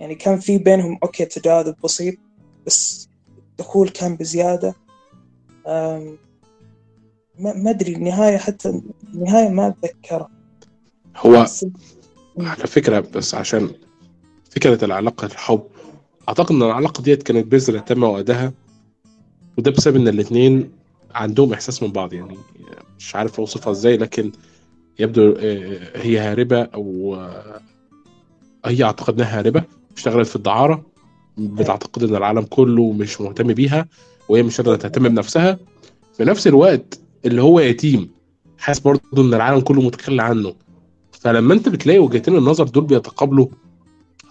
يعني 0.00 0.14
كان 0.14 0.38
في 0.40 0.58
بينهم 0.58 0.98
أوكي 1.02 1.24
تجاذب 1.24 1.74
بسيط 1.84 2.14
بس 2.66 3.08
الدخول 3.38 3.88
كان 3.88 4.16
بزيادة. 4.16 4.74
ما 7.38 7.70
أدري 7.70 7.94
النهاية 7.94 8.36
حتى 8.36 8.82
النهاية 9.14 9.48
ما 9.48 9.68
أتذكرها. 9.68 10.28
هو 11.16 11.46
على 12.38 12.66
فكرة 12.66 13.00
بس 13.00 13.34
عشان 13.34 13.70
فكرة 14.50 14.84
العلاقة 14.84 15.26
الحب 15.26 15.66
أعتقد 16.28 16.54
إن 16.54 16.62
العلاقة 16.62 17.02
ديت 17.02 17.22
كانت 17.22 17.46
بذرة 17.46 17.78
تم 17.78 18.02
وقتها 18.02 18.52
وده 19.58 19.70
بسبب 19.70 19.96
إن 19.96 20.08
الاتنين 20.08 20.70
عندهم 21.14 21.52
إحساس 21.52 21.82
من 21.82 21.92
بعض 21.92 22.12
يعني 22.12 22.36
مش 22.98 23.16
عارف 23.16 23.40
أوصفها 23.40 23.70
إزاي 23.70 23.96
لكن 23.96 24.32
يبدو 24.98 25.34
آه، 25.38 25.78
هي 25.94 26.18
هاربة 26.18 26.62
أو 26.62 27.14
آه، 27.14 27.60
هي 28.64 28.84
أعتقد 28.84 29.14
إنها 29.14 29.38
هاربة 29.38 29.64
اشتغلت 29.96 30.28
في 30.28 30.36
الدعارة 30.36 30.86
بتعتقد 31.38 32.02
إن 32.02 32.16
العالم 32.16 32.42
كله 32.42 32.92
مش 32.92 33.20
مهتم 33.20 33.52
بيها 33.52 33.86
وهي 34.28 34.42
مش 34.42 34.56
قادرة 34.56 34.76
تهتم 34.76 35.08
بنفسها. 35.08 35.58
في 36.16 36.24
نفس 36.24 36.46
الوقت 36.46 37.00
اللي 37.24 37.42
هو 37.42 37.60
يتيم 37.60 38.10
حاسس 38.58 38.80
برضه 38.80 39.02
إن 39.18 39.34
العالم 39.34 39.60
كله 39.60 39.82
متخلى 39.82 40.22
عنه. 40.22 40.54
فلما 41.12 41.54
أنت 41.54 41.68
بتلاقي 41.68 41.98
وجهتين 41.98 42.36
النظر 42.36 42.64
دول 42.64 42.84
بيتقابلوا 42.84 43.46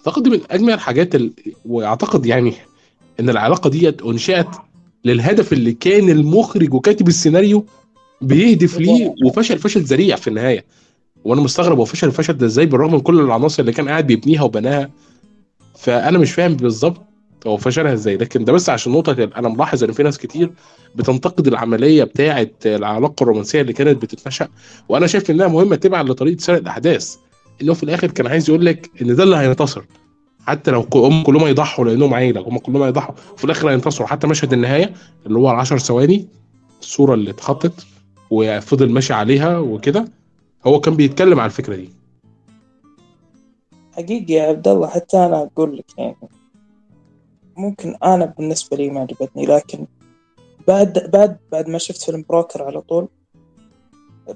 اعتقد 0.08 0.22
دي 0.22 0.30
من 0.30 0.40
أجمل 0.50 0.72
الحاجات 0.72 1.14
ال... 1.14 1.32
وأعتقد 1.64 2.26
يعني 2.26 2.52
إن 3.20 3.30
العلاقة 3.30 3.70
ديت 3.70 4.02
انشئت 4.02 4.46
للهدف 5.04 5.52
اللي 5.52 5.72
كان 5.72 6.08
المخرج 6.10 6.74
وكاتب 6.74 7.08
السيناريو 7.08 7.64
بيهدف 8.20 8.78
ليه 8.78 9.14
وفشل 9.24 9.58
فشل 9.58 9.80
ذريع 9.80 10.16
في 10.16 10.28
النهاية. 10.28 10.64
وأنا 11.24 11.40
مستغرب 11.40 11.78
هو 11.78 11.84
فشل 11.84 12.06
الفشل 12.06 12.32
ده 12.32 12.46
إزاي 12.46 12.66
بالرغم 12.66 12.92
من 12.94 13.00
كل 13.00 13.20
العناصر 13.20 13.60
اللي 13.60 13.72
كان 13.72 13.88
قاعد 13.88 14.06
بيبنيها 14.06 14.42
وبناها. 14.42 14.90
فأنا 15.78 16.18
مش 16.18 16.32
فاهم 16.32 16.54
بالظبط 16.54 17.00
هو 17.46 17.56
فشلها 17.56 17.92
إزاي. 17.92 18.16
لكن 18.16 18.44
ده 18.44 18.52
بس 18.52 18.68
عشان 18.70 18.92
نقطة 18.92 19.24
أنا 19.36 19.48
ملاحظ 19.48 19.84
إن 19.84 19.92
في 19.92 20.02
ناس 20.02 20.18
كتير 20.18 20.50
بتنتقد 20.94 21.46
العملية 21.46 22.04
بتاعة 22.04 22.48
العلاقة 22.66 23.22
الرومانسية 23.22 23.60
اللي 23.60 23.72
كانت 23.72 24.02
بتتنشأ. 24.02 24.48
وأنا 24.88 25.06
شايف 25.06 25.30
إنها 25.30 25.48
مهمة 25.48 25.76
تبعا 25.76 26.02
لطريقة 26.02 26.40
سرد 26.40 26.58
الأحداث. 26.60 27.16
اللي 27.60 27.70
هو 27.70 27.74
في 27.74 27.82
الآخر 27.82 28.10
كان 28.10 28.26
عايز 28.26 28.50
يقول 28.50 28.66
لك 28.66 28.90
إن 29.02 29.16
ده 29.16 29.22
اللي 29.22 29.36
هينتصر. 29.36 29.84
حتى 30.46 30.70
لو 30.70 30.86
هم 30.94 31.22
كلهم 31.22 31.44
هيضحوا 31.44 31.84
لأنهم 31.84 32.14
عيلة 32.14 32.40
هم 32.40 32.58
كلهم 32.58 32.82
هيضحوا. 32.82 33.14
وفي 33.34 33.44
الآخر 33.44 33.70
هينتصروا. 33.70 34.08
حتى 34.08 34.26
مشهد 34.26 34.52
النهاية 34.52 34.92
اللي 35.26 35.38
هو 35.38 35.50
العشر 35.50 35.78
ثواني 35.78 36.28
الصورة 36.80 37.14
اللي 37.14 37.30
اتخطت 37.30 37.86
وفضل 38.30 38.90
ماشي 38.92 39.12
عليها 39.12 39.58
وكده 39.58 40.04
هو 40.66 40.80
كان 40.80 40.96
بيتكلم 40.96 41.40
على 41.40 41.46
الفكرة 41.46 41.76
دي. 41.76 41.90
حقيقي 43.92 44.34
يا 44.34 44.42
عبد 44.42 44.68
الله 44.68 44.88
حتى 44.88 45.16
أنا 45.16 45.42
أقول 45.42 45.76
لك 45.76 45.98
يعني 45.98 46.16
ممكن 47.56 47.94
أنا 48.04 48.34
بالنسبة 48.38 48.76
لي 48.76 48.90
ما 48.90 49.00
عجبتني 49.00 49.46
لكن 49.46 49.86
بعد 50.68 51.10
بعد 51.12 51.38
بعد 51.52 51.68
ما 51.68 51.78
شفت 51.78 52.02
فيلم 52.02 52.24
بروكر 52.28 52.62
على 52.62 52.80
طول 52.80 53.08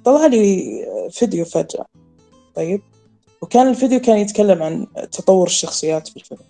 طلع 0.05 0.27
لي 0.27 0.64
فيديو 1.11 1.45
فجأة. 1.45 1.87
طيب؟ 2.55 2.81
وكان 3.43 3.68
الفيديو 3.68 4.01
كان 4.01 4.18
يتكلم 4.18 4.62
عن 4.62 4.86
تطور 5.11 5.47
الشخصيات 5.47 6.09
في 6.09 6.16
الفيلم. 6.16 6.40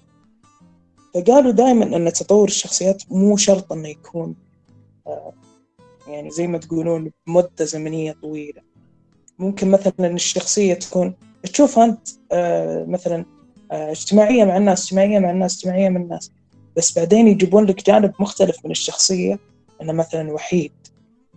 فقالوا 1.14 1.52
دائما 1.52 1.96
إن 1.96 2.12
تطور 2.12 2.48
الشخصيات 2.48 3.02
مو 3.10 3.36
شرط 3.36 3.72
إنه 3.72 3.88
يكون 3.88 4.34
آه، 5.06 5.32
يعني 6.08 6.30
زي 6.30 6.46
ما 6.46 6.58
تقولون 6.58 7.10
مدة 7.26 7.64
زمنية 7.64 8.12
طويلة. 8.22 8.62
ممكن 9.38 9.70
مثلا 9.70 10.06
الشخصية 10.06 10.74
تكون 10.74 11.14
تشوفها 11.42 11.84
أنت 11.84 12.08
آه، 12.32 12.84
مثلا 12.84 13.24
آه، 13.72 13.90
اجتماعية 13.90 14.44
مع 14.44 14.56
الناس 14.56 14.84
اجتماعية 14.84 15.18
مع 15.18 15.30
الناس 15.30 15.56
اجتماعية 15.56 15.88
مع 15.88 16.00
الناس. 16.00 16.30
بس 16.76 16.98
بعدين 16.98 17.28
يجيبون 17.28 17.64
لك 17.64 17.86
جانب 17.86 18.12
مختلف 18.20 18.56
من 18.64 18.70
الشخصية 18.70 19.38
إنه 19.82 19.92
مثلا 19.92 20.32
وحيد 20.32 20.72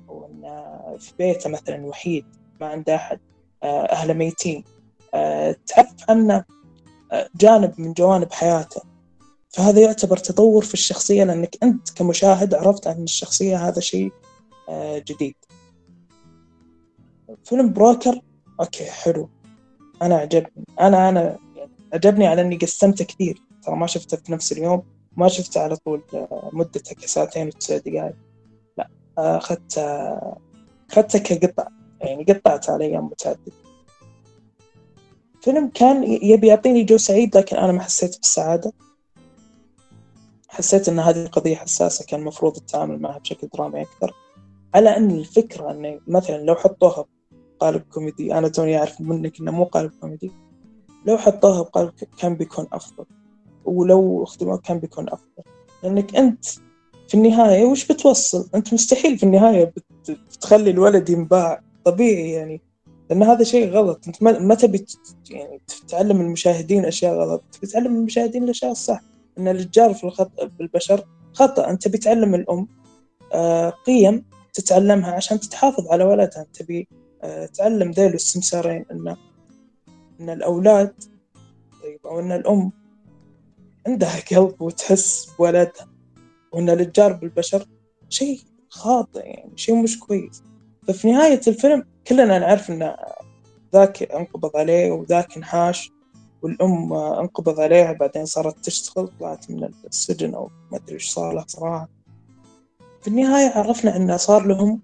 وإنه 0.07 0.97
في 0.99 1.13
بيته 1.19 1.49
مثلا 1.49 1.85
وحيد 1.85 2.25
ما 2.61 2.67
عنده 2.67 2.95
أحد 2.95 3.19
آه، 3.63 3.85
أهله 3.85 4.13
ميتين. 4.13 4.63
تعرف 5.67 6.09
عنه 6.09 6.45
آه، 7.11 7.29
جانب 7.35 7.73
من 7.77 7.93
جوانب 7.93 8.31
حياته. 8.31 8.81
فهذا 9.49 9.81
يعتبر 9.81 10.17
تطور 10.17 10.63
في 10.63 10.73
الشخصية 10.73 11.23
لأنك 11.23 11.57
أنت 11.63 11.89
كمشاهد 11.89 12.53
عرفت 12.53 12.87
عن 12.87 13.03
الشخصية 13.03 13.67
هذا 13.67 13.79
شيء 13.79 14.11
آه، 14.69 14.97
جديد. 14.97 15.35
فيلم 17.43 17.73
بروكر 17.73 18.21
أوكي 18.59 18.85
حلو. 18.85 19.29
أنا 20.01 20.15
عجبني. 20.15 20.65
أنا 20.79 21.09
أنا 21.09 21.37
عجبني 21.93 22.27
على 22.27 22.41
إني 22.41 22.57
قسمته 22.57 23.05
كثير. 23.05 23.41
ترى 23.63 23.75
ما 23.75 23.87
شفته 23.87 24.17
في 24.17 24.31
نفس 24.31 24.51
اليوم 24.51 24.83
ما 25.17 25.27
شفته 25.27 25.61
على 25.61 25.75
طول 25.75 26.01
آه، 26.13 26.49
مدته 26.53 26.95
كساعتين 26.95 27.47
وتسع 27.47 27.77
دقائق 27.77 28.15
لا 28.77 28.89
آه، 29.17 29.37
أخذت 29.37 29.77
آه، 29.77 30.37
أخذته 30.91 31.19
كقطع. 31.19 31.67
يعني 32.01 32.23
قطعت 32.23 32.69
على 32.69 32.85
أيام 32.85 33.05
متعددة 33.05 33.64
فيلم 35.45 35.67
كان 35.67 36.03
يبي 36.03 36.47
يعطيني 36.47 36.83
جو 36.83 36.97
سعيد 36.97 37.37
لكن 37.37 37.55
أنا 37.57 37.71
ما 37.71 37.81
حسيت 37.81 38.17
بالسعادة. 38.17 38.73
حسيت 40.47 40.89
إن 40.89 40.99
هذه 40.99 41.27
قضية 41.27 41.55
حساسة 41.55 42.05
كان 42.05 42.19
المفروض 42.19 42.57
التعامل 42.57 43.01
معها 43.01 43.17
بشكل 43.19 43.47
درامي 43.53 43.81
أكثر. 43.81 44.13
على 44.75 44.97
أن 44.97 45.11
الفكرة 45.11 45.71
إنه 45.71 45.99
مثلا 46.07 46.37
لو 46.37 46.55
حطوها 46.55 47.05
بقالب 47.59 47.81
كوميدي 47.81 48.33
أنا 48.37 48.47
توني 48.47 48.77
أعرف 48.77 49.01
منك 49.01 49.39
إنه 49.39 49.51
مو 49.51 49.63
قالب 49.63 49.91
كوميدي. 50.01 50.31
لو 51.05 51.17
حطوها 51.17 51.61
بقالب 51.61 51.91
كان 52.19 52.35
بيكون 52.35 52.67
أفضل. 52.73 53.05
ولو 53.65 54.23
اختموه 54.23 54.57
كان 54.57 54.79
بيكون 54.79 55.09
أفضل. 55.09 55.43
لأنك 55.83 56.15
أنت 56.15 56.45
في 57.07 57.13
النهاية 57.13 57.65
وش 57.65 57.87
بتوصل؟ 57.91 58.49
أنت 58.55 58.73
مستحيل 58.73 59.17
في 59.17 59.23
النهاية 59.23 59.63
بت- 59.63 60.11
بتخلي 60.11 60.69
الولد 60.69 61.09
ينباع. 61.09 61.61
طبيعي 61.83 62.31
يعني. 62.31 62.61
لأن 63.09 63.23
هذا 63.23 63.43
شيء 63.43 63.69
غلط. 63.69 64.07
أنت 64.07 64.23
ما 64.23 64.55
تبي 64.55 64.85
يعني 65.29 65.61
تعلم 65.87 66.21
المشاهدين 66.21 66.85
أشياء 66.85 67.15
غلط. 67.15 67.43
تبي 67.51 67.67
تعلم 67.67 67.95
المشاهدين 67.95 68.43
الأشياء 68.43 68.71
الصح. 68.71 69.01
إن 69.37 69.47
الرجال 69.47 69.95
في 69.95 70.03
الخطأ 70.03 70.45
بالبشر 70.59 71.05
خطأ. 71.33 71.69
أنت 71.69 71.87
بتعلم 71.87 72.35
الأم 72.35 72.67
آه، 73.33 73.69
قيم 73.69 74.25
تتعلمها 74.53 75.11
عشان 75.11 75.39
تتحافظ 75.39 75.87
على 75.87 76.03
ولدها. 76.03 76.45
تبي 76.53 76.87
آه، 77.23 77.45
تعلم 77.45 77.91
ذيل 77.91 78.13
السمسارين 78.13 78.85
ان 78.91 79.15
إن 80.19 80.29
الأولاد 80.29 80.93
طيب 81.83 81.99
أو 82.05 82.19
إن 82.19 82.31
الأم 82.31 82.71
عندها 83.87 84.19
قلب 84.31 84.61
وتحس 84.61 85.29
بولدها. 85.39 85.89
وإن 86.53 86.69
الاتجار 86.69 87.13
بالبشر 87.13 87.65
شيء 88.09 88.39
خاطئ 88.69 89.19
يعني 89.19 89.51
شيء 89.55 89.75
مش 89.83 89.99
كويس. 89.99 90.43
ففي 90.87 91.11
نهاية 91.11 91.41
الفيلم 91.47 91.85
كلنا 92.07 92.39
نعرف 92.39 92.71
إن 92.71 92.95
ذاك 93.73 94.03
انقبض 94.03 94.57
عليه 94.57 94.91
وذاك 94.91 95.37
انحاش 95.37 95.91
والأم 96.41 96.93
انقبض 96.93 97.59
عليها 97.59 97.91
بعدين 97.93 98.25
صارت 98.25 98.65
تشتغل 98.65 99.07
طلعت 99.19 99.51
من 99.51 99.69
السجن 99.87 100.35
أو 100.35 100.49
ما 100.71 100.77
أدري 100.77 100.93
إيش 100.93 101.09
صار 101.09 101.33
لها 101.33 101.45
صراحة. 101.47 101.89
في 103.01 103.07
النهاية 103.07 103.51
عرفنا 103.57 103.95
إنه 103.95 104.17
صار 104.17 104.47
لهم 104.47 104.81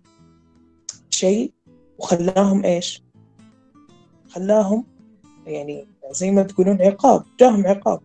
شيء 1.09 1.51
وخلاهم 1.97 2.65
إيش؟ 2.65 3.03
خلاهم 4.29 4.85
يعني 5.47 5.85
زي 6.11 6.31
ما 6.31 6.43
تقولون 6.43 6.81
عقاب 6.81 7.23
جاهم 7.39 7.67
عقاب. 7.67 7.99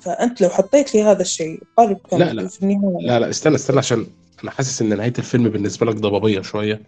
فأنت 0.00 0.40
لو 0.40 0.48
حطيت 0.48 0.94
لي 0.94 1.02
هذا 1.02 1.22
الشيء 1.22 1.62
قالب 1.76 1.98
كان 2.10 2.20
لا، 2.20 2.32
لا. 2.32 2.48
في 2.48 2.62
النهاية. 2.62 3.06
لا 3.06 3.20
لا 3.20 3.30
استنى 3.30 3.54
استنى 3.54 3.78
عشان 3.78 4.06
أنا 4.42 4.50
حاسس 4.50 4.82
إن 4.82 4.96
نهاية 4.96 5.12
الفيلم 5.18 5.48
بالنسبة 5.48 5.86
لك 5.86 5.94
ضبابية 5.94 6.40
شوية. 6.40 6.82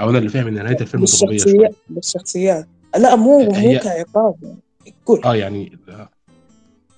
أو 0.00 0.10
أنا 0.10 0.18
اللي 0.18 0.28
فاهم 0.28 0.46
إن 0.46 0.54
نهاية 0.54 0.80
الفيلم 0.80 1.04
ضبابيه 1.04 1.38
شوية. 1.38 1.70
بالشخصيات 1.90 2.68
لا 2.98 3.16
مو 3.16 3.38
مو 3.38 3.54
هي- 3.54 3.78
كعقاب. 3.78 4.34
يعني 4.42 4.94
قول. 5.06 5.24
آه 5.24 5.36
يعني 5.36 5.78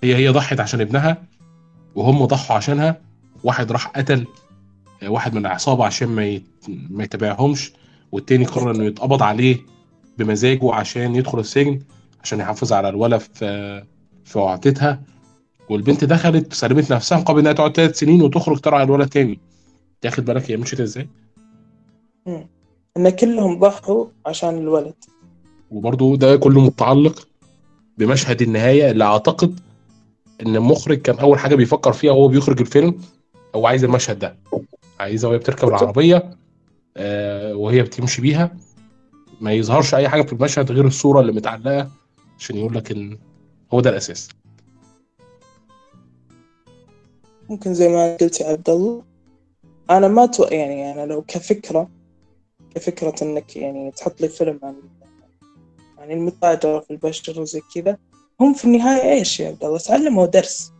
هي 0.03 0.17
هي 0.17 0.29
ضحت 0.29 0.61
عشان 0.61 0.81
ابنها 0.81 1.23
وهم 1.95 2.25
ضحوا 2.25 2.57
عشانها. 2.57 3.01
واحد 3.45 3.73
راح 3.73 3.89
قتل 3.89 4.27
واحد 5.09 5.35
من 5.35 5.41
العصابه 5.47 5.85
عشان 5.85 6.09
ما 6.09 6.25
يت... 6.27 6.45
ما 6.69 7.05
يتابعهمش 7.05 7.73
والتاني 8.13 8.45
قرر 8.45 8.71
إنه 8.71 8.85
يتقبض 8.85 9.23
عليه 9.23 9.57
بمزاجه 10.19 10.75
عشان 10.75 11.15
يدخل 11.15 11.39
السجن 11.39 11.79
عشان 12.23 12.41
يحافظ 12.41 12.73
على 12.73 12.89
الولد 12.89 13.21
في 13.21 13.83
في 14.25 14.39
وعدتها 14.39 15.03
والبنت 15.71 16.05
دخلت 16.05 16.53
سلمت 16.53 16.93
نفسها 16.93 17.19
مقابل 17.19 17.41
إنها 17.41 17.53
تقعد 17.53 17.77
ثلاث 17.77 17.99
سنين 17.99 18.23
وتخرج 18.23 18.59
ترعى 18.61 18.83
الولد 18.83 19.09
تاني. 19.09 19.39
تاخد 20.01 20.25
بالك 20.25 20.51
هي 20.51 20.57
مشيت 20.57 20.81
إزاي؟ 20.81 21.09
إن 22.97 23.11
كلهم 23.11 23.59
ضحوا 23.59 24.07
عشان 24.27 24.59
الولد. 24.59 24.95
وبرضه 25.71 26.17
ده 26.17 26.37
كله 26.37 26.61
متعلق 26.61 27.29
بمشهد 27.99 28.43
النهاية 28.43 28.91
اللي 28.91 29.05
أعتقد 29.05 29.61
إن 30.47 30.57
المخرج 30.57 30.99
كان 31.03 31.19
أول 31.19 31.39
حاجة 31.39 31.55
بيفكر 31.55 31.93
فيها 31.93 32.13
وهو 32.13 32.29
بيخرج 32.29 32.61
الفيلم 32.61 32.99
هو 33.55 33.67
عايز 33.67 33.85
المشهد 33.85 34.19
ده. 34.19 34.37
عايزها 35.01 35.31
وهي 35.31 35.39
بتركب 35.39 35.69
العربية 35.69 36.37
آه 36.97 37.55
وهي 37.55 37.83
بتمشي 37.83 38.23
بيها. 38.23 38.57
ما 39.41 39.53
يظهرش 39.53 39.95
أي 39.95 40.09
حاجة 40.09 40.23
في 40.23 40.33
المشهد 40.33 40.73
غير 40.73 40.87
الصورة 40.87 41.21
اللي 41.21 41.33
متعلقة 41.33 41.91
عشان 42.39 42.57
يقول 42.57 42.75
لك 42.77 42.91
إن 42.91 43.19
هو 43.73 43.81
ده 43.81 43.91
الأساس. 43.91 44.29
ممكن 47.51 47.75
زي 47.75 47.89
ما 47.89 48.17
قلت 48.17 48.41
يا 48.41 48.47
عبد 48.49 48.71
الله 48.71 49.03
أنا 49.91 50.09
ما 50.09 50.27
تو... 50.27 50.43
يعني 50.43 50.93
أنا 50.93 51.07
لو 51.07 51.23
كفكرة 51.23 51.89
كفكره 52.75 53.15
إنك 53.23 53.57
يعني 53.57 53.91
تحط 53.91 54.21
لي 54.21 54.29
فيلم 54.29 54.61
عن 54.63 54.75
عن 55.99 56.11
المتاجرة 56.11 56.81
في 56.81 56.91
البشر 56.91 57.41
وزي 57.41 57.61
كذا. 57.75 57.99
هم 58.41 58.55
في 58.55 58.65
النهاية 58.65 59.13
إيش 59.13 59.41
يا 59.41 59.49
عبد 59.49 59.65
الله؟ 59.65 59.79
تعلموا 59.79 60.27
درس. 60.27 60.73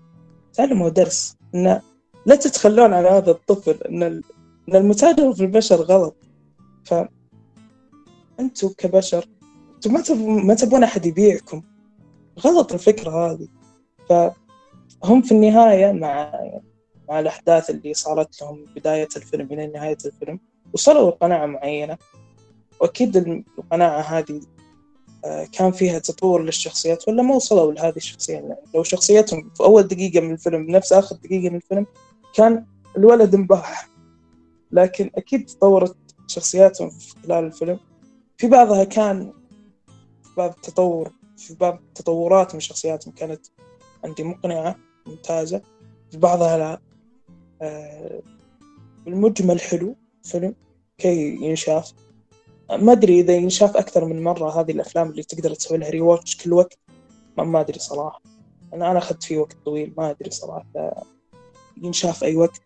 تعلموا 0.53 0.89
درس. 0.89 1.37
إن 1.55 1.81
لا 2.27 2.37
تتخلون 2.37 2.93
عن 2.93 3.05
هذا 3.05 3.31
الطفل 3.31 3.79
إن. 3.89 4.03
إن 4.03 4.77
المتاجرة 4.77 5.33
في 5.33 5.41
البشر 5.41 5.77
غلط. 5.77 6.17
ف 6.85 6.95
كبشر 8.79 9.25
أنتم 9.77 9.93
ما 9.93 10.01
تبون 10.01 10.47
ما 10.47 10.55
تبون 10.55 10.83
أحد 10.83 11.07
يبيعكم. 11.07 11.63
غلط 12.39 12.73
الفكرة 12.73 13.11
هذه. 13.11 13.49
فهم 14.09 15.23
في 15.23 15.33
النهاية 15.33 15.93
مع 15.93 16.33
مع 17.09 17.21
الأحداث 17.21 17.71
اللي 17.71 17.95
صارت 17.95 18.43
لهم 18.43 18.65
بداية 18.77 19.09
الفيلم 19.17 19.49
إلى 19.53 19.67
نهاية 19.67 19.99
الفيلم 20.05 20.41
وصلوا 20.73 21.11
لقناعة 21.11 21.47
معينة. 21.47 21.99
وأكيد 22.81 23.17
القناعة 23.59 24.01
هذه 24.01 24.41
آه، 25.25 25.45
كان 25.53 25.73
فيها 25.73 25.99
تطور 25.99 26.43
للشخصيات 26.43 27.09
ولا 27.09 27.23
ما 27.23 27.35
وصلوا 27.35 27.73
لهذه 27.73 27.97
الشخصية. 27.97 28.59
لو 28.75 28.83
شخصيتهم 28.83 29.51
في 29.55 29.65
أول 29.65 29.83
دقيقة 29.83 30.21
من 30.21 30.33
الفيلم 30.33 30.67
بنفس 30.67 30.93
آخر 30.93 31.17
دقيقة 31.17 31.51
من 31.51 31.57
الفيلم 31.57 31.87
كان 32.35 32.67
الولد 32.97 33.35
انباح 33.35 33.89
لكن 34.73 35.11
أكيد 35.15 35.47
تطورت 35.47 35.97
شخصياتهم 36.27 36.91
خلال 37.25 37.45
الفيلم. 37.45 37.79
في 38.39 38.49
بعضها 38.49 38.85
كان 38.85 39.33
في 40.23 40.31
باب 40.37 40.51
التطور 40.51 41.13
في 41.37 41.55
باب 41.55 41.75
التطورات 41.75 42.55
من 42.55 42.61
شخصياتهم. 42.61 43.15
كانت 43.15 43.47
عندي 44.05 44.23
مقنعة 44.23 44.77
ممتازة 45.07 45.63
في 46.11 46.19
بعضها 46.19 46.59
لا. 46.59 46.81
آه، 47.63 48.23
بالمجمل 49.05 49.61
حلو. 49.61 49.97
فيلم 50.23 50.55
كي 50.99 51.35
ينشاف. 51.35 51.93
ما 52.71 52.93
أدري 52.93 53.21
إذا 53.21 53.35
ينشاف 53.35 53.77
أكثر 53.77 54.05
من 54.05 54.23
مرة 54.23 54.61
هذه 54.61 54.71
الأفلام 54.71 55.11
اللي 55.11 55.23
تقدر 55.23 55.55
تسوي 55.55 55.79
لها 55.79 55.91
ريواتش 55.91 56.37
كل 56.37 56.53
وقت. 56.53 56.79
ما, 57.39 57.61
أدري 57.61 57.79
صراحة. 57.79 58.23
أنا 58.75 58.91
أنا 58.91 58.99
أخذت 58.99 59.23
فيه 59.23 59.39
وقت 59.39 59.57
طويل. 59.65 59.95
ما 59.97 60.11
أدري 60.11 60.31
صراحة 60.31 60.67
ينشاف 61.83 62.25
أي 62.25 62.37
وقت. 62.37 62.63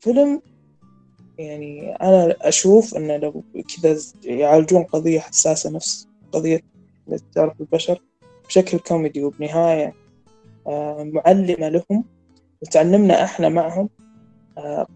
فيلم 0.00 0.42
يعني 1.38 1.94
أنا 1.94 2.36
أشوف 2.40 2.96
إنه 2.96 3.16
لو 3.16 3.44
كذا 3.82 3.98
يعالجون 4.24 4.82
قضية 4.82 5.20
حساسة 5.20 5.70
نفس 5.70 6.08
قضية 6.32 6.60
تعرف 7.34 7.60
البشر 7.60 8.00
بشكل 8.46 8.78
كوميدي 8.78 9.24
وبنهاية 9.24 9.94
آه، 10.66 11.02
معلمة 11.02 11.68
لهم 11.68 12.04
وتعلمنا 12.62 13.24
إحنا 13.24 13.48
معهم 13.48 13.88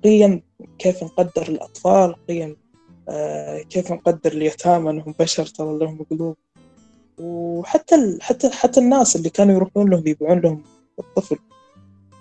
قيم 0.04 0.42
كيف 0.78 1.04
نقدر 1.04 1.42
الأطفال 1.42 2.14
قيم 2.28 2.56
آه، 3.08 3.58
كيف 3.62 3.92
نقدر 3.92 4.32
اليتامى 4.32 4.90
أنهم 4.90 5.14
بشر 5.20 5.46
ترى 5.46 5.78
لهم 5.78 6.06
قلوب. 6.10 6.36
وحتى. 7.18 8.18
حتى 8.20 8.50
حتى 8.50 8.80
الناس 8.80 9.16
اللي 9.16 9.30
كانوا 9.30 9.54
يروحون 9.54 9.90
لهم 9.90 10.06
يبيعون 10.06 10.40
لهم 10.40 10.62
الطفل. 10.98 11.38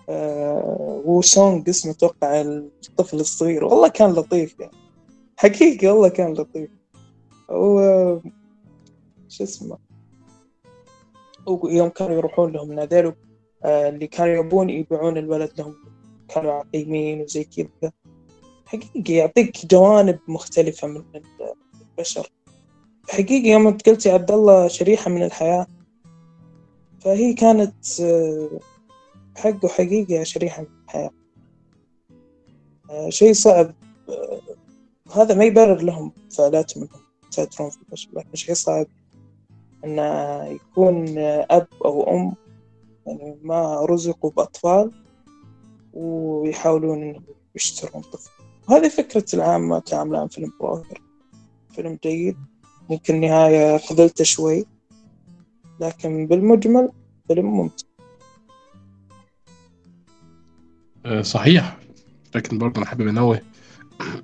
آه 0.10 1.02
وسونج 1.06 1.70
اسمه 1.70 1.92
أتوقع 1.92 2.42
الطفل 2.42 3.20
الصغير. 3.20 3.66
والله 3.66 3.88
كان 3.88 4.12
لطيف 4.12 4.60
يعني. 4.60 4.72
حقيقي 5.38 5.88
والله 5.88 6.10
كان 6.10 6.34
لطيف. 6.34 6.70
و 7.50 7.80
شو 9.30 9.44
اسمه؟ 9.44 9.78
ويوم 11.48 11.90
كانوا 11.90 12.16
يروحون 12.18 12.52
لهم 12.52 12.74
ناديلو 12.74 13.14
آه 13.66 13.90
اللي 13.90 14.08
كانوا 14.08 14.36
يبون 14.36 14.70
يبيعون 14.70 15.18
الولد 15.18 15.52
لهم. 15.58 15.76
كانوا 16.28 16.54
عقيمين 16.54 17.22
وزي 17.22 17.44
كذا. 17.44 17.92
حقيقي 18.66 19.14
يعطيك 19.14 19.66
جوانب 19.66 20.20
مختلفة 20.28 20.88
من 20.88 21.04
البشر. 21.82 22.32
حقيقي 23.10 23.50
يوم 23.50 23.68
انت 23.68 23.90
قلت 23.90 24.06
يا 24.06 24.14
عبد 24.14 24.32
الله 24.32 24.68
شريحة 24.68 25.12
من 25.12 25.24
الحياة 25.24 25.68
فهي 27.00 27.34
كانت 27.34 28.02
آه، 28.02 28.60
حقه 29.38 29.68
حقيقي 29.68 30.26
شريحة 30.26 30.62
من 30.62 30.68
الحياة. 30.86 31.12
آه، 32.90 33.10
شيء 33.10 33.34
صعب 33.34 33.74
آه، 34.10 34.42
هذا 35.16 35.36
ما 35.36 35.44
يبرر 35.46 35.82
لهم 35.82 36.12
فعلاتهم 36.38 36.84
انهم 36.84 37.02
يسيطرون 37.32 37.70
في 37.70 37.78
البشر 37.82 38.10
لكن 38.14 38.36
شيء 38.36 38.56
صعب 38.56 38.86
ان 39.86 39.98
يكون 40.52 41.18
أب 41.18 41.68
أو 41.86 42.16
أم 42.16 42.36
يعني 43.08 43.40
ما 43.42 43.86
رزقوا 43.86 44.32
بأطفال. 44.32 45.07
ويحاولون 45.94 47.24
يشترون 47.56 48.02
طفل. 48.02 48.30
وهذه 48.70 48.90
فكرة 48.90 49.26
العامة 49.34 49.80
كاملة 49.80 50.20
عن 50.20 50.28
فيلم 50.28 50.52
بروكر 50.60 51.02
فيلم 51.76 51.98
جيد. 52.04 52.38
ممكن 52.90 53.22
نهاية 53.22 53.78
خذلته 53.78 54.24
شوي. 54.24 54.66
لكن 55.82 56.28
بالمجمل 56.28 56.90
فيلم 57.28 57.46
ممتع. 57.46 57.88
آه، 61.06 61.22
صحيح. 61.22 61.78
لكن 62.36 62.58
برضه 62.58 62.78
أنا 62.78 62.86
حابب 62.86 63.08
أنوه 63.08 63.42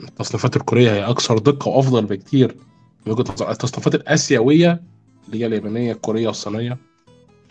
التصنيفات 0.02 0.56
الكورية 0.56 0.92
هي 0.92 1.04
أكثر 1.04 1.38
دقة 1.38 1.70
وأفضل 1.70 2.06
بكتير 2.06 2.58
من 3.06 3.12
وجهة 3.14 3.52
التصنيفات 3.52 3.96
الآسيوية 3.96 4.84
اللي 5.26 5.40
هي 5.40 5.46
اليابانية 5.46 5.92
الكورية 5.92 6.28
والصينيه 6.28 6.78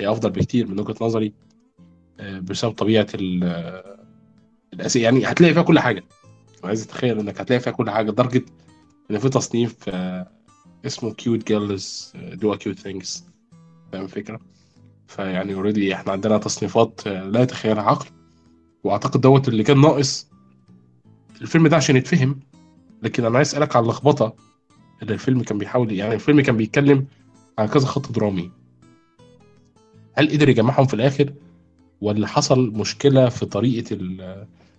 هي 0.00 0.10
أفضل 0.10 0.30
بكتير 0.30 0.66
من 0.66 0.80
وجهة 0.80 0.94
نظري 1.00 1.32
آه، 2.20 2.38
بسبب 2.38 2.72
طبيعة 2.72 3.06
الاسيا 4.74 5.02
يعني 5.02 5.26
هتلاقي 5.26 5.54
فيها 5.54 5.62
كل 5.62 5.78
حاجة. 5.78 6.04
عايز 6.64 6.82
اتخيل 6.82 7.18
إنك 7.18 7.40
هتلاقي 7.40 7.60
فيها 7.60 7.72
كل 7.72 7.90
حاجة 7.90 8.10
لدرجة 8.10 8.44
إن 9.10 9.18
في 9.18 9.28
تصنيف 9.28 9.76
آه، 9.88 10.30
اسمه 10.86 11.12
cute 11.14 11.46
girls 11.46 12.12
do 12.32 12.56
cute 12.56 12.78
things 12.78 13.24
فاهم 13.92 14.04
الفكرة؟ 14.04 14.40
فيعني 15.06 15.54
already 15.54 15.94
إحنا 15.94 16.12
عندنا 16.12 16.38
تصنيفات 16.38 17.00
آه، 17.06 17.24
لا 17.24 17.42
يتخيلها 17.42 17.82
عقل. 17.82 18.06
وأعتقد 18.84 19.20
دوت 19.20 19.48
اللي 19.48 19.62
كان 19.62 19.80
ناقص 19.80 20.28
الفيلم 21.40 21.66
ده 21.66 21.76
عشان 21.76 21.96
يتفهم. 21.96 22.40
لكن 23.02 23.24
أنا 23.24 23.36
عايز 23.36 23.48
أسألك 23.48 23.76
على 23.76 23.82
اللخبطة 23.82 24.36
اللي 25.02 25.14
الفيلم 25.14 25.42
كان 25.42 25.58
بيحاول 25.58 25.92
يعني 25.92 26.14
الفيلم 26.14 26.40
كان 26.40 26.56
بيتكلم 26.56 27.06
عن 27.58 27.66
كذا 27.66 27.86
خط 27.86 28.12
درامي. 28.12 28.50
هل 30.12 30.30
قدر 30.30 30.48
يجمعهم 30.48 30.86
في 30.86 30.94
الآخر؟ 30.94 31.32
ولا 32.00 32.26
حصل 32.26 32.70
مشكلة 32.70 33.28
في 33.28 33.46
طريقة 33.46 33.96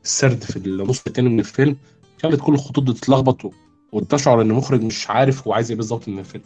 السرد 0.03 0.43
في 0.43 0.55
النص 0.55 1.01
التاني 1.07 1.29
من 1.29 1.39
الفيلم 1.39 1.77
خلت 2.23 2.41
كل 2.41 2.53
الخطوط 2.53 2.97
تتلخبط 2.97 3.51
وتشعر 3.91 4.41
إن 4.41 4.51
المخرج 4.51 4.81
مش 4.81 5.09
عارف 5.09 5.47
هو 5.47 5.53
عايز 5.53 5.71
إيه 5.71 5.77
بالظبط 5.77 6.07
من 6.07 6.19
الفيلم. 6.19 6.43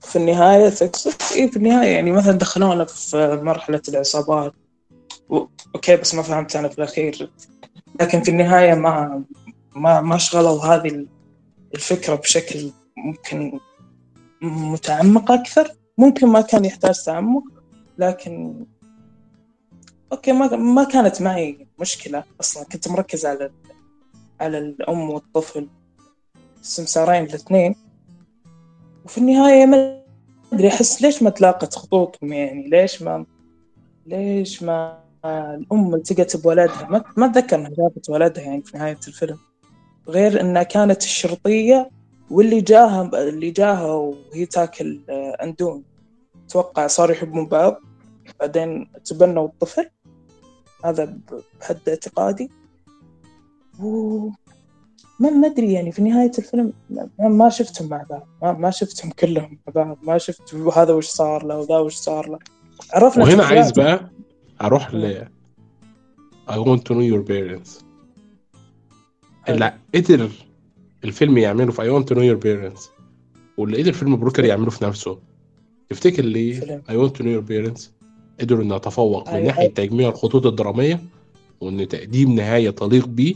في 0.00 0.16
النهاية 0.16 0.68
تقصد 0.68 1.12
إيه 1.34 1.50
في 1.50 1.56
النهاية؟ 1.56 1.88
يعني 1.88 2.12
مثلا 2.12 2.32
دخلونا 2.32 2.84
في 2.84 3.40
مرحلة 3.42 3.82
العصابات. 3.88 4.54
okay 5.74 5.96
بس 5.96 6.14
ما 6.14 6.22
فهمت 6.22 6.56
أنا 6.56 6.68
في 6.68 6.78
الأخير. 6.78 7.30
لكن 8.00 8.22
في 8.22 8.30
النهاية 8.30 8.74
ما 8.74 9.24
ما 9.76 10.00
ما 10.00 10.18
شغلوا 10.18 10.64
هذه 10.64 11.06
الفكرة 11.74 12.14
بشكل 12.14 12.70
ممكن 12.96 13.60
متعمق 14.42 15.30
أكثر. 15.32 15.72
ممكن 15.98 16.26
ما 16.26 16.40
كان 16.40 16.64
يحتاج 16.64 17.04
تعمق 17.04 17.42
لكن 17.98 18.64
okay 20.12 20.32
ما 20.32 20.56
ما 20.56 20.84
كانت 20.84 21.22
معي 21.22 21.66
مشكلة 21.80 22.24
أصلا. 22.40 22.64
كنت 22.64 22.88
مركز 22.88 23.26
على 23.26 23.50
على 24.40 24.58
الأم 24.58 25.10
والطفل. 25.10 25.68
السمسارين 26.60 27.24
الاثنين. 27.24 27.76
وفي 29.04 29.18
النهاية 29.18 29.66
ما 29.66 30.02
أدري 30.52 30.68
أحس 30.68 31.02
ليش 31.02 31.22
ما 31.22 31.30
تلاقت 31.30 31.74
خطوطهم؟ 31.74 32.32
يعني 32.32 32.68
ليش 32.68 33.02
ما 33.02 33.26
ليش 34.06 34.62
ما 34.62 34.98
الأم 35.24 35.94
التقت 35.94 36.36
بولدها 36.36 36.86
ما 36.90 37.04
ما 37.16 37.26
أتذكر 37.26 37.56
إنها 37.56 37.70
شافت 37.76 38.10
ولدها 38.10 38.44
يعني 38.44 38.62
في 38.62 38.78
نهاية 38.78 38.98
الفيلم. 39.08 39.38
غير 40.08 40.40
إنها 40.40 40.62
كانت 40.62 41.02
الشرطية 41.02 41.90
واللي 42.30 42.60
جاها 42.60 43.10
اللي 43.28 43.50
جاها 43.50 43.92
وهي 43.92 44.46
تاكل 44.46 45.00
اندومي 45.10 45.82
أتوقع 46.46 46.86
صاروا 46.86 47.14
يحبون 47.14 47.46
بعض. 47.46 47.80
بعدين 48.40 48.92
تبنوا 49.04 49.46
الطفل. 49.46 49.90
هذا 50.84 51.18
بحد 51.60 51.78
اعتقادي. 51.88 52.50
و 53.80 54.18
ما 55.20 55.30
ما 55.30 55.46
أدري 55.46 55.72
يعني 55.72 55.92
في 55.92 56.02
نهاية 56.02 56.32
الفيلم 56.38 56.72
ما 57.18 57.48
شفتهم 57.48 57.88
مع 57.88 58.06
بعض. 58.10 58.28
ما, 58.42 58.52
ما 58.52 58.70
شفتهم 58.70 59.10
كلهم 59.10 59.58
مع 59.66 59.72
بعض. 59.84 59.98
ما 60.02 60.18
شفت 60.18 60.54
هذا 60.54 60.92
وش 60.92 61.06
صار 61.06 61.46
له 61.46 61.58
وذا 61.58 61.78
وش 61.78 61.94
صار 61.94 62.28
له. 62.28 62.38
عرفنا 62.92 63.24
وهنا 63.24 63.44
عايز 63.44 63.72
بقى 63.72 64.10
أروح 64.60 64.94
ل 64.94 65.28
I 66.48 66.58
want 66.58 66.80
to 66.80 66.94
know 66.94 67.02
your 67.12 67.24
parents. 67.28 67.84
اللي 69.48 69.78
قدر 69.94 70.30
الفيلم 71.04 71.38
يعمله 71.38 71.72
في 71.72 71.82
I 71.82 71.84
want 71.84 72.06
to 72.06 72.14
know 72.14 72.22
your 72.22 72.42
parents 72.44 72.90
واللي 73.56 73.82
قدر 73.82 73.92
فيلم 73.92 74.16
بروكر 74.16 74.44
يعمله 74.44 74.70
في 74.70 74.84
نفسه. 74.84 75.18
تفتكر 75.88 76.24
ليه 76.24 76.82
I 76.88 76.92
want 76.92 77.10
to 77.10 77.22
know 77.22 77.40
your 77.40 77.48
parents 77.48 77.82
قدروا 78.40 78.64
انه 78.64 78.76
يتفوق 78.76 79.28
من 79.28 79.34
أيوة. 79.34 79.46
ناحية 79.46 79.68
تجميع 79.68 80.08
الخطوط 80.08 80.46
الدرامية 80.46 81.00
وإن 81.60 81.88
تقديم 81.88 82.34
نهاية 82.34 82.70
تليق 82.70 83.06
بيه 83.06 83.34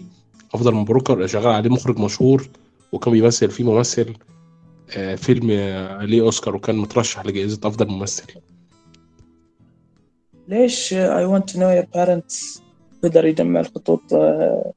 أفضل 0.54 0.74
من 0.74 0.84
Broker 0.84 1.26
شغال 1.26 1.52
عليه 1.52 1.70
مخرج 1.70 1.98
مشهور 1.98 2.48
وكان 2.92 3.12
بيمثل 3.12 3.50
فيه 3.50 3.64
ممثل 3.64 4.14
آه، 4.96 5.14
فيلم 5.14 5.48
آه، 5.50 6.04
ليه 6.04 6.20
أوسكار 6.22 6.56
وكان 6.56 6.76
مترشح 6.76 7.26
لجائزة 7.26 7.60
أفضل 7.64 7.88
ممثل. 7.88 8.24
ليش 10.48 10.92
I 10.94 11.24
Want 11.24 11.50
to 11.50 11.60
Know 11.60 11.70
Your 11.70 11.84
Parents 11.94 12.62
قدر 13.04 13.24
يجمع 13.24 13.60
الخطوط 13.60 14.00
آه، 14.12 14.72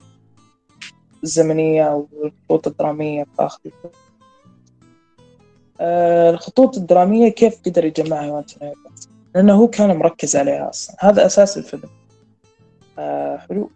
الزمنية 1.23 1.83
أو 1.83 2.07
الخطوط 2.25 2.67
الدرامية 2.67 3.25
في 3.37 3.57
الفيلم؟ 3.65 3.93
الخطوط 6.33 6.77
الدرامية 6.77 7.29
كيف 7.29 7.61
قدر 7.65 7.85
يجمعها؟ 7.85 8.41
تنايبات 8.41 9.12
لأنه 9.35 9.53
هو 9.53 9.67
كان 9.67 9.97
مركز 9.97 10.35
عليها 10.35 10.69
أصلا. 10.69 10.95
هذا 10.99 11.25
أساس 11.25 11.57
الفيلم. 11.57 11.89
آه، 12.99 13.37
حلو. 13.37 13.71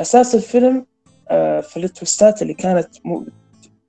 أساس 0.00 0.34
الفيلم 0.34 0.86
آه، 1.28 1.60
في 1.60 1.76
التويستات 1.76 2.42
اللي 2.42 2.54
كانت 2.54 2.88
مو 3.04 3.26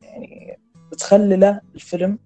يعني 0.02 0.60
متخللة 0.92 1.62
الفيلم 1.76 2.20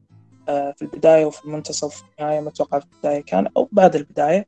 آه، 0.50 0.72
في 0.72 0.82
البداية 0.82 1.26
وفي 1.26 1.46
المنتصف 1.46 1.96
في 1.96 2.04
النهاية 2.20 2.40
متوقع 2.40 2.80
في 2.80 2.86
البداية 2.94 3.22
كان 3.22 3.48
أو 3.58 3.70
بعد 3.72 3.96
البداية. 3.96 4.48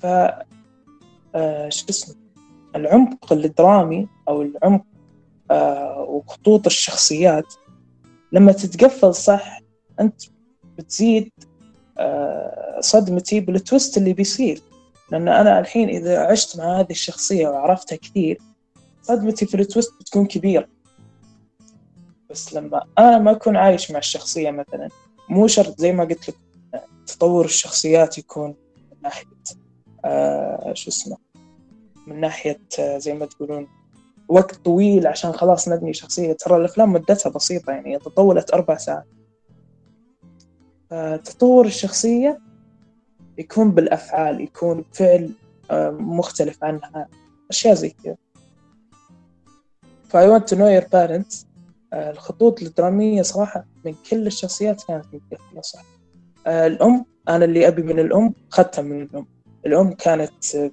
ف 0.00 0.06
آه، 1.34 1.68
شو 1.68 1.86
اسمه؟ 1.90 2.14
العمق 2.76 3.32
الدرامي 3.32 4.08
أو 4.28 4.42
العمق 4.42 4.84
آه، 5.50 6.06
وخطوط 6.08 6.66
الشخصيات 6.66 7.54
لما 8.32 8.52
تتقفل 8.52 9.14
صح 9.14 9.60
أنت 10.00 10.22
بتزيد 10.78 11.32
صدمتي 12.80 13.40
بال 13.40 13.56
twist 13.56 13.96
اللي 13.96 14.12
بيصير. 14.12 14.62
لأن 15.12 15.28
أنا 15.28 15.58
الحين 15.58 15.88
إذا 15.88 16.20
عشت 16.20 16.58
مع 16.58 16.80
هذه 16.80 16.90
الشخصية 16.90 17.48
وعرفتها 17.48 17.96
كثير 17.96 18.38
صدمتي 19.02 19.46
في 19.46 19.54
ال 19.54 19.60
twist 19.60 19.92
بتكون 20.00 20.26
كبيرة. 20.26 20.68
بس 22.30 22.54
لما 22.54 22.82
أنا 22.98 23.18
ما 23.18 23.30
أكون 23.30 23.56
عايش 23.56 23.90
مع 23.90 23.98
الشخصية 23.98 24.50
مثلا 24.50 24.88
مو 25.28 25.46
شرط 25.46 25.80
زي 25.80 25.92
ما 25.92 26.04
قلت 26.04 26.28
لك 26.28 26.36
تطور 27.06 27.44
الشخصيات 27.44 28.18
يكون 28.18 28.48
من 28.92 29.02
ناحية 29.02 29.26
آه 30.04 30.72
شو 30.74 30.90
اسمه 30.90 31.16
من 32.06 32.20
ناحية 32.20 32.60
آه، 32.78 32.98
زي 32.98 33.14
ما 33.14 33.26
تقولون 33.26 33.68
وقت 34.28 34.54
طويل 34.54 35.06
عشان 35.06 35.32
خلاص 35.32 35.68
نبني 35.68 35.92
شخصية. 35.94 36.32
ترى 36.32 36.56
الأفلام 36.56 36.92
مدتها 36.92 37.30
بسيطة 37.30 37.72
يعني 37.72 37.96
إذا 37.96 38.10
طولت 38.10 38.54
أربع 38.54 38.76
ساعات. 38.76 39.04
فتطور 40.90 41.66
الشخصية 41.66 42.40
يكون 43.38 43.70
بالأفعال 43.70 44.40
يكون 44.40 44.84
بفعل 44.92 45.30
آه، 45.70 45.90
مختلف 45.90 46.64
عنها 46.64 47.08
أشياء 47.50 47.74
زي 47.74 47.94
كذا. 48.04 48.16
ف 50.08 50.16
I 50.16 50.28
want 50.28 50.42
to 50.42 50.56
know 50.56 50.80
your 50.80 50.88
parents. 50.88 51.46
آه، 51.92 52.10
الخطوط 52.10 52.62
الدرامية 52.62 53.22
صراحة 53.22 53.64
من 53.84 53.94
كل 54.10 54.26
الشخصيات 54.26 54.82
كانت 54.88 55.04
متقفلة 55.12 55.60
صح 55.60 55.84
آه، 56.46 56.66
الأم 56.66 57.04
أنا 57.28 57.44
اللي 57.44 57.68
أبي 57.68 57.82
من 57.82 57.98
الأم 57.98 58.34
خدتها 58.50 58.82
من 58.82 59.02
الأم. 59.02 59.26
الأم 59.66 59.92
كانت 59.92 60.54
آه، 60.54 60.70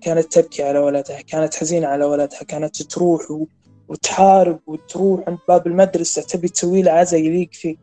كانت 0.00 0.32
تبكي 0.32 0.62
على 0.62 0.78
ولدها 0.78 1.20
كانت 1.20 1.54
حزينة 1.54 1.86
على 1.86 2.04
ولدها 2.04 2.42
كانت 2.42 2.82
تروح. 2.82 3.22
وتحارب 3.88 4.60
وتروح 4.66 5.28
عند 5.28 5.38
باب 5.48 5.66
المدرسة 5.66 6.22
تبي 6.22 6.48
تسوي 6.48 6.82
له 6.82 6.92
عزا 6.92 7.16
يليق 7.16 7.48
فيه 7.52 7.76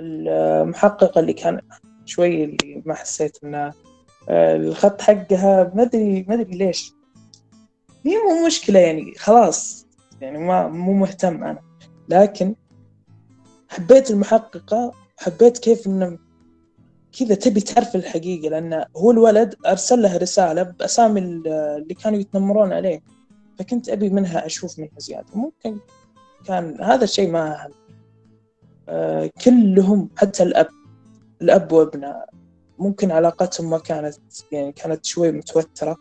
المحققة 0.00 1.20
اللي 1.20 1.32
كان 1.32 1.60
شوي 2.04 2.44
اللي 2.44 2.82
ما 2.86 2.94
حسيت 2.94 3.38
انها 3.44 3.74
آه، 4.28 4.56
الخط 4.56 5.00
حقها 5.00 5.72
ما 5.74 5.82
أدري 5.82 6.24
ما 6.28 6.34
أدري 6.34 6.56
ليش. 6.58 6.92
هي 8.06 8.12
مو 8.16 8.46
مشكلة 8.46 8.78
يعني 8.78 9.14
خلاص. 9.18 9.86
يعني 10.20 10.38
ما 10.38 10.68
مو 10.68 10.92
مهتم 10.92 11.44
أنا. 11.44 11.60
لكن 12.08 12.54
حبيت 13.68 14.10
المحققة 14.10 14.92
حبيت 15.18 15.58
كيف 15.58 15.86
إنه 15.86 16.18
كذا 17.18 17.34
تبي 17.34 17.60
تعرف 17.60 17.96
الحقيقة 17.96 18.48
لأن 18.48 18.84
هو 18.96 19.10
الولد 19.10 19.54
أرسل 19.66 20.02
لها 20.02 20.16
رسالة 20.18 20.62
بأسامي 20.62 21.20
ال- 21.20 21.48
اللي 21.48 21.94
كانوا 21.94 22.18
يتنمرون 22.18 22.72
عليه. 22.72 23.00
فكنت 23.58 23.88
أبي 23.88 24.08
منها 24.10 24.46
أشوف 24.46 24.78
منها 24.78 24.98
زيادة. 24.98 25.26
ممكن 25.34 25.78
كان 26.46 26.82
هذا 26.82 27.04
الشيء 27.04 27.30
ما 27.30 27.64
أهم. 27.64 27.70
كلهم 29.44 30.08
حتى 30.16 30.42
الأب 30.42 30.68
الأب 31.42 31.72
وابنه 31.72 32.14
ممكن 32.78 33.10
علاقتهم 33.10 33.70
ما 33.70 33.78
كانت 33.78 34.14
يعني 34.52 34.72
كانت 34.72 35.04
شوي 35.04 35.32
متوترة. 35.32 35.96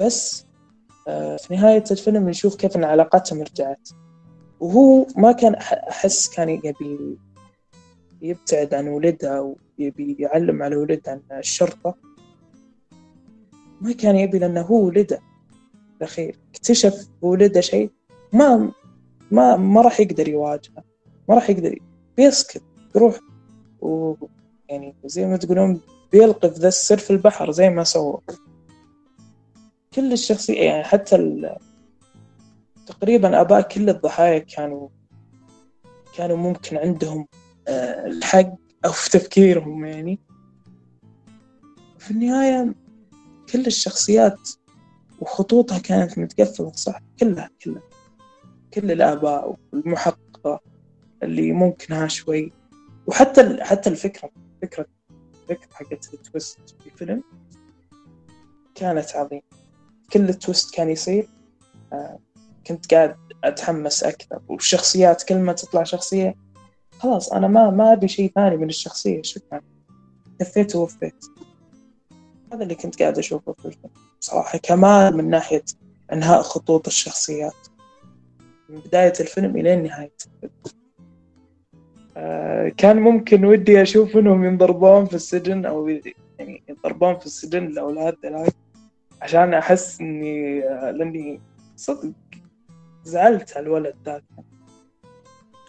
بس 0.00 0.46
آه، 1.08 1.36
في 1.36 1.54
نهاية 1.54 1.84
الفيلم 1.90 2.28
نشوف 2.28 2.56
كيف 2.56 2.76
أن 2.76 2.84
علاقتهم 2.84 3.42
رجعت. 3.42 3.88
وهو 4.60 5.06
ما 5.16 5.32
كان 5.32 5.54
أح- 5.56 5.88
أحس 5.88 6.28
كان 6.28 6.48
يبي 6.48 7.18
يبتعد 8.22 8.74
عن 8.74 8.88
ولده 8.88 9.54
ويبي 9.78 10.16
يعلم 10.18 10.62
على 10.62 10.76
ولده 10.76 11.02
عن 11.30 11.38
الشرطة. 11.38 11.94
ما 13.80 13.92
كان 13.92 14.16
يبي 14.16 14.38
لأنه 14.38 14.60
هو 14.60 14.84
ولده. 14.86 15.20
الأخير 15.96 16.36
اكتشف 16.50 17.08
ولده 17.22 17.60
شيء 17.60 17.90
ما 18.32 18.72
ما 19.30 19.56
ما 19.56 19.80
راح 19.80 20.00
يقدر 20.00 20.28
يواجهه. 20.28 20.84
ما 21.28 21.34
راح 21.34 21.50
يقدر 21.50 21.78
بيسكت 22.16 22.62
بيروح 22.94 23.18
و 23.80 24.14
يعني 24.68 24.94
زي 25.04 25.26
ما 25.26 25.36
تقولون 25.36 25.80
بيلقف 26.12 26.58
ذا 26.58 26.68
السر 26.68 26.98
في 26.98 27.10
البحر 27.10 27.50
زي 27.50 27.70
ما 27.70 27.84
سوى 27.84 28.18
كل 29.94 30.12
الشخصية 30.12 30.60
يعني 30.60 30.84
حتى 30.84 31.16
ال... 31.16 31.56
تقريبا 32.86 33.40
آباء 33.40 33.60
كل 33.60 33.88
الضحايا 33.88 34.38
كانوا 34.38 34.88
كانوا 36.16 36.36
ممكن 36.36 36.76
عندهم 36.76 37.26
آه، 37.68 38.06
الحق 38.06 38.54
أو 38.84 38.92
في 38.92 39.10
تفكيرهم 39.18 39.84
يعني. 39.84 40.20
في 41.98 42.10
النهاية 42.10 42.74
كل 43.52 43.66
الشخصيات 43.66 44.48
وخطوطها 45.20 45.78
كانت 45.78 46.18
متقفلة 46.18 46.72
صح؟ 46.72 47.00
كلها 47.20 47.50
كلها. 47.64 47.82
كل 48.74 48.92
الآباء 48.92 49.56
والمحققة. 49.72 50.60
اللي 51.22 51.52
ممكنها 51.52 52.08
شوي. 52.08 52.52
وحتى 53.06 53.64
حتى 53.64 53.90
الفكرة 53.90 54.30
فكرة 54.62 54.86
فكرة 55.48 55.68
حقت 55.72 56.14
التويست 56.14 56.58
في 56.80 56.86
الفيلم 56.86 57.22
كانت 58.74 59.16
عظيمة. 59.16 59.42
كل 60.12 60.34
تويست 60.34 60.74
كان 60.74 60.88
يصير 60.90 61.28
آه، 61.92 62.18
كنت 62.66 62.94
قاعد 62.94 63.16
أتحمس 63.44 64.04
أكثر. 64.04 64.42
والشخصيات 64.48 65.22
كل 65.22 65.38
ما 65.38 65.52
تطلع 65.52 65.82
شخصية 65.82 66.34
خلاص 66.98 67.32
أنا 67.32 67.48
ما 67.48 67.70
ما 67.70 67.92
أبي 67.92 68.08
شيء 68.08 68.32
ثاني 68.34 68.56
من 68.56 68.68
الشخصية. 68.68 69.22
شكرا. 69.22 69.60
كفيت 70.40 70.76
ووفيت. 70.76 71.24
هذا 72.52 72.62
اللي 72.62 72.74
كنت 72.74 73.02
قاعد 73.02 73.18
أشوفه 73.18 73.52
في 73.52 73.64
الفيلم. 73.64 73.92
صراحة 74.20 74.58
كمال 74.58 75.16
من 75.16 75.30
ناحية 75.30 75.64
إنهاء 76.12 76.42
خطوط 76.42 76.86
الشخصيات. 76.86 77.68
من 78.68 78.80
بداية 78.80 79.12
الفيلم 79.20 79.56
إلى 79.56 79.76
نهاية 79.76 80.12
الفيلم 80.26 80.83
كان 82.76 82.96
ممكن 83.00 83.44
ودي 83.44 83.82
أشوف 83.82 84.16
إنهم 84.16 84.44
ينضربون 84.44 85.06
في 85.06 85.14
السجن 85.14 85.66
أو 85.66 85.88
يعني 86.38 86.62
ينضربون 86.68 87.18
في 87.18 87.26
السجن 87.26 87.66
الأولاد 87.66 88.16
ذولاك 88.24 88.54
عشان 89.22 89.54
أحس 89.54 90.00
إني 90.00 90.64
آه، 90.68 90.90
لأني 90.90 91.40
صدق 91.76 92.12
زعلت 93.04 93.56
على 93.56 93.66
الولد 93.66 93.94
ذاك. 94.04 94.24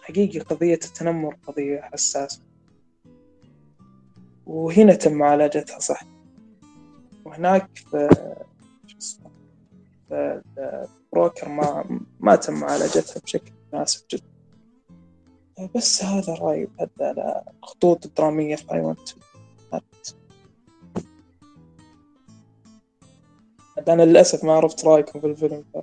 حقيقي 0.02 0.39
قضية 0.39 0.74
التنمر 0.74 1.36
قضية 1.48 1.82
حساسة. 1.82 2.41
وهنا 4.46 4.93
تم 4.93 5.14
معالجتها 5.14 5.80
صح. 5.80 6.04
وهناك 7.26 7.70
في 7.76 8.10
البروكر 10.12 11.50
ما 11.50 12.00
ما 12.20 12.36
تم 12.36 12.54
معالجتها 12.54 13.22
بشكل 13.22 13.52
مناسب 13.74 14.06
جدا. 14.12 14.35
بس 15.76 16.03
هذا 16.03 16.34
رأيي 16.34 16.66
بهذا 16.66 16.91
على 16.99 17.43
الخطوط 17.64 18.06
الدرامية 18.06 18.56
في 18.56 18.66
I 18.68 18.95
want 18.95 19.12
to 19.12 19.26
أنا 23.88 24.01
للأسف 24.06 24.43
ما 24.43 24.51
عرفت 24.53 24.86
رأيكم 24.86 25.20
في 25.22 25.28
الفيلم 25.28 25.64
ف... 25.74 25.78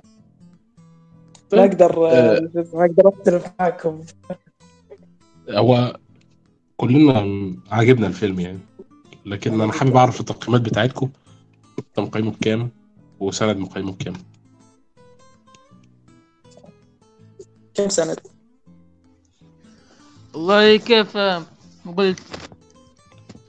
ما 1.53 1.65
أقدر 1.65 2.07
آه. 2.07 2.49
ما 2.73 2.85
أقدر 2.85 3.09
أختلف 3.09 3.47
معاكم. 3.59 4.03
هو 5.49 5.97
كلنا 6.77 7.55
عاجبنا 7.71 8.07
الفيلم 8.07 8.39
يعني 8.39 8.59
لكن 9.25 9.61
أنا 9.61 9.73
حابب 9.73 9.95
أعرف 9.95 10.19
التقييمات 10.19 10.61
بتاعتكم. 10.61 11.09
انت 11.79 11.99
مقيمه 11.99 12.31
بكام؟ 12.31 12.69
وسند 13.19 13.57
مقيمه 13.57 13.91
بكام؟ 13.91 14.13
كم 17.73 17.89
سنة 17.89 18.15
والله 20.33 20.77
كيف 20.77 21.17
قلت 21.97 22.19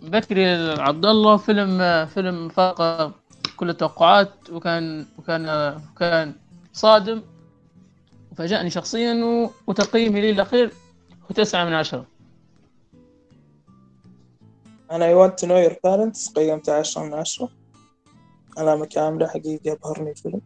بكري 0.02 0.46
عبد 0.80 1.06
الله 1.06 1.36
فيلم 1.36 2.06
فيلم 2.06 2.48
فاق 2.48 3.12
كل 3.56 3.70
التوقعات 3.70 4.50
وكان 4.50 5.06
وكان 5.18 5.74
وكان 5.92 6.34
صادم 6.72 7.22
وفاجأني 8.32 8.70
شخصيا 8.70 9.14
وتقييمي 9.66 10.20
لي 10.20 10.30
الأخير 10.30 10.72
هو 11.22 11.28
تسعة 11.34 11.64
من 11.64 11.74
عشرة. 11.74 12.06
أنا 14.90 15.06
I 15.06 15.14
want 15.14 15.32
to 15.38 15.46
know 15.46 15.70
your 15.70 15.74
parents 15.86 16.32
قيمته 16.34 16.72
عشرة 16.72 17.02
من 17.02 17.14
عشرة. 17.14 17.48
علامة 18.58 18.86
كاملة 18.86 19.26
حقيقة 19.26 19.72
أبهرني 19.72 20.10
الفيلم. 20.10 20.40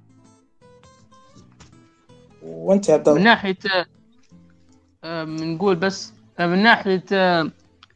وأنت 2.42 2.88
يا 2.88 2.94
عبد 2.94 3.08
من 3.08 3.16
الله 3.16 3.24
ناحية 3.24 3.58
آه، 5.04 5.24
بنقول 5.24 5.76
بس 5.76 6.12
من 6.46 6.62
ناحية 6.62 7.04
آه، 7.12 7.42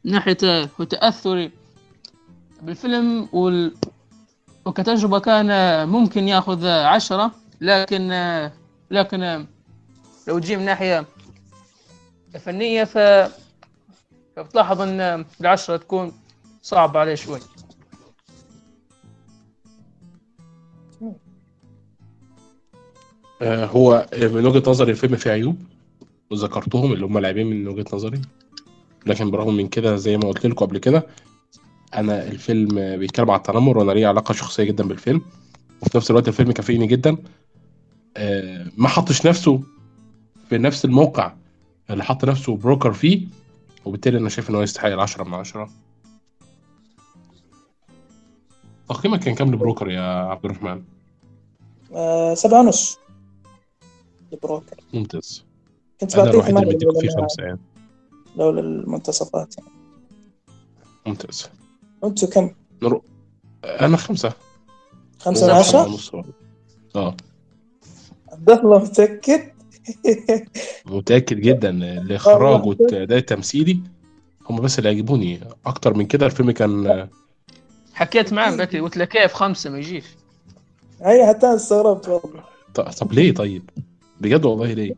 من 0.05 0.13
ناحية 0.13 0.37
آه، 0.45 0.69
هو 0.81 0.85
تأثري 0.85 1.51
بالفيلم 2.63 3.29
وال... 3.33 3.75
وكتجربة 4.65 5.19
كان 5.19 5.89
ممكن 5.89 6.29
ياخذ 6.29 6.67
عشرة 6.67 7.33
لكن 7.61 8.09
لكن 8.91 9.47
لو 10.29 10.39
تجي 10.39 10.57
من 10.57 10.65
ناحية 10.65 11.05
فنية 12.41 12.85
ف 12.85 12.99
فبتلاحظ 14.37 14.81
إن 14.81 15.25
العشرة 15.41 15.77
تكون 15.77 16.13
صعبة 16.63 17.01
عليه 17.01 17.15
شوي. 17.15 17.41
آه، 23.43 23.67
هو 23.67 24.07
من 24.23 24.47
وجهة 24.47 24.71
نظري 24.71 24.91
الفيلم 24.91 25.17
فيه 25.17 25.31
عيوب. 25.31 25.72
وذكرتهم 26.33 26.93
اللي 26.93 27.07
هم 27.07 27.19
لاعبين 27.19 27.47
من 27.47 27.69
وجهة 27.69 27.85
نظري. 27.93 28.21
لكن 29.07 29.31
برغم 29.31 29.57
من 29.57 29.69
كده 29.69 29.97
زي 29.97 30.17
ما 30.17 30.29
قلت 30.29 30.47
لكم 30.47 30.67
قبل 30.67 30.79
كده 30.79 31.07
أنا 31.95 32.29
الفيلم 32.29 32.97
بيتكلم 32.97 33.31
عن 33.31 33.39
التنمر 33.39 33.79
وأنا 33.79 33.93
ليا 33.93 34.09
علاقة 34.09 34.33
شخصية 34.33 34.65
جدا 34.65 34.85
بالفيلم. 34.85 35.23
وفي 35.83 35.97
نفس 35.97 36.11
الوقت 36.11 36.29
الفيلم 36.29 36.53
كافئني 36.53 36.87
جدا. 36.87 37.17
آه، 38.17 38.67
ما 38.77 38.89
حطش 38.89 39.27
نفسه 39.27 39.63
في 40.49 40.59
نفس 40.59 40.85
الموقع 40.85 41.35
اللي 41.91 42.05
حط 42.05 42.25
نفسه 42.25 42.57
بروكر 42.57 42.93
فيه 42.93 43.27
وبالتالي 43.85 44.19
أنا 44.19 44.29
شايف 44.29 44.51
إن 44.51 44.55
هو 44.55 44.63
يستحق 44.63 44.89
العشرة 44.89 45.25
من 45.25 45.35
عشرة. 45.35 45.71
تقييمك 48.89 49.21
كان 49.21 49.35
كام 49.35 49.55
لبروكر 49.55 49.91
يا 49.91 50.03
عبد 50.03 50.45
الرحمن؟ 50.45 50.83
آه 51.95 52.35
سبعة 52.35 52.61
ونص 52.61 52.99
البروكر 54.33 54.77
ممتاز. 54.95 55.45
كنت 56.03 56.15
أنا 56.19 56.25
بعطيه 56.33 56.49
اللي 56.49 56.75
بديك 56.75 56.79
فيه 57.01 57.09
لولا 57.09 57.21
خمسة 57.23 57.43
يعني. 57.43 57.59
لولا 58.37 58.61
المنتصفات 58.61 59.55
يعني. 59.59 59.71
ممتاز. 61.07 61.49
أنتوا 62.05 62.29
كم؟ 62.29 62.51
نروح 62.83 63.03
أنا 63.65 63.97
خمسة. 63.97 64.33
خمسة 65.19 65.47
من 65.89 65.97
برضه. 66.13 66.33
آه. 66.97 67.17
عبد 68.33 68.51
الله 68.51 68.79
متأكد؟ 68.79 69.41
متأكد 70.87 71.41
جدا. 71.41 71.71
الإخراج 71.71 72.67
والأداء 72.67 73.19
التمثيلي 73.19 73.81
هم 74.51 74.61
بس 74.61 74.79
اللي 74.79 74.89
عجبوني. 74.91 75.41
أكتر 75.67 75.95
من 75.95 76.07
كده 76.07 76.27
الفيلم 76.27 76.51
كان 76.51 77.09
حكيت 77.95 78.33
معاه 78.33 78.57
بكري 78.57 78.81
قلت 78.81 78.97
له 78.97 79.05
كيف 79.05 79.33
خمسة 79.35 79.71
ما 79.71 79.79
يجيش. 79.79 80.05
أي 81.07 81.27
حتى 81.27 81.47
أنا 81.47 81.55
استغربت 81.57 82.09
والله. 82.09 82.43
ط- 82.75 82.81
طب 82.81 83.13
ليه 83.13 83.35
طيب؟ 83.35 83.71
بجد 84.21 84.45
والله 84.45 84.73
ليه؟ 84.73 84.95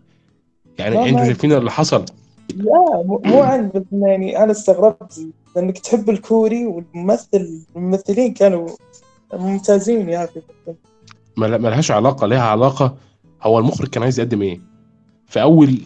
يعني 0.79 1.09
أنتوا 1.09 1.25
شايفين 1.25 1.53
اللي 1.53 1.70
حصل. 1.70 2.05
لا 2.57 3.03
مو 3.25 3.43
عن 3.43 3.70
يعني 3.93 4.43
أنا 4.43 4.53
استغربت 4.53 5.27
لأنك 5.57 5.79
تحب 5.79 6.11
الكوري 6.11 6.66
والممثل 6.66 7.62
الممثلين 7.77 8.35
كانوا 8.35 8.68
ممتازين 9.35 10.09
يا 10.09 10.25
أخي. 10.25 10.41
ما 11.37 11.47
لهاش 11.47 11.91
علاقة 11.91 12.27
ليها 12.27 12.43
علاقة 12.43 12.97
هو 13.43 13.59
المخرج 13.59 13.89
كان 13.89 14.03
عايز 14.03 14.20
يقدم 14.20 14.43
إيه؟ 14.43 14.61
في 15.27 15.43
أول 15.43 15.81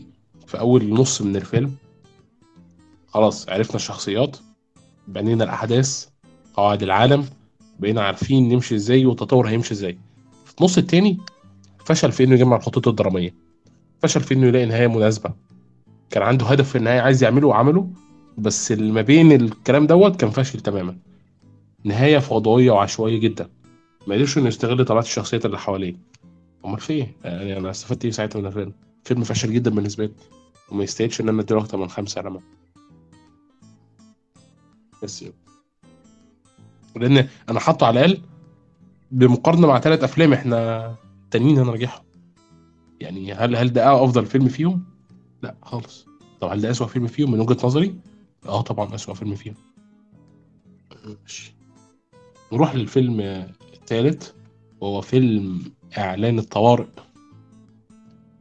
في 0.46 0.58
أول 0.58 0.90
نص 0.94 1.22
من 1.22 1.36
الفيلم 1.36 1.72
خلاص 3.06 3.48
عرفنا 3.48 3.76
الشخصيات 3.76 4.36
بنينا 5.08 5.44
الأحداث 5.44 6.06
قواعد 6.54 6.82
العالم 6.82 7.24
بقينا 7.78 8.02
عارفين 8.02 8.48
نمشي 8.48 8.74
إزاي 8.74 9.06
والتطور 9.06 9.48
هيمشي 9.48 9.74
إزاي. 9.74 9.98
في 10.44 10.54
النص 10.60 10.78
التاني 10.78 11.18
فشل 11.84 12.12
في 12.12 12.24
إنه 12.24 12.34
يجمع 12.34 12.56
الخطوط 12.56 12.88
الدرامية. 12.88 13.34
فشل 14.02 14.20
في 14.20 14.34
إنه 14.34 14.46
يلاقي 14.46 14.66
نهاية 14.66 14.86
مناسبة. 14.86 15.34
كان 16.10 16.22
عنده 16.22 16.46
هدف 16.46 16.68
في 16.68 16.78
النهاية 16.78 17.00
عايز 17.00 17.22
يعمله 17.22 17.48
وعمله 17.48 17.90
بس 18.38 18.72
اللي 18.72 18.92
ما 18.92 19.02
بين 19.02 19.32
الكلام 19.32 19.86
دوت 19.86 20.16
كان 20.16 20.30
فاشل 20.30 20.60
تماما. 20.60 20.98
نهاية 21.84 22.18
فوضوية 22.18 22.70
وعشوائية 22.70 23.20
جدا. 23.20 23.48
ما 24.06 24.14
قدرش 24.14 24.38
إنه 24.38 24.48
يستغل 24.48 24.84
طبيعة 24.84 25.02
الشخصيات 25.02 25.46
اللي 25.46 25.58
حواليه. 25.58 25.96
أمال 26.64 26.80
في 26.80 26.92
إيه؟ 26.92 27.16
يعني 27.24 27.58
أنا 27.58 27.70
استفدت 27.70 28.04
إيه 28.04 28.10
ساعتها 28.10 28.40
من 28.40 28.46
الفيلم؟ 28.46 28.72
فيلم 29.04 29.24
فاشل 29.24 29.52
جدا 29.52 29.70
بالنسبة 29.70 30.04
لي. 30.04 30.12
وما 30.72 30.84
يستاهلش 30.84 31.20
إن 31.20 31.28
أنا 31.28 31.42
أديله 31.42 31.60
أكتر 31.60 31.78
من 31.78 31.88
خمسة 31.88 32.18
علامة 32.18 32.40
بس. 35.02 35.24
لأن 36.96 37.28
أنا 37.48 37.60
حاطه 37.60 37.86
على 37.86 38.04
الأقل 38.04 38.22
بمقارنة 39.10 39.66
مع 39.66 39.80
ثلاث 39.80 40.04
أفلام 40.04 40.32
إحنا 40.32 40.94
تانيين 41.30 41.58
أنا 41.58 41.70
راجعهم 41.70 42.07
يعني 43.00 43.32
هل 43.32 43.56
هل 43.56 43.72
ده 43.72 44.04
أفضل 44.04 44.26
فيلم 44.26 44.48
فيهم؟ 44.48 44.84
لا 45.42 45.54
خالص. 45.62 46.06
طب 46.40 46.48
هل 46.48 46.60
ده 46.60 46.70
أسوأ 46.70 46.86
فيلم 46.86 47.06
فيهم 47.06 47.30
من 47.30 47.40
وجهة 47.40 47.66
نظري؟ 47.66 47.94
آه 48.46 48.60
طبعا 48.60 48.94
أسوأ 48.94 49.14
فيلم 49.14 49.34
فيهم. 49.34 49.54
ماشي. 51.22 51.54
نروح 52.52 52.74
للفيلم 52.74 53.20
الثالث 53.74 54.30
وهو 54.80 55.00
فيلم 55.00 55.62
إعلان 55.98 56.38
الطوارئ 56.38 56.86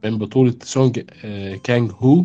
من 0.04 0.18
بطولة 0.18 0.54
سونج 0.62 1.04
آه، 1.24 1.54
كانج 1.56 1.92
هو. 1.98 2.24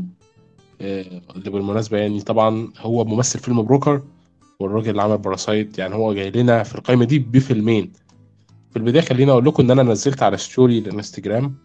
آه، 0.81 1.21
اللي 1.35 1.49
بالمناسبة 1.49 1.97
يعني 1.97 2.21
طبعا 2.21 2.69
هو 2.77 3.05
ممثل 3.05 3.39
فيلم 3.39 3.61
Broker 3.63 4.01
والراجل 4.59 4.89
اللي 4.89 5.01
عمل 5.01 5.17
Parasite 5.17 5.77
يعني 5.79 5.95
هو 5.95 6.13
جاي 6.13 6.31
لنا 6.31 6.63
في 6.63 6.75
القائمة 6.75 7.05
دي 7.05 7.19
بفيلمين. 7.19 7.93
في 8.71 8.77
البداية 8.79 9.01
خليني 9.01 9.31
أقول 9.31 9.45
لكم 9.45 9.63
إن 9.63 9.71
أنا 9.71 9.83
نزلت 9.83 10.23
على 10.23 10.37
story 10.37 10.77
ال 10.77 10.85
Instagram. 10.85 11.55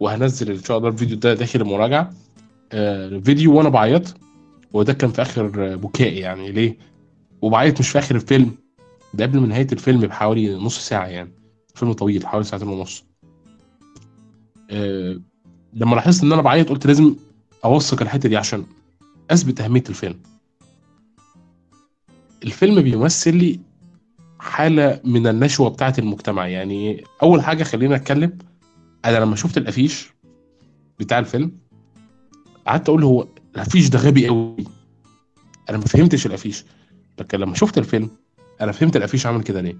وهنزل 0.00 0.50
إن 0.50 0.62
شاء 0.62 0.78
الله 0.78 0.88
الفيديو 0.88 1.16
ده 1.16 1.34
داخل 1.34 1.60
المراجعة. 1.60 2.10
آه، 2.72 3.18
فيديو 3.18 3.56
وأنا 3.56 3.68
بعيط 3.68 4.14
وده 4.72 4.92
كان 4.92 5.10
في 5.10 5.22
آخر 5.22 5.72
آه، 5.72 5.74
بكائي 5.74 6.18
يعني. 6.18 6.52
ليه؟ 6.52 6.78
وبعيط 7.42 7.80
مش 7.80 7.88
في 7.88 7.98
آخر 7.98 8.14
الفيلم 8.14 8.54
ده 9.14 9.24
قبل 9.24 9.40
من 9.40 9.48
نهاية 9.48 9.66
الفيلم 9.72 10.00
بحوالي 10.00 10.54
نص 10.54 10.78
ساعة 10.88 11.06
يعني. 11.06 11.32
فيلم 11.74 11.92
طويل 11.92 12.26
حوالي 12.26 12.44
ساعتين 12.44 12.68
ونص. 12.68 13.04
أه 14.70 15.20
لما 15.74 15.94
لاحظت 15.94 16.22
إن 16.22 16.32
أنا 16.32 16.42
بعيط 16.42 16.68
قلت 16.68 16.86
لازم 16.86 17.16
أوثق 17.64 18.02
الحتة 18.02 18.28
دي 18.28 18.36
عشان 18.36 18.64
أثبت 19.30 19.60
أهمية 19.60 19.84
الفيلم. 19.88 20.20
الفيلم 22.44 22.82
بيمثل 22.82 23.36
لي 23.36 23.60
حالة 24.38 25.00
من 25.04 25.26
النشوة 25.26 25.68
بتاعة 25.70 25.94
المجتمع 25.98 26.46
يعني. 26.48 27.04
أول 27.22 27.42
حاجة 27.42 27.62
خلينا 27.64 27.96
أتكلم 27.96 28.38
أنا 29.04 29.18
لما 29.18 29.36
شفت 29.36 29.58
الافيش 29.58 30.12
بتاع 30.98 31.18
الفيلم 31.18 31.52
قعدت 32.66 32.88
أقول 32.88 33.04
هو 33.04 33.26
الافيش 33.54 33.88
ده 33.88 33.98
غبي 33.98 34.26
قوي. 34.28 34.64
أنا 35.70 35.78
ما 35.78 35.84
فهمتش 35.84 36.26
الافيش 36.26 36.64
لكن 37.18 37.38
لما 37.38 37.54
شفت 37.54 37.78
الفيلم 37.78 38.10
أنا 38.60 38.72
فهمت 38.72 38.96
الافيش 38.96 39.26
عامل 39.26 39.42
كده 39.42 39.60
ليه. 39.60 39.76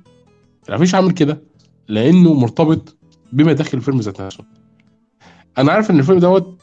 الافيش 0.68 0.94
عامل 0.94 1.10
كده 1.10 1.42
لأنه 1.88 2.34
مرتبط 2.34 2.96
بما 3.32 3.52
داخل 3.52 3.78
الفيلم 3.78 4.00
ذات 4.00 4.20
نفسه. 4.20 4.44
أنا 5.58 5.72
عارف 5.72 5.90
ان 5.90 5.98
الفيلم 5.98 6.18
دوت 6.18 6.62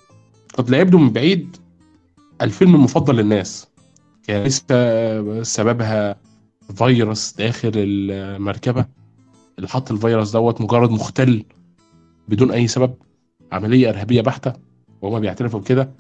قد 0.53 0.69
لا 0.69 0.79
يبدو 0.79 0.97
من 0.97 1.09
بعيد 1.09 1.57
الفيلم 2.41 2.75
المفضل 2.75 3.15
للناس. 3.15 3.67
لسه 4.29 5.43
سببها 5.43 6.15
فيروس 6.75 7.33
داخل 7.33 7.71
المركبة. 7.75 8.85
اللي 9.57 9.69
حط 9.69 9.91
الفيروس 9.91 10.31
دوت 10.31 10.61
مجرد 10.61 10.91
مختل. 10.91 11.45
بدون 12.31 12.51
أي 12.51 12.67
سبب 12.67 12.93
عملية 13.51 13.89
إرهابية 13.89 14.21
بحتة 14.21 14.53
وهما 15.01 15.19
بيعترفوا 15.19 15.59
بكده. 15.59 15.91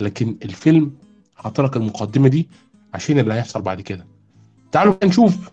لكن 0.00 0.36
الفيلم 0.44 0.92
حط 1.36 1.60
لك 1.60 1.76
المقدمة 1.76 2.28
دي 2.28 2.48
عشان 2.94 3.18
اللي 3.18 3.34
هيحصل 3.34 3.62
بعد 3.62 3.80
كده. 3.80 4.06
تعالوا 4.72 4.94
نشوف 5.04 5.50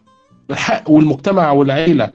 الحق 0.52 0.90
والمجتمع 0.90 1.52
والعيلة 1.52 2.12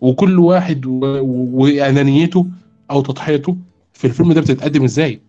وكل 0.00 0.38
واحد 0.38 0.86
و- 0.86 1.00
و- 1.04 1.48
وأنانيته 1.62 2.46
أو 2.90 3.02
تضحيته 3.02 3.56
في 3.92 4.06
الفيلم 4.06 4.32
ده 4.32 4.40
بتتقدم 4.40 4.84
إزاي. 4.84 5.20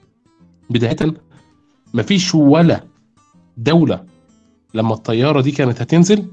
بداية 0.70 0.96
مفيش 1.94 2.34
ولا 2.34 2.84
دولة 3.56 4.04
لما 4.74 4.94
الطيارة 4.94 5.40
دي 5.40 5.50
كانت 5.50 5.82
هتنزل 5.82 6.26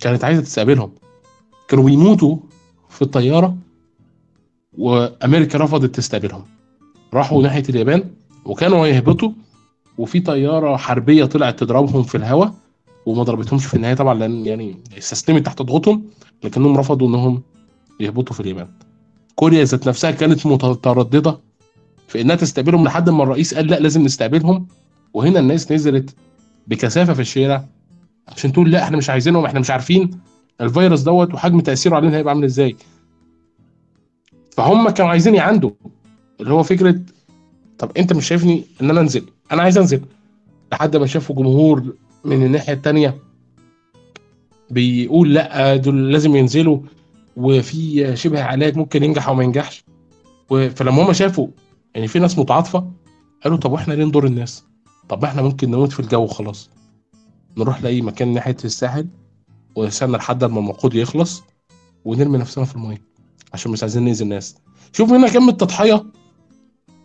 كانت 0.00 0.24
عايزة 0.24 0.42
تستقبلهم. 0.42 0.92
كانوا 1.68 1.84
بيموتوا 1.84 2.36
في 2.88 3.02
الطيارة 3.02 3.56
وأمريكا 4.78 5.58
رفضت 5.58 5.94
تستقبلهم. 5.94 6.44
راحوا 7.14 7.42
ناحية 7.42 7.62
اليابان 7.68 8.04
وكانوا 8.44 8.86
هيهبطوا 8.86 9.30
وفي 9.98 10.20
طيارة 10.20 10.76
حربية 10.76 11.24
طلعت 11.24 11.58
تضربهم 11.58 12.02
في 12.02 12.14
الهواء 12.14 12.54
وما 13.06 13.22
ضربتهمش 13.22 13.66
في 13.66 13.74
النهاية 13.74 13.94
طبعا 13.94 14.14
لأن 14.14 14.46
يعني 14.46 14.76
استسلمت 14.98 15.46
تحت 15.46 15.62
ضغوطهم 15.62 16.04
لكنهم 16.44 16.76
رفضوا 16.76 17.08
إنهم 17.08 17.42
يهبطوا 18.00 18.34
في 18.34 18.40
اليابان. 18.40 18.68
كوريا 19.34 19.64
ذات 19.64 19.88
نفسها 19.88 20.10
كانت 20.10 20.46
مترددة 20.46 21.38
في 22.08 22.20
إنها 22.20 22.36
تستقبلهم 22.36 22.84
لحد 22.84 23.10
ما 23.10 23.22
الرئيس 23.22 23.54
قال 23.54 23.66
لا 23.66 23.80
لازم 23.80 24.02
نستقبلهم. 24.02 24.66
وهنا 25.14 25.40
الناس 25.40 25.72
نزلت 25.72 26.14
بكثافة 26.66 27.12
في 27.14 27.20
الشارع 27.20 27.64
عشان 28.28 28.52
تقول 28.52 28.70
لا 28.70 28.82
إحنا 28.82 28.96
مش 28.96 29.10
عايزينهم 29.10 29.44
إحنا 29.44 29.60
مش 29.60 29.70
عارفين 29.70 30.10
الفيروس 30.60 31.00
دوت 31.00 31.34
وحجم 31.34 31.60
تأثيره 31.60 31.96
علينا 31.96 32.16
هيبقى 32.16 32.34
عامل 32.34 32.44
إزاي. 32.44 32.76
فهم 34.56 34.90
كانوا 34.90 35.10
عايزين 35.10 35.34
يعندوا 35.34 35.70
اللي 36.40 36.54
هو 36.54 36.62
فكرة 36.62 37.00
طب 37.78 37.90
أنت 37.96 38.12
مش 38.12 38.26
شايفني 38.28 38.64
إن 38.82 38.90
أنا 38.90 39.00
أنزل؟ 39.00 39.24
أنا 39.52 39.62
عايز 39.62 39.78
أنزل. 39.78 40.00
لحد 40.72 40.96
ما 40.96 41.06
شافوا 41.06 41.36
جمهور 41.36 41.94
من 42.24 42.46
الناحية 42.46 42.72
التانية 42.72 43.18
بيقول 44.70 45.34
لأ 45.34 45.76
دول 45.76 46.12
لازم 46.12 46.36
ينزلوا 46.36 46.78
وفي 47.36 48.16
شبه 48.16 48.42
علاج 48.42 48.76
ممكن 48.76 49.04
ينجح 49.04 49.28
أو 49.28 49.34
ما 49.34 49.44
ينجحش. 49.44 49.84
فلما 50.48 51.02
هم 51.02 51.12
شافوا 51.12 51.48
يعني 51.94 52.08
في 52.08 52.18
ناس 52.18 52.38
متعاطفة 52.38 52.90
قالوا 53.44 53.58
طب 53.58 53.72
وإحنا 53.72 53.94
ليه 53.94 54.04
نضر 54.04 54.26
الناس؟ 54.26 54.64
طب 55.08 55.24
إحنا 55.24 55.42
ممكن 55.42 55.70
نموت 55.70 55.92
في 55.92 56.00
الجو 56.00 56.26
خلاص 56.26 56.70
نروح 57.58 57.82
لأي 57.82 58.00
مكان 58.02 58.34
ناحية 58.34 58.56
الساحل 58.64 59.06
ونستنى 59.76 60.16
لحد 60.16 60.44
ما 60.44 60.60
الوقود 60.60 60.94
يخلص 60.94 61.42
ونرمي 62.04 62.38
نفسنا 62.38 62.64
في 62.64 62.74
المية. 62.74 63.13
عشان 63.54 63.72
مش 63.72 63.82
عايزين 63.82 64.02
نأذي 64.04 64.24
الناس. 64.24 64.56
شوف 64.92 65.10
هنا 65.10 65.28
كم 65.28 65.48
التضحية. 65.48 66.04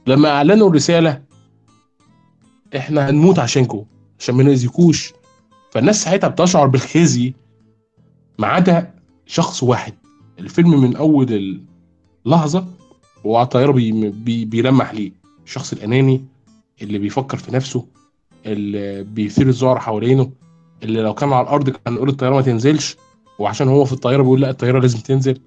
لما 0.08 0.30
أعلنوا 0.30 0.70
الرسالة 0.70 1.22
إحنا 2.76 3.10
هنموت 3.10 3.40
عشانكم 3.40 3.86
عشان 4.20 4.36
ما 4.36 4.44
نأذيكوش. 4.44 5.14
فالناس 5.72 6.04
ساعتها 6.04 6.28
بتشعر 6.28 6.68
بالخزي 6.68 7.34
ما 8.40 8.48
عدا 8.48 8.94
شخص 9.26 9.64
واحد. 9.64 9.94
الفيلم 10.40 10.82
من 10.82 10.96
أول 10.96 11.60
اللحظة 12.26 12.66
وهو 13.24 13.38
على 13.38 13.46
الطياره 13.46 13.72
بي 13.72 14.10
بي 14.10 14.46
بيلمح 14.46 14.94
ليه. 14.94 15.12
الشخص 15.46 15.74
الأناني 15.74 16.26
اللي 16.82 16.98
بيفكر 16.98 17.38
في 17.38 17.56
نفسه 17.56 17.86
اللي 18.46 19.04
بيثير 19.04 19.48
الذعر 19.48 19.80
حوالينه 19.80 20.32
اللي 20.84 21.02
لو 21.02 21.14
كان 21.14 21.34
على 21.34 21.48
الأرض 21.48 21.70
كان 21.70 21.94
يقول 21.96 22.10
الطيارة 22.10 22.36
ما 22.36 22.42
تنزلش. 22.42 22.98
وعشان 23.40 23.68
هو 23.68 23.86
في 23.86 23.94
الطيارة 23.94 24.22
بيقول 24.22 24.42
لا 24.42 24.50
الطيارة 24.50 24.80
لازم 24.80 25.00
تنزل. 25.00 25.40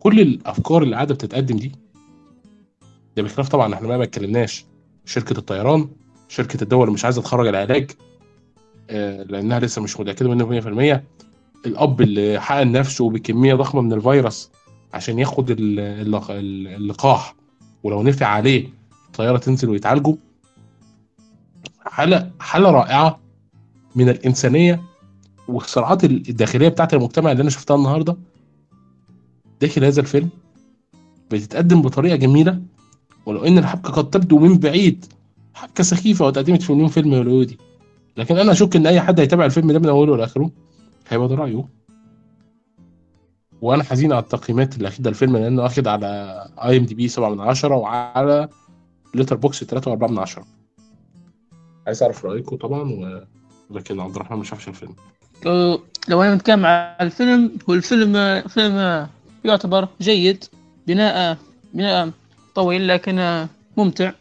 كل 0.00 0.20
الأفكار 0.20 0.82
اللي 0.82 0.94
قاعدة 0.96 1.14
بتتقدم 1.14 1.56
دي 1.56 1.72
ده 3.16 3.22
بخلاف 3.22 3.48
طبعا 3.48 3.74
إحنا 3.74 3.96
ما 3.96 4.02
اتكلمناش 4.04 4.64
شركة 5.04 5.38
الطيران 5.38 5.88
شركة 6.28 6.62
الدول 6.62 6.82
اللي 6.82 6.94
مش 6.94 7.04
عايزة 7.04 7.22
تخرج 7.22 7.46
العلاج 7.46 7.90
آه، 8.90 9.22
لأنها 9.22 9.60
لسه 9.60 9.82
مش 9.82 10.00
متأكدة 10.00 10.28
منه 10.30 10.60
100% 10.96 11.00
الأب 11.66 12.00
اللي 12.00 12.40
حقن 12.40 12.72
نفسه 12.72 13.10
بكمية 13.10 13.54
ضخمة 13.54 13.80
من 13.80 13.92
الفيروس 13.92 14.50
عشان 14.94 15.18
ياخد 15.18 15.50
ال- 15.50 15.80
اللق- 15.80 16.30
ال- 16.30 16.68
اللقاح 16.68 17.34
ولو 17.82 18.02
نفع 18.02 18.26
عليه 18.26 18.68
الطيارة 19.06 19.38
تنزل 19.38 19.68
ويتعالجوا 19.68 20.14
حالة 21.86 22.30
حالة 22.40 22.70
رائعة 22.70 23.20
من 23.96 24.08
الإنسانية 24.08 24.82
والصراعات 25.48 26.04
الداخلية 26.04 26.68
بتاعت 26.68 26.94
المجتمع 26.94 27.32
اللي 27.32 27.40
أنا 27.42 27.50
شفتها 27.50 27.76
النهارده 27.76 28.16
داخل 29.60 29.84
هذا 29.84 30.00
الفيلم 30.00 30.28
بتتقدم 31.30 31.82
بطريقة 31.82 32.16
جميلة 32.16 32.62
ولو 33.26 33.44
إن 33.44 33.58
الحبكة 33.58 33.90
قد 33.92 34.10
تبدو 34.10 34.38
من 34.38 34.58
بعيد 34.58 35.04
حبكة 35.54 35.84
سخيفة 35.84 36.24
واتقدمت 36.26 36.62
في 36.62 36.72
مليون 36.72 36.88
فيلم 36.88 37.14
هوليودي. 37.14 37.58
لكن 38.16 38.36
أنا 38.38 38.52
أشك 38.52 38.76
إن 38.76 38.86
أي 38.86 39.00
حد 39.00 39.20
هيتابع 39.20 39.44
الفيلم 39.44 39.72
ده 39.72 39.78
من 39.78 39.88
أوله 39.88 40.16
لاخره 40.16 40.50
هيبقى 41.08 41.28
ده 41.28 41.34
رأيه. 41.34 41.64
وأنا 43.62 43.82
حزين 43.84 44.12
على 44.12 44.22
التقييمات 44.22 44.76
اللي 44.76 44.88
أخدها 44.88 45.10
الفيلم 45.10 45.36
لأنه 45.36 45.66
أخد 45.66 45.86
على 45.88 46.06
IMDb 46.64 47.08
7 47.08 47.30
من 47.30 47.40
10 47.40 47.74
وعلى 47.76 48.48
Letterboxd 49.14 49.64
3 49.64 49.96
و4 49.96 50.10
من 50.10 50.18
10 50.18 50.44
عايز 51.86 52.02
أعرف 52.02 52.24
رأيكم 52.24 52.56
طبعا 52.56 52.80
و... 52.92 53.24
لكن 53.70 54.00
عبد 54.00 54.14
الرحمن 54.14 54.38
ما 54.38 54.44
شافش 54.44 54.68
الفيلم. 54.68 54.94
لو 56.08 56.22
أنا 56.22 56.34
بنتكلم 56.34 56.66
على 56.66 56.96
الفيلم 57.00 57.52
هو 57.70 57.74
الفيلم 57.74 58.40
فيلم 58.48 59.06
يعتبر 59.44 59.88
جيد 60.00 60.44
بناء 60.86 61.38
بناء 61.74 62.10
طويل 62.54 62.88
لكن 62.88 63.46
ممتع. 63.76 64.12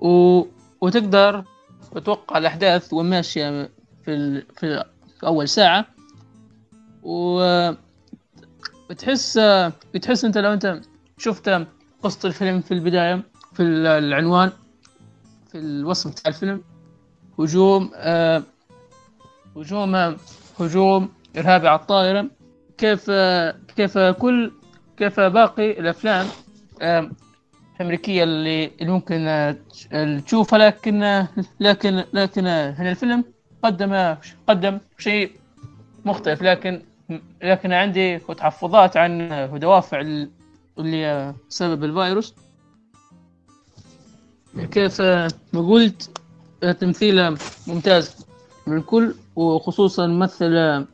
و... 0.00 0.42
وتقدر 0.80 1.44
تتوقع 1.94 2.38
الأحداث 2.38 2.92
وماشيه 2.92 3.70
في 4.04 4.14
ال... 4.14 4.42
في 4.56 4.84
أول 5.24 5.48
ساعة. 5.48 5.86
و 7.02 7.40
بتحس 8.90 9.38
بتحس 9.94 10.24
أنت 10.24 10.38
لو 10.38 10.52
أنت 10.52 10.80
شفت 11.18 11.66
قصة 12.02 12.26
الفيلم 12.28 12.60
في 12.60 12.74
البداية 12.74 13.22
في 13.52 13.62
العنوان 13.62 14.52
في 15.52 15.58
الوصف 15.58 16.10
بتاع 16.10 16.28
الفيلم 16.28 16.62
هجوم 17.38 17.90
آه 17.94 18.42
هجوم 19.56 20.16
هجوم 20.60 21.08
إرهابي 21.36 21.68
على 21.68 21.80
الطائرة. 21.80 22.26
كيف 22.78 23.10
كيف 23.76 23.98
كل 23.98 24.52
كيف 24.96 25.20
باقي 25.20 25.70
الأفلام 25.80 26.26
آه، 26.82 27.10
الأمريكية 27.76 28.24
اللي 28.24 28.70
ممكن 28.80 29.26
آه، 29.26 29.56
تشوفها 30.26 30.58
لكن 30.58 31.26
لكن 31.60 32.04
لكن 32.12 32.46
هنا 32.46 32.90
الفيلم 32.90 33.24
قدم 33.62 34.14
قدم 34.48 34.78
شيء 34.98 35.30
مختلف 36.04 36.42
لكن 36.42 36.82
لكن 37.42 37.72
عندي 37.72 38.18
تحفظات 38.18 38.96
عن 38.96 39.28
دوافع 39.60 40.00
ال- 40.00 40.30
اللي 40.78 41.34
سبب 41.48 41.84
الفيروس. 41.84 42.34
كيف 44.72 45.00
ما 45.52 45.68
قلت 45.70 46.10
تمثيل 46.80 47.36
ممتاز 47.66 48.26
من 48.66 48.76
الكل 48.76 49.14
وخصوصا 49.36 50.06
ممثل 50.06 50.84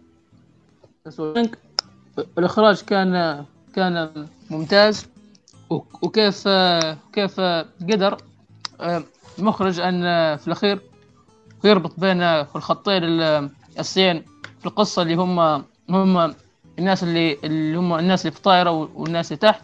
الإخراج 2.39 2.81
كان 2.83 3.45
كان 3.75 4.27
ممتاز. 4.51 5.07
وك- 5.71 6.03
وكيف 6.05 6.49
كيف 7.13 7.41
قدر 7.91 8.17
المخرج 9.39 9.81
أن 9.81 10.03
في 10.37 10.47
الأخير 10.47 10.81
يربط 11.65 12.01
بين 12.01 12.23
الخطين 12.23 13.05
الأساسيين 13.05 14.23
في 14.61 14.67
القصة 14.67 15.03
اللي 15.03 15.15
هم 15.15 15.65
هم 15.91 16.35
الناس 16.79 17.03
اللي 17.03 17.39
اللي 17.45 17.77
هم 17.79 17.93
الناس 17.99 18.21
اللي 18.21 18.31
في 18.33 18.37
الطائرة 18.39 18.71
والناس 18.71 19.33
اللي 19.33 19.37
تحت. 19.41 19.63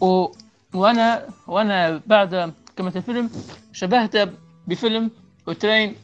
و 0.00 0.26
وأنا 0.74 1.26
وأنا 1.46 2.00
بعد 2.06 2.52
كمة 2.76 2.92
الفيلم 2.96 3.30
شبهته 3.72 4.30
بفيلم 4.66 5.10
وترين 5.46 5.94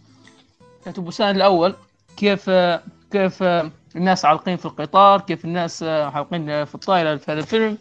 بوسان 0.97 1.37
الأول. 1.37 1.75
كيف 2.17 2.51
كيف 3.11 3.43
الناس 3.97 4.25
عالقين 4.25 4.57
في 4.57 4.67
القطار 4.67 5.21
كيف 5.21 5.45
الناس 5.45 5.83
عالقين 5.83 6.65
في 6.65 6.75
الطائرة 6.75 7.17
في 7.17 7.33
هذا 7.33 7.41
الفيلم. 7.41 7.79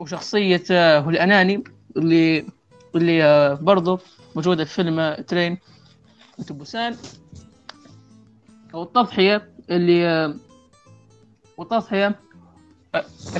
وشخصية 0.00 0.64
هو 0.98 1.10
الأناني 1.10 1.64
اللي 1.96 2.46
اللي 2.94 3.58
برضه 3.60 4.00
موجودة 4.36 4.64
في 4.64 4.74
فيلم 4.74 5.14
ترين. 5.14 5.58
بوسان. 6.50 6.96
والتضحية 8.72 9.50
اللي 9.70 10.34
والتضحية 11.56 12.20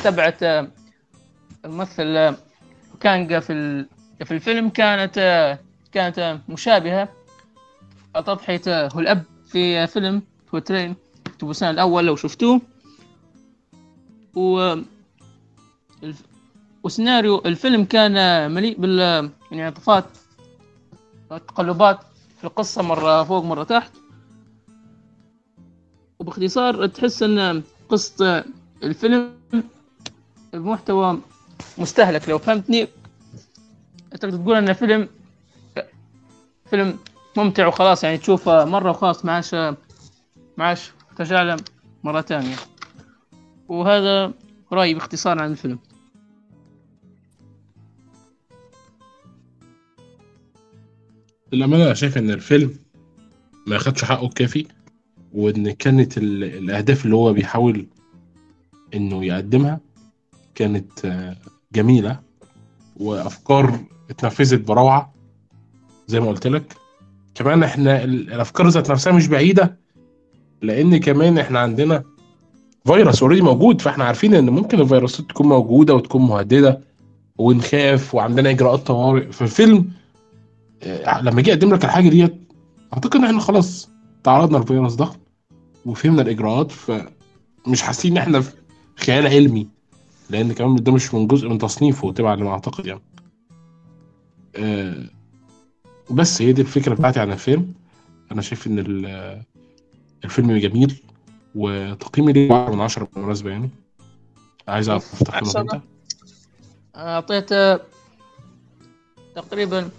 تبعت 0.05 0.71
الممثل 1.65 2.37
كانجا 3.01 3.41
في 3.41 3.87
في 4.25 4.31
الفيلم 4.35 4.69
كانت 4.69 5.59
كانت 5.93 6.41
مشابهة. 6.49 7.09
تضحية 8.15 8.61
هو 8.69 9.01
الأب 9.01 9.23
في 9.47 9.87
فيلم. 9.87 10.23
هو 10.55 10.59
ترين 10.59 10.95
بوسان 11.41 11.71
الأول 11.71 12.07
لو 12.07 12.17
شفتوه. 12.17 12.61
و 14.35 14.75
وسيناريو 16.83 17.39
الفيلم 17.39 17.85
كان 17.85 18.51
مليء 18.51 18.81
بال 18.81 18.99
يعني 19.51 19.63
عطفات 19.63 20.05
تقلبات 21.31 21.99
في 22.39 22.45
القصة 22.45 22.83
مرة 22.83 23.25
فوق 23.25 23.45
مرة 23.45 23.65
تحت. 23.65 23.93
وباختصار 26.19 26.87
تحس 26.87 27.23
إن 27.23 27.63
قصة 27.89 28.45
الفيلم 28.83 29.33
بمحتوى 30.53 31.21
مستهلك 31.79 32.29
لو 32.29 32.39
فهمتني. 32.39 32.89
تقدر 34.11 34.37
تقول 34.37 34.57
إن 34.57 34.73
فيلم 34.73 35.09
فيلم 36.71 36.99
ممتع 37.37 37.67
وخلاص 37.67 38.05
يعني 38.05 38.19
تشوفه 38.19 38.65
مرة 38.65 38.91
وخلاص 38.91 39.25
معاش 39.25 39.55
معاش. 40.59 40.93
ترجع 41.17 41.43
له 41.43 41.57
مرة 42.05 42.21
ثانية. 42.21 42.57
وهذا 43.69 44.33
رأيي 44.73 44.95
باختصار 44.95 45.43
عن 45.43 45.51
الفيلم. 45.51 45.79
للأمانة 51.53 51.85
أنا 51.85 51.95
شايف 51.95 52.19
إن 52.19 52.31
الفيلم 52.31 52.75
ما 53.67 53.77
أخدش 53.77 54.05
حقه 54.05 54.27
الكافي 54.27 54.67
وإن 55.33 55.71
كانت 55.71 56.19
ال- 56.19 56.45
الأهداف 56.45 57.05
اللي 57.05 57.17
هو 57.17 57.33
بيحاول 57.33 57.87
إنه 58.95 59.25
يقدمها 59.25 59.81
كانت 60.55 61.05
آه، 61.05 61.37
جميلة 61.73 62.21
وأفكار 62.97 63.81
اتنفذت 64.11 64.61
بروعة 64.61 65.15
زي 66.07 66.21
ما 66.21 66.29
قلت 66.29 66.47
لك. 66.47 66.73
كمان 67.35 67.63
إحنا 67.63 68.05
ال- 68.05 68.33
الأفكار 68.33 68.69
ذات 68.69 68.91
نفسها 68.91 69.13
مش 69.13 69.27
بعيدة 69.27 69.79
لأن 70.63 70.97
كمان 70.97 71.39
إحنا 71.39 71.59
عندنا 71.59 72.03
فيروس 72.87 73.23
اوريدي 73.23 73.43
موجود 73.43 73.81
فإحنا 73.81 74.05
عارفين 74.05 74.35
إن 74.35 74.51
ممكن 74.51 74.81
الفيروسات 74.81 75.29
تكون 75.29 75.49
موجودة 75.49 75.95
وتكون 75.95 76.23
مهددة 76.23 76.81
ونخاف 77.39 78.15
وعندنا 78.15 78.51
إجراءات 78.51 78.79
طوارئ 78.87 79.33
فالفيلم 79.33 79.91
آه، 80.83 81.21
لما 81.23 81.43
جه 81.43 81.51
يقدم 81.51 81.75
لك 81.75 81.85
الحاجة 81.85 82.09
ديت 82.09 82.35
أعتقد 82.95 83.17
إن 83.17 83.25
إحنا 83.25 83.41
خلاص 83.41 83.91
تعرضنا 84.25 84.59
للفيروس 84.59 84.95
ده 84.95 85.11
وفهمنا 85.87 86.23
الإجراءات 86.23 86.71
فمش 86.73 87.83
حاسين 87.83 88.13
إن 88.13 88.19
إحنا 88.19 88.41
في 88.41 88.53
خيال 88.97 89.27
علمي 89.27 89.69
لأن 90.31 90.53
كمان 90.53 90.77
ده 90.77 90.93
مش 90.93 91.15
من 91.15 91.27
جزء 91.27 91.49
من 91.49 91.59
تصنيفه 91.59 92.13
تبع 92.13 92.31
على 92.31 92.45
ما 92.45 92.51
أعتقد 92.51 92.87
يعني. 92.87 93.01
آه، 94.57 95.05
بس 96.11 96.43
هي 96.43 96.53
دي 96.53 96.61
الفكرة 96.63 96.95
بتاعتي 96.95 97.21
عن 97.21 97.33
الفيلم. 97.33 97.73
أنا 98.33 98.43
شايف 98.43 98.67
إن 98.67 98.79
الفيلم 100.25 100.57
جميل 100.59 101.03
وتقييمي 101.55 102.33
ليه 102.33 102.53
10 102.55 102.75
من 102.75 102.81
10 102.81 103.09
بالمناسبة 103.15 103.51
يعني. 103.51 103.71
عايز 104.69 104.89
أعرف 104.89 105.23
تقييمك. 105.23 105.57
أنت؟ 105.57 105.83
أعطيته 106.97 107.81
تقريبا 109.35 109.91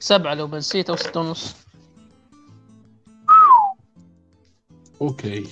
سبعة 0.00 0.34
لو 0.34 0.46
بنسيت 0.46 0.90
أو 0.90 0.96
ستة 0.96 1.20
ونص. 1.20 1.54
أوكي. 5.00 5.46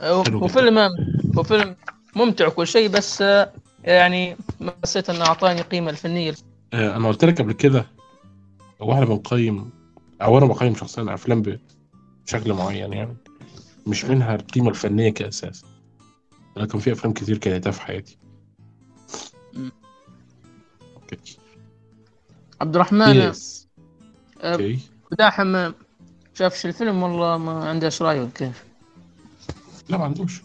هو 0.00 0.24
حلو 0.24 0.38
هو 0.38 0.46
جدا. 0.46 0.54
فيلم 0.54 0.78
هو 1.38 1.42
فيلم 1.42 1.76
ممتع 2.16 2.46
وكل 2.46 2.66
شيء 2.66 2.88
بس 2.88 3.22
آه، 3.22 3.52
يعني 3.84 4.36
ما 4.60 4.72
حسيت 4.82 5.10
إنه 5.10 5.24
أعطاني 5.24 5.60
قيمة 5.60 5.90
الفنية. 5.90 6.34
آه، 6.72 6.96
أنا 6.96 7.08
قلت 7.08 7.24
لك 7.24 7.40
قبل 7.42 7.52
كده 7.52 7.86
هو 8.82 8.92
إحنا 8.92 9.04
بنقيم 9.04 9.70
أو 10.22 10.38
أنا 10.38 10.46
بقيم 10.46 10.74
شخصيا 10.74 11.14
أفلام 11.14 11.42
بشكل 12.26 12.52
معين 12.52 12.92
يعني. 12.92 13.16
مش 13.86 14.04
منها 14.04 14.34
القيمة 14.34 14.68
الفنية 14.70 15.10
كأساس 15.10 15.64
لكن 16.56 16.78
في 16.78 16.92
أفلام 16.92 17.12
كتير 17.12 17.38
كرهتها 17.38 17.70
في 17.70 17.80
حياتي. 17.80 18.18
مم. 19.52 19.72
Okay. 20.96 21.38
عبد 22.60 22.74
الرحمن 22.74 23.16
yes 23.16 23.68
آه، 24.40 24.52
okay. 24.52 24.78
داحم 25.18 25.46
ما 25.46 25.74
شافش 26.34 26.66
الفيلم 26.66 27.02
والله 27.02 27.38
ما 27.38 27.68
عنده 27.68 27.86
إيش 27.86 28.02
رايه 28.02 28.28
كيف 28.34 28.64
لا 29.88 29.96
ما 29.98 30.04
عندوش. 30.04 30.42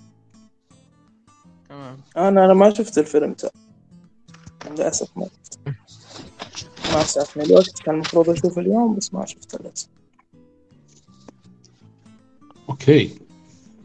تمام. 1.69 1.97
أنا 2.17 2.45
أنا 2.45 2.53
ما 2.53 2.73
شفت 2.73 2.97
الفيلم 2.97 3.35
ده 3.43 3.51
للأسف 4.71 5.17
ما 5.17 5.27
ما 6.93 7.03
سعفني 7.03 7.43
الوقت 7.43 7.81
كان 7.83 7.95
المفروض 7.95 8.29
أشوفه 8.29 8.61
اليوم 8.61 8.95
بس 8.95 9.13
ما 9.13 9.25
شفته 9.25 9.57
للأسف. 9.61 9.87
أوكي 12.87 13.09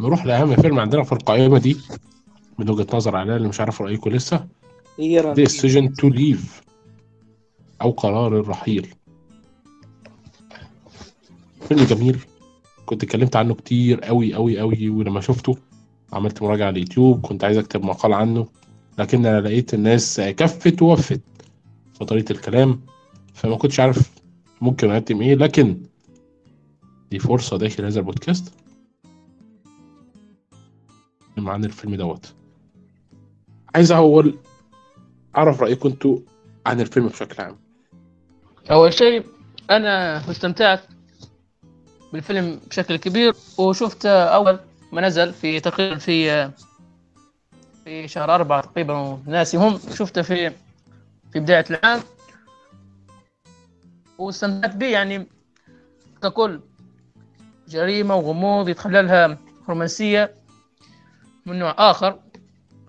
نروح 0.01 0.27
لأهم 0.27 0.57
فيلم 0.57 0.81
عندنا 0.81 1.03
في 1.03 1.13
القائمة 1.13 1.59
دي 1.59 1.77
من 2.59 2.71
وجهة 2.71 2.87
نظر 2.95 3.17
عليها 3.17 3.37
اللي 3.37 3.49
مش 3.49 3.61
عارف 3.61 3.83
رأيكم 3.83 4.11
لسه. 4.11 4.47
decision 5.35 5.89
to 6.03 6.15
leave 6.15 6.63
أو 7.83 7.91
قرار 7.91 8.41
الرحيل. 8.41 8.95
فيلم 11.69 11.85
جميل 11.85 12.19
كنت 12.87 13.03
اتكلمت 13.03 13.37
عنه 13.37 13.55
كتير 13.55 14.01
قوي 14.01 14.35
قوي 14.35 14.59
قوي 14.59 14.89
ولما 14.89 15.21
شفته 15.21 15.57
عملت 16.13 16.43
مراجعة 16.43 16.67
على 16.67 16.75
اليوتيوب 16.75 17.21
كنت 17.21 17.45
عايز 17.45 17.59
أكتب 17.59 17.85
مقال 17.85 18.13
عنه 18.13 18.47
لكن 18.99 19.27
أنا 19.27 19.41
لقيت 19.41 19.75
الناس 19.75 20.21
كفت 20.21 20.83
ووفت 20.83 21.21
في 21.99 22.05
طريقة 22.05 22.33
الكلام 22.33 22.81
فما 23.35 23.57
كنتش 23.57 23.81
عارف 23.81 24.11
ممكن 24.61 24.91
أقدم 24.91 25.21
إيه 25.23 25.35
لكن 25.35 25.83
دي 27.11 27.19
فرصة 27.19 27.57
داخل 27.59 27.85
هذا 27.85 27.99
البودكاست. 27.99 28.62
عن 31.49 31.65
الفيلم 31.65 31.95
دوت. 31.95 32.35
عايز 33.75 33.93
أول 33.93 34.39
أعرف 35.37 35.63
رايكم 35.63 35.89
أنتوا 35.89 36.19
عن 36.67 36.81
الفيلم 36.81 37.09
بشكل 37.09 37.43
عام. 37.43 37.59
أول 38.71 38.93
شيء 38.93 39.27
أنا 39.71 40.17
استمتعت 40.31 40.81
بالفيلم 42.13 42.61
بشكل 42.71 42.97
كبير 42.97 43.35
وشفت 43.59 44.07
أول 44.07 44.59
ما 44.93 45.01
نزل 45.01 45.33
في 45.33 45.61
تقريبا 45.61 45.99
في 45.99 46.51
في 47.85 48.09
شهر 48.09 48.35
أربعة 48.35 48.61
تقريبا 48.61 49.23
ناسي 49.27 49.57
هم 49.57 49.79
شفته 49.95 50.23
في 50.23 50.51
في 51.33 51.41
بداية 51.41 51.65
العام. 51.71 52.01
واستمتعت 54.19 54.77
به 54.77 54.87
يعني 54.87 55.27
ككل 56.23 56.61
جريمة 57.69 58.15
وغموض 58.15 58.69
يتخللها 58.69 59.39
رومانسية. 59.69 60.35
من 61.47 61.59
نوع 61.59 61.75
آخر 61.79 62.21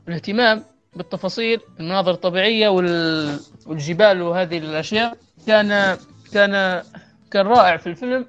الاهتمام 0.08 0.64
بالتفاصيل 0.96 1.60
المناظر 1.80 2.12
الطبيعية 2.12 2.70
وال... 2.70 3.40
والجبال 3.66 4.22
وهذه 4.22 4.58
الأشياء. 4.58 5.18
كان 5.48 5.98
كان 6.32 6.84
كان 7.32 7.48
رائع 7.48 7.78
في 7.78 7.88
الفيلم. 7.88 8.26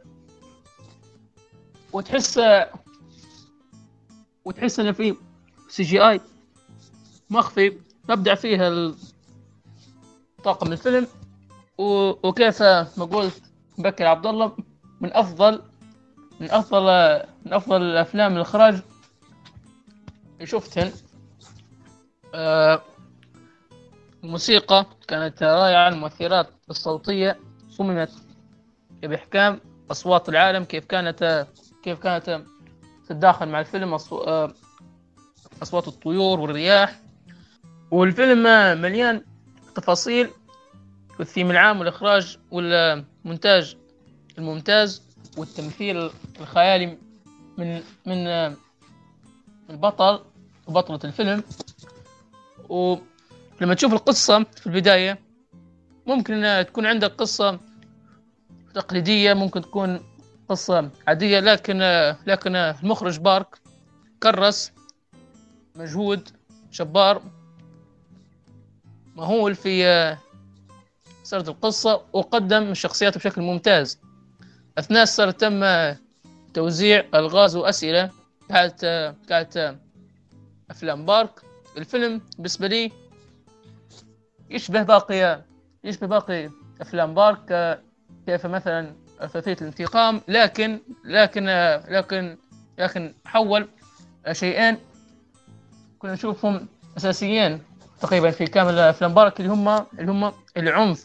وتحس 1.93 2.41
وتحس 4.45 4.81
إنه 4.81 4.93
في 4.93 5.17
CGI 5.69 6.21
مخفي 7.31 7.73
تبدع 8.09 8.35
فيها 8.35 8.69
ال- 8.69 8.95
طاقم 10.45 10.73
الفيلم. 10.73 11.07
وكيف 11.79 12.63
ما 12.63 13.05
قلت 13.13 13.43
بكر 13.79 14.07
عبد 14.07 14.27
الله 14.27 14.57
من 15.01 15.13
أفضل 15.17 15.63
من 16.41 16.51
أفضل 16.51 16.83
من 17.47 17.53
أفضل 17.53 17.83
الافلام 17.83 18.37
الإخراج. 18.37 18.79
شفتهن. 20.47 20.93
آه، 22.35 22.83
الموسيقى 24.25 24.87
كانت 25.09 25.43
رائعة 25.43 25.89
المؤثرات 25.89 26.49
الصوتية 26.71 27.39
صممت 27.69 28.11
بإحكام 29.03 29.61
أصوات 29.91 30.29
العالم 30.29 30.65
كيف 30.65 30.85
كانت 30.85 31.47
كيف 31.83 31.99
كانت 31.99 32.43
تتداخل 33.09 33.49
مع 33.49 33.61
الفيلم 33.61 33.95
آه، 34.13 34.53
أصوات 35.63 35.89
الطيور 35.89 36.41
والرياح. 36.41 37.01
والفيلم 37.91 38.43
مليان 38.81 39.25
تفاصيل 39.75 40.31
والثيم 41.19 41.51
العام 41.51 41.79
والإخراج 41.79 42.39
والمونتاج 42.51 43.77
الممتاز 44.39 45.03
والتمثيل 45.37 46.11
الخيالي 46.41 46.99
من 47.59 47.83
من 48.07 48.27
آه، 48.27 48.55
البطل. 49.71 50.34
وبطلة 50.67 51.01
الفيلم. 51.05 51.43
ولما 52.69 53.75
تشوف 53.75 53.93
القصة 53.93 54.45
في 54.45 54.67
البداية 54.67 55.19
ممكن 56.07 56.65
تكون 56.67 56.87
عندك 56.87 57.11
قصة 57.13 57.61
تقليدية 58.75 59.35
ممكن 59.35 59.61
تكون 59.61 60.01
قصة 60.49 60.91
عادية 61.09 61.41
لكن 61.41 61.79
لكن 62.27 62.57
المخرج 62.57 63.19
بارك 63.19 63.59
كرس 64.23 64.73
مجهود 65.77 66.29
جبار 66.73 67.23
مهول 69.17 69.55
في 69.55 70.17
سرد 71.23 71.49
القصة 71.49 72.03
وقدم 72.13 72.63
الشخصيات 72.63 73.19
بشكل 73.19 73.43
ممتاز. 73.43 73.99
أثناء 74.79 75.03
السرد 75.03 75.33
تم 75.33 75.65
توزيع 76.55 77.05
ألغاز 77.15 77.57
وأسئلة 77.57 78.11
كانت 78.49 79.15
كانت 79.29 79.77
أفلام 80.71 81.05
بارك 81.07 81.41
الفيلم 81.79 82.21
بالنسبة 82.37 82.67
لي 82.67 82.93
يشبه 84.51 84.83
باقي 84.83 85.43
يشبه 85.85 86.07
باقي 86.07 86.51
أفلام 86.81 87.15
بارك 87.15 87.53
آه، 87.53 87.81
كيف 88.27 88.47
مثلا 88.47 88.95
ثلاثية 89.19 89.57
الانتقام 89.61 90.21
لكن 90.29 90.81
لكن 91.05 91.49
آه، 91.49 91.91
لكن 91.91 92.37
لكن 92.79 93.15
حول 93.27 93.69
شيئين 94.33 94.79
كنا 95.99 96.13
نشوفهم 96.13 96.69
أساسيين 96.97 97.63
تقريبا 98.01 98.31
في 98.31 98.47
كامل 98.47 98.79
أفلام 98.79 99.15
بارك 99.15 99.41
اللي 99.41 99.53
هم 99.53 99.69
اللي 99.69 100.13
هم 100.13 100.33
العنف 100.57 101.05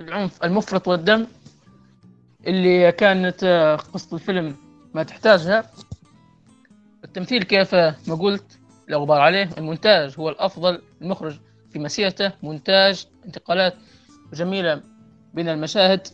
العنف 0.00 0.44
المفرط 0.44 0.88
والدم 0.88 1.26
اللي 2.46 2.92
كانت 2.92 3.44
آه، 3.44 3.76
قصة 3.76 4.14
الفيلم 4.16 4.56
ما 4.94 5.02
تحتاجها. 5.02 5.70
التمثيل 7.04 7.42
كيف 7.42 7.74
ما 7.74 8.14
قلت 8.20 8.57
لا 8.88 8.96
غبار 8.96 9.20
عليه. 9.20 9.50
المونتاج 9.58 10.14
هو 10.18 10.28
الأفضل 10.28 10.82
المخرج 11.02 11.38
في 11.72 11.78
مسيرته. 11.78 12.32
مونتاج 12.42 13.06
انتقالات 13.26 13.74
جميلة 14.32 14.82
بين 15.34 15.48
المشاهد. 15.48 16.06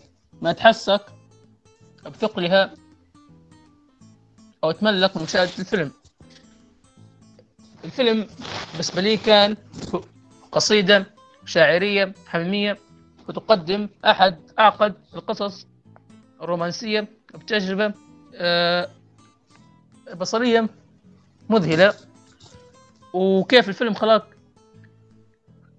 ما 0.42 0.52
تحسك 0.52 1.00
بثقلها 2.06 2.74
أو 4.64 4.70
تملك 4.70 5.16
من 5.16 5.22
مشاهدة 5.22 5.50
الفيلم. 5.58 5.92
الفيلم 7.84 8.26
بالنسبة 8.72 9.00
لي 9.00 9.16
كان 9.16 9.56
قصيدة 10.52 11.06
شاعرية 11.44 12.14
حميمية 12.26 12.78
وتقدم 13.28 13.88
أحد 14.04 14.38
أعقد 14.58 14.94
القصص 15.14 15.66
الرومانسية 16.42 17.08
بتجربة 17.34 17.94
آه، 18.34 18.90
بصرية 20.16 20.68
مذهلة. 21.50 21.94
وكيف 23.14 23.68
الفيلم 23.68 23.94
خلاك 23.94 24.22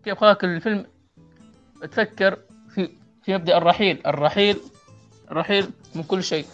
كيف 0.03 0.18
خلاك 0.18 0.44
الفيلم 0.44 0.86
تفكر 1.82 2.40
في 2.70 2.90
في 3.24 3.36
مبدأ 3.36 3.57
الرحيل؟ 3.57 4.07
الرحيل 4.07 4.60
الرحيل 5.32 5.70
من 5.95 6.03
كل 6.03 6.24
شيء. 6.24 6.45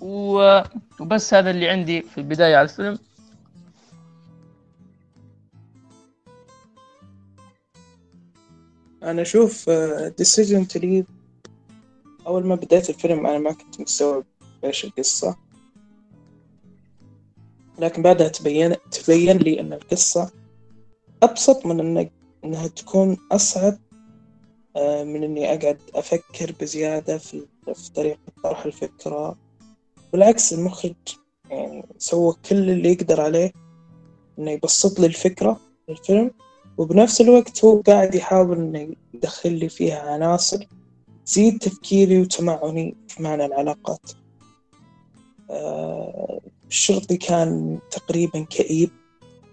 وبس 0.00 1.34
هذا 1.34 1.50
اللي 1.50 1.68
عندي 1.68 2.02
في 2.02 2.18
البداية 2.18 2.56
على 2.56 2.64
الفيلم. 2.64 2.98
أنا 9.02 9.22
أشوف 9.22 9.70
Decision 10.18 10.68
to 10.68 10.78
Leave 10.78 11.06
أول 12.26 12.46
ما 12.46 12.54
بديت 12.54 12.90
الفيلم 12.90 13.26
أنا 13.26 13.38
ما 13.38 13.52
كنت 13.52 13.80
مستوعب 13.80 14.24
إيش 14.64 14.84
القصة. 14.84 15.43
لكن 17.78 18.02
بعدها 18.02 18.28
تبين 18.28 18.74
تبين 18.90 19.36
لي 19.36 19.60
أن 19.60 19.72
القصة 19.72 20.30
أبسط 21.22 21.66
من 21.66 21.80
أن 21.80 22.10
أنها 22.44 22.66
تكون 22.66 23.16
أصعب 23.32 23.78
آه، 24.76 25.04
من 25.04 25.24
إني 25.24 25.54
أقعد 25.54 25.78
أفكر 25.94 26.52
بزيادة 26.60 27.18
في 27.18 27.46
طريقة 27.94 28.18
طرح 28.44 28.64
الفكرة. 28.64 29.38
بالعكس 30.12 30.52
المخرج 30.52 30.94
يعني 31.50 31.86
سوى 31.98 32.34
كل 32.48 32.70
اللي 32.70 32.92
يقدر 32.92 33.20
عليه 33.20 33.52
إنه 34.38 34.50
يبسط 34.50 35.00
لي 35.00 35.06
الفكرة 35.06 35.60
للفيلم 35.88 36.30
وبنفس 36.78 37.20
الوقت 37.20 37.64
هو 37.64 37.80
قاعد 37.80 38.14
يحاول 38.14 38.56
إنه 38.58 38.94
يدخل 39.14 39.52
لي 39.52 39.68
فيها 39.68 40.00
عناصر 40.00 40.66
تزيد 41.26 41.58
تفكيري 41.58 42.20
وتمعني 42.20 42.96
في 43.08 43.22
معنى 43.22 43.44
العلاقات. 43.44 44.10
الشرطي 46.74 47.16
كان 47.16 47.78
تقريبا 47.90 48.40
كئيب. 48.50 48.90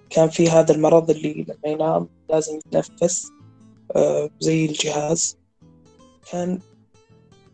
كان 0.10 0.30
في 0.30 0.50
هذا 0.50 0.76
المرض 0.76 1.10
اللي 1.10 1.34
لما 1.34 1.74
ينام 1.74 2.08
لازم 2.30 2.58
يتنفس 2.58 3.32
آه، 3.96 4.30
زي 4.40 4.66
الجهاز. 4.66 5.38
كان 6.32 6.60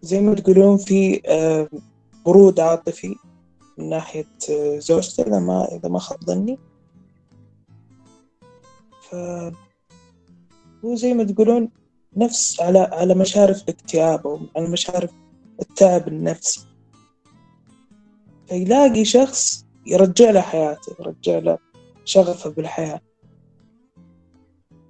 زي 0.02 0.22
ما 0.22 0.36
تقولون 0.36 0.78
في 0.78 1.22
آه، 1.26 1.70
برود 2.26 2.60
عاطفي 2.60 3.16
من 3.78 3.90
ناحية 3.90 4.28
آه، 4.50 4.80
زوجته 4.80 5.24
إذا 5.24 5.40
ما 5.40 5.68
إذا 5.76 5.90
ما 5.90 6.00
خاب 6.00 6.24
ظني. 6.24 6.60
ف 9.02 9.16
هو 10.86 10.96
زي 10.96 11.14
ما 11.14 11.24
تقولون 11.24 11.70
نفس 12.18 12.62
على 12.62 12.80
على 12.80 13.16
مشارف 13.16 13.64
الاكتئاب 13.64 14.28
أو 14.28 14.40
على 14.56 14.70
مشارف 14.70 15.12
التعب 15.62 16.08
النفسي. 16.08 16.77
فيلاقي 18.48 19.06
شخص 19.06 19.66
يرجع 19.86 20.30
له 20.30 20.42
حياته 20.42 20.96
يرجع 21.00 21.40
له 21.40 21.58
شغفه 22.06 22.50
بالحياة. 22.50 23.02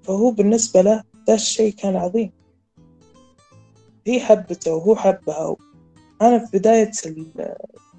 فهو 0.03 0.31
بالنسبة 0.31 0.81
له 0.81 1.03
ده 1.27 1.33
الشيء 1.33 1.73
كان 1.73 1.95
عظيم. 1.95 2.31
هي 4.07 4.19
حبته 4.19 4.75
وهو 4.75 4.95
حبها. 4.95 5.55
أنا 6.21 6.45
في 6.45 6.57
بداية 6.57 6.91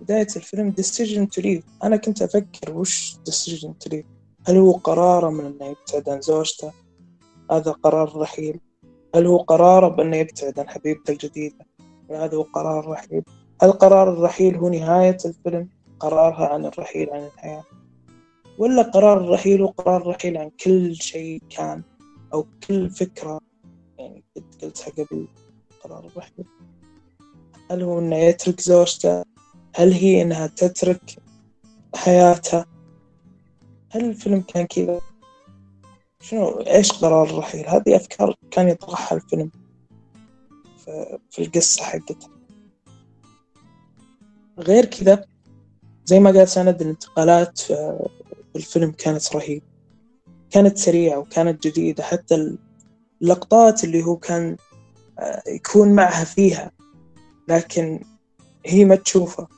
بداية 0.00 0.26
الفيلم 0.36 0.74
decision 0.80 1.26
to 1.26 1.42
leave. 1.42 1.84
أنا 1.84 1.96
كنت 1.96 2.22
أفكر 2.22 2.72
وش 2.72 3.16
decision 3.30 3.70
to 3.84 3.90
leave 3.92 4.06
هل 4.48 4.56
هو 4.56 4.72
قراره 4.72 5.30
من 5.30 5.44
إنه 5.46 5.66
يبتعد 5.66 6.08
عن 6.08 6.20
زوجته؟ 6.20 6.72
هذا 7.50 7.70
قرار 7.70 8.16
رحيل. 8.16 8.60
هل 9.14 9.26
هو 9.26 9.36
قراره 9.36 9.88
بأنه 9.88 10.16
يبتعد 10.16 10.58
عن 10.58 10.68
حبيبته 10.68 11.12
الجديدة؟ 11.12 11.66
هذا 12.10 12.36
هو 12.36 12.42
قرار 12.42 12.88
رحيل. 12.88 13.22
هل 13.62 13.72
قرار 13.72 14.12
الرحيل 14.12 14.56
هو 14.56 14.68
نهاية 14.68 15.16
الفيلم 15.24 15.68
قرارها 16.00 16.46
عن 16.54 16.64
الرحيل 16.66 17.10
عن 17.10 17.24
الحياة. 17.24 17.64
ولا 18.58 18.82
قرار 18.82 19.20
الرحيل 19.24 19.62
هو 19.62 19.68
قرار 19.68 20.02
الرحيل 20.02 20.36
عن 20.36 20.50
كل 20.64 20.94
شيء 20.96 21.42
كان 21.50 21.82
أو 22.34 22.46
كل 22.68 22.90
فكرة 22.90 23.40
يعني 23.98 24.24
قد 24.36 24.44
قلتها 24.62 24.90
قبل 25.04 25.28
قرار 25.84 26.06
الرحيل 26.06 26.44
هل 27.70 27.82
هو 27.82 27.98
إنه 27.98 28.16
يترك 28.16 28.60
زوجته؟ 28.60 29.22
هل 29.76 29.92
هي 29.92 30.22
إنها 30.22 30.46
تترك 30.46 31.16
حياتها؟ 31.94 32.66
هل 33.90 34.04
الفيلم 34.04 34.40
كان 34.40 34.66
كذا؟ 34.66 35.00
شنو 36.20 36.48
إيش 36.48 36.92
قرار 36.92 37.24
الرحيل 37.30 37.66
هذه 37.68 37.96
أفكار 37.96 38.34
كان 38.50 38.68
يطرحها 38.68 39.16
الفيلم. 39.16 39.50
في- 41.30 41.42
القصة 41.42 41.82
حقته 41.84 42.37
غير 44.58 44.84
كذا 44.84 45.24
زي 46.04 46.20
ما 46.20 46.30
قال 46.30 46.48
سند 46.48 46.82
الانتقالات 46.82 47.58
في 47.58 47.98
في 48.52 48.56
الفيلم 48.56 48.90
كانت 48.90 49.36
رهيبة. 49.36 49.66
كانت 50.50 50.78
سريعة 50.78 51.18
وكانت 51.18 51.66
جديدة 51.66 52.02
حتى 52.02 52.58
اللقطات 53.22 53.84
اللي 53.84 54.02
هو 54.04 54.16
كان 54.16 54.56
آه، 55.18 55.42
يكون 55.48 55.92
معها 55.92 56.24
فيها. 56.24 56.72
لكن 57.48 58.00
هي 58.66 58.84
ما 58.84 58.94
تشوفه 58.94 59.48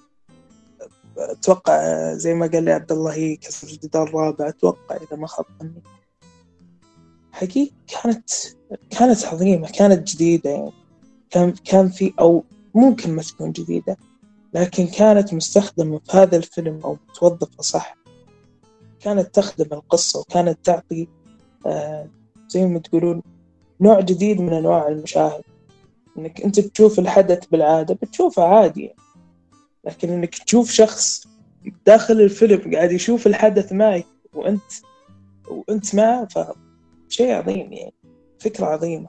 أتوقع 1.19 1.75
آه، 1.75 2.15
زي 2.15 2.35
ما 2.35 2.47
قال 2.47 2.65
لي 2.65 2.73
عبد 2.73 2.93
الله 2.93 3.13
هي 3.15 3.37
كسر 3.37 3.69
الجدار 3.69 4.09
الرابع. 4.09 4.49
أتوقع 4.49 4.97
إذا 4.97 5.17
ما 5.17 5.27
خاب 5.27 5.47
ظني. 5.61 5.83
حقيقة 7.33 7.73
كانت 7.87 8.31
كانت 8.91 9.25
عظيمة 9.25 9.69
كانت 9.69 10.09
جديدة 10.09 10.51
يعني. 10.51 10.73
كان 11.31 11.53
كان 11.53 11.89
في 11.89 12.13
أو 12.21 12.45
ممكن 12.75 13.17
ما 13.17 13.23
تكون 13.23 13.53
جديدة. 13.53 13.97
لكن 14.55 14.87
كانت 14.87 15.35
مستخدمة 15.35 15.99
في 15.99 16.17
هذا 16.17 16.37
الفيلم 16.37 16.81
أو 16.85 16.97
متوظفة 17.09 17.63
صح. 17.63 17.97
كانت 19.01 19.35
تخدم 19.35 19.67
القصة 19.73 20.21
وكانت 20.21 20.59
تعطي 20.65 21.09
آه 21.67 22.09
زي 22.49 22.67
ما 22.67 22.79
تقولون 22.79 23.23
نوع 23.81 24.01
جديد 24.01 24.41
من 24.41 24.53
أنواع 24.53 24.89
المشاهد. 24.89 25.43
إنك 26.19 26.41
أنت 26.41 26.61
بتشوف 26.61 26.99
الحدث 26.99 27.47
بالعادة 27.47 27.95
بتشوفه 27.95 28.45
عادي 28.45 28.83
يعني. 28.83 28.97
لكن 29.85 30.11
إنك 30.11 30.35
تشوف 30.35 30.71
شخص 30.71 31.27
داخل 31.87 32.21
الفيلم 32.21 32.75
قاعد 32.75 32.93
يشوف 32.93 33.27
الحدث 33.27 33.73
معك 33.73 34.07
وأنت 34.35 34.63
وأنت 35.49 35.95
معه 35.95 36.29
فشيء 37.09 37.33
عظيم 37.33 37.73
يعني 37.73 37.95
فكرة 38.39 38.67
عظيمة. 38.67 39.09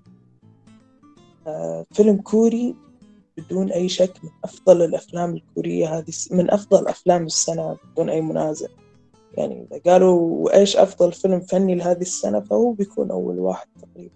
آه 1.48 1.86
فيلم 1.92 2.18
كوري 2.18 2.76
بدون 3.38 3.72
أي 3.72 3.90
شك 3.90 4.14
من 4.24 4.30
أفضل 4.44 4.82
الأفلام 4.82 5.36
الكورية 5.36 5.98
هذه 5.98 6.14
من 6.32 6.52
أفضل 6.52 6.88
أفلام 6.88 7.26
السنة 7.26 7.78
بدون 7.92 8.10
أي 8.10 8.22
منازع. 8.22 8.68
يعني 9.38 9.68
إذا 9.72 9.82
قالوا 9.92 10.54
إيش 10.58 10.78
أفضل 10.78 11.12
فيلم 11.12 11.40
فني 11.40 11.76
لهذه 11.76 12.02
السنة 12.02 12.40
فهو 12.40 12.72
بيكون 12.72 13.12
أول 13.12 13.40
واحد 13.40 13.68
تقريبا. 13.82 14.16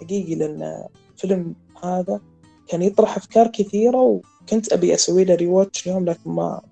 حقيقي 0.00 0.34
لأن 0.34 0.86
الفيلم 1.14 1.54
هذا 1.82 2.20
كان 2.68 2.82
يطرح 2.82 3.16
أفكار 3.16 3.46
كثيرة 3.46 4.02
وكنت 4.42 4.72
أبي 4.72 4.94
أسوي 4.94 5.24
له 5.24 5.34
ريواتش 5.34 5.86
اليوم 5.86 6.04
لكن 6.04 6.30
ما 6.30 6.62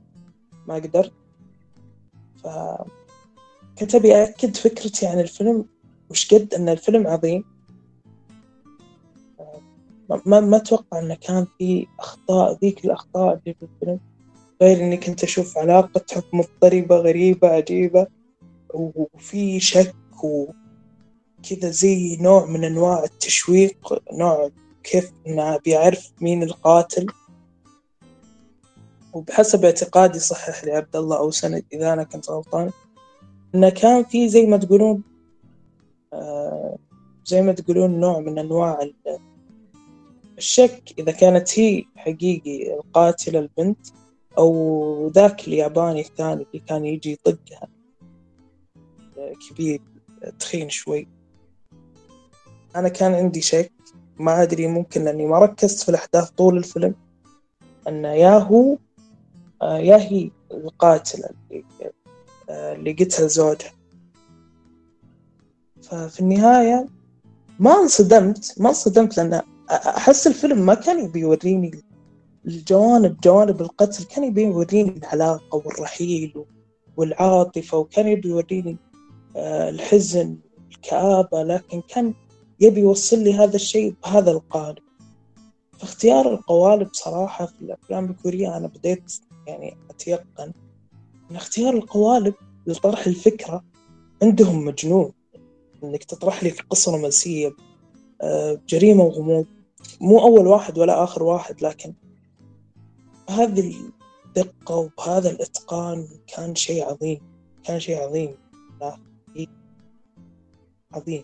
ما 0.68 0.74
قدرت. 0.74 1.12
ف 2.42 2.48
كنت 3.78 3.94
أبي 3.94 4.14
أأكد 4.14 4.56
فكرتي 4.56 5.06
عن 5.06 5.20
الفيلم 5.20 5.64
وش 6.10 6.34
قد 6.34 6.54
أن 6.54 6.68
الفيلم 6.68 7.06
عظيم. 7.06 7.53
ما, 10.08 10.40
ما, 10.40 10.56
أتوقع 10.56 10.98
أنه 10.98 11.14
كان 11.14 11.46
في 11.58 11.86
أخطاء 12.00 12.58
ذيك 12.58 12.84
الأخطاء 12.84 13.34
اللي 13.34 13.56
في 13.60 13.62
الفيلم 13.62 14.00
غير 14.62 14.80
إني 14.80 14.96
كنت 14.96 15.24
أشوف 15.24 15.58
علاقة 15.58 16.04
حب 16.12 16.22
مضطربة 16.32 16.96
غريبة 16.96 17.48
عجيبة 17.48 18.06
وفي 18.74 19.60
شك 19.60 19.94
وكذا 20.24 21.70
زي 21.70 22.16
نوع 22.16 22.46
من 22.46 22.64
أنواع 22.64 23.04
التشويق 23.04 24.02
نوع 24.12 24.50
كيف 24.82 25.12
إنه 25.26 25.56
بيعرف 25.56 26.12
مين 26.20 26.42
القاتل. 26.42 27.06
وبحسب 29.12 29.64
اعتقادي 29.64 30.18
صحح 30.18 30.64
لي 30.64 30.72
عبد 30.72 30.96
الله 30.96 31.18
أو 31.18 31.30
سند 31.30 31.64
إذا 31.72 31.92
أنا 31.92 32.04
كنت 32.04 32.30
غلطان. 32.30 32.70
إنه 33.54 33.68
كان 33.68 34.04
في 34.04 34.28
زي 34.28 34.46
ما 34.46 34.56
تقولون 34.56 35.02
آه 36.12 36.78
زي 37.24 37.42
ما 37.42 37.52
تقولون 37.52 38.00
نوع 38.00 38.20
من 38.20 38.38
أنواع 38.38 38.78
الشك 40.38 40.94
إذا 40.98 41.12
كانت 41.12 41.58
هي 41.58 41.84
حقيقي 41.96 42.74
القاتلة 42.74 43.38
البنت 43.38 43.86
أو 44.38 45.08
ذاك 45.08 45.48
الياباني 45.48 46.00
الثاني 46.00 46.42
اللي 46.42 46.64
كان 46.66 46.84
يجي 46.84 47.12
يطقها. 47.12 47.68
كبير 49.50 49.80
تخين 50.38 50.70
شوي. 50.70 51.08
أنا 52.76 52.88
كان 52.88 53.14
عندي 53.14 53.40
شك. 53.40 53.72
ما 54.18 54.42
أدري 54.42 54.66
ممكن 54.66 55.04
لأني 55.04 55.26
ما 55.26 55.38
ركزت 55.38 55.82
في 55.82 55.88
الأحداث 55.88 56.30
طول 56.30 56.58
الفيلم. 56.58 56.94
أن 57.88 58.04
يا 58.04 58.38
هو 58.38 58.78
يا 59.62 59.96
هي 59.96 60.30
القاتلة 60.50 61.28
اللي, 61.50 61.64
اللي 62.50 62.92
قتل 62.92 63.28
زوجها. 63.28 63.72
ففي 65.82 66.20
النهاية 66.20 66.86
ما 67.58 67.72
انصدمت. 67.72 68.54
ما 68.60 68.68
انصدمت 68.68 69.16
لأن 69.16 69.42
أحس 69.70 70.26
الفيلم 70.26 70.66
ما 70.66 70.74
كان 70.74 71.04
يبي 71.04 71.20
يوريني 71.20 71.70
الجوانب 72.46 73.20
جوانب 73.20 73.60
القتل 73.60 74.04
كان 74.04 74.24
يبي 74.24 74.42
يوريني 74.42 74.96
العلاقة 74.96 75.62
والرحيل 75.66 76.44
والعاطفة 76.96 77.78
وكان 77.78 78.08
يبي 78.08 78.28
يوريني 78.28 78.76
آه، 79.36 79.70
الحزن 79.70 80.36
الكآبة 80.70 81.42
لكن 81.42 81.82
كان 81.88 82.14
يبي 82.60 82.80
يوصل 82.80 83.18
لي 83.18 83.34
هذا 83.34 83.56
الشيء 83.56 83.94
بهذا 84.04 84.30
القالب. 84.30 84.78
فاختيار 85.78 86.34
القوالب 86.34 86.88
صراحة 86.92 87.46
في 87.46 87.62
الأفلام 87.62 88.04
الكورية 88.04 88.56
أنا 88.56 88.66
بديت 88.66 89.12
يعني 89.46 89.76
أتيقن 89.90 90.52
أن 91.30 91.36
اختيار 91.36 91.74
القوالب 91.74 92.34
لطرح 92.66 93.06
الفكرة 93.06 93.64
عندهم 94.22 94.64
مجنون. 94.64 95.12
إنك 95.84 96.04
تطرح 96.04 96.44
لي 96.44 96.50
قصة 96.50 96.92
رومانسية 96.92 97.52
آه، 98.22 98.60
جريمة 98.68 99.04
وغموض. 99.04 99.46
مو 100.00 100.20
أول 100.20 100.46
واحد 100.46 100.78
ولا 100.78 101.04
آخر 101.04 101.22
واحد 101.22 101.62
لكن 101.62 101.94
بهذه 103.28 103.74
الدقة 104.26 104.76
وبهذا 104.76 105.30
الإتقان 105.30 106.08
كان 106.26 106.54
شيء 106.54 106.84
عظيم 106.84 107.20
كان 107.64 107.80
شيء 107.80 107.96
عظيم 107.96 108.34
لا 108.80 108.98
عظيم. 110.92 111.22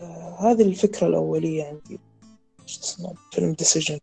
آه 0.00 0.36
هذه 0.40 0.62
الفكرة 0.62 1.06
الأولية 1.06 1.64
عندي. 1.64 2.00
فيلم 3.32 3.52
ديسيجن 3.52 3.98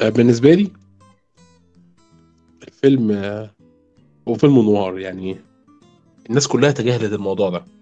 آه، 0.00 0.08
بالنسبة 0.08 0.54
لي 0.54 0.70
الفيلم 2.62 3.10
آه، 3.10 3.50
هو 4.28 4.34
فيلم 4.34 4.54
نوار 4.54 4.98
يعني. 4.98 5.36
الناس 6.30 6.48
كلها 6.48 6.70
تجاهلت 6.70 7.12
الموضوع 7.12 7.50
ده. 7.50 7.77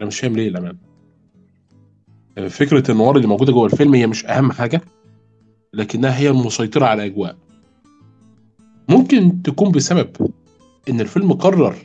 أنا 0.00 0.06
مش 0.06 0.20
فاهم 0.20 0.36
ليه 0.36 0.48
للأمانة 0.48 0.78
آه، 2.38 2.48
فكرة 2.48 2.90
النوار 2.90 3.16
اللي 3.16 3.26
موجودة 3.28 3.52
جوه 3.52 3.66
الفيلم 3.66 3.94
هي 3.94 4.06
مش 4.06 4.26
أهم 4.26 4.52
حاجة 4.52 4.80
لكنها 5.72 6.18
هي 6.18 6.30
المسيطرة 6.30 6.86
على 6.86 7.04
الأجواء. 7.04 7.36
ممكن 8.88 9.42
تكون 9.42 9.72
بسبب 9.72 10.30
إن 10.88 11.00
الفيلم 11.00 11.32
قرر 11.32 11.76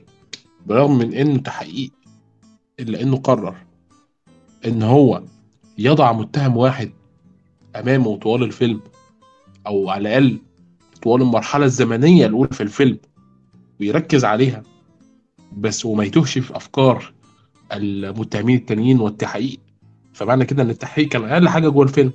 برغم 0.65 0.97
من 0.97 1.13
إنه 1.13 1.37
تحقيق 1.37 1.91
إلا 2.79 3.01
إنه 3.01 3.17
قرر 3.17 3.55
إن 4.65 4.83
هو 4.83 5.23
يضع 5.77 6.11
متهم 6.11 6.57
واحد 6.57 6.91
أمامه 7.75 8.17
طوال 8.17 8.43
الفيلم 8.43 8.81
أو 9.67 9.89
على 9.89 10.01
الأقل 10.09 10.39
طوال 11.03 11.21
المرحلة 11.21 11.65
الزمنية 11.65 12.25
الأولى 12.25 12.49
في 12.51 12.63
الفيلم 12.63 12.97
ويركز 13.79 14.25
عليها 14.25 14.63
بس 15.57 15.85
وما 15.85 16.03
يتوهش 16.03 16.37
في 16.37 16.55
أفكار 16.55 17.13
المتهمين 17.73 18.57
التانيين 18.57 18.99
والتحقيق. 18.99 19.59
فمعنى 20.13 20.45
كده 20.45 20.63
إن 20.63 20.69
التحقيق 20.69 21.07
كان 21.07 21.23
أقل 21.23 21.49
حاجة 21.49 21.69
جوه 21.69 21.83
الفيلم. 21.83 22.11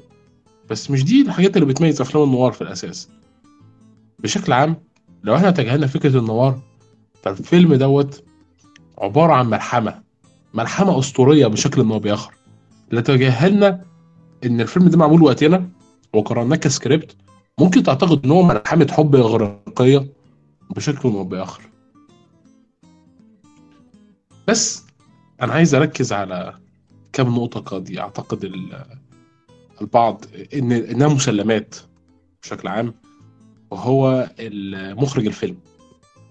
بس 0.70 0.90
مش 0.90 1.04
دي 1.04 1.22
الحاجات 1.22 1.56
اللي 1.56 1.66
بتميز 1.66 2.00
أفلام 2.00 2.24
النوار 2.24 2.52
في 2.52 2.62
الأساس. 2.62 3.08
بشكل 4.18 4.52
عام 4.52 4.76
لو 5.24 5.36
إحنا 5.36 5.50
تجاهلنا 5.50 5.86
فكرة 5.86 6.18
النوار 6.18 6.60
فالفيلم 7.22 7.74
دوت 7.74 8.24
عبارة 8.98 9.32
عن 9.32 9.50
ملحمة. 9.50 10.02
ملحمة 10.54 10.98
أسطورية 10.98 11.46
بشكل 11.46 11.82
ما 11.82 11.98
بآخر. 11.98 12.34
لا 12.90 13.00
تجاهلنا 13.00 13.84
إن 14.44 14.60
الفيلم 14.60 14.88
ده 14.88 14.98
معمول 14.98 15.22
وقتنا 15.22 15.68
وقرأناه 16.12 16.56
كسكريبت 16.56 17.16
ممكن 17.60 17.82
تعتقد 17.82 18.24
إن 18.24 18.30
هو 18.30 18.42
ملحمة 18.42 18.86
حب 18.90 19.14
إغريقية 19.14 20.06
بشكل 20.70 21.08
ما 21.08 21.22
بآخر. 21.22 21.62
بس 24.48 24.85
أنا 25.42 25.52
عايز 25.52 25.74
أركز 25.74 26.12
على 26.12 26.54
كم 27.12 27.34
نقطة 27.34 27.60
قد 27.60 27.90
يعتقد 27.90 28.44
ال- 28.44 28.84
البعض 29.80 30.24
إن 30.54 30.72
إنها 30.72 31.08
مسلمات 31.08 31.74
بشكل 32.42 32.68
عام 32.68 32.94
وهو 33.70 34.30
مخرج 34.96 35.26
الفيلم. 35.26 35.56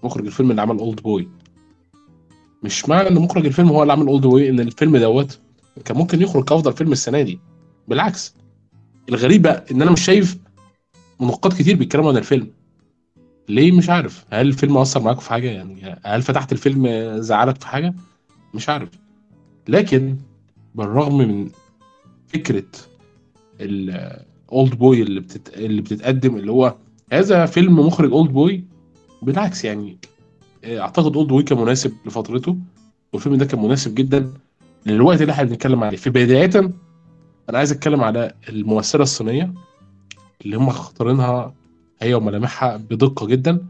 مخرج 0.02 0.26
الفيلم 0.26 0.50
اللي 0.50 0.62
عمل 0.62 0.78
Oldboy 0.78 1.28
مش 2.62 2.88
معنى 2.88 3.08
إن 3.08 3.14
مخرج 3.14 3.46
الفيلم 3.46 3.68
هو 3.68 3.82
اللي 3.82 3.92
عمل 3.92 4.06
Oldboy 4.06 4.48
إن 4.48 4.60
الفيلم 4.60 4.96
دوت 4.96 5.38
كان 5.84 5.96
ممكن 5.96 6.22
يخرج 6.22 6.44
كافضل 6.44 6.72
فيلم 6.72 6.92
السنة 6.92 7.22
دي. 7.22 7.38
بالعكس 7.88 8.34
الغريب 9.08 9.42
بقى 9.42 9.64
إن 9.70 9.82
أنا 9.82 9.90
مش 9.90 10.04
شايف 10.04 10.36
نقاد 11.20 11.52
كتير 11.52 11.76
بيتكلموا 11.76 12.10
عن 12.10 12.16
الفيلم. 12.16 12.50
ليه؟ 13.48 13.72
مش 13.72 13.90
عارف. 13.90 14.24
هل 14.30 14.46
الفيلم 14.46 14.76
أثر 14.78 15.00
معاكم 15.02 15.20
في 15.20 15.30
حاجة؟ 15.30 15.48
يعني 15.48 15.98
هل 16.04 16.22
فتحت 16.22 16.52
الفيلم 16.52 16.86
زعلك 17.20 17.60
في 17.60 17.66
حاجة؟ 17.66 17.94
مش 18.56 18.68
عارف. 18.68 18.88
لكن 19.68 20.16
بالرغم 20.74 21.18
من 21.18 21.50
فكرة 22.28 22.64
ال 23.60 24.74
Oldboy 24.74 25.02
اللي 25.02 25.20
بتت... 25.20 25.54
اللي 25.58 25.82
بتتقدم 25.82 26.36
اللي 26.36 26.50
هو 26.52 26.74
هذا 27.12 27.46
فيلم 27.46 27.78
مخرج 27.78 28.12
Oldboy 28.12 28.64
بالعكس 29.22 29.64
يعني 29.64 29.98
أعتقد 30.64 31.16
Oldboy 31.16 31.42
كان 31.42 31.58
مناسب 31.58 31.92
لفترته 32.06 32.56
والفيلم 33.12 33.36
ده 33.36 33.44
كان 33.44 33.62
مناسب 33.62 33.94
جدا 33.94 34.32
للوقت 34.86 35.20
اللي 35.20 35.32
إحنا 35.32 35.44
بنتكلم 35.44 35.84
عليه. 35.84 35.96
في 35.96 36.10
بداية 36.10 36.50
أنا 37.50 37.58
عايز 37.58 37.72
أتكلم 37.72 38.00
على 38.00 38.32
الممثله 38.48 39.02
الصينية 39.02 39.52
اللي 40.44 40.56
هم 40.56 40.68
اختارينها 40.68 41.54
هي 42.00 42.14
وملامحها 42.14 42.76
بدقة 42.76 43.26
جدا 43.26 43.66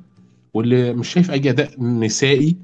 واللي 0.55 0.93
مش 0.93 1.09
شايف 1.09 1.31
أي 1.31 1.51
أداء 1.51 1.83
نسائي 1.83 2.57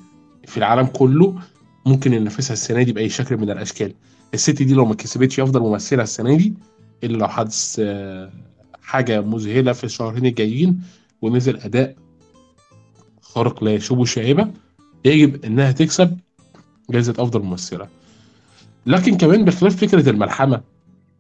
في 0.46 0.56
العالم 0.56 0.86
كله. 0.86 1.38
ممكن 1.86 2.12
ينافسها 2.12 2.52
السنة 2.52 2.82
دي 2.82 2.92
بأي 2.92 3.08
شكل 3.08 3.36
من 3.36 3.50
الأشكال. 3.50 3.94
الست 4.34 4.62
دي 4.62 4.74
لو 4.74 4.84
ما 4.84 4.94
كسبتش 4.94 5.40
افضل 5.40 5.60
ممثله 5.60 6.02
السنة 6.02 6.36
دي 6.36 6.54
إلا 7.04 7.16
لو 7.16 7.28
حدث 7.28 7.80
حاجة 8.82 9.20
مذهلة 9.20 9.72
في 9.72 9.84
الشهرين 9.84 10.26
الجايين 10.26 10.80
ونزل 11.22 11.56
أداء 11.56 11.94
خارق 13.20 13.64
لا 13.64 13.74
يشوب 13.74 14.04
شائبه 14.04 14.50
يجب 15.04 15.44
إنها 15.44 15.72
تكسب 15.72 16.18
جائزه 16.90 17.12
أفضل 17.18 17.42
ممثلة. 17.42 17.88
لكن 18.86 19.16
كمان 19.16 19.44
بخلاف 19.44 19.76
فكرة 19.76 20.10
الملحمة 20.10 20.60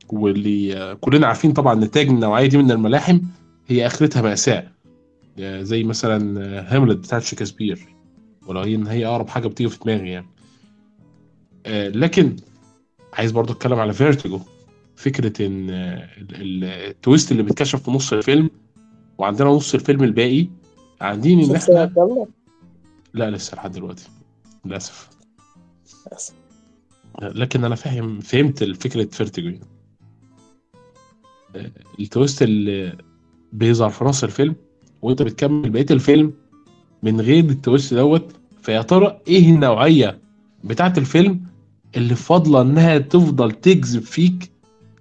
واللي 0.08 0.96
كلنا 1.00 1.26
عارفين 1.26 1.52
طبعا 1.52 1.74
نتاج 1.74 2.08
النوعية 2.08 2.46
دي 2.46 2.58
من 2.58 2.70
الملاحم 2.70 3.20
هي 3.68 3.86
آخرتها 3.86 4.22
ماساه 4.22 4.68
زي 5.38 5.84
مثلا 5.84 6.40
هاملت 6.74 6.98
بتاعت 6.98 7.22
شكسبير 7.22 7.86
ولو 8.46 8.60
هي 8.60 8.74
إن 8.74 8.86
هي 8.86 9.06
أقرب 9.06 9.28
حاجة 9.28 9.48
بتيجي 9.48 9.68
في 9.70 9.78
دماغي 9.84 10.08
يعني. 10.08 10.26
لكن 11.66 12.36
عايز 13.12 13.30
برضو 13.30 13.52
اتكلم 13.52 13.78
على 13.78 13.92
Vertigo. 13.92 14.40
فكرة 14.96 15.46
إن 15.46 15.66
ال 16.32 16.49
twist 16.49 17.32
اللي 17.32 17.42
بيتكشف 17.42 17.82
في 17.82 17.90
نص 17.90 18.12
الفيلم 18.12 18.50
وعندنا 19.18 19.48
نص 19.48 19.74
الفيلم 19.74 20.02
الباقي 20.04 20.48
عندين 21.00 21.40
إن 21.40 21.56
إحنا 21.56 21.92
لا 23.14 23.30
لسه 23.30 23.54
لحد 23.54 23.72
دلوقتي. 23.72 24.08
للأسف. 24.64 25.08
لكن 27.22 27.64
أنا 27.64 27.74
فاهم 27.74 28.20
فهمت 28.20 28.64
فكرة 28.64 29.04
Vertigo. 29.04 29.48
يعني. 29.48 29.60
ال 32.00 32.07
twist 32.07 32.42
اللي 32.42 32.96
بيظهر 33.52 33.90
في 33.90 34.04
نص 34.04 34.24
الفيلم 34.24 34.56
وأنت 35.02 35.22
بتكمل 35.22 35.70
بقية 35.70 35.86
الفيلم 35.90 36.32
من 37.02 37.20
غير 37.20 37.44
ال 37.44 37.52
twist 37.52 37.94
دوت 37.94 38.32
فيا 38.62 38.82
ترى 38.82 39.20
إيه 39.28 39.50
النوعية 39.50 40.18
بتاعت 40.64 40.98
الفيلم 40.98 41.46
اللي 41.96 42.14
فاضلة 42.14 42.60
إنها 42.60 42.98
تفضل 42.98 43.52
تجذب 43.52 44.02
فيك 44.02 44.50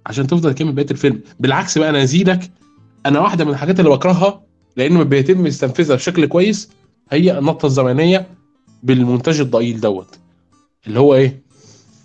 عشان 0.06 0.26
تفضل 0.26 0.54
تكمل 0.54 0.72
بقية 0.72 0.86
الفيلم. 0.90 1.20
بالعكس 1.40 1.78
بقى 1.78 1.88
أنا 1.90 2.02
ازيدك 2.02 2.50
أنا 3.06 3.20
واحدة 3.20 3.44
من 3.44 3.50
الحاجات 3.50 3.80
اللي 3.80 3.90
بكرهها 3.90 4.42
لأن 4.76 4.92
ما 4.92 5.02
بيتم 5.02 5.46
استنفاذها 5.46 5.96
بشكل 5.96 6.26
كويس 6.26 6.68
هي 7.10 7.38
النقطة 7.38 7.66
الزمنية 7.66 8.26
بالمونتاج 8.82 9.40
الضئيل 9.40 9.80
دوت. 9.80 10.18
اللي 10.86 11.00
هو 11.00 11.14
إيه؟ 11.14 11.42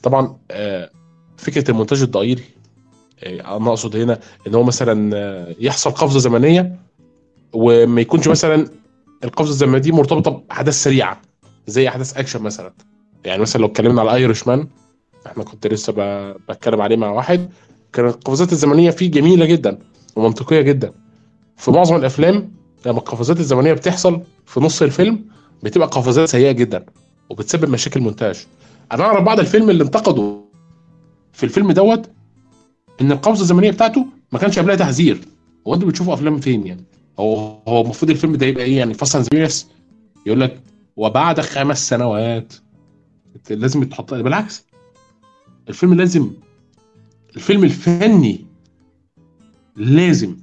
طبعا 0.03 0.38
آه 0.51 0.89
فكرة 1.38 1.72
المونتاج 1.72 2.01
الضئيل 2.01 2.41
آه 3.23 3.57
أنا 3.57 3.69
أقصد 3.69 3.95
هنا 3.95 4.19
إن 4.47 4.55
هو 4.55 4.64
مثلا 4.64 5.11
آه 5.15 5.55
يحصل 5.59 5.91
قفزة 5.91 6.19
زمنية 6.19 6.76
وما 7.53 8.01
يكونش 8.01 8.27
مثلا 8.27 8.68
القفزة 9.23 9.51
الزمنية 9.51 9.77
دي 9.80 9.91
مرتبطة 9.91 10.31
بأحداث 10.31 10.84
سريعة 10.84 11.22
زي 11.68 11.88
أحداث 11.88 12.18
أكشن 12.18 12.41
مثلا. 12.41 12.73
يعني 13.28 13.41
مثلا 13.41 13.62
لو 13.62 13.68
اتكلمنا 13.68 14.02
على 14.02 14.14
Irishman 14.15 14.68
إحنا 15.28 15.44
كنت 15.44 15.68
لسه 15.68 15.94
بتكلم 16.49 16.82
عليه 16.82 16.95
مع 16.95 17.10
واحد 17.12 17.49
كانت 17.94 18.16
القفزات 18.16 18.52
الزمنية 18.52 18.91
فيه 18.91 19.12
جميلة 19.12 19.45
جدا 19.45 19.80
ومنطقية 20.16 20.62
جدا. 20.62 20.91
في 21.58 21.72
معظم 21.72 21.95
الأفلام 21.95 22.52
لما 22.86 22.98
القفزات 22.98 23.40
الزمنية 23.40 23.74
بتحصل 23.74 24.22
في 24.45 24.60
نص 24.60 24.82
الفيلم 24.82 25.26
بتبقى 25.64 25.88
قفزات 25.88 26.30
سيئة 26.30 26.52
جدا 26.52 26.86
وبتسبب 27.30 27.70
مشاكل 27.70 27.99
مونتاج. 27.99 28.45
أنا 28.91 29.04
أعرف 29.04 29.24
بعض 29.24 29.40
الفيلم 29.40 29.70
اللي 29.70 29.84
انتقدوا 29.84 30.41
في 31.34 31.44
الفيلم 31.44 31.72
دوت 31.72 32.10
إن 33.02 33.12
القفزة 33.12 33.41
الزمنية 33.41 33.72
بتاعته 33.72 34.06
ما 34.32 34.40
كانش 34.40 34.60
قبلها 34.60 34.76
تحذير. 34.76 35.20
هو 35.68 35.74
أنتوا 35.74 35.88
بتشوفوا 35.88 36.14
أفلام 36.14 36.40
فين 36.40 36.68
يعني؟ 36.68 36.84
هو 37.20 37.58
هو 37.68 37.82
المفروض 37.82 38.12
الفيلم 38.12 38.36
ده 38.36 38.45
يبقى 38.45 38.64
إيه 38.64 38.78
يعني؟ 38.78 38.94
فاست 38.94 39.16
أند 39.16 39.52
يقول 40.26 40.40
لك 40.41 40.62
وبعد 40.95 41.41
خمس 41.41 41.90
سنوات 41.90 42.54
لازم 43.49 43.84
يتحط 43.84 44.14
بالعكس. 44.14 44.65
الفيلم 45.69 45.93
لازم 45.93 46.31
الفيلم 47.35 47.64
الفني 47.64 48.45
لازم 49.76 50.38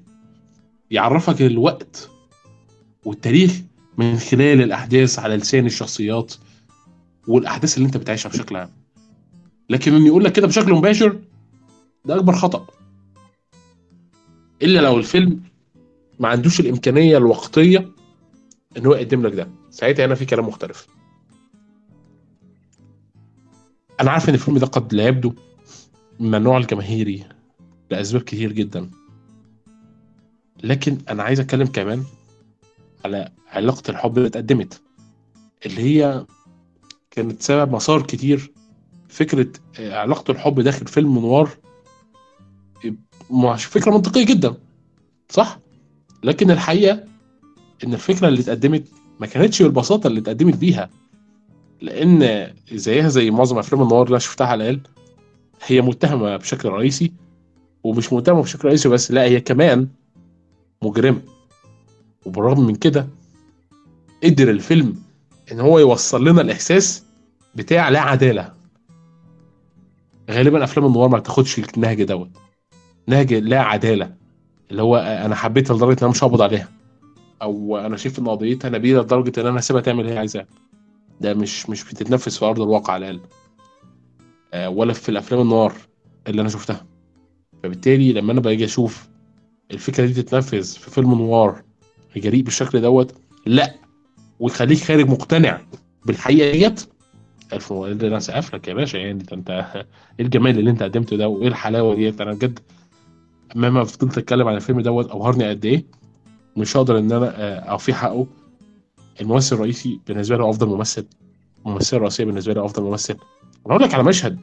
يعرفك 0.91 1.43
الوقت 1.43 2.11
والتاريخ 3.05 3.61
من 3.99 4.19
خلال 4.19 4.61
الأحداث 4.63 5.19
على 5.19 5.37
لسان 5.37 5.67
الشخصيات 5.67 6.35
والأحداث 7.29 7.77
اللي 7.77 7.87
أنت 7.87 7.97
بتعيشها 7.97 8.29
بشكل 8.31 8.57
عام. 8.57 8.71
لكن 9.71 9.95
انه 9.95 10.07
يقول 10.07 10.25
لك 10.25 10.33
كده 10.33 10.47
بشكل 10.47 10.73
مباشر 10.73 11.21
ده 12.05 12.17
أكبر 12.17 12.33
خطأ. 12.33 12.67
إلا 14.63 14.81
لو 14.81 14.99
الفيلم 14.99 15.41
ما 16.21 16.29
عندوش 16.29 16.61
الإمكانية 16.61 17.17
الوقتية 17.17 17.91
إن 18.77 18.87
هو 18.87 18.95
يقدم 18.95 19.27
لك 19.27 19.33
ده. 19.35 19.49
ساعتها 19.71 20.07
هنا 20.07 20.15
في 20.15 20.25
كلام 20.25 20.49
مختلف. 20.49 20.87
أنا 24.01 24.11
عارف 24.11 24.29
إن 24.29 24.35
الفيلم 24.35 24.59
ده 24.59 24.67
قد 24.67 24.95
لا 24.95 25.07
يبدو 25.07 25.35
من 26.21 26.35
النوع 26.35 26.59
الجماهيري 26.59 27.25
لأسباب 27.91 28.23
كتير 28.23 28.53
جدا. 28.53 28.91
لكن 30.63 30.99
أنا 31.09 31.23
عايز 31.23 31.41
أتكلم 31.41 31.67
كمان 31.67 32.05
على 33.05 33.29
علاقة 33.49 33.83
الحب 33.91 34.17
اللي 34.17 34.29
اتقدمت 34.29 34.83
اللي 35.67 35.83
هي 35.83 36.27
كانت 37.11 37.43
سبب 37.43 37.73
مسار 37.73 38.03
كتير 38.03 38.53
فكرة 39.09 39.49
آه، 39.79 39.97
علاقة 39.97 40.33
الحب 40.33 40.61
داخل 40.61 40.87
فيلم 40.87 41.19
نوار 41.19 41.51
مش 43.31 43.65
فكرة 43.65 43.91
منطقية 43.91 44.25
جدا 44.27 44.55
صح؟ 45.29 45.59
لكن 46.25 46.51
الحقيقة 46.51 47.05
إن 47.85 47.95
الفكرة 47.95 48.29
اللي 48.29 48.41
اتقدمت 48.41 48.89
ما 49.21 49.27
كانتش 49.27 49.63
بالبساطة 49.63 50.07
اللي 50.07 50.21
اتقدمت 50.21 50.57
بيها. 50.57 50.91
لأن 51.85 52.51
زيها 52.73 53.09
زي 53.09 53.31
معظم 53.31 53.59
أفلام 53.59 53.83
النوار 53.83 54.07
اللي 54.07 54.21
شفتها 54.21 54.47
على 54.47 54.71
الأقل 54.71 54.81
هي 55.67 55.81
متهمة 55.81 56.37
بشكل 56.37 56.69
رئيسي 56.69 57.13
ومش 57.85 58.13
متهمة 58.13 58.43
بشكل 58.43 58.69
رئيسي 58.69 58.89
بس 58.89 59.11
لا 59.11 59.23
هي 59.23 59.41
كمان 59.41 59.89
مجرمة. 60.83 61.21
وبالرغم 62.27 62.67
من 62.67 62.75
كده 62.75 63.09
قدر 64.25 64.51
الفيلم 64.51 64.97
إن 65.53 65.61
هو 65.61 65.79
يوصل 65.79 66.29
لنا 66.29 66.41
الإحساس 66.41 67.05
بتاع 67.55 67.89
لا 67.89 68.01
عدالة. 68.01 68.53
غالبا 70.31 70.65
أفلام 70.65 70.87
النوار 70.87 71.09
ما 71.09 71.19
بتاخدش 71.19 71.59
النهج 71.59 72.03
دوت. 72.03 72.31
نهج 73.09 73.35
لا 73.35 73.61
عدالة 73.63 74.15
اللي 74.71 74.83
هو 74.83 74.97
أنا 74.97 75.35
حبيتها 75.35 75.77
لدرجة 75.77 75.93
إن 75.93 75.99
أنا 76.03 76.11
مش 76.11 76.25
هقبض 76.25 76.43
عليها 76.43 76.69
أو 77.43 77.77
أنا 77.77 77.97
شايف 77.97 78.19
إن 78.19 78.29
قضيتها 78.29 78.69
نبيلة 78.69 79.01
لدرجة 79.03 79.41
إن 79.41 79.47
أنا 79.47 79.59
هسيبها 79.59 79.83
تعمل 79.83 80.01
اللي 80.01 80.13
هي 80.13 80.19
عايزاه 80.19 80.47
ده 81.21 81.35
مش 81.35 81.71
مش 81.71 81.85
بتتنفذ 81.85 82.31
في 82.33 82.45
أرض 82.45 82.61
الواقع 82.61 82.93
على 82.93 83.11
الأقل. 83.11 83.29
آه، 84.55 84.69
ولا 84.69 84.93
في 84.93 85.09
الأفلام 85.09 85.41
النوار 85.41 85.73
اللي 86.27 86.41
أنا 86.41 86.49
شفتها. 86.49 86.87
فبالتالي 87.63 88.13
لما 88.13 88.33
أنا 88.33 88.41
باجي 88.41 88.65
أشوف 88.65 89.09
الفكرة 89.71 90.07
دي 90.07 90.23
تتنفذ 90.23 90.65
في 90.65 90.91
فيلم 90.91 91.15
نوار 91.15 91.63
جريء 92.17 92.43
بالشكل 92.43 92.81
دوت 92.81 93.15
لا. 93.47 93.75
ويخليك 94.41 94.79
خارج 94.79 95.09
مقتنع 95.09 95.61
بالحقيقة 96.07 96.53
ديت. 96.53 96.85
ألف 97.53 97.73
مولد 97.73 98.05
أنا 98.05 98.19
سقف 98.19 98.55
لك 98.55 98.69
يا 98.69 98.75
باشا. 98.75 98.97
يعني 98.97 99.19
ده 99.23 99.37
أنت 99.37 99.51
إيه 100.21 100.25
الجمال 100.25 100.59
اللي 100.59 100.71
أنت 100.71 100.83
قدمته 100.83 101.17
ده؟ 101.17 101.29
وإيه 101.29 101.49
الحلاوة 101.49 101.95
ديت؟ 101.95 102.21
أنا 102.21 102.33
بجد 102.33 102.59
مهما 103.55 103.85
فضلت 103.85 104.19
أتكلم 104.19 104.49
عن 104.49 104.55
الفيلم 104.57 104.81
دوت 104.81 105.11
أبهرني 105.11 105.49
قد 105.49 105.65
إيه. 105.65 105.85
مش 106.57 106.77
هقدر 106.77 106.99
إن 106.99 107.13
أنا 107.13 107.33
آه، 107.37 107.59
اوفي 107.59 107.95
حقه. 107.95 108.27
الممثل 109.21 109.57
الرئيسي 109.57 110.01
بالنسبة 110.07 110.37
له 110.37 110.51
أفضل 110.51 110.67
ممثل 110.67 111.07
الممثلة 111.67 111.97
الرئيسية 111.97 112.25
بالنسبة 112.25 112.55
لي 112.55 112.65
أفضل 112.65 112.83
ممثل. 112.83 113.17
أنا 113.67 113.75
أقول 113.75 113.83
لك 113.83 113.95
على 113.95 114.03
مشهد 114.03 114.39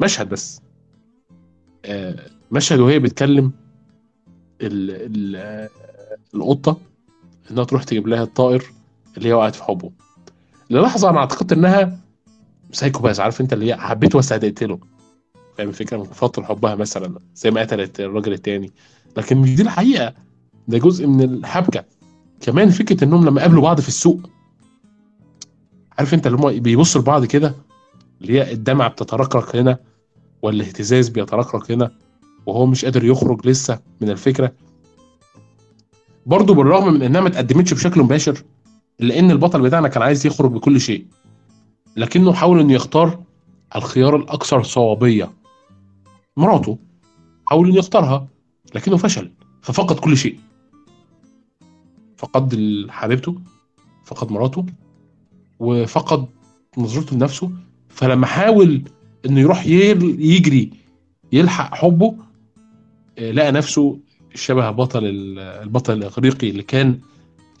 مشهد 0.00 0.28
بس. 0.28 0.60
آه، 1.84 2.30
مشهد 2.50 2.78
وهي 2.78 2.98
بتكلم 2.98 3.52
ال 4.60 4.90
ال 4.90 5.36
آه، 5.36 5.68
القطة 6.34 6.78
إنها 7.50 7.64
تروح 7.64 7.84
تجيب 7.84 8.08
لها 8.08 8.22
الطائر 8.22 8.64
اللي 9.16 9.28
هي 9.28 9.32
وقعت 9.32 9.54
في 9.54 9.64
حبه. 9.64 9.90
للحظة 10.70 11.10
أنا 11.10 11.18
اعتقدت 11.18 11.52
إنها 11.52 11.98
سايكو 12.72 13.02
باس 13.02 13.20
عارف 13.20 13.40
أنت 13.40 13.52
اللي 13.52 13.66
هي 13.66 13.76
حبيته 13.76 14.18
بس 14.18 14.32
هتقتله 14.32 14.78
فاهم 15.58 15.68
الفكرة؟ 15.68 15.96
من 15.96 16.04
فترة 16.04 16.42
حبها 16.44 16.74
مثلا 16.74 17.18
زي 17.34 17.50
ما 17.50 17.60
قتلت 17.60 18.00
الراجل 18.00 18.32
التاني. 18.32 18.72
لكن 19.16 19.36
مش 19.36 19.54
دي 19.54 19.62
الحقيقة 19.62 20.14
ده 20.68 20.78
جزء 20.78 21.06
من 21.06 21.22
الحبكة. 21.22 21.84
كمان 22.40 22.70
فكرة 22.70 23.04
إنهم 23.04 23.24
لما 23.26 23.40
قابلوا 23.40 23.62
بعض 23.62 23.80
في 23.80 23.88
السوق 23.88 24.30
عارف 25.98 26.14
أنت 26.14 26.26
اللي 26.26 26.38
هم 26.38 26.60
بيبصوا 26.60 27.00
لبعض 27.00 27.24
كده 27.24 27.54
اللي 28.20 28.32
هي 28.32 28.52
الدمعة 28.52 28.88
بتترقرق 28.88 29.56
هنا 29.56 29.78
والاهتزاز 30.42 31.08
بيترقرق 31.08 31.70
هنا 31.72 31.90
وهو 32.46 32.66
مش 32.66 32.84
قادر 32.84 33.04
يخرج 33.04 33.46
لسه 33.46 33.80
من 34.00 34.10
الفكرة. 34.10 34.52
برضه 36.26 36.54
بالرغم 36.54 36.92
من 36.94 37.02
إنها 37.02 37.20
ما 37.20 37.28
اتقدمتش 37.28 37.74
بشكل 37.74 38.02
مباشر 38.02 38.42
لأن 38.98 39.30
البطل 39.30 39.62
بتاعنا 39.62 39.88
كان 39.88 40.02
عايز 40.02 40.26
يخرج 40.26 40.50
بكل 40.50 40.80
شيء 40.80 41.06
لكنه 41.96 42.32
حاول 42.32 42.60
إنه 42.60 42.72
يختار 42.72 43.22
الخيار 43.76 44.16
الأكثر 44.16 44.62
صوابية. 44.62 45.30
مراته 46.36 46.78
حاول 47.46 47.68
إنه 47.68 47.76
يختارها 47.78 48.28
لكنه 48.74 48.96
فشل 48.96 49.32
ففقد 49.62 49.98
كل 49.98 50.16
شيء. 50.16 50.38
فقد 52.16 52.56
حبيبته 52.88 53.34
فقد 54.04 54.32
مراته 54.32 54.66
وفقد 55.58 56.26
نظرته 56.78 57.16
لنفسه 57.16 57.50
فلما 57.88 58.26
حاول 58.26 58.82
إنه 59.26 59.40
يروح 59.40 59.66
يجري 59.66 60.70
يلحق 61.32 61.74
حبه 61.74 62.16
آه، 63.18 63.30
لقى 63.30 63.52
نفسه 63.52 63.98
شبه 64.34 64.70
بطل 64.70 65.00
البطل 65.38 65.92
الإغريقي 65.92 66.50
اللي 66.50 66.62
كان 66.62 66.98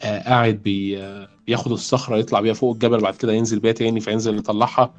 آه، 0.02 0.22
قاعد 0.22 0.54
بي 0.54 0.98
بياخد 1.46 1.72
الصخرة 1.72 2.16
يطلع 2.16 2.40
بيها 2.40 2.54
فوق 2.54 2.72
الجبل 2.72 3.00
بعد 3.00 3.14
كده 3.16 3.32
ينزل 3.32 3.58
بيها 3.58 3.72
تاني 3.72 4.00
فينزل 4.00 4.38
يطلعها 4.38 4.94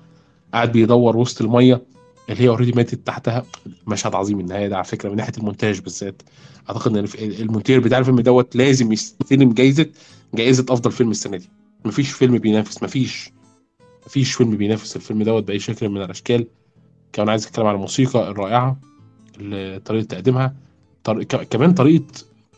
قاعد 0.53 0.71
بيدور 0.71 1.17
وسط 1.17 1.41
المية. 1.41 1.81
اللي 2.29 2.43
هي 2.43 2.47
already 2.49 2.71
ماتت 2.71 3.07
تحتها. 3.07 3.45
مشهد 3.87 4.15
عظيم 4.15 4.39
النهاية 4.39 4.67
ده 4.67 4.75
على 4.75 4.85
فكرة 4.85 5.09
من 5.09 5.15
ناحية 5.15 5.33
المونتاج 5.37 5.79
بالذات. 5.79 6.21
أعتقد 6.69 6.97
إن 6.97 7.07
المونتير 7.21 7.79
بتاع 7.79 7.97
الفيلم 7.97 8.19
دوت 8.21 8.55
لازم 8.55 8.91
يستلم 8.91 9.53
جايزة 9.53 9.85
جائزه 10.33 10.65
أفضل 10.69 10.91
فيلم 10.91 11.11
السنة 11.11 11.37
دي. 11.37 11.49
مفيش 11.85 12.11
فيلم 12.11 12.37
بينافس 12.37 12.83
مفيش 12.83 13.31
مفيش 14.05 14.33
فيلم 14.33 14.57
بينافس 14.57 14.95
الفيلم 14.95 15.23
دوت 15.23 15.43
بأي 15.43 15.59
شكل 15.59 15.89
من 15.89 16.01
الأشكال. 16.01 16.47
كمان 17.13 17.29
عايز 17.29 17.45
أتكلم 17.45 17.65
على 17.65 17.75
الموسيقى 17.75 18.31
الرائعة 18.31 18.79
طريقة 19.85 20.03
تقديمها 20.09 20.55
طر... 21.03 21.23
كمان 21.23 21.73
طريقة 21.73 22.05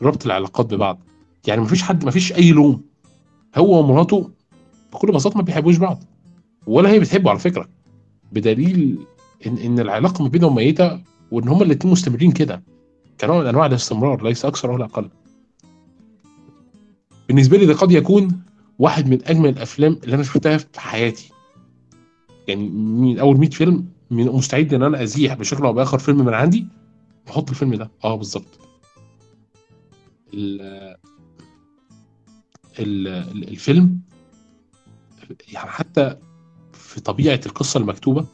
ربط 0.01 0.25
العلاقات 0.25 0.73
ببعض. 0.73 0.99
يعني 1.47 1.61
مفيش 1.61 1.83
حد 1.83 2.05
مفيش 2.05 2.33
أي 2.33 2.51
لوم. 2.51 2.81
هو 3.55 3.79
ومراته 3.79 4.29
بكل 4.93 5.11
بساطة 5.11 5.37
ما 5.37 5.43
بيحبوش 5.43 5.77
بعض 5.77 6.03
ولا 6.67 6.89
هي 6.89 6.99
بتحبه 6.99 7.29
على 7.29 7.39
فكرة. 7.39 7.69
بدليل 8.31 8.97
ان 9.47 9.57
إن 9.57 9.79
العلاقة 9.79 10.23
ما 10.23 10.29
بينهم 10.29 10.55
ميتة 10.55 11.01
وإن 11.31 11.47
هما 11.47 11.63
الاثنين 11.63 11.91
مستمرين 11.93 12.31
كده. 12.31 12.63
كنوع 13.21 13.39
من 13.39 13.47
أنواع 13.47 13.65
الاستمرار 13.65 14.23
ليس 14.23 14.45
أكثر 14.45 14.71
ولا 14.71 14.85
أقل. 14.85 15.09
بالنسبة 17.27 17.57
لي 17.57 17.65
ده 17.65 17.73
قد 17.73 17.91
يكون 17.91 18.41
واحد 18.79 19.09
من 19.09 19.19
أجمل 19.25 19.49
الأفلام 19.49 19.99
اللي 20.03 20.15
أنا 20.15 20.23
شفتها 20.23 20.57
في 20.57 20.79
حياتي. 20.81 21.31
يعني 22.47 22.69
من 22.69 23.19
أول 23.19 23.37
100 23.39 23.49
فيلم 23.49 23.85
مستعد 24.11 24.73
إن 24.73 24.83
أنا 24.83 25.03
أزيح 25.03 25.33
بشكل 25.33 25.63
أو 25.65 25.73
بآخر 25.73 25.99
فيلم 25.99 26.25
من 26.25 26.33
عندي 26.33 26.67
بحط 27.27 27.49
الفيلم 27.49 27.75
ده. 27.75 27.91
آه 28.03 28.15
بالظبط. 28.15 28.59
الفيلم 32.79 33.99
يعني 35.53 35.69
حتى 35.69 36.17
في 36.73 37.01
طبيعة 37.01 37.39
القصة 37.45 37.77
المكتوبة 37.79 38.25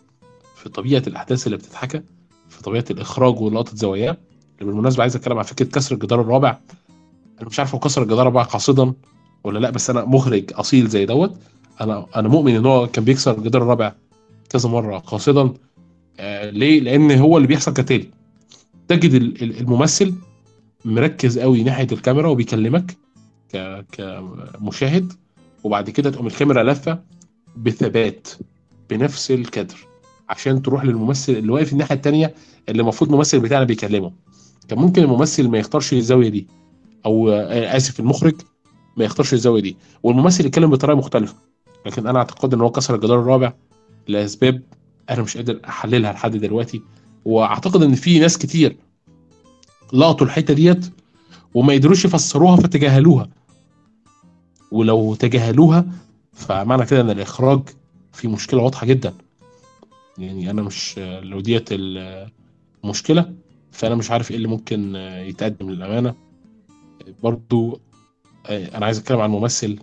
في 0.65 0.71
طبيعة 0.71 1.03
الأحداث 1.07 1.45
اللي 1.45 1.57
بتتحكى 1.57 2.01
في 2.49 2.63
طبيعة 2.63 2.85
الإخراج 2.91 3.41
ولقطه 3.41 3.75
زواياه 3.75 4.17
اللي 4.59 4.71
بالمناسبة 4.71 5.01
عايز 5.01 5.15
أتكلم 5.15 5.37
عن 5.37 5.43
فكرة 5.43 5.65
كسر 5.65 5.95
الجدار 5.95 6.21
الرابع. 6.21 6.57
أنا 7.41 7.49
مش 7.49 7.59
عارف 7.59 7.73
هو 7.73 7.79
كسر 7.79 8.01
الجدار 8.01 8.21
الرابع 8.21 8.43
قاصدا 8.43 8.93
ولا 9.43 9.59
لأ 9.59 9.69
بس 9.69 9.89
أنا 9.89 10.05
مخرج 10.05 10.51
أصيل 10.53 10.87
زي 10.87 11.05
دوت. 11.05 11.37
أنا 11.81 12.05
أنا 12.15 12.27
مؤمن 12.27 12.55
إن 12.55 12.65
هو 12.65 12.87
كان 12.87 13.03
بيكسر 13.05 13.37
الجدار 13.37 13.61
الرابع 13.61 13.93
كذا 14.49 14.69
مرة 14.69 14.97
قاصدا. 14.97 15.53
آه 16.19 16.49
ليه؟ 16.49 16.79
لأن 16.79 17.11
هو 17.11 17.37
اللي 17.37 17.47
بيحصل 17.47 17.73
كتالي. 17.73 18.09
تجد 18.87 19.13
الممثل 19.41 20.13
مركز 20.85 21.39
قوي 21.39 21.63
ناحية 21.63 21.87
الكاميرا 21.91 22.27
وبيكلمك 22.27 22.97
كمشاهد 23.91 25.13
وبعد 25.63 25.89
كده 25.89 26.09
تقوم 26.09 26.27
الكاميرا 26.27 26.63
لفة 26.63 26.99
بثبات 27.57 28.27
بنفس 28.89 29.31
الكادر. 29.31 29.94
عشان 30.29 30.61
تروح 30.61 30.85
للممثل 30.85 31.33
اللي 31.33 31.51
واقف 31.51 31.73
الناحية 31.73 31.95
التانية 31.95 32.33
اللي 32.69 32.81
المفروض 32.81 33.11
الممثل 33.11 33.39
بتاعنا 33.39 33.65
بيكلمه. 33.65 34.11
كان 34.67 34.79
ممكن 34.79 35.03
الممثل 35.03 35.47
ما 35.47 35.57
يختارش 35.57 35.93
الزاوية 35.93 36.29
دي 36.29 36.47
أو 37.05 37.29
آه، 37.29 37.77
آسف 37.77 37.99
المخرج 37.99 38.33
ما 38.97 39.05
يختارش 39.05 39.33
الزاوية 39.33 39.61
دي 39.61 39.77
والممثل 40.03 40.45
يتكلم 40.45 40.69
بطريقة 40.69 40.97
مختلفة. 40.97 41.35
لكن 41.85 42.07
أنا 42.07 42.19
أعتقد 42.19 42.53
إن 42.53 42.61
هو 42.61 42.69
كسر 42.69 42.95
الجدار 42.95 43.19
الرابع 43.19 43.53
لأسباب 44.07 44.61
أنا 45.09 45.21
مش 45.21 45.37
قادر 45.37 45.59
أحللها 45.67 46.13
لحد 46.13 46.37
دلوقتي. 46.37 46.81
وأعتقد 47.25 47.83
إن 47.83 47.95
في 47.95 48.19
ناس 48.19 48.37
كتير 48.37 48.77
لقطوا 49.93 50.27
الحتة 50.27 50.53
ديت 50.53 50.85
وما 51.53 51.73
قدروش 51.73 52.05
يفسروها 52.05 52.55
فتجاهلوها. 52.55 53.29
ولو 54.71 55.15
تجاهلوها 55.15 55.85
فمعنى 56.33 56.85
كده 56.85 57.01
إن 57.01 57.09
الإخراج 57.09 57.59
في 58.13 58.27
مشكلة 58.27 58.61
واضحة 58.61 58.85
جدا. 58.85 59.13
يعني 60.17 60.51
أنا 60.51 60.61
مش 60.61 60.99
لو 60.99 61.39
ديت 61.39 61.69
المشكلة 62.83 63.33
فأنا 63.71 63.95
مش 63.95 64.11
عارف 64.11 64.31
إيه 64.31 64.37
اللي 64.37 64.47
ممكن 64.47 64.95
يتقدم 64.95 65.69
للأمانة. 65.69 66.15
برضو 67.23 67.81
أنا 68.49 68.85
عايز 68.85 68.97
أتكلم 68.99 69.19
عن 69.21 69.29
ممثل 69.29 69.79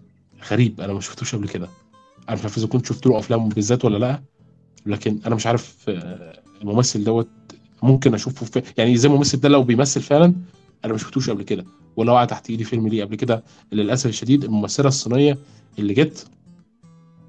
غريب 0.51 0.81
أنا 0.81 0.93
ما 0.93 1.01
شفتوش 1.01 1.35
قبل 1.35 1.49
كده. 1.49 1.69
أنا 2.29 2.37
مش 2.37 2.43
عارف 2.43 2.59
إذا 2.59 2.67
كنت 2.67 2.87
شفت 2.87 3.07
له 3.07 3.19
أفلام 3.19 3.49
بالذات 3.49 3.85
ولا 3.85 3.99
لأ 3.99 4.23
لكن 4.87 5.19
أنا 5.27 5.35
مش 5.35 5.47
عارف 5.47 5.91
الممثل 6.63 7.05
دوت 7.05 7.29
ممكن 7.83 8.15
أشوفه 8.15 8.47
في 8.47 8.63
يعني 8.79 8.97
زي 8.97 9.09
الممثل 9.09 9.41
ده 9.41 9.49
لو 9.49 9.63
بيمثل 9.63 10.01
فعلا 10.01 10.35
أنا 10.85 10.93
ما 10.93 10.99
شفتوش 10.99 11.31
قبل 11.31 11.43
كده 11.43 11.65
ولا 11.97 12.13
وقع 12.13 12.25
تحت 12.25 12.51
إيدي 12.51 12.65
فيلم 12.65 12.89
ليه 12.89 13.05
قبل 13.05 13.15
كده. 13.15 13.45
للأسف 13.73 14.07
الشديد 14.07 14.45
الممثلة 14.45 14.89
الصينية 14.89 15.39
اللي 15.79 15.95
جت 15.95 16.27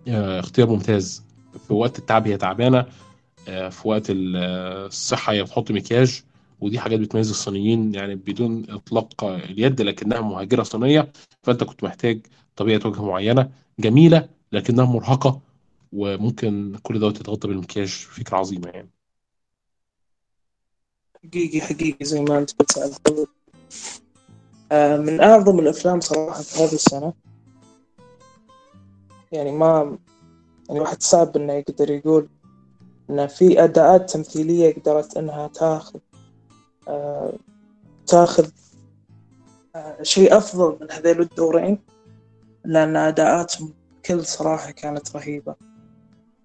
آه، 0.07 0.39
اختيار 0.39 0.69
ممتاز. 0.69 1.23
في 1.67 1.73
وقت 1.73 1.99
التعب 1.99 2.27
هي 2.27 2.37
تعبانة 2.37 2.85
آه، 3.47 3.69
في 3.69 3.87
وقت 3.87 4.03
الصحة 4.09 5.33
هي 5.33 5.43
بتحط 5.43 5.71
مكياج 5.71 6.23
ودي 6.61 6.79
حاجات 6.79 6.99
بتميز 6.99 7.29
الصينيين 7.29 7.95
يعني 7.95 8.15
بدون 8.15 8.65
إطلاق 8.69 9.23
اليد 9.23 9.81
لكنها 9.81 10.21
مهاجرة 10.21 10.63
صينية 10.63 11.11
فأنت 11.43 11.63
كنت 11.63 11.83
محتاج 11.83 12.19
طبيعة 12.55 12.81
وجه 12.85 13.01
معينة 13.01 13.49
جميلة 13.79 14.29
لكنها 14.51 14.85
مرهقة 14.85 15.41
وممكن 15.93 16.77
كل 16.83 16.99
دوت 16.99 17.19
يتغطى 17.19 17.47
بالمكياج 17.47 17.87
فكره 17.87 18.37
عظيمة 18.37 18.69
يعني. 18.69 18.89
حقيقي 21.23 21.61
حقيقي 21.61 22.05
زي 22.05 22.21
ما 22.21 22.37
أنت 22.37 22.51
على 22.77 23.25
آه، 24.71 24.97
من 24.97 25.21
أعظم 25.21 25.59
الأفلام 25.59 25.99
صراحة 25.99 26.41
في 26.41 26.63
هذه 26.63 26.73
السنة. 26.73 27.13
يعني 29.31 29.51
ما 29.51 29.97
يعني 30.69 30.79
واحد 30.79 31.01
صعب 31.03 31.37
إنه 31.37 31.53
يقدر 31.53 31.91
يقول 31.91 32.29
إن 33.09 33.27
في 33.27 33.63
أداءات 33.63 34.09
تمثيلية 34.11 34.75
قدرت 34.75 35.17
إنها 35.17 35.47
تاخذ 35.47 35.99
آه 36.87 37.33
تاخذ 38.07 38.49
آه 39.75 40.03
شيء 40.03 40.37
أفضل 40.37 40.77
من 40.81 40.91
هذيل 40.91 41.21
الدورين 41.21 41.79
لأن 42.65 42.95
أداءاتهم 42.95 43.73
كل 44.05 44.25
صراحة 44.25 44.71
كانت 44.71 45.15
رهيبة. 45.15 45.55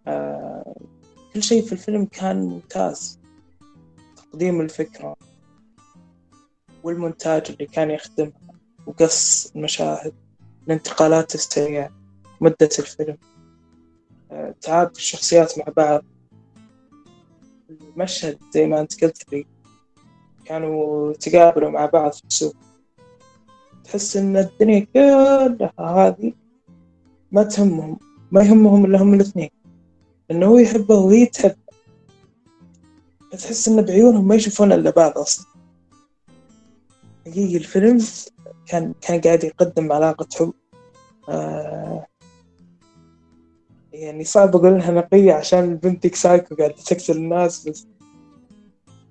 آه 0.07 0.75
كل 1.35 1.43
شيء 1.43 1.63
في 1.67 1.73
الفيلم 1.73 2.05
كان 2.05 2.37
ممتاز. 2.43 3.19
تقديم 4.17 4.61
الفكرة 4.61 5.17
والمونتاج 6.83 7.43
اللي 7.51 7.67
كان 7.67 7.91
يخدمها 7.91 8.33
وقص 8.87 9.53
المشاهد 9.57 10.13
الانتقالات 10.67 11.35
السريعة 11.35 11.91
مدة 12.41 12.69
الفيلم. 12.79 13.17
تعاطف 14.61 14.99
الشخصيات 14.99 15.59
مع 15.59 15.65
بعض. 15.77 16.05
المشهد 17.71 18.39
زي 18.55 18.67
ما 18.67 18.81
أنت 18.81 19.05
قلت 19.05 19.33
لي 19.33 19.47
كانوا 20.45 21.13
تقابلوا 21.13 21.71
مع 21.71 21.87
بعض 21.87 22.13
في 22.13 22.25
السوق. 22.25 22.57
تحس 23.85 24.17
إن 24.17 24.37
الدنيا 24.37 24.87
كلها 24.95 25.73
هذه 25.81 26.33
ما 27.33 27.43
تهمهم 27.43 27.99
ما 28.31 28.43
يهمهم 28.43 28.85
إلا 28.85 29.03
هم 29.03 29.15
الاثنين. 29.15 29.51
إنه 30.31 30.47
هو 30.47 30.59
يحبه 30.59 30.95
وهي 30.95 31.27
تحب 31.27 31.57
تحس 33.31 33.69
إن 33.69 33.83
بعيونهم 33.83 34.29
ما 34.29 34.35
يشوفون 34.35 34.73
إلا 34.73 34.91
بعض 34.91 35.19
أصلا. 35.19 35.47
حقيقي 37.27 37.57
الفيلم 37.57 37.99
كان 38.67 38.95
كان 39.01 39.21
قاعد 39.21 39.45
يقدم 39.45 39.93
علاقة 39.93 40.27
حب 40.39 40.53
آه 41.29 42.07
يعني 43.99 44.25
صعب 44.25 44.57
أقول 44.57 44.75
إنها 44.75 44.91
نقية 44.91 45.33
عشان 45.33 45.77
بنتك 45.77 46.15
سايكو 46.15 46.55
قاعدة 46.55 46.75
تقتل 46.75 47.17
الناس 47.17 47.69
بس 47.69 47.87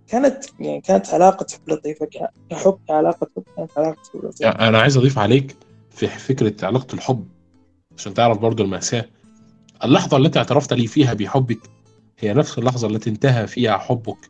كانت 0.08 0.46
يعني 0.60 0.82
كانت 0.82 1.10
علاقة 1.10 1.46
حب 1.54 1.70
لطيفة 1.74 2.08
كحب 2.50 2.78
كعلاقة 2.88 3.28
حب 3.36 3.44
كانت 3.58 3.72
علاقة 3.78 3.98
حب 4.14 4.26
لطيفة. 4.26 4.46
يعني 4.46 4.68
أنا 4.68 4.80
عايز 4.80 4.98
أضيف 4.98 5.20
عليك 5.20 5.56
في 5.92 6.08
فكرة 6.08 6.66
علاقة 6.66 6.94
الحب 6.94 7.28
عشان 7.98 8.14
تعرف 8.14 8.38
برضو 8.38 8.64
المأساة. 8.64 9.06
اللحظة 9.84 10.18
التي 10.18 10.40
اعترفت 10.40 10.74
لي 10.74 10.88
فيها 10.88 11.14
بحبك 11.14 11.60
هي 12.20 12.34
نفس 12.34 12.58
اللحظة 12.58 12.88
التي 12.88 13.10
انتهى 13.10 13.48
فيها 13.48 13.78
حبك. 13.78 14.30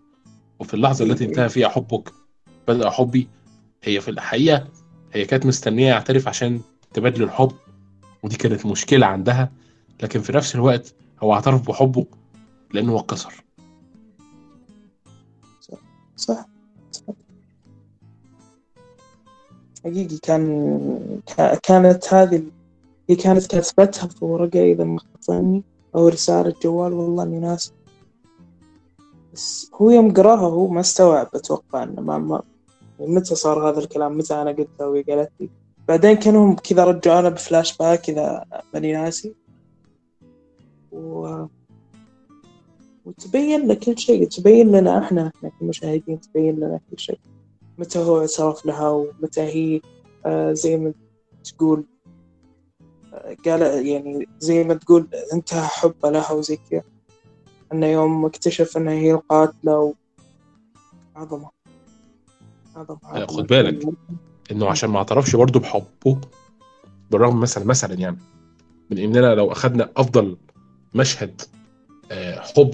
وفي 0.60 0.74
اللحظة 0.74 1.06
التي 1.06 1.26
انتهى 1.26 1.50
فيها 1.50 1.68
حبك 1.70 2.12
بدأ 2.68 2.90
حبي. 2.90 3.28
هي 3.84 4.02
في 4.02 4.12
الحقيقة 4.12 4.68
هي 5.14 5.26
كانت 5.26 5.46
مستنية 5.46 5.88
يعترف 5.88 6.28
عشان 6.28 6.62
تبادل 6.94 7.24
الحب 7.24 7.52
ودي 8.24 8.38
كانت 8.38 8.66
مشكلة 8.66 9.06
عندها. 9.06 9.52
لكن 10.04 10.22
في 10.22 10.34
نفس 10.34 10.56
الوقت 10.56 10.96
هو 11.24 11.34
اعترف 11.34 11.68
بحبه 11.68 12.06
لأنه 12.74 12.92
هو 12.92 13.00
اتكسر. 13.00 13.44
صح. 15.62 15.80
صح. 16.16 16.46
حقيقي 19.84 20.18
كان 20.18 21.22
كانت 21.64 22.14
هذه 22.14 22.44
هي 23.10 23.16
كانت 23.16 23.48
كاتبتها 23.48 24.08
في 24.08 24.26
ورقة 24.26 24.72
إذا 24.72 24.84
ما 24.84 25.62
أو 25.96 26.08
رسالة 26.08 26.54
جوال 26.64 26.94
والله 26.94 27.24
إني 27.24 27.40
ناس 27.40 27.74
بس 29.34 29.72
هو 29.82 29.92
يوم 29.92 30.14
قراها 30.14 30.48
هو 30.50 30.68
ما 30.68 30.80
استوعب 30.80 31.28
أتوقع 31.34 31.84
إنه 31.84 32.02
ما, 32.02 32.18
ما 32.18 32.44
متى 33.00 33.36
صار 33.36 33.70
هذا 33.70 33.80
الكلام؟ 33.80 34.18
متى 34.18 34.34
أنا 34.34 34.52
قلته 34.52 34.88
وهي 34.88 35.02
قالت 35.02 35.32
لي؟ 35.40 35.50
بعدين 35.88 36.14
كانوا 36.14 36.56
كذا 36.56 36.84
رجعونا 36.84 37.30
بفلاش 37.30 37.78
باك 37.78 38.10
إذا 38.10 38.46
ماني 38.74 38.94
ناسي. 38.94 39.36
و... 40.98 41.48
وتبين 43.06 43.68
لك 43.68 43.80
كل 43.80 43.98
شيء 43.98 44.28
تبين 44.28 44.72
لنا 44.72 45.00
إحنا 45.06 45.32
إحنا 45.36 45.52
كمشاهدين 45.60 46.20
تبين 46.22 46.56
لنا 46.56 46.80
كل 46.92 47.00
شيء. 47.00 47.20
متى 47.78 48.00
هو 48.00 48.22
اعترف 48.22 48.66
لها 48.66 48.90
ومتى 48.90 49.42
هي 49.42 49.82
آه 50.26 50.54
زي 50.54 50.78
ما 50.78 50.94
تقول 51.44 51.86
قال 53.46 53.88
يعني 53.88 54.28
زي 54.40 54.64
ما 54.64 54.74
تقول 54.74 55.08
انتهى 55.34 55.68
حبه 55.68 56.10
لها 56.10 56.32
وزي 56.32 56.58
كذا. 56.72 56.84
إنه 57.74 57.86
يوم 57.86 58.26
اكتشف 58.26 58.78
انها 58.78 58.94
هي 58.94 59.12
القاتلة 59.12 59.80
و... 59.80 59.94
عظمة. 61.16 61.50
عظمة 62.76 63.26
خد 63.26 63.48
بالك 63.48 63.90
إنه 64.52 64.70
عشان 64.70 64.90
ما 64.90 64.98
اعترفش 64.98 65.36
برضه 65.36 65.60
بحبه 65.60 66.22
بالرغم 67.12 67.40
مثلا 67.40 67.66
مثلا 67.66 67.94
يعني 67.94 68.18
من 68.92 68.98
إننا 68.98 69.36
لو 69.36 69.52
أخذنا 69.52 69.90
أفضل 69.98 70.38
مشهد 70.98 71.42
آه، 72.12 72.40
حب 72.40 72.74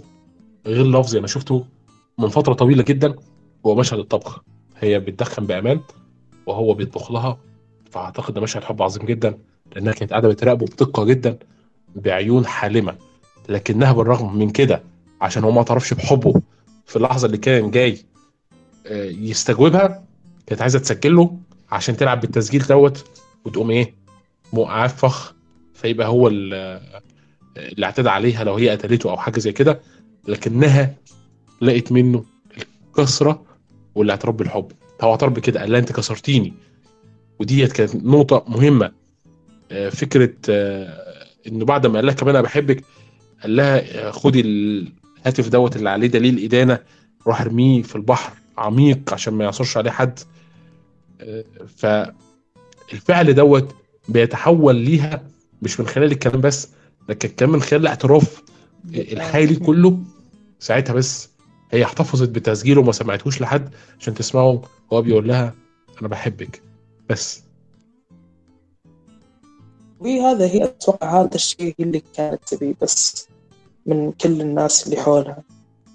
غير 0.65 0.85
لفظي 0.85 1.19
أنا 1.19 1.27
شفته 1.27 1.65
من 2.17 2.29
فترة 2.29 2.53
طويلة 2.53 2.83
جدا 2.83 3.15
هو 3.65 3.75
مشهد 3.75 3.99
الطبخ. 3.99 4.41
هي 4.79 4.99
بتدخن 4.99 5.45
بأمان 5.45 5.79
وهو 6.45 6.73
بيطبخ 6.73 7.11
لها 7.11 7.37
فأعتقد 7.91 8.33
ده 8.33 8.41
مشهد 8.41 8.63
حب 8.63 8.81
عظيم 8.81 9.05
جدا 9.05 9.37
لأنها 9.75 9.93
كانت 9.93 10.11
قاعدة 10.11 10.27
بتراقبه 10.29 10.65
بدقة 10.65 11.03
جدا 11.05 11.37
بعيون 11.95 12.45
حالمة. 12.45 12.95
لكنها 13.49 13.91
بالرغم 13.91 14.37
من 14.37 14.49
كده 14.49 14.83
عشان 15.21 15.43
هو 15.43 15.51
ما 15.51 15.57
اعترفش 15.57 15.93
بحبه 15.93 16.41
في 16.85 16.95
اللحظة 16.95 17.25
اللي 17.25 17.37
كان 17.37 17.71
جاي 17.71 17.97
آه، 18.87 19.03
يستجوبها 19.05 20.03
كانت 20.47 20.61
عايزة 20.61 20.79
تسجل 20.79 21.15
له 21.15 21.37
عشان 21.71 21.97
تلعب 21.97 22.21
بالتسجيل 22.21 22.61
دوت 22.63 23.05
وتقوم 23.45 23.71
إيه 23.71 23.93
موقعاه 24.53 24.87
فخ 24.87 25.33
فيبقى 25.73 26.07
هو 26.07 26.29
اللي 27.57 27.85
اعتدى 27.85 28.09
عليها 28.09 28.43
لو 28.43 28.55
هي 28.55 28.69
قتلته 28.69 29.11
أو 29.11 29.17
حاجة 29.17 29.39
زي 29.39 29.51
كده 29.51 29.79
لكنها 30.27 30.95
لقت 31.61 31.91
منه 31.91 32.25
الكسرة 32.87 33.43
والاعتراف 33.95 34.35
بالحب 34.35 34.71
هو 35.01 35.11
اعترف 35.11 35.33
بكده 35.33 35.59
قال 35.59 35.71
لها 35.71 35.79
أنت 35.79 35.91
كسرتيني. 35.91 36.53
وديت 37.39 37.71
كانت 37.71 37.95
نقطة 37.95 38.45
مهمة. 38.47 38.91
آه، 39.71 39.89
فكرة 39.89 40.33
آه، 40.49 41.27
إنه 41.47 41.65
بعد 41.65 41.87
ما 41.87 41.95
قال 41.95 42.05
لها 42.05 42.13
كمان 42.13 42.35
أنا 42.35 42.43
بحبك 42.43 42.83
قال 43.41 43.55
لها 43.55 44.11
خدي 44.11 44.41
الهاتف 44.41 45.49
دوت 45.49 45.75
اللي 45.75 45.89
عليه 45.89 46.07
دليل 46.07 46.43
إدانة 46.43 46.79
روح 47.27 47.41
ارميه 47.41 47.81
في 47.81 47.95
البحر 47.95 48.33
عميق 48.57 49.13
عشان 49.13 49.33
ما 49.33 49.43
يعصرش 49.43 49.77
عليه 49.77 49.91
حد. 49.91 50.19
آه، 51.21 51.43
فالفعل 51.77 53.33
دوت 53.33 53.75
بيتحول 54.09 54.75
ليها 54.75 55.23
مش 55.61 55.79
من 55.79 55.87
خلال 55.87 56.11
الكلام 56.11 56.41
بس 56.41 56.69
لكن 57.09 57.29
كمان 57.29 57.51
من 57.51 57.61
خلال 57.61 57.81
الاعتراف 57.81 58.43
الحالي 58.93 59.55
كله. 59.55 59.99
ساعتها 60.59 60.93
بس 60.93 61.29
هي 61.71 61.83
احتفظت 61.83 62.29
بتسجيله 62.29 62.81
وما 62.81 62.91
سمعتهوش 62.91 63.41
لحد 63.41 63.69
عشان 63.99 64.13
تسمعه 64.13 64.61
هو 64.93 65.01
بيقول 65.01 65.27
لها 65.27 65.53
أنا 66.01 66.07
بحبك. 66.07 66.61
بس. 67.09 67.43
وهذا 69.99 70.45
هي 70.45 70.63
أتوقع 70.63 71.21
هذا 71.21 71.35
الشيء 71.35 71.75
اللي 71.79 72.03
كانت 72.15 72.39
تبيه 72.47 72.75
بس 72.81 73.27
من 73.85 74.11
كل 74.11 74.41
الناس 74.41 74.85
اللي 74.85 75.01
حولها 75.01 75.43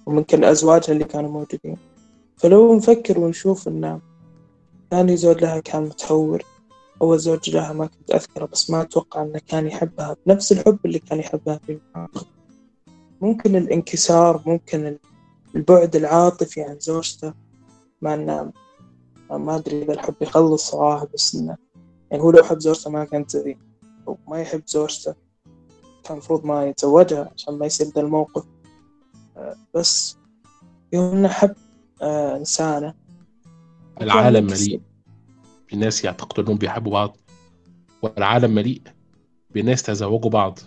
ومن 0.07 0.25
كل 0.25 0.45
أزواجها 0.45 0.93
اللي 0.93 1.05
كانوا 1.05 1.31
موجودين. 1.31 1.77
فلو 2.37 2.77
نفكر 2.77 3.19
ونشوف 3.19 3.69
إنه 3.69 4.01
ثاني 4.91 5.17
زوج 5.17 5.43
لها 5.43 5.61
كان 5.61 5.83
متهور. 5.83 6.43
أول 7.03 7.19
زوج 7.19 7.51
لها 7.51 7.73
ما 7.73 7.87
كنت 7.87 8.11
أذكره 8.11 8.47
بس 8.47 8.71
ما 8.71 8.83
أتوقع 8.83 9.23
إنه 9.23 9.41
كان 9.47 9.67
يحبها 9.67 10.17
بنفس 10.27 10.53
الحب 10.53 10.79
اللي 10.85 10.99
كان 10.99 11.19
يحبها 11.19 11.61
في 11.67 11.79
ممكن 13.21 13.57
الانكسار 13.57 14.43
ممكن 14.47 14.99
البعد 15.57 15.97
العاطفي 15.97 16.63
عن 16.63 16.79
زوجته 16.81 17.35
مع 18.03 18.15
إنه 18.15 18.53
ما 19.31 19.57
أدري 19.57 19.83
إذا 19.83 19.93
الحب 19.93 20.15
يخلص 20.21 20.71
صراحة 20.71 21.09
بس 21.15 21.35
إنه 21.35 21.57
يعني 22.11 22.23
هو 22.23 22.31
لو 22.31 22.43
حب 22.43 22.61
زوجته 22.61 22.91
ما 22.91 23.05
كان 23.05 23.27
تبي 23.27 23.59
أو 24.09 24.19
ما 24.29 24.41
يحب 24.41 24.63
زوجته 24.67 25.15
كان 26.05 26.13
المفروض 26.13 26.45
ما 26.45 26.67
يتزوجها 26.67 27.31
عشان 27.35 27.59
ما 27.59 27.67
يصير 27.67 27.87
ذا 27.87 28.01
الموقف. 28.01 28.45
بس 29.75 30.17
يوم 30.93 31.17
إنه 31.17 31.29
حب 31.29 31.55
آه، 32.03 32.37
إنسانة 32.37 32.95
العالم 34.01 34.47
مليء. 34.47 34.81
بناس 35.73 36.05
يعتقدوا 36.05 36.45
إنهم 36.45 36.59
بيحبوا 36.59 36.93
بعض 36.93 37.17
والعالم 38.03 38.55
مليء 38.55 38.83
بناس 39.51 39.83
تزوجوا 39.83 40.31
بعض 40.31 40.59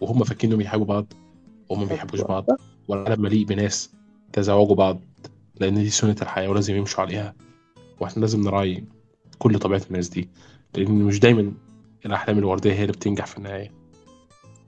وهم 0.00 0.24
فاكرين 0.24 0.52
إنهم 0.52 0.60
يحبوا 0.60 0.84
بعض 0.84 1.12
وهم 1.68 1.80
ما 1.80 1.86
بيحبوش 1.86 2.20
بعض 2.20 2.46
والعالم 2.88 3.22
مليء 3.22 3.44
بناس 3.44 3.90
تزوجوا 4.32 4.74
بعض 4.76 5.00
لأن 5.60 5.74
دي 5.74 5.90
سنة 5.90 6.16
الحياة 6.22 6.48
ولازم 6.48 6.76
يمشوا 6.76 7.00
عليها 7.04 7.34
وإحنا 8.00 8.20
لازم 8.20 8.40
نراعي 8.40 8.84
كل 9.38 9.58
طبيعة 9.58 9.82
الناس 9.90 10.08
دي 10.08 10.28
لأن 10.76 10.90
مش 10.90 11.20
دايما 11.20 11.52
الأحلام 12.06 12.38
الوردية 12.38 12.72
هي 12.72 12.82
اللي 12.82 12.92
بتنجح 12.92 13.26
في 13.26 13.38
النهاية. 13.38 13.72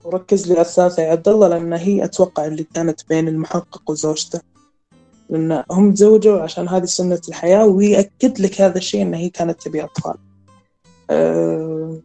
وركز 0.03 0.51
الثالثة 0.51 1.03
يا 1.03 1.11
عبد 1.11 1.27
الله 1.27 1.47
لأن 1.47 1.73
هي 1.73 2.03
أتوقع 2.03 2.45
اللي 2.45 2.63
كانت 2.73 3.09
بين 3.09 3.27
المحقق 3.27 3.91
وزوجته. 3.91 4.41
لأن 5.29 5.63
هم 5.71 5.93
تزوجوا 5.93 6.41
عشان 6.41 6.69
هذه 6.69 6.85
سنة 6.85 7.21
الحياة 7.29 7.65
ويأكد 7.65 8.39
لك 8.39 8.61
هذا 8.61 8.77
الشيء 8.77 9.01
أن 9.01 9.13
هي 9.13 9.29
كانت 9.29 9.61
تبي 9.61 9.83
أطفال 9.83 10.15
أه 11.09 12.01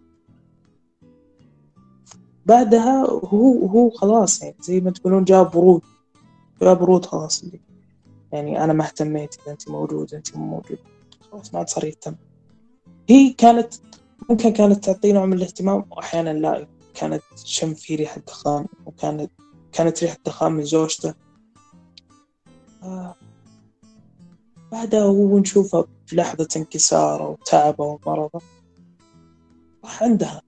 بعدها 2.46 3.06
هو 3.24 3.66
هو 3.66 3.90
خلاص 3.90 4.42
يعني 4.42 4.56
زي 4.60 4.80
ما 4.80 4.90
تقولون 4.90 5.24
جاب 5.24 5.56
ورود 5.56 5.82
جاب 6.62 6.82
ورود 6.82 7.06
خلاص 7.06 7.42
اللي 7.42 7.60
يعني 8.32 8.64
أنا 8.64 8.72
ما 8.72 8.84
اهتميت 8.84 9.34
إذا 9.42 9.52
أنت 9.52 9.68
موجودة 9.68 10.16
أنت 10.16 10.36
مو 10.36 10.46
موجودة 10.46 10.80
خلاص 11.30 11.54
ما 11.54 11.58
عاد 11.58 11.68
صار 11.68 11.84
يهتم 11.84 12.14
هي 13.08 13.30
كانت 13.30 13.74
ممكن 14.30 14.52
كانت 14.52 14.84
تعطيه 14.84 15.12
نوع 15.12 15.26
من 15.26 15.32
الاهتمام 15.32 15.84
وأحيانا 15.90 16.30
لا 16.30 16.66
كانت 16.94 17.22
تشم 17.36 17.74
في 17.74 17.94
ريحة 17.96 18.20
دخان 18.26 18.66
وكانت 18.86 19.30
كانت 19.72 20.02
ريحة 20.02 20.18
دخان 20.26 20.52
من 20.52 20.64
زوجته. 20.64 21.14
بعدها 24.72 25.02
هو 25.02 25.38
نشوفه 25.38 25.86
في 26.06 26.16
لحظة 26.16 26.48
انكساره 26.56 27.28
وتعبه 27.28 27.84
ومرضه 27.84 28.40
راح 29.84 30.02
عندها. 30.02 30.42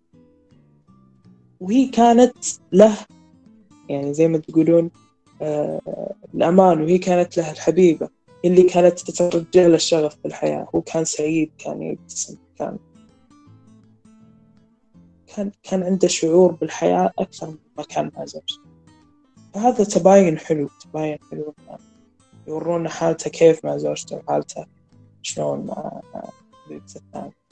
وهي 1.60 1.86
كانت 1.88 2.36
له 2.72 2.98
يعني 3.88 4.14
زي 4.14 4.28
ما 4.28 4.38
تقولون 4.38 4.90
آه 5.42 6.14
الأمان 6.34 6.80
وهي 6.82 6.98
كانت 6.98 7.36
له 7.36 7.50
الحبيبة 7.50 8.08
اللي 8.44 8.62
كانت 8.62 9.00
تترجى 9.00 9.68
له 9.68 9.74
الشغف 9.74 10.14
في 10.14 10.28
الحياة. 10.28 10.66
هو 10.74 10.80
كان 10.80 11.04
سعيد 11.04 11.50
كان 11.58 11.82
يبتسم 11.82 12.36
كان 12.58 12.78
كان 15.26 15.50
كان 15.62 15.82
عنده 15.82 16.08
شعور 16.08 16.52
بالحياة 16.52 17.12
أكثر 17.18 17.46
مما 17.46 17.86
كان 17.88 18.10
مع 18.16 18.24
زوجته 18.24 18.60
فهذا 19.54 19.84
تباين 19.84 20.38
حلو 20.38 20.68
تباين 20.80 21.18
حلو. 21.30 21.54
يورونا 22.46 22.88
حالته 22.88 23.30
كيف 23.30 23.64
مع 23.64 23.76
زوجته 23.76 24.16
وحالته 24.16 24.66
شلون 25.22 25.66
مع 25.66 26.00
بنته 26.70 26.96
الثانية 26.96 27.42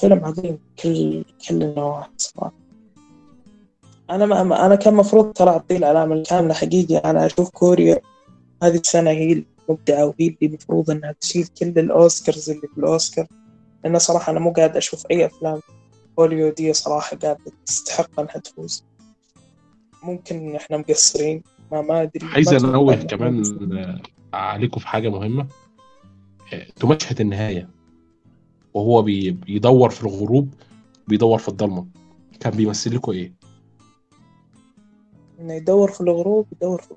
فيلم 0.00 0.24
عظيم 0.24 0.58
كل 0.82 1.24
كل 1.48 1.62
النواحي 1.62 2.10
صراحة. 2.16 2.52
أنا 4.10 4.26
ما 4.26 4.66
أنا 4.66 4.74
كان 4.74 4.94
مفروض 4.94 5.32
ترى 5.32 5.50
أعطيه 5.50 5.76
العلامة 5.76 6.14
الكاملة 6.14 6.54
حقيقي. 6.54 6.96
أنا 6.96 7.26
أشوف 7.26 7.50
كوريا 7.50 8.00
هذه 8.62 8.76
السنة 8.76 9.10
هي 9.10 9.44
المبدعة 9.68 10.04
وهي 10.04 10.14
اللي 10.28 10.38
المفروض 10.42 10.90
إنها 10.90 11.12
تشيل 11.20 11.46
كل 11.46 11.78
الأوسكارز 11.78 12.50
اللي 12.50 12.68
في 12.68 12.78
الأوسكار. 12.78 13.26
لأن 13.84 13.98
صراحة 13.98 14.32
أنا 14.32 14.40
مو 14.40 14.52
قاعد 14.52 14.76
أشوف 14.76 15.06
أي 15.10 15.26
أفلام 15.26 15.60
هوليوودية 16.18 16.72
صراحة 16.72 17.16
قاعدة 17.16 17.52
تستحق 17.66 18.20
إنها 18.20 18.38
تفوز. 18.38 18.84
ممكن 20.02 20.56
إحنا 20.56 20.76
مقصرين. 20.76 21.42
ما 21.72 21.80
ما 21.82 22.02
أدري 22.02 22.26
عايز 22.26 22.52
أنوه 22.52 22.94
كمان 22.94 23.42
عليكم 24.34 24.80
في 24.80 24.88
حاجة 24.88 25.08
مهمة. 25.08 25.46
آه، 26.52 26.66
أنتوا 26.68 26.94
مشهد 26.94 27.20
النهاية 27.20 27.68
وهو 28.74 29.02
بي- 29.02 29.30
بيدور 29.30 29.90
في 29.90 30.02
الغروب 30.02 30.54
بيدور 31.08 31.38
في 31.38 31.48
الضلمة. 31.48 31.86
كان 32.40 32.52
بيمثل 32.52 32.94
لكم 32.94 33.12
إيه؟ 33.12 33.32
إنه 35.40 35.54
يدور 35.54 35.90
في 35.90 36.00
الغروب 36.00 36.46
يدور 36.52 36.82
في 36.82 36.94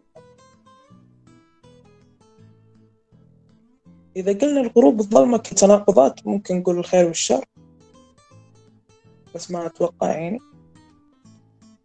إذا 4.15 4.34
قلنا 4.34 4.61
الغروب 4.61 4.99
والظلمة 4.99 5.38
كتناقضات 5.38 6.27
ممكن 6.27 6.56
نقول 6.57 6.77
الخير 6.77 7.06
والشر. 7.06 7.45
بس 9.35 9.52
ما 9.52 9.65
أتوقع 9.65 10.11
يعني. 10.11 10.39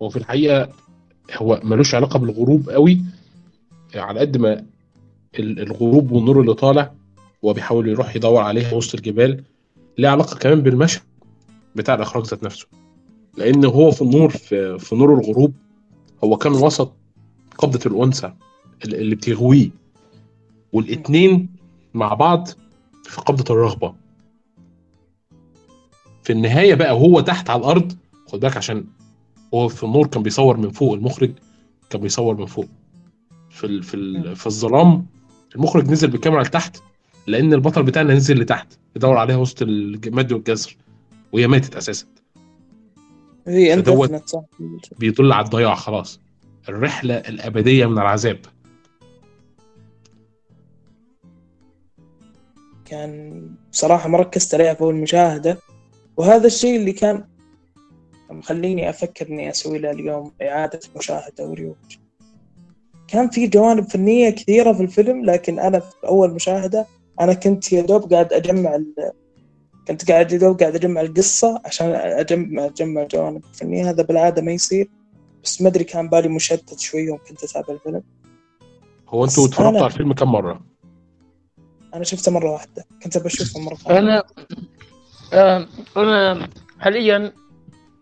هو 0.03 0.09
في 0.09 0.17
الحقيقة 0.17 0.69
هو 1.35 1.61
ملوش 1.65 1.95
علاقة 1.95 2.19
بالغروب 2.19 2.71
قوي 2.71 3.03
على 3.95 4.21
قد 4.21 4.37
ما 4.37 4.53
ال- 5.39 5.61
الغروب 5.61 6.13
والنور 6.13 6.41
اللي 6.41 6.55
طالع 6.55 6.93
هو 7.45 7.53
بيحاول 7.53 7.89
يروح 7.89 8.17
يدور 8.17 8.41
عليها 8.43 8.75
وسط 8.75 8.95
الجبال 8.95 9.45
ليه 9.99 10.09
علاقة 10.09 10.37
كمان 10.39 10.61
بالمشهد 10.63 11.03
بتاع 11.77 11.95
الإخراج 11.95 12.25
ذات 12.27 12.45
نفسه. 12.45 12.67
لأن 13.37 13.65
هو 13.65 13.91
في 13.91 14.03
النور 14.03 14.31
في, 14.31 14.79
في 14.79 14.95
نور 14.97 15.15
الغروب 15.21 15.53
هو 16.25 16.37
كان 16.37 16.53
وسط 16.53 16.93
قبضة 17.59 17.81
الأنثى 17.91 18.33
اللي 18.85 19.15
بتغويه. 19.15 19.71
والاتنين 20.73 21.49
مع 21.95 22.15
بعض 22.15 22.49
في 23.05 23.21
قبضة 23.21 23.55
الرغبة. 23.55 23.95
في 26.23 26.33
النهاية 26.33 26.75
بقى 26.75 26.93
هو 26.93 27.21
تحت 27.21 27.51
على 27.51 27.61
الأرض 27.61 27.93
خد 28.27 28.41
بالك 28.41 28.57
عشان 28.57 28.85
هو 29.55 29.69
في 29.69 29.85
النور 29.85 30.07
كان 30.07 30.23
بيصور 30.23 30.57
من 30.57 30.71
فوق 30.71 30.95
المخرج 30.95 31.33
كان 31.91 32.01
بيصور 32.01 32.37
من 32.37 32.47
فوق. 32.47 32.67
في 33.51 33.65
ال 33.67 33.83
في 33.83 33.95
ال 33.95 34.37
في 34.37 34.47
الظلام 34.47 35.07
المخرج 35.55 35.91
نزل 35.91 36.09
بالكاميرا 36.11 36.43
لتحت 36.43 36.83
لأن 37.27 37.53
البطل 37.53 37.83
بتاعنا 37.83 38.15
نزل 38.15 38.41
لتحت 38.41 38.79
يدور 38.97 39.17
عليها 39.17 39.37
وسط 39.37 39.63
المد 39.63 40.33
والجزر 40.33 40.77
وهي 41.33 41.47
ماتت 41.47 41.77
أساسا. 41.77 42.07
هي 43.47 43.73
صح 44.27 44.43
بيدل 44.99 45.33
على 45.33 45.45
الضياع 45.45 45.75
خلاص. 45.75 46.21
الرحلة 46.69 47.15
الأبدية 47.15 47.87
من 47.87 47.99
العذاب. 47.99 48.39
كان 52.85 53.43
بصراحة 53.73 54.09
ما 54.09 54.19
ركزت 54.19 54.55
عليها 54.55 54.75
في 54.75 54.81
أول 54.81 54.95
مشاهدة 54.95 55.59
وهذا 56.17 56.47
الشيء 56.47 56.77
اللي 56.77 56.93
كان 56.93 57.25
مخليني 58.31 58.91
أفكر 58.91 59.29
إني 59.29 59.51
أسوي 59.51 59.79
له 59.79 59.91
اليوم 59.91 60.33
إعادة 60.43 60.81
مشاهدة 60.97 61.45
وريوج 61.47 61.77
كان 63.09 63.31
في 63.31 63.47
جوانب 63.47 63.85
فنية 63.91 64.31
كثيرة 64.31 64.73
في 64.73 64.83
الفيلم 64.83 65.25
لكن 65.25 65.59
أنا 65.59 65.81
في 65.81 65.95
أول 66.07 66.31
مشاهدة 66.35 66.87
أنا 67.21 67.33
كنت 67.35 67.73
يا 67.73 67.81
دوب 67.83 68.13
قاعد 68.13 68.33
أجمع 68.33 68.75
ال... 68.75 68.95
كنت 69.89 70.11
قاعد 70.11 70.33
يا 70.33 70.39
دوب 70.39 70.61
قاعد 70.61 70.75
أجمع 70.75 71.01
القصة 71.01 71.61
عشان 71.65 71.87
أجمع 71.95 72.65
أجمع 72.65 73.03
جوانب 73.05 73.45
فنية. 73.53 73.91
هذا 73.91 74.03
بالعادة 74.03 74.43
ما 74.43 74.53
يصير 74.53 74.89
بس 75.45 75.63
ما 75.63 75.69
أدري 75.69 75.85
كان 75.85 76.09
بالي 76.09 76.29
مشتت 76.29 76.79
شوي 76.79 77.01
يوم 77.01 77.19
كنت 77.29 77.45
أتابع 77.45 77.75
الفيلم. 77.75 78.03
هو 79.09 79.25
أنتوا 79.25 79.47
اتفرجتوا 79.47 79.73
أنا- 79.73 79.77
على 79.77 79.87
الفيلم 79.87 80.13
كم 80.13 80.33
مرة؟ 80.33 80.61
أنا 81.95 82.05
شفته 82.05 82.33
مرة 82.33 82.51
واحدة. 82.53 82.85
كنت 83.03 83.19
بشوفه 83.19 83.61
مرة 83.61 83.75
ثانية 83.75 84.23
أنا 85.33 85.69
أنا 85.97 86.49
حاليا 86.81 87.33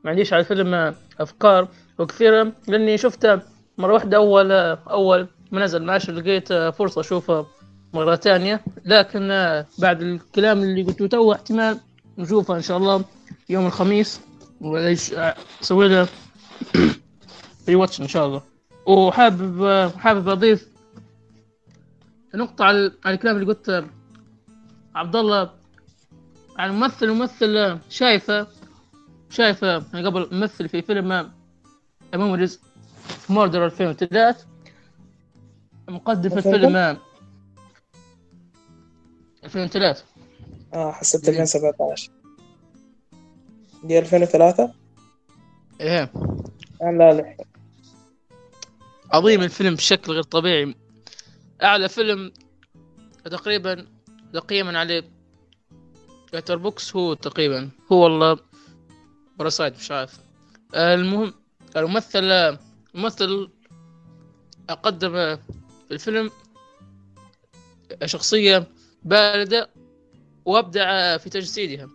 ما 0.05 0.11
عنديش 0.11 0.33
على 0.33 0.41
الفيلم 0.41 0.95
أفكار 1.21 1.69
وكثيره 1.99 2.53
لأني 2.69 2.99
شفته 2.99 3.41
مرة 3.79 3.93
واحدة 3.93 4.17
أول 4.17 4.53
أول 4.91 5.27
ما 5.53 5.65
نزل 5.65 5.83
معاش 5.83 6.11
لقيت 6.11 6.53
فرصة 6.53 7.01
أشوفه 7.01 7.47
مرة 7.95 8.17
ثانية. 8.17 8.61
لكن 8.85 9.29
بعد 9.79 10.03
الكلام 10.03 10.63
اللي 10.63 10.83
قلته 10.83 11.07
تو 11.07 11.33
احتمال 11.33 11.81
نشوفه 12.19 12.57
إن 12.57 12.63
شاء 12.63 12.77
الله 12.77 13.05
يوم 13.49 13.67
الخميس 13.67 14.21
وليش 14.61 15.15
أسوي 15.63 15.89
له 15.89 16.09
ري 17.69 17.75
واتش 17.75 18.01
إن 18.01 18.09
شاء 18.09 18.27
الله. 18.27 18.43
وحابب 18.87 19.91
حابب 19.99 20.29
أضيف 20.29 20.69
نقطة 22.35 22.65
على 22.65 22.93
الكلام 23.07 23.37
اللي 23.37 23.47
قلته 23.47 23.85
عبد 24.95 25.17
الله 25.17 25.51
عن 26.59 26.71
ممثل 26.73 27.11
ممثل 27.11 27.79
شايفه 27.91 28.47
يعني 29.39 30.07
قبل 30.07 30.29
ممثل 30.33 30.69
في 30.69 30.83
فيلم 30.83 31.33
Memories 32.15 32.61
Murder 33.29 33.65
2003 33.67 34.47
مقدم 35.89 36.29
في 36.31 36.37
الفيلم 36.37 36.99
2003 39.45 40.05
آه 40.75 40.93
حسبت 40.93 41.29
2017 41.29 42.11
دي 43.85 43.99
2003 43.99 44.73
إيه. 45.81 46.13
آه 46.83 46.91
لا 46.91 47.13
لا. 47.13 47.37
عظيم 49.13 49.43
الفيلم 49.43 49.75
بشكل 49.75 50.13
غير 50.13 50.23
طبيعي. 50.23 50.75
أعلى 51.63 51.89
فيلم 51.89 52.33
تقريبا 53.25 53.87
تقييما 54.33 54.79
عليه. 54.79 55.03
Letterboxd 56.33 56.97
هو 56.97 57.15
تقريبا. 57.15 57.71
هو 57.93 57.97
والله 58.05 58.39
Parasite 59.39 59.77
مش 59.77 59.91
عارف 59.91 60.19
المهم 60.75 61.35
الممثل 61.77 62.59
الممثل 62.95 63.51
قدم 64.83 65.13
في 65.89 65.91
الفيلم 65.93 66.31
شخصية 68.05 68.67
باردة 69.03 69.71
وأبدع 70.45 71.17
في 71.17 71.31
تجسيدها 71.31 71.89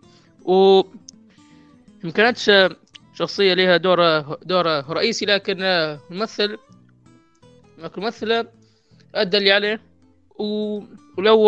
و 0.45 0.83
كانتش 2.15 2.51
شخصية 3.13 3.53
لها 3.53 3.77
دور 3.77 4.21
دور 4.33 4.65
رئيسي 4.89 5.25
لكن 5.25 5.63
الممثل 5.63 6.57
الممثلة 7.97 8.47
أدى 9.15 9.37
اللي 9.37 9.51
عليه. 9.51 9.81
ولو 11.17 11.39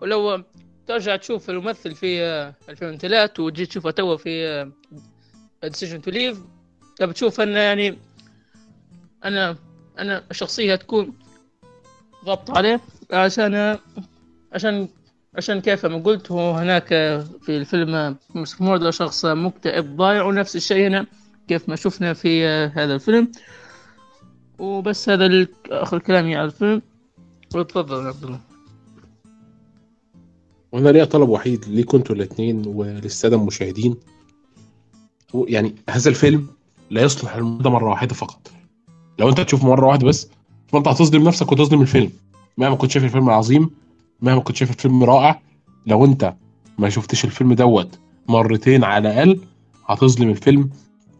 ولو 0.00 0.44
ترجع 0.86 1.16
تشوف 1.16 1.50
الممثل 1.50 1.94
في 1.94 2.22
2003 2.68 3.42
وتجي 3.42 3.66
تشوفه 3.66 3.90
تو 3.90 4.16
في 4.16 4.70
Decision 5.68 6.02
to 6.02 6.10
Leave 6.10 6.38
بتشوف 7.02 7.40
أن 7.40 7.48
يعني 7.48 7.98
أنا 9.24 9.56
أنا 9.98 10.24
الشخصيه 10.30 10.74
تكون 10.74 11.12
ضبط 12.24 12.50
عليه 12.50 12.80
عشان 13.12 13.78
عشان 14.52 14.88
عشان 15.34 15.60
كيف 15.60 15.86
ما 15.86 15.98
قلت 15.98 16.32
هو 16.32 16.52
هناك 16.52 16.88
في 17.42 17.48
الفيلم 17.56 18.16
Murder 18.60 18.90
شخص 18.90 19.24
مكتئب 19.24 19.96
ضايع 19.96 20.22
ونفس 20.22 20.56
الشيء 20.56 20.86
هنا 20.86 21.06
كيف 21.48 21.68
ما 21.68 21.76
شفنا 21.76 22.12
في 22.12 22.46
هذا 22.46 22.94
الفيلم. 22.94 23.32
وبس 24.58 25.08
هذا 25.08 25.46
آخر 25.70 25.98
كلامي 25.98 26.36
على 26.36 26.44
الفيلم. 26.44 26.82
وتفضل 27.54 28.06
عبد 28.06 28.24
الله. 28.24 28.40
وأنا 30.72 30.88
ليا 30.88 31.04
طلب 31.04 31.28
وحيد 31.28 31.64
ليكم 31.68 31.98
أنتوا 31.98 32.16
الاثنين 32.16 32.66
وللسادة 32.66 33.36
المشاهدين 33.36 33.96
يعني 35.34 35.74
هذا 35.90 36.10
الفيلم 36.10 36.46
لا 36.90 37.02
يصلح 37.02 37.36
للمده 37.36 37.70
مرة 37.70 37.90
واحدة 37.90 38.14
فقط. 38.14 38.50
لو 39.18 39.28
انت 39.28 39.40
تشوف 39.40 39.64
مرة 39.64 39.86
واحدة 39.86 40.06
بس 40.06 40.28
فانت 40.68 40.88
هتظلم 40.88 41.24
نفسك 41.24 41.52
وتظلم 41.52 41.80
الفيلم. 41.80 42.10
مهما 42.58 42.74
كنت 42.74 42.90
شايف 42.90 43.04
الفيلم 43.04 43.30
عظيم 43.30 43.70
مهما 44.20 44.40
كنت 44.40 44.56
شايف 44.56 44.70
الفيلم 44.70 45.04
رائع 45.04 45.40
لو 45.86 46.04
انت 46.04 46.34
ما 46.78 46.88
شفتش 46.88 47.24
الفيلم 47.24 47.52
دوت 47.52 47.98
مرتين 48.28 48.84
على 48.84 49.10
الأقل 49.10 49.40
هتظلم 49.86 50.30
الفيلم 50.30 50.70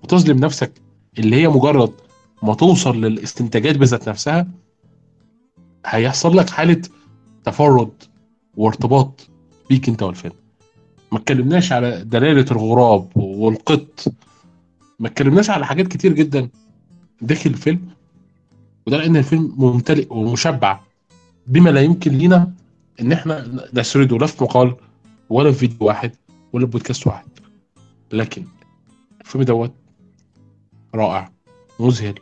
وتظلم 0.02 0.38
نفسك 0.38 0.72
اللي 1.18 1.36
هي 1.36 1.48
مجرد 1.48 1.92
ما 2.42 2.54
توصل 2.54 3.00
للاستنتاجات 3.00 3.76
بذات 3.76 4.08
نفسها. 4.08 4.48
هيحصل 5.86 6.36
لك 6.36 6.50
حالة 6.50 6.82
تفرد 7.44 7.90
وارتباط 8.56 9.28
بيك 9.70 9.88
انت 9.88 10.02
والفيلم. 10.02 10.41
ما 11.12 11.18
اتكلمناش 11.18 11.72
على 11.72 12.04
دلالة 12.04 12.46
الغراب 12.50 13.08
والقط. 13.16 14.04
ما 14.98 15.08
اتكلمناش 15.08 15.50
على 15.50 15.66
حاجات 15.66 15.88
كتير 15.88 16.12
جدا. 16.12 16.48
داخل 17.20 17.50
الفيلم. 17.50 17.88
وده 18.86 18.96
لأن 18.96 19.16
الفيلم 19.16 19.54
ممتلئ 19.56 20.06
ومشبع. 20.10 20.80
بما 21.46 21.70
لا 21.70 21.80
يمكن 21.80 22.12
لينا 22.12 22.52
إن 23.00 23.12
إحنا 23.12 23.66
نسرده 23.74 24.18
لا 24.18 24.26
في 24.26 24.44
مقال 24.44 24.74
ولا 25.30 25.52
في 25.52 25.58
فيديو 25.58 25.86
واحد 25.86 26.12
ولا 26.52 26.66
في 26.66 26.72
بودكاست 26.72 27.06
واحد. 27.06 27.26
لكن 28.12 28.44
الفيلم 29.20 29.44
دوت 29.44 29.72
رائع 30.94 31.30
مذهل 31.80 32.14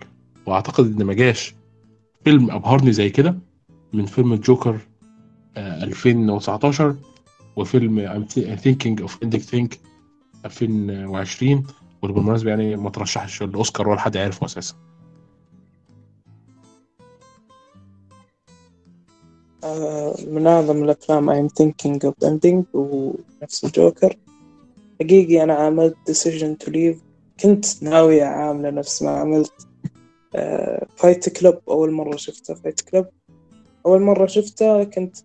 وأعتقد 0.47 0.87
إن 1.01 1.07
ما 1.07 1.15
جاش 1.15 1.55
فيلم 2.25 2.51
أبهرني 2.51 2.93
زي 2.93 3.11
كده 3.11 3.39
من 3.93 4.07
فيلم 4.07 4.33
الجوكر 4.33 4.81
آه 5.57 5.85
2019 5.85 6.97
وفيلم 7.57 8.09
I'm 8.09 8.27
thinking 8.61 9.05
of 9.05 9.11
ending 9.25 9.41
think 9.41 9.77
2020 10.45 11.67
واللي 12.03 12.15
بالمناسبة 12.15 12.51
يعني 12.51 12.77
ما 12.77 12.91
ترشحش 12.91 13.43
الأوسكار 13.43 13.89
ولا 13.89 14.01
حد 14.01 14.17
عارفه 14.17 14.47
أساسا. 14.47 14.75
آه 19.65 20.17
من 20.27 20.47
أعظم 20.47 20.85
الأفلام 20.85 21.31
I'm 21.31 21.51
thinking 21.51 21.99
of 22.09 22.29
ending 22.29 22.65
ونفس 22.75 23.65
الجوكر. 23.65 24.17
حقيقي 25.01 25.43
أنا 25.43 25.55
عملت 25.55 25.97
Decision 26.11 26.67
to 26.67 26.71
Leave. 26.71 26.99
كنت 27.43 27.83
ناوي 27.83 28.23
عاملة 28.23 28.71
نفس 28.71 29.03
ما 29.03 29.11
عملت. 29.11 29.53
Fight 30.97 31.29
uh, 31.29 31.41
Club 31.41 31.61
أول 31.69 31.93
مرة 31.93 32.17
شفته 32.17 32.55
Fight 32.55 32.81
Club 32.81 33.07
أول 33.87 34.03
مرة 34.03 34.27
شفته 34.27 34.85
كنت 34.85 35.17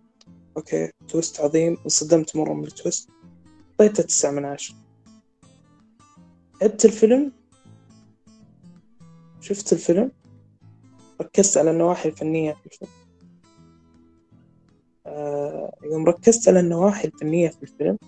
okay 0.56 0.92
twist 1.08 1.40
عظيم. 1.40 1.76
انصدمت 1.84 2.36
مرة 2.36 2.54
من 2.54 2.64
ال 2.64 2.70
twist. 2.70 3.08
أعطيته 3.80 4.02
تسعة 4.02 4.30
من 4.30 4.44
عشرة 4.44 4.76
عدت 6.62 6.84
الفيلم. 6.84 7.32
شفت 9.40 9.72
الفيلم. 9.72 10.12
ركزت 11.22 11.58
على 11.58 11.70
النواحي 11.70 12.08
الفنية. 12.08 12.52
في 12.52 12.66
الفيلم. 12.66 12.90
آه 15.06 15.74
يوم 15.84 16.06
ركزت 16.06 16.48
على 16.48 16.60
النواحي 16.60 17.08
الفنية 17.08 17.48
في 17.48 17.62
الفيلم 17.62 17.98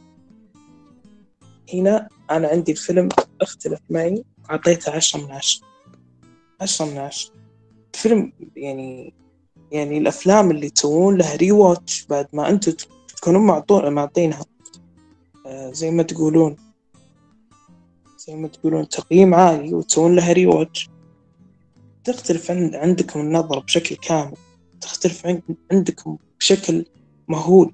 هنا 1.75 2.09
أنا 2.31 2.49
عندي 2.49 2.73
الفيلم 2.73 3.09
اختلف 3.41 3.81
معي. 3.91 4.25
أعطيته 4.51 4.93
عشرة 4.93 5.21
من 5.21 5.33
عشرة. 5.33 5.67
عشرة 6.61 6.87
من 6.87 6.99
عشرة. 6.99 7.35
الفيلم 7.95 8.33
يعني 8.57 9.15
يعني 9.73 9.99
الأفلام 9.99 10.51
اللي 10.51 10.71
تسوون 10.71 11.17
لها 11.17 11.37
ري 11.37 11.53
واتش 11.53 12.07
بعد 12.07 12.29
ما 12.33 12.49
أنتم 12.49 12.73
تكونون 13.17 13.47
معطون 13.47 13.93
معطينها. 13.93 14.45
آه 15.47 15.73
زي 15.73 15.91
ما 15.91 16.03
تقولون. 16.03 16.57
زي 18.27 18.35
ما 18.35 18.49
تقولون 18.49 18.89
تقييم 18.89 19.35
عالي 19.35 19.75
وتسوون 19.75 20.17
لها 20.17 20.33
ري 20.33 20.47
واتش 20.47 20.91
تختلف 22.05 22.51
عند 22.51 22.75
عندكم 22.75 23.21
النظرة 23.21 23.61
بشكل 23.61 23.97
كامل. 23.97 24.37
تختلف 24.81 25.27
عندكم 25.73 26.17
بشكل 26.41 26.85
مهول. 27.29 27.73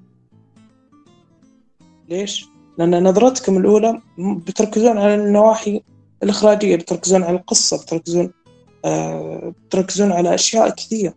ليش؟ 2.09 2.45
لأن 2.77 3.03
نظرتكم 3.03 3.57
الأولى 3.57 4.01
بتركزون 4.17 4.97
على 4.97 5.15
النواحي 5.15 5.81
الإخراجية 6.23 6.75
بتركزون 6.75 7.23
على 7.23 7.37
القصة 7.37 7.83
بتركزون 7.83 8.31
آه 8.85 9.53
بتركزون 9.67 10.11
على 10.11 10.35
أشياء 10.35 10.69
كثير 10.69 11.13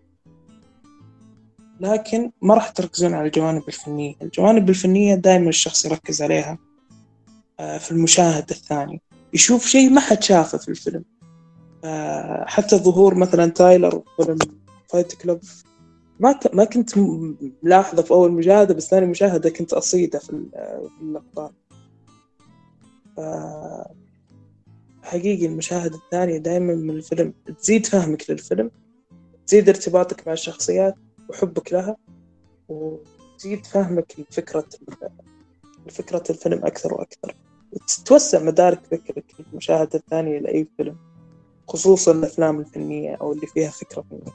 لكن 1.80 2.30
ما 2.42 2.54
راح 2.54 2.68
تركزون 2.68 3.14
على 3.14 3.26
الجوانب 3.26 3.62
الفنية. 3.68 4.14
الجوانب 4.22 4.68
الفنية 4.68 5.14
دائما 5.14 5.48
الشخص 5.48 5.84
يركز 5.84 6.22
عليها 6.22 6.58
آه 7.60 7.78
في 7.78 7.90
المشاهد 7.90 8.50
الثاني 8.50 9.02
يشوف 9.34 9.66
شيء 9.66 9.90
ما 9.90 10.00
حد 10.00 10.22
شافه 10.22 10.58
في 10.58 10.68
الفيلم. 10.68 11.04
آه 11.84 12.44
حتى 12.46 12.76
ظهور 12.76 13.14
مثلا 13.14 13.50
تايلر 13.50 14.02
فيلم 14.16 14.38
Fight 14.88 15.14
Club 15.14 15.40
ما 16.20 16.40
ما 16.52 16.64
كنت 16.64 16.98
ملاحظة 17.62 18.02
في 18.02 18.10
أول 18.10 18.32
مشاهدة 18.32 18.74
بس 18.74 18.88
ثاني 18.90 19.06
مشاهدة 19.06 19.50
كنت 19.50 19.72
أصيده 19.72 20.18
في 20.18 20.42
اللقطات 21.02 21.52
حقيقي 25.02 25.46
المشاهد 25.46 25.94
الثانية 25.94 26.38
دائما 26.38 26.74
من 26.74 26.90
الفيلم. 26.90 27.34
تزيد 27.58 27.86
فهمك 27.86 28.30
للفيلم 28.30 28.70
تزيد 29.46 29.68
ارتباطك 29.68 30.26
مع 30.26 30.32
الشخصيات. 30.32 30.94
وحبك 31.28 31.72
لها 31.72 31.96
وتزيد 32.68 33.66
فهمك 33.66 34.14
لفكرة 34.18 34.68
لفكرة 35.86 36.22
الفيلم 36.30 36.66
أكثر 36.66 36.94
وأكثر 36.94 37.34
وتتوسع 37.72 38.42
مدارك 38.42 38.80
فكرك 38.84 39.24
المشاهدة 39.40 39.98
الثانية 39.98 40.38
لأي 40.38 40.66
فيلم 40.76 40.96
خصوصا 41.68 42.12
الأفلام 42.12 42.60
الفنية 42.60 43.14
أو 43.14 43.32
اللي 43.32 43.46
فيها 43.46 43.70
فكرة 43.70 44.04
فنية 44.10 44.32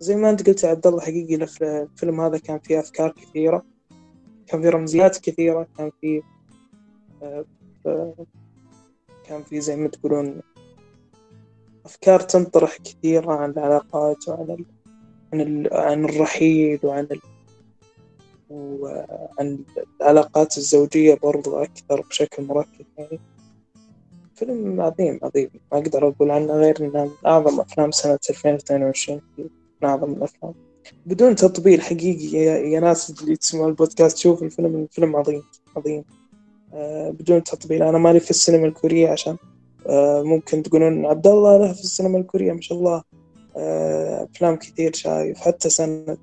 زي 0.00 0.16
ما 0.16 0.30
أنت 0.30 0.46
قلت 0.46 0.64
يا 0.64 0.68
عبد 0.68 0.86
الله 0.86 1.00
حقيقي 1.00 1.34
الفيلم 1.34 2.20
هذا 2.20 2.38
كان 2.38 2.58
فيه 2.58 2.80
أفكار 2.80 3.10
كثيرة 3.10 3.64
كان 4.46 4.62
فيه 4.62 4.68
رمزيات 4.68 5.16
كثيرة 5.18 5.68
كان 5.78 5.90
فيه 6.00 6.22
كان 9.24 9.42
فيه 9.42 9.60
زي 9.60 9.76
ما 9.76 9.88
تقولون 9.88 10.40
أفكار 11.84 12.20
تنطرح 12.20 12.76
كثيرة 12.76 13.32
عن 13.32 13.50
العلاقات 13.50 14.28
وعن. 14.28 14.64
عن. 15.32 15.68
عن 15.72 16.04
الرحيل 16.04 16.80
وعن 16.82 17.08
ال... 17.10 17.20
وعن 18.50 19.58
العلاقات 20.00 20.58
الزوجية 20.58 21.14
برضو 21.22 21.56
أكثر 21.56 22.00
بشكل 22.00 22.42
مركز. 22.42 22.84
يعني 22.98 23.20
فيلم 24.34 24.80
عظيم 24.80 25.20
عظيم. 25.22 25.50
ما 25.72 25.78
أقدر 25.78 26.08
أقول 26.08 26.30
عنه 26.30 26.52
غير 26.52 26.80
إنه 26.80 27.04
من 27.04 27.10
أعظم 27.26 27.60
أفلام 27.60 27.90
سنة 27.90 28.18
2022 28.30 29.20
من 29.38 29.88
أعظم 29.88 30.12
الأفلام 30.12 30.54
بدون 31.06 31.34
تطبيل 31.34 31.82
حقيقي 31.82 32.38
يا, 32.38 32.58
يا 32.58 32.80
ناس 32.80 33.22
اللي 33.22 33.36
تسمعوا 33.36 33.68
البودكاست 33.68 34.18
شوفوا 34.18 34.46
الفيلم 34.46 34.76
الفيلم 34.76 35.16
عظيم 35.16 35.42
عظيم. 35.76 36.04
آه 36.74 37.10
بدون 37.10 37.44
تطبيل. 37.44 37.82
أنا 37.82 37.98
مالي 37.98 38.20
في 38.20 38.30
السينما 38.30 38.66
الكورية 38.66 39.08
عشان 39.08 39.36
آه 39.86 40.22
ممكن 40.22 40.62
تقولون 40.62 41.06
عبد 41.06 41.26
الله 41.26 41.58
له 41.58 41.72
في 41.72 41.80
السينما 41.80 42.18
الكورية 42.18 42.52
ما 42.52 42.60
شاء 42.60 42.78
الله. 42.78 43.02
آه 43.56 44.28
أفلام 44.34 44.56
كثير 44.56 44.92
شايف 44.92 45.38
حتى 45.38 45.70
سنة 45.70 46.16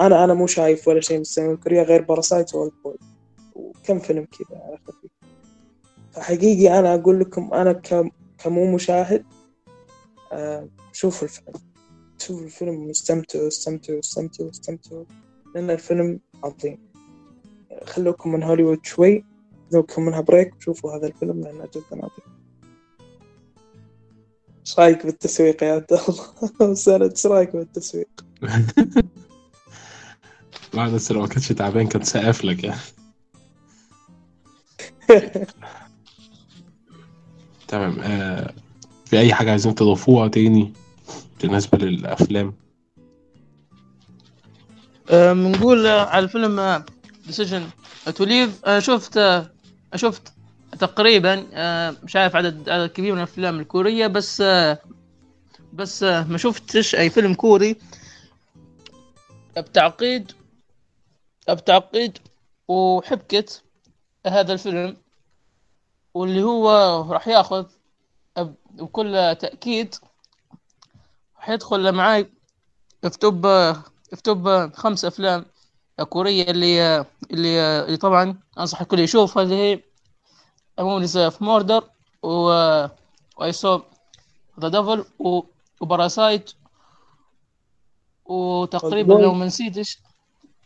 أنا 0.00 0.24
أنا 0.24 0.34
مو 0.34 0.46
شايف 0.46 0.88
ولا 0.88 1.00
شيء 1.00 1.16
من 1.16 1.22
السينما 1.22 1.52
الكورية 1.52 1.82
غير 1.82 2.02
باراسايت 2.02 2.54
وأولد 2.54 2.98
وكم 3.54 3.98
فيلم 3.98 4.24
كذا 4.24 4.58
على 4.60 4.78
خفيف. 4.86 5.10
فحقيقي 6.12 6.78
أنا 6.78 6.94
أقول 6.94 7.20
لكم 7.20 7.54
أنا 7.54 7.72
ك... 7.72 8.12
كمو 8.38 8.74
مشاهد 8.74 9.24
آه 10.32 10.68
شوفوا 10.92 11.28
الفيلم. 11.28 11.54
شوفوا 12.18 12.44
الفيلم 12.44 12.86
واستمتعوا 12.86 13.48
استمتعوا 13.48 13.98
استمتعوا 13.98 14.50
استمتعوا 14.50 15.04
لأن 15.54 15.70
الفيلم 15.70 16.20
عظيم. 16.44 16.78
خلوكم 17.84 18.32
من 18.32 18.42
هوليوود 18.42 18.86
شوي 18.86 19.24
خلوكم 19.72 20.02
منها 20.02 20.20
بريك 20.20 20.56
وشوفوا 20.56 20.96
هذا 20.96 21.06
الفيلم 21.06 21.40
لأنه 21.40 21.64
جدا 21.64 22.04
عظيم. 22.04 22.39
إيش 24.66 24.78
رأيك 24.78 25.06
بالتسويق 25.06 25.62
يا 25.62 25.72
عبد 25.72 25.92
الله؟ 25.92 26.74
سند 26.84 27.10
إيش 27.10 27.26
رأيك 27.26 27.56
بالتسويق؟ 27.56 28.08
لا 30.74 30.88
بس 30.88 31.12
لو 31.12 31.20
ما 31.20 31.26
كانش 31.26 31.48
تعبان 31.52 31.86
كان 31.86 32.02
سقف 32.02 32.44
لك 32.44 32.64
يعني. 32.64 32.80
تمام 37.68 38.00
آه 38.00 38.54
في 39.06 39.18
أي 39.18 39.34
حاجة 39.34 39.50
عايزين 39.50 39.74
تضيفوها 39.74 40.28
تاني 40.28 40.72
بالنسبة 41.42 41.78
للأفلام؟ 41.78 42.54
آه، 45.10 45.32
بنقول 45.32 45.86
آه، 45.86 46.06
على 46.06 46.24
الفيلم 46.24 46.84
Decision 47.26 47.68
to 48.14 48.24
Leave 48.24 48.68
شفت 48.78 49.16
آه، 49.16 49.50
شفت. 49.94 50.32
تقريبا 50.80 51.46
آه، 51.54 51.96
مش 52.02 52.16
عارف 52.16 52.36
عدد 52.36 52.68
عدد 52.68 52.88
كبير 52.90 53.12
من 53.12 53.18
الأفلام 53.18 53.60
الكورية 53.60 54.06
بس 54.06 54.40
آه، 54.40 54.78
بس 55.72 56.02
آه، 56.02 56.24
ما 56.24 56.38
شفتش 56.38 56.94
أي 56.94 57.10
فيلم 57.10 57.34
كوري 57.34 57.76
بتعقيد 59.56 60.32
بتعقيد 61.50 62.18
وحبكة 62.68 63.44
هذا 64.26 64.52
الفيلم 64.52 64.96
واللي 66.14 66.42
هو 66.42 66.68
راح 67.12 67.28
ياخذ 67.28 67.66
بكل 68.70 69.36
تأكيد 69.40 69.94
راح 71.36 71.50
يدخل 71.50 71.92
معاي 71.92 72.30
في 73.02 74.22
top 74.22 74.74
خمس 74.74 75.04
أفلام 75.04 75.44
كورية 76.08 76.50
اللي 76.50 77.04
اللي, 77.30 77.60
اللي 77.84 77.96
طبعا 77.96 78.38
أنصح 78.58 78.80
الكل 78.80 79.00
يشوف 79.00 79.38
هذه 79.38 79.54
هي 79.54 79.89
Memories 80.84 81.18
of 81.18 81.44
Murder 81.44 81.84
و 82.22 82.28
I 83.36 83.52
Saw 83.52 83.80
the 84.60 84.68
Devil 84.68 85.04
و 85.80 85.88
Parasite 85.88 86.52
وتقريبا. 88.24 89.14
لو 89.14 89.34
ما 89.34 89.46
نسيتش. 89.46 89.98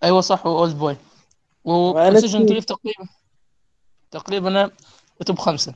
أيوه 0.05 0.21
صح 0.21 0.47
و 0.47 0.79
Oldboy 0.79 0.97
نسيت. 2.11 2.49
تريف 2.49 2.65
تقريبا 2.65 3.09
تقريبا 4.11 4.71
top 5.27 5.39
خمسة. 5.39 5.75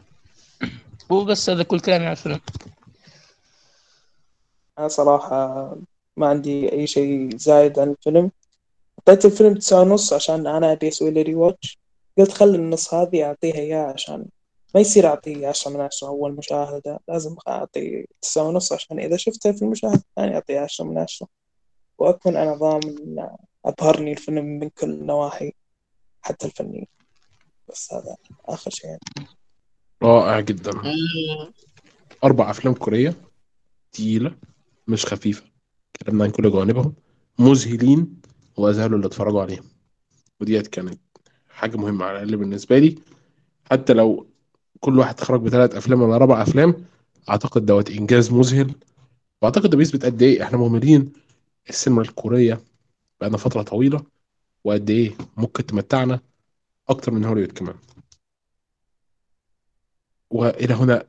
وبس 1.10 1.51
هذا 1.51 1.62
كل 1.62 1.81
كلامي 1.81 2.06
عن 2.06 2.12
الفيلم. 2.12 2.40
أنا 4.78 4.89
صراحة 4.89 5.73
ما 6.16 6.27
عندي 6.28 6.73
أي 6.73 6.86
شيء 6.86 7.36
زايد 7.36 7.78
عن 7.78 7.90
الفيلم. 7.90 8.31
أعطيت 8.98 9.24
الفيلم 9.24 9.55
تسعة 9.55 9.81
ونص 9.81 10.12
عشان 10.12 10.47
أنا 10.47 10.73
أبي 10.73 10.89
أسوي 10.89 11.10
له 11.10 11.23
ري 11.23 11.35
واتش 11.35 11.78
قلت 12.19 12.32
خلي 12.32 12.57
النص 12.57 12.95
هذه 12.95 13.24
أعطيها 13.24 13.55
إياه 13.55 13.93
عشان 13.93 14.27
ما 14.74 14.81
يصير 14.81 15.07
أعطيه 15.07 15.49
عشرة 15.49 15.70
من 15.70 15.81
عشرة 15.81 16.09
أول 16.09 16.32
مشاهدة. 16.32 17.01
لازم 17.09 17.36
أعطيه 17.49 18.05
تسعة 18.23 18.49
ونص 18.49 18.73
عشان 18.73 19.01
إذا 19.01 19.16
شفته 19.16 19.53
في 19.53 19.62
المشاهدة 19.62 19.95
الثانية 19.95 20.35
أعطيه 20.35 20.61
عشرة 20.61 20.85
من 20.85 20.99
عشرة. 20.99 21.28
وأكون 21.99 22.36
أنا 22.36 22.55
ضامن 22.55 23.28
أبهرني 23.65 24.12
الفيلم 24.12 24.45
من 24.45 24.69
كل 24.69 24.90
النواحي 24.90 25.53
حتى 26.20 26.47
الفنية. 26.47 26.85
بس 27.69 27.93
هذا 27.93 28.16
آخر 28.45 28.70
شيء. 28.70 28.90
يعني. 28.90 29.28
رائع 30.03 30.40
جدا. 30.40 30.70
أربع 32.24 32.51
أفلام 32.51 32.74
كورية 32.74 33.15
تقيلة 33.93 34.36
مش 34.89 35.07
خفيفة. 35.07 35.45
اتكلمنا 35.97 36.24
عن 36.24 36.31
كل 36.31 36.51
جوانبهم 36.51 36.95
مذهلين 37.39 38.20
واذهلوا 38.57 38.97
اللي 38.97 39.07
اتفرجوا 39.07 39.43
عليهم. 39.43 39.65
وديت 40.40 40.66
كانت 40.66 41.01
حاجة 41.59 41.77
مهمة 41.77 42.05
على 42.05 42.23
الأقل 42.23 42.37
بالنسبة 42.37 42.79
لي. 42.79 42.99
حتى 43.71 43.93
لو 43.93 44.27
كل 44.81 44.99
واحد 44.99 45.21
خرج 45.21 45.41
بثلاث 45.41 45.75
أفلام 45.75 46.03
ولا 46.03 46.15
أربع 46.15 46.43
أفلام 46.43 46.85
أعتقد 47.31 47.67
دوت 47.67 47.91
إنجاز 47.91 48.33
مذهل. 48.33 48.75
وأعتقد 49.43 49.71
ده 49.71 49.77
بيثبت 49.77 50.05
قد 50.05 50.23
إيه 50.23 50.43
إحنا 50.43 50.59
مهملين. 50.59 51.13
السينما 51.69 52.03
الكورية 52.03 52.61
بقالنا 53.21 53.39
فترة 53.39 53.63
طويلة 53.63 54.03
وقد 54.65 54.91
إيه 54.91 55.17
ممكن 55.37 55.67
تمتعنا 55.67 56.21
أكتر 56.89 57.13
من 57.13 57.25
هوليوود 57.25 57.53
كمان. 57.53 57.75
وإلى 60.31 60.75
هنا 60.75 61.07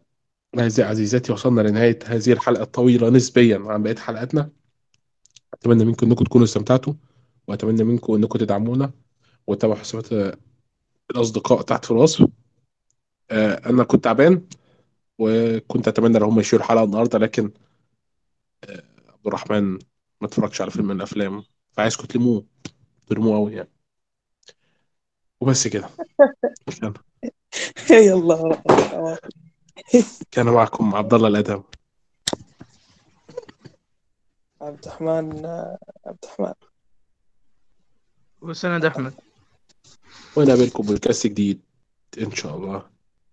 أعزائي 0.60 0.90
عزيزاتي 0.90 1.32
وصلنا 1.32 1.62
لنهاية 1.62 2.00
هذه 2.06 2.32
الحلقة 2.32 2.64
الطويلة 2.64 3.10
نسبيا 3.10 3.58
عن 3.66 3.84
بقية 3.84 3.96
حلقاتنا. 3.96 4.50
أتمنى 5.54 5.86
منكم 5.86 6.08
أنكم 6.08 6.26
تكونوا 6.26 6.46
استمتعتوا 6.46 6.94
وأتمنى 7.48 7.84
منكم 7.84 8.14
أنكم 8.14 8.40
تدعمونا. 8.40 8.92
وتتابعوا 9.50 9.80
حسابات 9.80 10.38
الأصدقاء 11.12 11.62
تحت 11.62 11.86
في 11.86 11.92
الوصف. 11.92 12.28
آه، 13.32 13.70
أنا 13.70 13.84
كنت 13.84 14.04
تعبان 14.04 14.48
وكنت 15.20 15.88
أتمنى 15.88 16.20
لو 16.20 16.28
هم 16.28 16.40
يشيلوا 16.40 16.66
الحلقة 16.66 16.84
النهاردة 16.84 17.20
لكن 17.20 17.52
آه، 18.64 18.84
عبد 19.08 19.28
الرحمن 19.28 19.72
ما 20.22 20.28
اتفرجش 20.28 20.62
على 20.62 20.72
فيلم 20.72 20.88
من 20.88 20.96
الأفلام 20.96 21.44
فعايزكم 21.72 22.06
تلموه 22.06 22.46
تلموه 23.08 23.38
أوي 23.38 23.56
يعني. 23.56 23.70
وبس 25.42 25.68
كده. 25.68 25.90
كان. 26.82 26.94
يلا. 28.08 28.62
كان 30.32 30.46
معكم 30.46 30.96
عبد 30.96 31.14
الله 31.14 31.28
الأدهم. 31.28 31.64
عبد 34.62 34.86
الرحمن 34.86 35.46
عبد 36.06 36.18
الرحمن. 36.24 36.54
وسند 38.42 38.86
أحمد. 38.86 39.29
ونقابلكم 40.36 40.84
بودكاست 40.84 41.28
جديد 41.28 41.62
إن 42.22 42.32
شاء 42.32 42.56
الله. 42.58 42.99